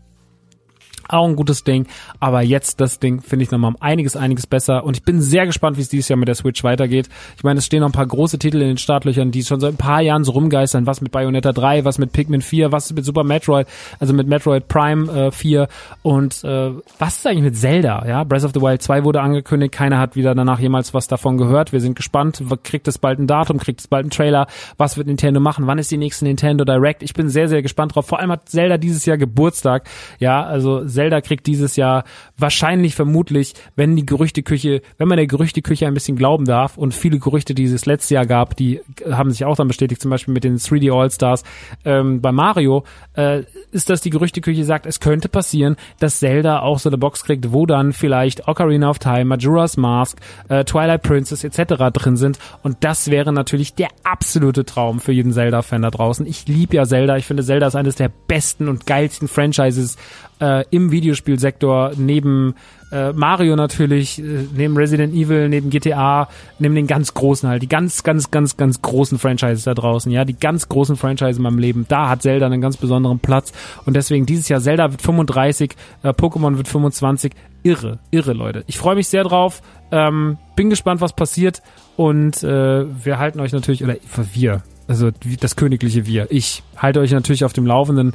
auch 1.14 1.28
ein 1.28 1.36
gutes 1.36 1.64
Ding. 1.64 1.88
Aber 2.20 2.42
jetzt 2.42 2.82
das 2.82 3.00
Ding 3.00 3.22
finde 3.22 3.44
ich 3.44 3.52
nochmal 3.52 3.74
einiges, 3.80 4.16
einiges 4.16 4.48
besser. 4.48 4.84
Und 4.84 4.98
ich 4.98 5.04
bin 5.04 5.22
sehr 5.22 5.46
gespannt, 5.46 5.78
wie 5.78 5.82
es 5.82 5.90
dieses 5.90 6.10
Jahr 6.10 6.18
mit 6.18 6.28
der 6.28 6.36
Switch 6.36 6.64
weitergeht. 6.64 7.10
Ich 7.38 7.44
meine, 7.44 7.60
es 7.60 7.66
stehen 7.66 7.82
noch 7.82 7.90
ein 7.90 7.94
paar 7.94 8.08
große 8.08 8.40
Titel 8.40 8.62
in 8.62 8.68
den 8.68 8.78
Startlöchern, 8.78 9.32
die 9.32 9.44
schon 9.44 9.60
seit 9.60 9.74
ein 9.74 9.78
paar 9.78 10.02
Jahren 10.02 10.24
so 10.24 10.32
rumgeistern. 10.32 10.86
Was 10.86 11.02
mit 11.02 11.12
Bayonetta 11.12 11.52
3, 11.52 11.86
was 11.86 11.98
mit 11.98 12.14
Pikmin 12.14 12.42
4, 12.42 12.72
was 12.72 12.92
mit 12.94 13.06
Super 13.06 13.24
Metroid, 13.24 13.68
also 14.00 14.14
mit 14.14 14.28
Metroid 14.28 14.68
Prime 14.68 15.12
äh, 15.28 15.32
4 15.32 15.68
und 16.02 16.44
äh, 16.44 16.72
was 17.00 17.18
ist 17.18 17.28
eigentlich 17.28 17.44
mit 17.44 17.58
Zelda? 17.58 18.06
Ja, 18.08 18.24
Breath 18.24 18.44
of 18.44 18.52
the 18.54 18.62
Wild 18.62 18.82
2 18.82 19.04
wurde 19.04 19.22
angekündigt. 19.22 19.74
Keiner 19.74 20.00
hat 20.00 20.16
wieder 20.16 20.36
danach 20.36 20.60
jemals 20.60 20.94
was 20.94 21.08
davon 21.08 21.38
gehört. 21.38 21.74
Wir 21.74 21.82
sind 21.82 21.96
gespannt. 21.96 22.44
Kriegt 22.64 22.88
es 22.88 22.98
bald 22.98 23.20
ein 23.20 23.28
Datum? 23.28 23.58
Kriegt 23.58 23.80
es 23.80 23.88
bald 23.88 24.04
einen 24.04 24.12
Trailer? 24.12 24.48
Was 24.78 24.98
wird 24.98 25.08
Nintendo 25.08 25.40
machen? 25.40 25.68
Wann 25.68 25.78
ist 25.78 25.92
die 25.92 25.98
nächste 25.98 26.26
Nintendo 26.26 26.66
Direct? 26.66 27.04
Ich 27.04 27.14
bin 27.14 27.30
sehr, 27.30 27.48
sehr 27.48 27.62
gespannt 27.62 27.96
drauf. 27.96 28.08
Vor 28.08 28.20
allem 28.20 28.32
hat 28.32 28.50
Zelda 28.50 28.78
dieses 28.78 29.06
Jahr 29.06 29.18
Geburtstag. 29.18 29.90
Ja, 30.20 30.44
also 30.44 30.86
Zelda 30.86 31.01
Zelda 31.02 31.20
kriegt 31.22 31.48
dieses 31.48 31.78
Jahr 31.78 32.04
wahrscheinlich 32.38 32.94
vermutlich, 32.94 33.56
wenn 33.76 33.96
die 33.96 34.06
Gerüchteküche, 34.06 34.84
wenn 35.00 35.08
man 35.08 35.18
der 35.18 35.26
Gerüchteküche 35.26 35.88
ein 35.88 35.96
bisschen 35.96 36.16
glauben 36.16 36.46
darf 36.46 36.78
und 36.78 36.94
viele 36.94 37.18
Gerüchte, 37.18 37.56
die 37.56 37.64
es 37.64 37.88
letztes 37.88 38.12
Jahr 38.12 38.28
gab, 38.28 38.56
die 38.56 38.82
haben 39.10 39.32
sich 39.32 39.44
auch 39.44 39.56
dann 39.56 39.68
bestätigt, 39.68 40.00
zum 40.00 40.12
Beispiel 40.12 40.32
mit 40.32 40.44
den 40.44 40.60
3D 40.60 40.94
All-Stars 40.94 41.44
ähm, 41.86 42.22
bei 42.22 42.32
Mario, 42.32 42.84
äh, 43.18 43.44
ist, 43.72 43.90
dass 43.90 44.02
die 44.02 44.12
Gerüchteküche 44.12 44.64
sagt, 44.64 44.86
es 44.86 45.00
könnte 45.00 45.28
passieren, 45.28 45.76
dass 46.00 46.20
Zelda 46.20 46.60
auch 46.60 46.78
so 46.78 46.90
eine 46.90 47.00
Box 47.00 47.24
kriegt, 47.24 47.52
wo 47.52 47.66
dann 47.66 47.94
vielleicht 47.94 48.48
Ocarina 48.48 48.88
of 48.88 49.00
Time, 49.00 49.26
Majora's 49.26 49.78
Mask, 49.78 50.20
äh, 50.50 50.64
Twilight 50.66 51.02
Princess 51.02 51.44
etc. 51.44 51.92
drin 51.92 52.16
sind 52.16 52.38
und 52.62 52.78
das 52.82 53.10
wäre 53.10 53.34
natürlich 53.34 53.74
der 53.74 53.90
absolute 54.04 54.66
Traum 54.66 55.00
für 55.00 55.14
jeden 55.14 55.34
Zelda-Fan 55.34 55.82
da 55.82 55.90
draußen. 55.90 56.28
Ich 56.28 56.48
liebe 56.48 56.76
ja 56.76 56.86
Zelda, 56.86 57.18
ich 57.18 57.26
finde 57.26 57.44
Zelda 57.44 57.66
ist 57.66 57.76
eines 57.76 57.96
der 57.96 58.12
besten 58.28 58.68
und 58.68 58.86
geilsten 58.86 59.28
Franchises 59.28 59.98
äh, 60.42 60.66
im 60.72 60.92
Videospielsektor 60.92 61.92
neben 61.96 62.56
äh, 62.92 63.14
Mario 63.14 63.56
natürlich, 63.56 64.20
äh, 64.20 64.48
neben 64.54 64.76
Resident 64.76 65.14
Evil, 65.14 65.48
neben 65.48 65.70
GTA, 65.70 66.28
neben 66.60 66.76
den 66.76 66.88
ganz 66.88 67.14
großen 67.14 67.48
halt, 67.48 67.62
die 67.62 67.70
ganz, 67.70 68.04
ganz, 68.04 68.32
ganz, 68.32 68.58
ganz 68.58 68.82
großen 68.82 69.18
Franchises 69.18 69.64
da 69.64 69.74
draußen, 69.74 70.12
ja, 70.12 70.26
die 70.26 70.38
ganz 70.38 70.68
großen 70.68 70.98
Franchises 70.98 71.38
in 71.38 71.44
meinem 71.44 71.60
Leben. 71.60 71.86
Da 71.88 72.10
hat 72.10 72.22
Zelda 72.22 72.48
einen 72.48 72.62
ganz 72.62 72.78
besonderen 72.78 73.20
Platz 73.20 73.54
und 73.86 73.96
deswegen 73.96 74.26
dieses 74.26 74.50
Jahr 74.50 74.60
Zelda 74.60 74.92
wird 74.92 75.02
35, 75.02 75.76
äh, 76.04 76.10
Pokémon 76.10 76.58
wird 76.58 76.68
25. 76.68 77.34
Irre, 77.64 78.00
irre 78.10 78.34
Leute. 78.34 78.64
Ich 78.66 78.80
freue 78.80 78.96
mich 78.96 79.08
sehr 79.08 79.24
drauf. 79.24 79.62
Ähm, 79.92 80.38
bin 80.56 80.72
gespannt, 80.72 81.00
was 81.00 81.14
passiert 81.14 81.62
und 81.96 82.42
äh, 82.44 83.06
wir 83.06 83.20
halten 83.20 83.40
euch 83.40 83.52
natürlich 83.52 83.84
oder 83.84 83.98
wir, 84.34 84.64
also 84.92 85.10
das 85.40 85.56
königliche 85.56 86.06
Wir. 86.06 86.28
Ich 86.32 86.64
halte 86.76 87.00
euch 87.00 87.12
natürlich 87.12 87.46
auf 87.46 87.54
dem 87.54 87.66
Laufenden, 87.66 88.14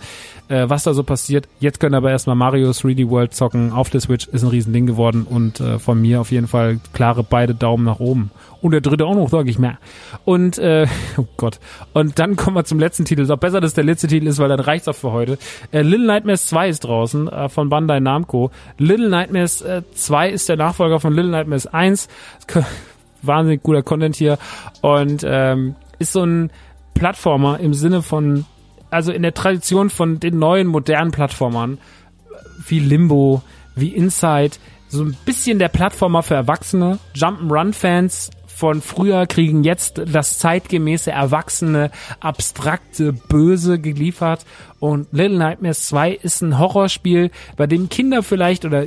äh, 0.48 0.68
was 0.68 0.82
da 0.82 0.92
so 0.92 1.04
passiert. 1.04 1.48
Jetzt 1.58 1.80
könnt 1.80 1.94
ihr 1.94 1.98
aber 1.98 2.10
erstmal 2.10 2.36
Mario 2.36 2.70
3D 2.70 3.08
World 3.08 3.32
zocken 3.32 3.72
auf 3.72 3.88
der 3.88 4.02
Switch, 4.02 4.28
ist 4.28 4.42
ein 4.42 4.50
Riesending 4.50 4.84
geworden 4.84 5.26
und 5.28 5.58
äh, 5.58 5.78
von 5.78 5.98
mir 6.00 6.20
auf 6.20 6.30
jeden 6.30 6.48
Fall 6.48 6.78
klare 6.92 7.22
beide 7.22 7.54
Daumen 7.54 7.84
nach 7.84 7.98
oben. 7.98 8.30
Und 8.60 8.72
der 8.72 8.82
dritte 8.82 9.06
auch 9.06 9.14
noch, 9.14 9.30
sage 9.30 9.48
ich 9.48 9.58
mehr. 9.58 9.78
Und, 10.26 10.58
äh, 10.58 10.86
oh 11.16 11.24
Gott. 11.38 11.60
Und 11.94 12.18
dann 12.18 12.36
kommen 12.36 12.56
wir 12.56 12.64
zum 12.64 12.78
letzten 12.78 13.06
Titel. 13.06 13.22
Ist 13.22 13.30
auch 13.30 13.38
besser, 13.38 13.62
dass 13.62 13.72
der 13.72 13.84
letzte 13.84 14.06
Titel 14.06 14.26
ist, 14.26 14.38
weil 14.38 14.50
dann 14.50 14.60
reicht's 14.60 14.86
auch 14.86 14.94
für 14.94 15.12
heute. 15.12 15.38
Äh, 15.72 15.80
Little 15.80 16.06
Nightmares 16.06 16.46
2 16.46 16.68
ist 16.68 16.80
draußen 16.80 17.28
äh, 17.28 17.48
von 17.48 17.70
Bandai 17.70 18.00
Namco. 18.00 18.50
Little 18.76 19.08
Nightmares 19.08 19.62
äh, 19.62 19.80
2 19.94 20.28
ist 20.28 20.50
der 20.50 20.56
Nachfolger 20.56 21.00
von 21.00 21.14
Little 21.14 21.30
Nightmares 21.30 21.66
1. 21.66 22.08
Wahnsinnig 23.22 23.62
guter 23.62 23.82
Content 23.82 24.14
hier. 24.14 24.36
Und 24.82 25.24
ähm, 25.26 25.74
ist 25.98 26.12
so 26.12 26.22
ein 26.22 26.50
Plattformer 26.96 27.60
im 27.60 27.74
Sinne 27.74 28.02
von, 28.02 28.46
also 28.90 29.12
in 29.12 29.22
der 29.22 29.34
Tradition 29.34 29.90
von 29.90 30.18
den 30.18 30.38
neuen 30.38 30.66
modernen 30.66 31.10
Plattformern, 31.10 31.78
wie 32.66 32.80
Limbo, 32.80 33.42
wie 33.74 33.90
Inside, 33.90 34.56
so 34.88 35.04
ein 35.04 35.16
bisschen 35.24 35.58
der 35.58 35.68
Plattformer 35.68 36.22
für 36.22 36.34
Erwachsene. 36.34 36.98
Jump'n'Run-Fans 37.14 38.30
von 38.46 38.80
früher 38.80 39.26
kriegen 39.26 39.64
jetzt 39.64 40.00
das 40.06 40.38
zeitgemäße, 40.38 41.10
erwachsene, 41.10 41.90
abstrakte, 42.20 43.12
böse 43.12 43.78
geliefert. 43.78 44.46
Und 44.80 45.08
Little 45.12 45.36
Nightmares 45.36 45.86
2 45.88 46.12
ist 46.12 46.40
ein 46.40 46.58
Horrorspiel, 46.58 47.30
bei 47.56 47.66
dem 47.66 47.90
Kinder 47.90 48.22
vielleicht 48.22 48.64
oder 48.64 48.86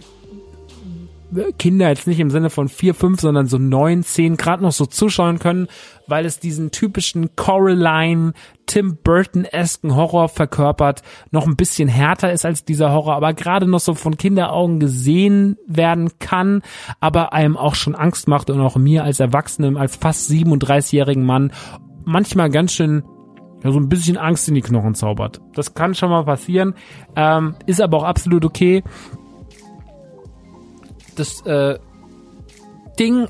Kinder 1.58 1.90
jetzt 1.90 2.08
nicht 2.08 2.20
im 2.20 2.32
Sinne 2.32 2.50
von 2.50 2.68
vier, 2.68 2.96
fünf, 2.96 3.22
sondern 3.22 3.46
so 3.46 3.58
neun, 3.58 4.04
zehn 4.04 4.36
Grad 4.36 4.62
noch 4.62 4.72
so 4.72 4.86
zuschauen 4.86 5.40
können, 5.40 5.68
weil 6.08 6.26
es 6.26 6.40
diesen 6.40 6.72
typischen 6.72 7.36
Coraline, 7.36 8.34
Tim 8.66 8.98
Burton-esken 9.04 9.96
Horror 9.96 10.30
verkörpert, 10.30 11.04
noch 11.32 11.46
ein 11.46 11.56
bisschen 11.56 11.88
härter 11.88 12.32
ist 12.32 12.46
als 12.46 12.66
dieser 12.66 12.92
Horror, 12.92 13.16
aber 13.16 13.34
gerade 13.34 13.68
noch 13.68 13.80
so 13.80 13.94
von 13.94 14.18
Kinderaugen 14.18 14.80
gesehen 14.80 15.58
werden 15.68 16.12
kann, 16.20 16.62
aber 17.00 17.34
einem 17.34 17.58
auch 17.58 17.76
schon 17.76 17.96
Angst 17.96 18.28
macht 18.28 18.50
und 18.50 18.60
auch 18.60 18.76
mir 18.76 19.04
als 19.04 19.20
Erwachsenem, 19.20 19.78
als 19.78 19.96
fast 19.96 20.30
37-jährigen 20.32 21.26
Mann 21.26 21.52
manchmal 22.06 22.50
ganz 22.50 22.74
schön 22.74 23.04
ja, 23.64 23.72
so 23.72 23.80
ein 23.80 23.90
bisschen 23.90 24.18
Angst 24.18 24.48
in 24.48 24.56
die 24.56 24.62
Knochen 24.62 24.96
zaubert. 24.96 25.42
Das 25.54 25.74
kann 25.74 25.94
schon 25.94 26.10
mal 26.10 26.24
passieren, 26.24 26.76
ähm, 27.16 27.56
ist 27.66 27.82
aber 27.82 27.98
auch 27.98 28.04
absolut 28.04 28.46
okay 28.46 28.84
das 31.20 31.42
äh, 31.46 31.78
Ding 33.00 33.28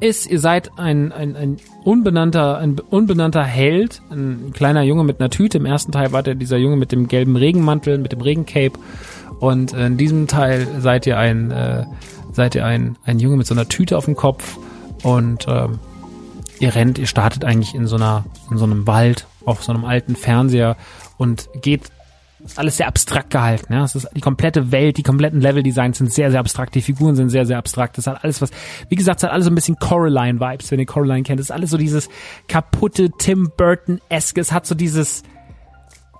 ist, 0.00 0.30
ihr 0.30 0.40
seid 0.40 0.78
ein, 0.78 1.12
ein, 1.12 1.36
ein 1.36 1.56
unbenannter, 1.84 2.58
ein 2.58 2.78
unbenannter 2.78 3.44
Held, 3.44 4.02
ein 4.10 4.52
kleiner 4.52 4.82
Junge 4.82 5.04
mit 5.04 5.20
einer 5.20 5.30
Tüte. 5.30 5.58
Im 5.58 5.66
ersten 5.66 5.92
Teil 5.92 6.12
war 6.12 6.22
der 6.22 6.34
dieser 6.34 6.56
Junge 6.56 6.76
mit 6.76 6.92
dem 6.92 7.06
gelben 7.08 7.36
Regenmantel, 7.36 7.98
mit 7.98 8.12
dem 8.12 8.20
Regencape. 8.20 8.72
Und 9.40 9.72
in 9.72 9.96
diesem 9.96 10.26
Teil 10.26 10.66
seid 10.78 11.06
ihr 11.06 11.18
ein, 11.18 11.50
äh, 11.50 11.84
seid 12.32 12.54
ihr 12.54 12.64
ein, 12.64 12.96
ein 13.04 13.18
Junge 13.18 13.36
mit 13.36 13.46
so 13.46 13.54
einer 13.54 13.68
Tüte 13.68 13.96
auf 13.96 14.06
dem 14.06 14.16
Kopf 14.16 14.58
und 15.02 15.46
ähm, 15.48 15.78
ihr 16.58 16.74
rennt, 16.74 16.98
ihr 16.98 17.06
startet 17.06 17.44
eigentlich 17.44 17.74
in 17.74 17.86
so 17.86 17.96
einer, 17.96 18.24
in 18.50 18.58
so 18.58 18.64
einem 18.64 18.86
Wald 18.86 19.26
auf 19.44 19.62
so 19.62 19.72
einem 19.72 19.84
alten 19.84 20.14
Fernseher 20.14 20.76
und 21.16 21.48
geht 21.62 21.90
ist 22.44 22.58
alles 22.58 22.76
sehr 22.76 22.88
abstrakt 22.88 23.30
gehalten. 23.30 23.72
Ja, 23.72 23.84
es 23.84 23.94
ist 23.94 24.08
die 24.14 24.20
komplette 24.20 24.72
Welt, 24.72 24.96
die 24.96 25.02
kompletten 25.02 25.40
Level-Designs 25.40 25.98
sind 25.98 26.12
sehr, 26.12 26.30
sehr 26.30 26.40
abstrakt, 26.40 26.74
die 26.74 26.82
Figuren 26.82 27.16
sind 27.16 27.30
sehr, 27.30 27.46
sehr 27.46 27.58
abstrakt. 27.58 27.98
Das 27.98 28.06
hat 28.06 28.24
alles 28.24 28.40
was, 28.40 28.50
wie 28.88 28.96
gesagt, 28.96 29.20
es 29.20 29.24
hat 29.24 29.32
alles 29.32 29.44
so 29.44 29.50
ein 29.50 29.54
bisschen 29.54 29.76
Coraline-Vibes, 29.76 30.70
wenn 30.70 30.80
ihr 30.80 30.86
Coraline 30.86 31.22
kennt. 31.22 31.38
Das 31.40 31.46
ist 31.46 31.52
alles 31.52 31.70
so 31.70 31.76
dieses 31.76 32.08
kaputte 32.48 33.10
Tim 33.18 33.50
Burton-eske. 33.56 34.40
Es 34.40 34.52
hat 34.52 34.66
so 34.66 34.74
dieses 34.74 35.22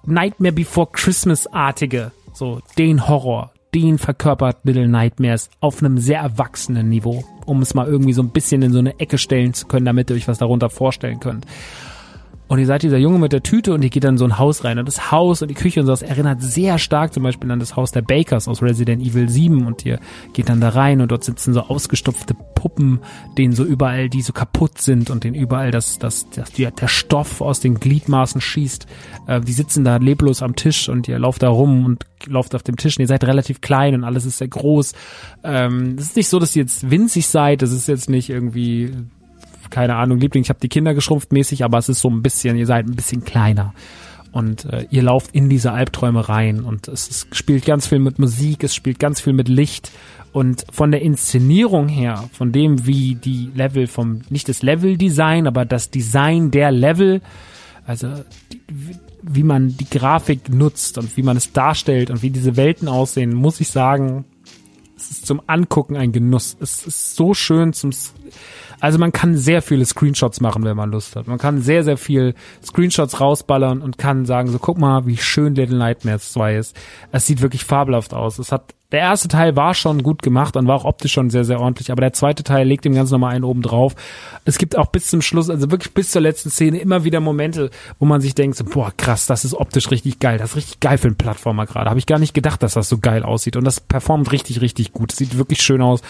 Nightmare 0.05 0.53
Before 0.53 0.89
Christmas-artige, 0.91 2.13
so 2.33 2.61
den 2.79 3.09
Horror, 3.09 3.53
den 3.75 3.99
verkörpert 3.99 4.59
Little 4.65 4.89
Nightmares 4.89 5.51
auf 5.61 5.83
einem 5.83 5.99
sehr 5.99 6.21
erwachsenen 6.21 6.89
Niveau, 6.89 7.25
um 7.47 7.63
es 7.63 7.75
mal 7.75 7.87
irgendwie 7.87 8.13
so 8.13 8.23
ein 8.23 8.31
bisschen 8.31 8.63
in 8.63 8.73
so 8.73 8.79
eine 8.79 8.99
Ecke 8.99 9.19
stellen 9.19 9.55
zu 9.55 9.67
können, 9.67 9.87
damit 9.87 10.11
ihr 10.11 10.17
euch 10.17 10.29
was 10.29 10.39
darunter 10.39 10.71
vorstellen 10.71 11.21
könnt. 11.21 11.47
Und 12.51 12.59
ihr 12.59 12.67
seid 12.67 12.83
dieser 12.83 12.99
Junge 12.99 13.21
mit 13.21 13.33
der 13.33 13.45
Tüte 13.45 13.73
und 13.73 13.85
ihr 13.85 13.91
geht 13.91 14.03
dann 14.03 14.15
in 14.15 14.19
so 14.19 14.25
ein 14.25 14.37
Haus 14.37 14.65
rein. 14.65 14.81
Und 14.81 14.89
das 14.89 15.13
Haus 15.13 15.41
und 15.41 15.47
die 15.47 15.55
Küche 15.55 15.79
und 15.79 15.87
sowas 15.87 16.03
erinnert 16.03 16.43
sehr 16.43 16.79
stark 16.79 17.15
zum 17.15 17.23
Beispiel 17.23 17.49
an 17.53 17.61
das 17.61 17.77
Haus 17.77 17.93
der 17.93 18.03
Bakers 18.03 18.49
aus 18.49 18.61
Resident 18.61 19.01
Evil 19.01 19.29
7. 19.29 19.65
Und 19.69 19.87
ihr 19.87 20.01
geht 20.33 20.49
dann 20.49 20.61
da 20.61 20.71
rein 20.71 21.01
und 21.01 21.13
dort 21.13 21.23
sitzen 21.23 21.55
so 21.55 21.61
ausgestopfte 21.61 22.35
Puppen, 22.57 22.99
denen 23.39 23.53
so 23.53 23.63
überall, 23.63 24.09
die 24.09 24.21
so 24.21 24.33
kaputt 24.33 24.79
sind 24.79 25.11
und 25.11 25.23
denen 25.23 25.37
überall 25.37 25.71
das, 25.71 26.01
das, 26.01 26.29
das 26.31 26.51
der 26.51 26.89
Stoff 26.89 27.41
aus 27.41 27.61
den 27.61 27.79
Gliedmaßen 27.79 28.41
schießt. 28.41 28.85
Äh, 29.29 29.41
die 29.43 29.53
sitzen 29.53 29.85
da 29.85 29.99
leblos 29.99 30.43
am 30.43 30.57
Tisch 30.57 30.89
und 30.89 31.07
ihr 31.07 31.21
lauft 31.21 31.45
da 31.45 31.51
rum 31.51 31.85
und 31.85 32.05
lauft 32.27 32.57
auf 32.57 32.65
dem 32.65 32.77
Tisch 32.77 32.97
und 32.97 33.03
ihr 33.03 33.07
seid 33.07 33.23
relativ 33.23 33.61
klein 33.61 33.95
und 33.95 34.03
alles 34.03 34.27
ist 34.27 34.39
sehr 34.39 34.49
groß. 34.49 34.93
Ähm, 35.45 35.95
es 35.97 36.07
ist 36.07 36.17
nicht 36.17 36.29
so, 36.29 36.41
dass 36.41 36.57
ihr 36.57 36.63
jetzt 36.63 36.91
winzig 36.91 37.29
seid. 37.29 37.63
Das 37.63 37.71
ist 37.71 37.87
jetzt 37.87 38.11
nicht 38.11 38.29
irgendwie 38.29 38.93
keine 39.71 39.97
Ahnung, 39.97 40.19
Liebling, 40.19 40.43
ich 40.43 40.51
habe 40.51 40.61
die 40.61 40.69
Kinder 40.69 40.95
geschrumpft 40.95 41.33
mäßig, 41.33 41.65
aber 41.65 41.79
es 41.79 41.89
ist 41.89 42.01
so 42.01 42.11
ein 42.11 42.23
bisschen, 42.23 42.57
ihr 42.57 42.67
seid 42.67 42.87
ein 42.87 42.97
bisschen 42.97 43.25
kleiner. 43.25 43.75
Und 44.33 44.65
äh, 44.67 44.87
ihr 44.91 45.03
lauft 45.03 45.35
in 45.35 45.49
diese 45.49 45.73
Albträume 45.73 46.29
rein 46.29 46.61
und 46.61 46.87
es, 46.87 47.09
es 47.11 47.27
spielt 47.33 47.65
ganz 47.65 47.89
viel 47.89 47.99
mit 47.99 48.19
Musik, 48.19 48.63
es 48.63 48.75
spielt 48.75 49.01
ganz 49.01 49.21
viel 49.21 49.33
mit 49.33 49.49
Licht 49.49 49.91
und 50.33 50.65
von 50.71 50.93
der 50.93 51.03
Inszenierung 51.03 51.89
her, 51.89 52.29
von 52.33 52.53
dem, 52.53 52.87
wie 52.87 53.17
die 53.17 53.51
Level 53.55 53.89
vom, 53.89 54.23
nicht 54.31 54.49
das 54.49 54.63
Level-Design, 54.63 55.49
aber 55.49 55.65
das 55.65 55.91
Design 55.91 56.53
der 56.53 56.71
Level, 56.71 57.21
also 57.85 58.09
die, 58.53 58.61
wie 59.23 59.43
man 59.43 59.77
die 59.77 59.91
Grafik 59.91 60.49
nutzt 60.49 60.99
und 60.99 61.17
wie 61.17 61.23
man 61.23 61.37
es 61.37 61.53
darstellt 61.53 62.11
und 62.11 62.23
wie 62.23 62.31
diese 62.31 62.57
Welten 62.57 62.87
aussehen, 62.87 63.35
muss 63.35 63.61
ich 63.61 63.69
sagen, 63.69 64.25
es 64.97 65.11
ist 65.11 65.27
zum 65.27 65.43
Angucken 65.47 65.97
ein 65.97 66.13
Genuss. 66.13 66.57
Es 66.61 66.87
ist 66.87 67.17
so 67.17 67.35
schön 67.35 67.73
zum, 67.73 67.91
also 68.81 68.99
man 68.99 69.13
kann 69.13 69.37
sehr 69.37 69.63
viele 69.63 69.85
Screenshots 69.85 70.41
machen, 70.41 70.65
wenn 70.65 70.77
man 70.77 70.91
Lust 70.91 71.17
hat. 71.17 71.27
Man 71.27 71.39
kann 71.39 71.61
sehr, 71.61 71.85
sehr 71.85 71.97
viel 71.97 72.35
Screenshots 72.65 73.21
rausballern 73.21 73.83
und 73.83 73.99
kann 73.99 74.25
sagen, 74.25 74.49
so 74.51 74.59
guck 74.59 74.79
mal, 74.79 75.07
wie 75.07 75.17
schön 75.17 75.55
Little 75.55 75.79
Nightmares 75.79 76.33
2 76.33 76.57
ist. 76.57 76.77
Es 77.13 77.27
sieht 77.27 77.43
wirklich 77.43 77.65
fabelhaft 77.65 78.15
aus. 78.15 78.39
Es 78.39 78.53
hat 78.53 78.75
der 78.93 79.01
erste 79.01 79.29
Teil 79.29 79.57
war 79.57 79.75
schon 79.75 80.03
gut 80.03 80.23
gemacht 80.23 80.57
und 80.57 80.67
war 80.67 80.77
auch 80.77 80.85
optisch 80.85 81.13
schon 81.13 81.31
sehr, 81.31 81.45
sehr 81.45 81.61
ordentlich, 81.61 81.93
aber 81.93 82.01
der 82.01 82.13
zweite 82.13 82.43
Teil 82.43 82.67
legt 82.67 82.85
dem 82.85 82.95
Ganzen 82.95 83.15
nochmal 83.15 83.35
einen 83.35 83.45
oben 83.45 83.63
drauf. 83.63 83.95
Es 84.45 84.59
gibt 84.59 84.77
auch 84.77 84.87
bis 84.87 85.07
zum 85.07 85.23
Schluss, 85.23 85.49
also 85.49 85.71
wirklich 85.71 85.95
bis 85.95 86.11
zur 86.11 86.23
letzten 86.23 86.51
Szene 86.51 86.79
immer 86.79 87.05
wieder 87.05 87.21
Momente, 87.21 87.71
wo 87.99 88.07
man 88.07 88.21
sich 88.21 88.35
denkt, 88.35 88.57
so, 88.57 88.65
boah, 88.65 88.93
krass, 88.97 89.27
das 89.27 89.45
ist 89.45 89.55
optisch 89.55 89.91
richtig 89.91 90.19
geil. 90.19 90.39
Das 90.39 90.51
ist 90.51 90.57
richtig 90.57 90.81
geil 90.81 90.99
für 90.99 91.09
einen 91.09 91.17
Plattformer 91.17 91.67
gerade. 91.67 91.89
Habe 91.89 91.99
ich 91.99 92.07
gar 92.07 92.19
nicht 92.19 92.35
gedacht, 92.35 92.63
dass 92.63 92.75
das 92.75 92.89
so 92.89 92.99
geil 92.99 93.23
aussieht. 93.23 93.57
Und 93.57 93.65
das 93.65 93.81
performt 93.81 94.33
richtig, 94.33 94.61
richtig 94.61 94.93
gut. 94.93 95.13
Es 95.13 95.19
sieht 95.19 95.39
wirklich 95.39 95.63
schön 95.63 95.83
aus 95.83 96.03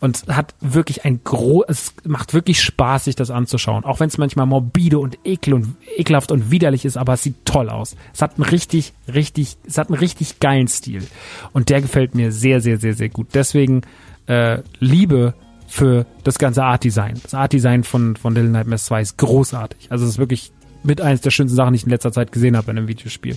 und 0.00 0.24
hat 0.28 0.54
wirklich 0.60 1.04
ein 1.04 1.20
gro, 1.24 1.64
es 1.66 1.94
macht 2.04 2.34
wirklich 2.34 2.60
Spaß, 2.60 3.04
sich 3.04 3.16
das 3.16 3.30
anzuschauen. 3.30 3.84
Auch 3.84 4.00
wenn 4.00 4.08
es 4.08 4.18
manchmal 4.18 4.46
morbide 4.46 4.98
und 4.98 5.18
ekel 5.24 5.54
und 5.54 5.76
ekelhaft 5.96 6.30
und 6.32 6.50
widerlich 6.50 6.84
ist, 6.84 6.96
aber 6.96 7.14
es 7.14 7.22
sieht 7.22 7.44
toll 7.44 7.70
aus. 7.70 7.96
Es 8.12 8.20
hat 8.20 8.34
einen 8.36 8.44
richtig, 8.44 8.92
richtig, 9.12 9.56
es 9.66 9.78
hat 9.78 9.88
einen 9.88 9.98
richtig 9.98 10.40
geilen 10.40 10.68
Stil. 10.68 11.06
Und 11.52 11.70
der 11.70 11.80
gefällt 11.80 12.14
mir 12.14 12.25
mir 12.26 12.32
sehr, 12.32 12.60
sehr, 12.60 12.78
sehr, 12.78 12.94
sehr 12.94 13.08
gut. 13.08 13.28
Deswegen 13.34 13.82
äh, 14.26 14.58
Liebe 14.78 15.34
für 15.66 16.06
das 16.24 16.38
ganze 16.38 16.64
Art 16.64 16.84
Design. 16.84 17.18
Das 17.22 17.34
Art 17.34 17.52
Design 17.52 17.84
von, 17.84 18.16
von 18.16 18.34
Little 18.34 18.50
Nightmares 18.50 18.86
2 18.86 19.00
ist 19.00 19.18
großartig. 19.18 19.90
Also 19.90 20.04
es 20.04 20.12
ist 20.12 20.18
wirklich 20.18 20.52
mit 20.82 21.00
eines 21.00 21.20
der 21.20 21.30
schönsten 21.30 21.56
Sachen, 21.56 21.72
die 21.72 21.78
ich 21.78 21.84
in 21.84 21.90
letzter 21.90 22.12
Zeit 22.12 22.32
gesehen 22.32 22.56
habe 22.56 22.70
in 22.70 22.78
einem 22.78 22.88
Videospiel. 22.88 23.36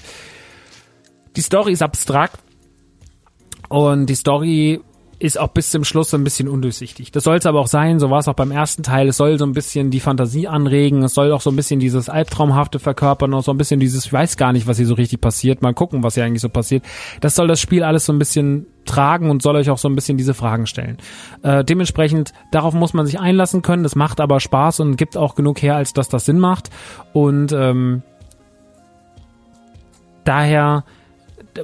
Die 1.35 1.41
Story 1.41 1.71
ist 1.71 1.81
abstrakt 1.81 2.39
und 3.67 4.07
die 4.07 4.15
Story 4.15 4.81
ist 5.19 5.37
auch 5.37 5.49
bis 5.49 5.69
zum 5.69 5.83
Schluss 5.83 6.09
so 6.09 6.17
ein 6.17 6.23
bisschen 6.23 6.47
undurchsichtig. 6.47 7.11
Das 7.11 7.25
soll 7.25 7.37
es 7.37 7.45
aber 7.45 7.59
auch 7.59 7.67
sein, 7.67 7.99
so 7.99 8.09
war 8.09 8.19
es 8.19 8.29
auch 8.29 8.33
beim 8.33 8.51
ersten 8.51 8.83
Teil. 8.83 9.09
Es 9.09 9.17
soll 9.17 9.37
so 9.37 9.45
ein 9.45 9.51
bisschen 9.51 9.91
die 9.91 9.99
Fantasie 9.99 10.47
anregen, 10.47 11.03
es 11.03 11.13
soll 11.13 11.33
auch 11.33 11.41
so 11.41 11.49
ein 11.49 11.57
bisschen 11.57 11.81
dieses 11.81 12.07
Albtraumhafte 12.07 12.79
verkörpern, 12.79 13.33
auch 13.33 13.43
so 13.43 13.51
ein 13.51 13.57
bisschen 13.57 13.81
dieses, 13.81 14.05
ich 14.05 14.13
weiß 14.13 14.37
gar 14.37 14.53
nicht, 14.53 14.65
was 14.65 14.77
hier 14.77 14.85
so 14.85 14.93
richtig 14.93 15.19
passiert, 15.19 15.61
mal 15.61 15.73
gucken, 15.73 16.03
was 16.03 16.15
hier 16.15 16.23
eigentlich 16.23 16.41
so 16.41 16.47
passiert. 16.47 16.83
Das 17.19 17.35
soll 17.35 17.47
das 17.47 17.59
Spiel 17.59 17.83
alles 17.83 18.05
so 18.05 18.13
ein 18.13 18.19
bisschen 18.19 18.67
tragen 18.85 19.29
und 19.29 19.41
soll 19.41 19.57
euch 19.57 19.69
auch 19.69 19.77
so 19.77 19.89
ein 19.89 19.95
bisschen 19.95 20.17
diese 20.17 20.33
Fragen 20.33 20.65
stellen. 20.65 20.97
Äh, 21.43 21.65
dementsprechend, 21.65 22.33
darauf 22.51 22.73
muss 22.73 22.93
man 22.93 23.05
sich 23.05 23.19
einlassen 23.19 23.61
können, 23.61 23.83
das 23.83 23.95
macht 23.95 24.21
aber 24.21 24.39
Spaß 24.39 24.79
und 24.79 24.95
gibt 24.95 25.17
auch 25.17 25.35
genug 25.35 25.61
her, 25.61 25.75
als 25.75 25.91
dass 25.91 26.07
das 26.07 26.25
Sinn 26.25 26.39
macht. 26.39 26.69
Und 27.11 27.51
ähm, 27.51 28.03
daher 30.23 30.85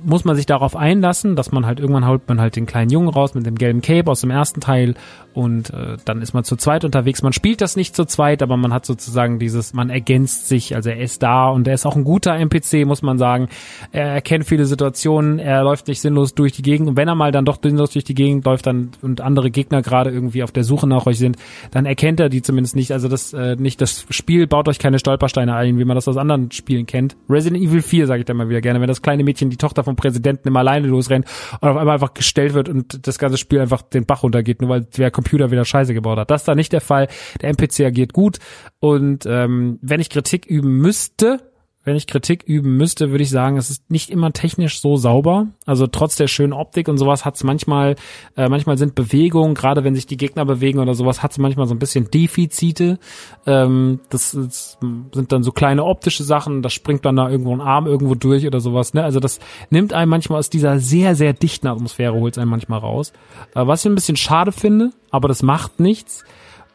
muss 0.03 0.25
man 0.25 0.35
sich 0.35 0.45
darauf 0.45 0.75
einlassen, 0.75 1.35
dass 1.35 1.51
man 1.51 1.65
halt 1.65 1.79
irgendwann 1.79 2.07
holt 2.07 2.27
man 2.27 2.39
halt 2.39 2.55
den 2.55 2.65
kleinen 2.65 2.89
Jungen 2.89 3.09
raus 3.09 3.33
mit 3.33 3.45
dem 3.45 3.55
gelben 3.55 3.81
Cape 3.81 4.09
aus 4.09 4.21
dem 4.21 4.31
ersten 4.31 4.61
Teil 4.61 4.95
und 5.35 5.71
äh, 5.71 5.97
dann 6.05 6.21
ist 6.21 6.33
man 6.33 6.43
zu 6.43 6.55
zweit 6.55 6.85
unterwegs. 6.85 7.21
Man 7.21 7.33
spielt 7.33 7.59
das 7.61 7.75
nicht 7.75 7.95
zu 7.95 8.05
zweit, 8.05 8.41
aber 8.41 8.55
man 8.55 8.73
hat 8.73 8.85
sozusagen 8.85 9.37
dieses, 9.37 9.73
man 9.73 9.89
ergänzt 9.89 10.47
sich, 10.47 10.75
also 10.75 10.89
er 10.89 10.99
ist 10.99 11.21
da 11.21 11.49
und 11.49 11.67
er 11.67 11.73
ist 11.73 11.85
auch 11.85 11.95
ein 11.95 12.05
guter 12.05 12.35
NPC, 12.35 12.85
muss 12.85 13.01
man 13.01 13.17
sagen. 13.17 13.49
Er 13.91 14.07
erkennt 14.07 14.45
viele 14.45 14.65
Situationen, 14.65 15.39
er 15.39 15.63
läuft 15.63 15.87
nicht 15.87 15.99
sinnlos 15.99 16.35
durch 16.35 16.53
die 16.53 16.61
Gegend 16.61 16.87
und 16.87 16.97
wenn 16.97 17.07
er 17.07 17.15
mal 17.15 17.33
dann 17.33 17.43
doch 17.43 17.57
sinnlos 17.61 17.91
durch 17.91 18.05
die 18.05 18.15
Gegend 18.15 18.45
läuft 18.45 18.65
dann 18.65 18.91
und 19.01 19.19
andere 19.19 19.51
Gegner 19.51 19.81
gerade 19.81 20.09
irgendwie 20.09 20.41
auf 20.41 20.53
der 20.53 20.63
Suche 20.63 20.87
nach 20.87 21.05
euch 21.05 21.17
sind, 21.17 21.37
dann 21.71 21.85
erkennt 21.85 22.21
er 22.21 22.29
die 22.29 22.41
zumindest 22.41 22.77
nicht. 22.77 22.93
Also 22.93 23.09
das 23.09 23.33
äh, 23.33 23.57
nicht 23.57 23.81
das 23.81 24.05
Spiel 24.09 24.47
baut 24.47 24.69
euch 24.69 24.79
keine 24.79 24.99
Stolpersteine 24.99 25.53
ein, 25.53 25.77
wie 25.77 25.85
man 25.85 25.95
das 25.95 26.07
aus 26.07 26.15
anderen 26.15 26.51
Spielen 26.51 26.85
kennt. 26.85 27.17
Resident 27.29 27.61
Evil 27.61 27.81
4 27.81 28.07
sage 28.07 28.21
ich 28.21 28.25
dann 28.25 28.37
mal 28.37 28.47
wieder 28.47 28.61
gerne, 28.61 28.79
wenn 28.79 28.87
das 28.87 29.01
kleine 29.01 29.25
Mädchen 29.25 29.49
die 29.49 29.57
Tochter 29.57 29.83
vom 29.83 29.97
Präsidenten 29.97 30.47
immer 30.47 30.59
alleine 30.59 30.87
losrennt 30.87 31.25
und 31.59 31.67
auf 31.67 31.75
einmal 31.75 31.95
einfach 31.95 32.13
gestellt 32.13 32.53
wird 32.53 32.69
und 32.69 33.05
das 33.05 33.19
ganze 33.19 33.37
Spiel 33.37 33.59
einfach 33.59 33.81
den 33.81 34.05
Bach 34.05 34.23
runtergeht, 34.23 34.61
nur 34.61 34.69
weil 34.69 34.81
der 34.81 35.11
Computer 35.25 35.51
wieder 35.51 35.65
Scheiße 35.65 35.93
gebaut 35.93 36.19
hat. 36.19 36.29
Das 36.29 36.41
ist 36.41 36.47
da 36.47 36.55
nicht 36.55 36.71
der 36.71 36.81
Fall. 36.81 37.07
Der 37.41 37.49
NPC 37.49 37.81
agiert 37.81 38.13
gut 38.13 38.37
und 38.79 39.25
ähm, 39.25 39.79
wenn 39.81 39.99
ich 39.99 40.09
Kritik 40.09 40.45
üben 40.45 40.77
müsste, 40.77 41.51
wenn 41.85 41.95
ich 41.95 42.07
Kritik 42.07 42.43
üben 42.43 42.77
müsste, 42.77 43.11
würde 43.11 43.23
ich 43.23 43.29
sagen, 43.29 43.57
es 43.57 43.69
ist 43.69 43.89
nicht 43.91 44.09
immer 44.09 44.33
technisch 44.33 44.81
so 44.81 44.97
sauber. 44.97 45.47
Also 45.67 45.85
trotz 45.85 46.15
der 46.15 46.27
schönen 46.27 46.51
Optik 46.51 46.87
und 46.87 46.97
sowas 46.97 47.25
hat 47.25 47.35
es 47.35 47.43
manchmal, 47.43 47.95
äh, 48.35 48.49
manchmal 48.49 48.79
sind 48.79 48.95
Bewegungen, 48.95 49.53
gerade 49.53 49.83
wenn 49.83 49.93
sich 49.93 50.07
die 50.07 50.17
Gegner 50.17 50.45
bewegen 50.45 50.79
oder 50.79 50.95
sowas, 50.95 51.21
hat 51.21 51.31
es 51.31 51.37
manchmal 51.37 51.67
so 51.67 51.75
ein 51.75 51.79
bisschen 51.79 52.09
Defizite. 52.09 52.97
Ähm, 53.45 53.99
das, 54.09 54.31
das 54.31 54.79
sind 55.13 55.31
dann 55.31 55.43
so 55.43 55.51
kleine 55.51 55.85
optische 55.85 56.23
Sachen, 56.23 56.63
da 56.63 56.71
springt 56.71 57.05
dann 57.05 57.15
da 57.15 57.29
irgendwo 57.29 57.53
ein 57.53 57.61
Arm 57.61 57.85
irgendwo 57.85 58.15
durch 58.15 58.47
oder 58.47 58.59
sowas. 58.59 58.95
Ne? 58.95 59.03
Also 59.03 59.19
das 59.19 59.39
nimmt 59.69 59.93
einem 59.93 60.09
manchmal 60.09 60.39
aus 60.39 60.49
dieser 60.49 60.79
sehr, 60.79 61.13
sehr 61.13 61.33
dichten 61.33 61.67
Atmosphäre, 61.67 62.15
holt 62.15 62.33
es 62.33 62.39
einem 62.39 62.49
manchmal 62.49 62.79
raus. 62.79 63.13
Äh, 63.53 63.67
was 63.67 63.85
ich 63.85 63.91
ein 63.91 63.95
bisschen 63.95 64.17
schade 64.17 64.51
finde, 64.51 64.89
aber 65.11 65.27
das 65.27 65.43
macht 65.43 65.79
nichts. 65.79 66.23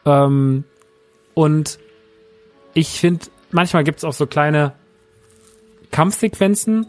Ähm, 0.05 0.63
und 1.33 1.79
ich 2.73 2.87
finde, 2.87 3.25
manchmal 3.51 3.83
gibt 3.83 3.97
es 3.97 4.05
auch 4.05 4.13
so 4.13 4.25
kleine 4.25 4.73
Kampfsequenzen. 5.91 6.87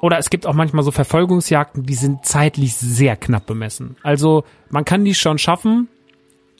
Oder 0.00 0.18
es 0.18 0.30
gibt 0.30 0.46
auch 0.46 0.52
manchmal 0.52 0.84
so 0.84 0.90
Verfolgungsjagden, 0.90 1.84
die 1.84 1.94
sind 1.94 2.24
zeitlich 2.24 2.74
sehr 2.76 3.16
knapp 3.16 3.46
bemessen. 3.46 3.96
Also 4.02 4.44
man 4.68 4.84
kann 4.84 5.04
die 5.04 5.14
schon 5.14 5.38
schaffen, 5.38 5.88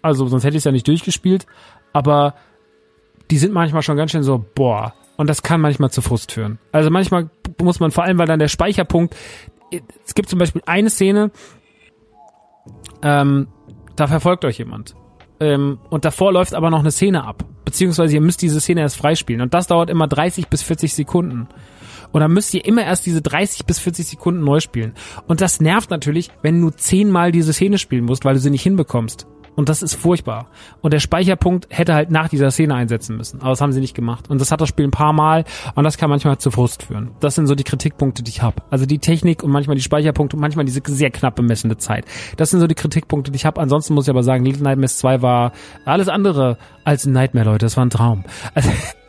also 0.02 0.26
sonst 0.26 0.44
hätte 0.44 0.56
ich 0.56 0.60
es 0.60 0.64
ja 0.64 0.72
nicht 0.72 0.88
durchgespielt, 0.88 1.46
aber 1.92 2.34
die 3.30 3.38
sind 3.38 3.52
manchmal 3.52 3.82
schon 3.82 3.96
ganz 3.96 4.12
schön 4.12 4.22
so, 4.22 4.44
boah, 4.54 4.94
und 5.16 5.28
das 5.28 5.42
kann 5.42 5.60
manchmal 5.60 5.90
zu 5.90 6.00
Frust 6.02 6.32
führen. 6.32 6.58
Also 6.72 6.90
manchmal 6.90 7.28
muss 7.60 7.80
man 7.80 7.90
vor 7.90 8.04
allem, 8.04 8.18
weil 8.18 8.26
dann 8.26 8.38
der 8.38 8.48
Speicherpunkt, 8.48 9.14
es 10.06 10.14
gibt 10.14 10.28
zum 10.28 10.38
Beispiel 10.38 10.62
eine 10.66 10.90
Szene, 10.90 11.30
ähm, 13.02 13.48
da 13.96 14.06
verfolgt 14.06 14.44
euch 14.44 14.58
jemand. 14.58 14.94
Ähm, 15.40 15.78
und 15.90 16.04
davor 16.04 16.32
läuft 16.32 16.54
aber 16.54 16.70
noch 16.70 16.80
eine 16.80 16.90
Szene 16.90 17.24
ab. 17.24 17.44
Beziehungsweise 17.64 18.14
ihr 18.14 18.20
müsst 18.20 18.42
diese 18.42 18.60
Szene 18.60 18.80
erst 18.80 18.96
freispielen. 18.96 19.42
Und 19.42 19.54
das 19.54 19.66
dauert 19.66 19.90
immer 19.90 20.06
30 20.06 20.48
bis 20.48 20.62
40 20.62 20.94
Sekunden. 20.94 21.48
Und 22.12 22.20
dann 22.20 22.32
müsst 22.32 22.54
ihr 22.54 22.64
immer 22.64 22.84
erst 22.84 23.04
diese 23.06 23.20
30 23.20 23.66
bis 23.66 23.78
40 23.78 24.06
Sekunden 24.06 24.44
neu 24.44 24.60
spielen. 24.60 24.94
Und 25.26 25.40
das 25.40 25.60
nervt 25.60 25.90
natürlich, 25.90 26.30
wenn 26.42 26.60
du 26.60 26.70
zehnmal 26.70 27.32
diese 27.32 27.52
Szene 27.52 27.78
spielen 27.78 28.04
musst, 28.04 28.24
weil 28.24 28.34
du 28.34 28.40
sie 28.40 28.50
nicht 28.50 28.62
hinbekommst. 28.62 29.26
Und 29.56 29.70
das 29.70 29.82
ist 29.82 29.94
furchtbar. 29.94 30.46
Und 30.82 30.92
der 30.92 31.00
Speicherpunkt 31.00 31.66
hätte 31.70 31.94
halt 31.94 32.10
nach 32.10 32.28
dieser 32.28 32.50
Szene 32.50 32.74
einsetzen 32.74 33.16
müssen. 33.16 33.40
Aber 33.40 33.50
das 33.50 33.60
haben 33.60 33.72
sie 33.72 33.80
nicht 33.80 33.94
gemacht. 33.94 34.30
Und 34.30 34.40
das 34.40 34.52
hat 34.52 34.60
das 34.60 34.68
Spiel 34.68 34.86
ein 34.86 34.90
paar 34.90 35.14
Mal. 35.14 35.44
Und 35.74 35.84
das 35.84 35.96
kann 35.96 36.10
manchmal 36.10 36.38
zu 36.38 36.50
Frust 36.50 36.84
führen. 36.84 37.10
Das 37.20 37.34
sind 37.34 37.46
so 37.46 37.54
die 37.54 37.64
Kritikpunkte, 37.64 38.22
die 38.22 38.30
ich 38.30 38.42
habe. 38.42 38.62
Also 38.70 38.86
die 38.86 38.98
Technik 38.98 39.42
und 39.42 39.50
manchmal 39.50 39.74
die 39.74 39.82
Speicherpunkte 39.82 40.36
und 40.36 40.40
manchmal 40.42 40.66
diese 40.66 40.82
sehr 40.84 41.10
knapp 41.10 41.36
bemessene 41.36 41.78
Zeit. 41.78 42.04
Das 42.36 42.50
sind 42.50 42.60
so 42.60 42.66
die 42.66 42.74
Kritikpunkte, 42.74 43.30
die 43.30 43.36
ich 43.36 43.46
habe. 43.46 43.60
Ansonsten 43.60 43.94
muss 43.94 44.04
ich 44.04 44.10
aber 44.10 44.22
sagen, 44.22 44.44
Little 44.44 44.62
Nightmares 44.62 44.98
2 44.98 45.22
war 45.22 45.52
alles 45.86 46.08
andere 46.08 46.58
als 46.84 47.06
ein 47.06 47.12
Nightmare, 47.12 47.46
Leute. 47.46 47.64
Das 47.64 47.76
war 47.76 47.84
ein 47.84 47.90
Traum. 47.90 48.24
Also, 48.54 48.70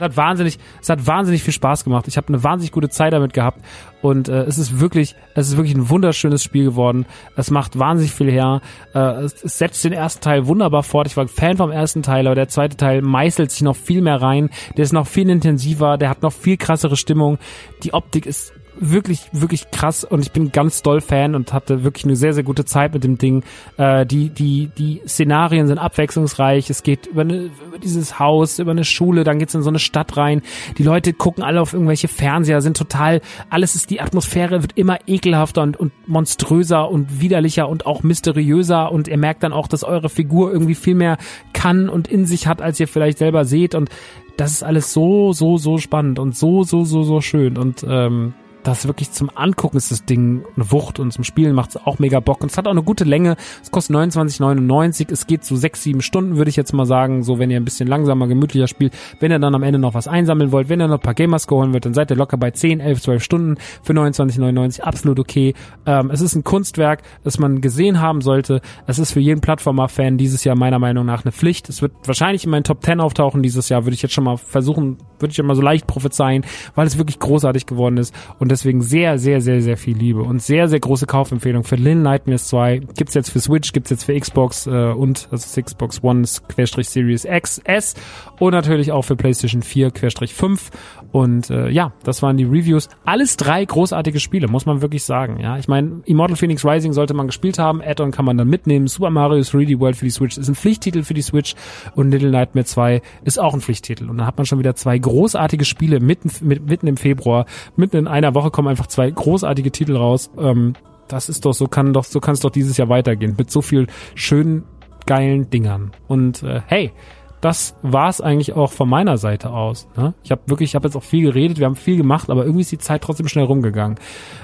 hat 0.00 0.16
wahnsinnig, 0.16 0.58
es 0.80 0.88
hat 0.88 1.06
wahnsinnig 1.06 1.42
viel 1.42 1.52
Spaß 1.52 1.84
gemacht. 1.84 2.08
Ich 2.08 2.16
habe 2.16 2.28
eine 2.28 2.42
wahnsinnig 2.44 2.72
gute 2.72 2.88
Zeit 2.88 3.12
damit 3.12 3.32
gehabt 3.32 3.60
und 4.00 4.28
äh, 4.28 4.42
es 4.44 4.58
ist 4.58 4.80
wirklich, 4.80 5.16
es 5.34 5.48
ist 5.48 5.56
wirklich 5.56 5.74
ein 5.74 5.88
wunderschönes 5.88 6.42
Spiel 6.42 6.64
geworden. 6.64 7.06
Es 7.36 7.50
macht 7.50 7.78
wahnsinnig 7.78 8.12
viel 8.12 8.30
her. 8.30 8.60
Äh, 8.94 9.24
es, 9.24 9.42
es 9.42 9.58
setzt 9.58 9.84
den 9.84 9.92
ersten 9.92 10.22
Teil 10.22 10.46
wunderbar 10.46 10.82
fort. 10.82 11.06
Ich 11.06 11.16
war 11.16 11.26
Fan 11.28 11.56
vom 11.56 11.70
ersten 11.70 12.02
Teil, 12.02 12.26
aber 12.26 12.34
der 12.34 12.48
zweite 12.48 12.76
Teil 12.76 13.02
meißelt 13.02 13.50
sich 13.50 13.62
noch 13.62 13.76
viel 13.76 14.02
mehr 14.02 14.22
rein. 14.22 14.50
Der 14.76 14.84
ist 14.84 14.92
noch 14.92 15.06
viel 15.06 15.28
intensiver, 15.28 15.98
der 15.98 16.10
hat 16.10 16.22
noch 16.22 16.32
viel 16.32 16.56
krassere 16.56 16.96
Stimmung. 16.96 17.38
Die 17.82 17.92
Optik 17.92 18.26
ist 18.26 18.52
wirklich, 18.80 19.28
wirklich 19.32 19.70
krass 19.70 20.04
und 20.04 20.20
ich 20.20 20.32
bin 20.32 20.52
ganz 20.52 20.82
doll 20.82 21.00
Fan 21.00 21.34
und 21.34 21.52
hatte 21.52 21.84
wirklich 21.84 22.04
eine 22.04 22.16
sehr, 22.16 22.32
sehr 22.32 22.42
gute 22.42 22.64
Zeit 22.64 22.94
mit 22.94 23.04
dem 23.04 23.18
Ding. 23.18 23.42
Äh, 23.76 24.06
die, 24.06 24.30
die, 24.30 24.70
die 24.76 25.02
Szenarien 25.06 25.66
sind 25.66 25.78
abwechslungsreich. 25.78 26.70
Es 26.70 26.82
geht 26.82 27.06
über, 27.06 27.22
eine, 27.22 27.50
über 27.66 27.78
dieses 27.82 28.18
Haus, 28.18 28.58
über 28.58 28.70
eine 28.70 28.84
Schule, 28.84 29.24
dann 29.24 29.38
geht's 29.38 29.54
in 29.54 29.62
so 29.62 29.68
eine 29.68 29.78
Stadt 29.78 30.16
rein. 30.16 30.42
Die 30.78 30.82
Leute 30.82 31.12
gucken 31.12 31.42
alle 31.42 31.60
auf 31.60 31.72
irgendwelche 31.72 32.08
Fernseher, 32.08 32.60
sind 32.60 32.76
total, 32.76 33.20
alles 33.50 33.74
ist, 33.74 33.90
die 33.90 34.00
Atmosphäre 34.00 34.62
wird 34.62 34.76
immer 34.76 34.98
ekelhafter 35.06 35.62
und, 35.62 35.76
und 35.76 35.92
monströser 36.08 36.90
und 36.90 37.20
widerlicher 37.20 37.68
und 37.68 37.86
auch 37.86 38.02
mysteriöser 38.02 38.92
und 38.92 39.08
ihr 39.08 39.18
merkt 39.18 39.42
dann 39.42 39.52
auch, 39.52 39.68
dass 39.68 39.84
eure 39.84 40.08
Figur 40.08 40.52
irgendwie 40.52 40.74
viel 40.74 40.94
mehr 40.94 41.18
kann 41.52 41.88
und 41.88 42.08
in 42.08 42.26
sich 42.26 42.46
hat, 42.46 42.62
als 42.62 42.80
ihr 42.80 42.88
vielleicht 42.88 43.18
selber 43.18 43.44
seht 43.44 43.74
und 43.74 43.90
das 44.36 44.52
ist 44.52 44.62
alles 44.62 44.92
so, 44.92 45.32
so, 45.32 45.58
so 45.58 45.78
spannend 45.78 46.18
und 46.18 46.36
so, 46.36 46.62
so, 46.62 46.84
so, 46.84 47.02
so 47.02 47.20
schön 47.20 47.58
und 47.58 47.84
ähm, 47.88 48.34
das 48.62 48.86
wirklich 48.86 49.12
zum 49.12 49.30
Angucken 49.34 49.76
ist 49.76 49.90
das 49.90 50.04
Ding 50.04 50.44
eine 50.56 50.70
Wucht 50.70 50.98
und 50.98 51.12
zum 51.12 51.24
Spielen 51.24 51.54
macht 51.54 51.70
es 51.70 51.76
auch 51.76 51.98
mega 51.98 52.20
Bock. 52.20 52.42
Und 52.42 52.50
es 52.50 52.58
hat 52.58 52.66
auch 52.66 52.72
eine 52.72 52.82
gute 52.82 53.04
Länge. 53.04 53.36
Es 53.62 53.70
kostet 53.70 53.96
29,99. 53.96 55.12
Es 55.12 55.26
geht 55.26 55.44
so 55.44 55.56
sechs, 55.56 55.82
sieben 55.82 56.02
Stunden, 56.02 56.36
würde 56.36 56.50
ich 56.50 56.56
jetzt 56.56 56.72
mal 56.72 56.86
sagen. 56.86 57.22
So, 57.22 57.38
wenn 57.38 57.50
ihr 57.50 57.56
ein 57.58 57.64
bisschen 57.64 57.88
langsamer, 57.88 58.26
gemütlicher 58.26 58.66
spielt. 58.66 58.92
Wenn 59.20 59.30
ihr 59.30 59.38
dann 59.38 59.54
am 59.54 59.62
Ende 59.62 59.78
noch 59.78 59.94
was 59.94 60.08
einsammeln 60.08 60.52
wollt, 60.52 60.68
wenn 60.68 60.80
ihr 60.80 60.88
noch 60.88 60.96
ein 60.96 61.00
paar 61.00 61.14
Gamers 61.14 61.46
geholt 61.46 61.72
wird, 61.72 61.86
dann 61.86 61.94
seid 61.94 62.10
ihr 62.10 62.16
locker 62.16 62.36
bei 62.36 62.50
10, 62.50 62.80
11, 62.80 63.02
12 63.02 63.22
Stunden 63.22 63.56
für 63.82 63.92
29,99. 63.92 64.80
Absolut 64.80 65.18
okay. 65.18 65.54
Ähm, 65.86 66.10
es 66.10 66.20
ist 66.20 66.34
ein 66.34 66.44
Kunstwerk, 66.44 67.02
das 67.24 67.38
man 67.38 67.60
gesehen 67.60 68.00
haben 68.00 68.20
sollte. 68.20 68.60
Es 68.86 68.98
ist 68.98 69.12
für 69.12 69.20
jeden 69.20 69.40
Plattformer-Fan 69.40 70.18
dieses 70.18 70.44
Jahr 70.44 70.56
meiner 70.56 70.78
Meinung 70.78 71.06
nach 71.06 71.24
eine 71.24 71.32
Pflicht. 71.32 71.68
Es 71.68 71.82
wird 71.82 71.92
wahrscheinlich 72.04 72.44
in 72.44 72.50
meinen 72.50 72.64
Top 72.64 72.84
10 72.84 73.00
auftauchen 73.00 73.42
dieses 73.42 73.68
Jahr, 73.68 73.84
würde 73.84 73.94
ich 73.94 74.02
jetzt 74.02 74.14
schon 74.14 74.24
mal 74.24 74.36
versuchen, 74.36 74.98
würde 75.18 75.32
ich 75.32 75.42
mal 75.42 75.54
so 75.54 75.62
leicht 75.62 75.86
prophezeien, 75.86 76.44
weil 76.74 76.86
es 76.86 76.98
wirklich 76.98 77.18
großartig 77.18 77.66
geworden 77.66 77.96
ist. 77.96 78.14
Und 78.38 78.47
deswegen 78.48 78.82
sehr, 78.82 79.18
sehr, 79.18 79.40
sehr, 79.40 79.62
sehr 79.62 79.76
viel 79.76 79.96
Liebe 79.96 80.22
und 80.22 80.42
sehr, 80.42 80.68
sehr 80.68 80.80
große 80.80 81.06
Kaufempfehlung 81.06 81.64
für 81.64 81.76
Lin 81.76 82.02
Nightmares 82.02 82.48
2. 82.48 82.80
Gibt's 82.96 83.14
jetzt 83.14 83.30
für 83.30 83.40
Switch, 83.40 83.72
gibt's 83.72 83.90
jetzt 83.90 84.04
für 84.04 84.18
Xbox 84.18 84.66
äh, 84.66 84.70
und 84.70 85.28
also 85.30 85.60
Xbox 85.60 86.02
One 86.02 86.24
Series 86.26 87.24
X, 87.24 87.60
S 87.64 87.94
und 88.38 88.52
natürlich 88.52 88.92
auch 88.92 89.02
für 89.02 89.16
PlayStation 89.16 89.62
4 89.62 89.90
Querstrich 89.90 90.34
5. 90.34 90.70
Und 91.10 91.48
äh, 91.50 91.70
ja, 91.70 91.92
das 92.04 92.22
waren 92.22 92.36
die 92.36 92.44
Reviews. 92.44 92.88
Alles 93.04 93.36
drei 93.36 93.64
großartige 93.64 94.20
Spiele, 94.20 94.48
muss 94.48 94.66
man 94.66 94.82
wirklich 94.82 95.04
sagen. 95.04 95.40
Ja, 95.40 95.56
ich 95.56 95.66
meine, 95.66 96.02
Immortal 96.04 96.36
Phoenix 96.36 96.64
Rising 96.64 96.92
sollte 96.92 97.14
man 97.14 97.26
gespielt 97.26 97.58
haben. 97.58 97.80
Add-on 97.82 98.10
kann 98.10 98.24
man 98.24 98.36
dann 98.36 98.48
mitnehmen. 98.48 98.88
Super 98.88 99.10
Mario 99.10 99.40
3D 99.40 99.80
World 99.80 99.96
für 99.96 100.04
die 100.04 100.10
Switch 100.10 100.36
ist 100.36 100.48
ein 100.48 100.54
Pflichttitel 100.54 101.02
für 101.02 101.14
die 101.14 101.22
Switch 101.22 101.54
und 101.94 102.10
Little 102.10 102.30
Nightmare 102.30 102.66
2 102.66 103.00
ist 103.24 103.40
auch 103.40 103.54
ein 103.54 103.60
Pflichttitel. 103.60 104.10
Und 104.10 104.18
dann 104.18 104.26
hat 104.26 104.36
man 104.36 104.44
schon 104.44 104.58
wieder 104.58 104.74
zwei 104.74 104.98
großartige 104.98 105.64
Spiele 105.64 106.00
mitten, 106.00 106.30
mitten 106.40 106.86
im 106.86 106.96
Februar. 106.96 107.46
Mitten 107.76 107.96
in 107.96 108.06
einer 108.06 108.34
Woche 108.38 108.50
kommen 108.50 108.68
einfach 108.68 108.86
zwei 108.86 109.10
großartige 109.10 109.72
Titel 109.72 109.96
raus. 109.96 110.30
Ähm, 110.38 110.74
das 111.08 111.28
ist 111.28 111.44
doch 111.44 111.54
so 111.54 111.66
kann 111.66 111.92
doch 111.92 112.04
so 112.04 112.20
kann 112.20 112.34
es 112.34 112.40
doch 112.40 112.50
dieses 112.50 112.76
Jahr 112.76 112.88
weitergehen 112.88 113.34
mit 113.36 113.50
so 113.50 113.62
viel 113.62 113.86
schönen 114.14 114.64
geilen 115.06 115.50
Dingern. 115.50 115.92
Und 116.06 116.42
äh, 116.42 116.60
hey, 116.66 116.92
das 117.40 117.76
war's 117.82 118.20
eigentlich 118.20 118.54
auch 118.54 118.72
von 118.72 118.88
meiner 118.88 119.16
Seite 119.16 119.50
aus. 119.50 119.88
Ne? 119.96 120.14
Ich 120.24 120.30
habe 120.30 120.42
wirklich, 120.46 120.70
ich 120.70 120.74
habe 120.74 120.88
jetzt 120.88 120.96
auch 120.96 121.02
viel 121.02 121.22
geredet, 121.22 121.58
wir 121.58 121.66
haben 121.66 121.76
viel 121.76 121.96
gemacht, 121.96 122.30
aber 122.30 122.42
irgendwie 122.44 122.62
ist 122.62 122.72
die 122.72 122.78
Zeit 122.78 123.02
trotzdem 123.02 123.28
schnell 123.28 123.44
rumgegangen. 123.44 123.98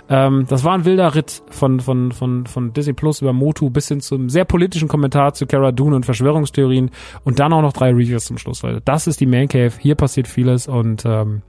Ähm, 0.09 0.47
das 0.49 0.65
war 0.65 0.75
ein 0.75 0.85
wilder 0.85 1.15
Ritt 1.15 1.43
von 1.51 1.81
von 1.81 2.13
von 2.13 2.47
von 2.47 2.73
Disney 2.73 2.93
Plus 2.93 3.21
über 3.21 3.33
Motu 3.33 3.71
bis 3.71 3.89
hin 3.89 4.01
zum 4.01 4.29
sehr 4.29 4.45
politischen 4.45 4.89
Kommentar 4.89 5.35
zu 5.35 5.47
Cara 5.47 5.73
Dune 5.73 5.97
und 5.97 6.05
Verschwörungstheorien 6.05 6.91
und 7.25 7.39
dann 7.39 7.53
auch 7.53 7.63
noch 7.63 7.73
drei 7.73 7.91
Reviews 7.91 8.27
zum 8.27 8.39
Schluss, 8.39 8.63
Leute. 8.63 8.81
Das 8.85 9.07
ist 9.07 9.21
die 9.21 9.27
Man 9.27 9.49
Cave. 9.49 9.73
Hier 9.79 9.97
passiert 9.97 10.29
vieles 10.29 10.69
und 10.69 11.05
ähm, 11.05 11.43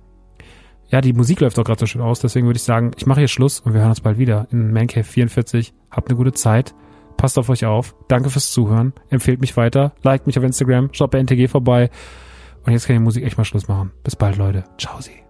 ja, 0.90 1.02
die 1.02 1.14
Musik 1.14 1.40
läuft 1.42 1.58
auch 1.60 1.64
gerade 1.64 1.80
so 1.80 1.86
schön 1.86 2.02
aus, 2.02 2.20
deswegen 2.20 2.46
würde 2.46 2.58
ich 2.58 2.64
sagen, 2.64 2.92
ich 2.98 3.06
mache 3.06 3.20
hier 3.20 3.28
Schluss 3.28 3.60
und 3.60 3.74
wir 3.74 3.82
hören 3.82 3.90
uns 3.90 4.02
bald 4.02 4.18
wieder 4.18 4.48
in 4.52 4.72
Man 4.72 4.88
Cave 4.88 5.04
44. 5.04 5.74
Habt 5.92 6.10
eine 6.10 6.18
gute 6.18 6.34
Zeit. 6.34 6.76
Passt 7.18 7.38
auf 7.40 7.50
euch 7.50 7.66
auf. 7.66 7.96
Danke 8.08 8.30
fürs 8.30 8.52
Zuhören. 8.52 8.94
Empfehlt 9.10 9.42
mich 9.42 9.56
weiter. 9.58 9.94
Liked 10.04 10.28
mich 10.28 10.38
auf 10.38 10.44
Instagram. 10.44 10.90
Schaut 10.92 11.12
bei 11.12 11.20
NTG 11.20 11.48
vorbei. 11.48 11.90
Und 12.66 12.74
jetzt 12.74 12.88
kann 12.88 12.96
die 12.96 13.02
Musik 13.02 13.24
echt 13.24 13.38
mal 13.38 13.46
Schluss 13.46 13.68
machen. 13.68 13.92
Bis 14.04 14.16
bald, 14.16 14.38
Leute. 14.38 14.66
Ciao, 14.78 15.00
sie. 15.00 15.25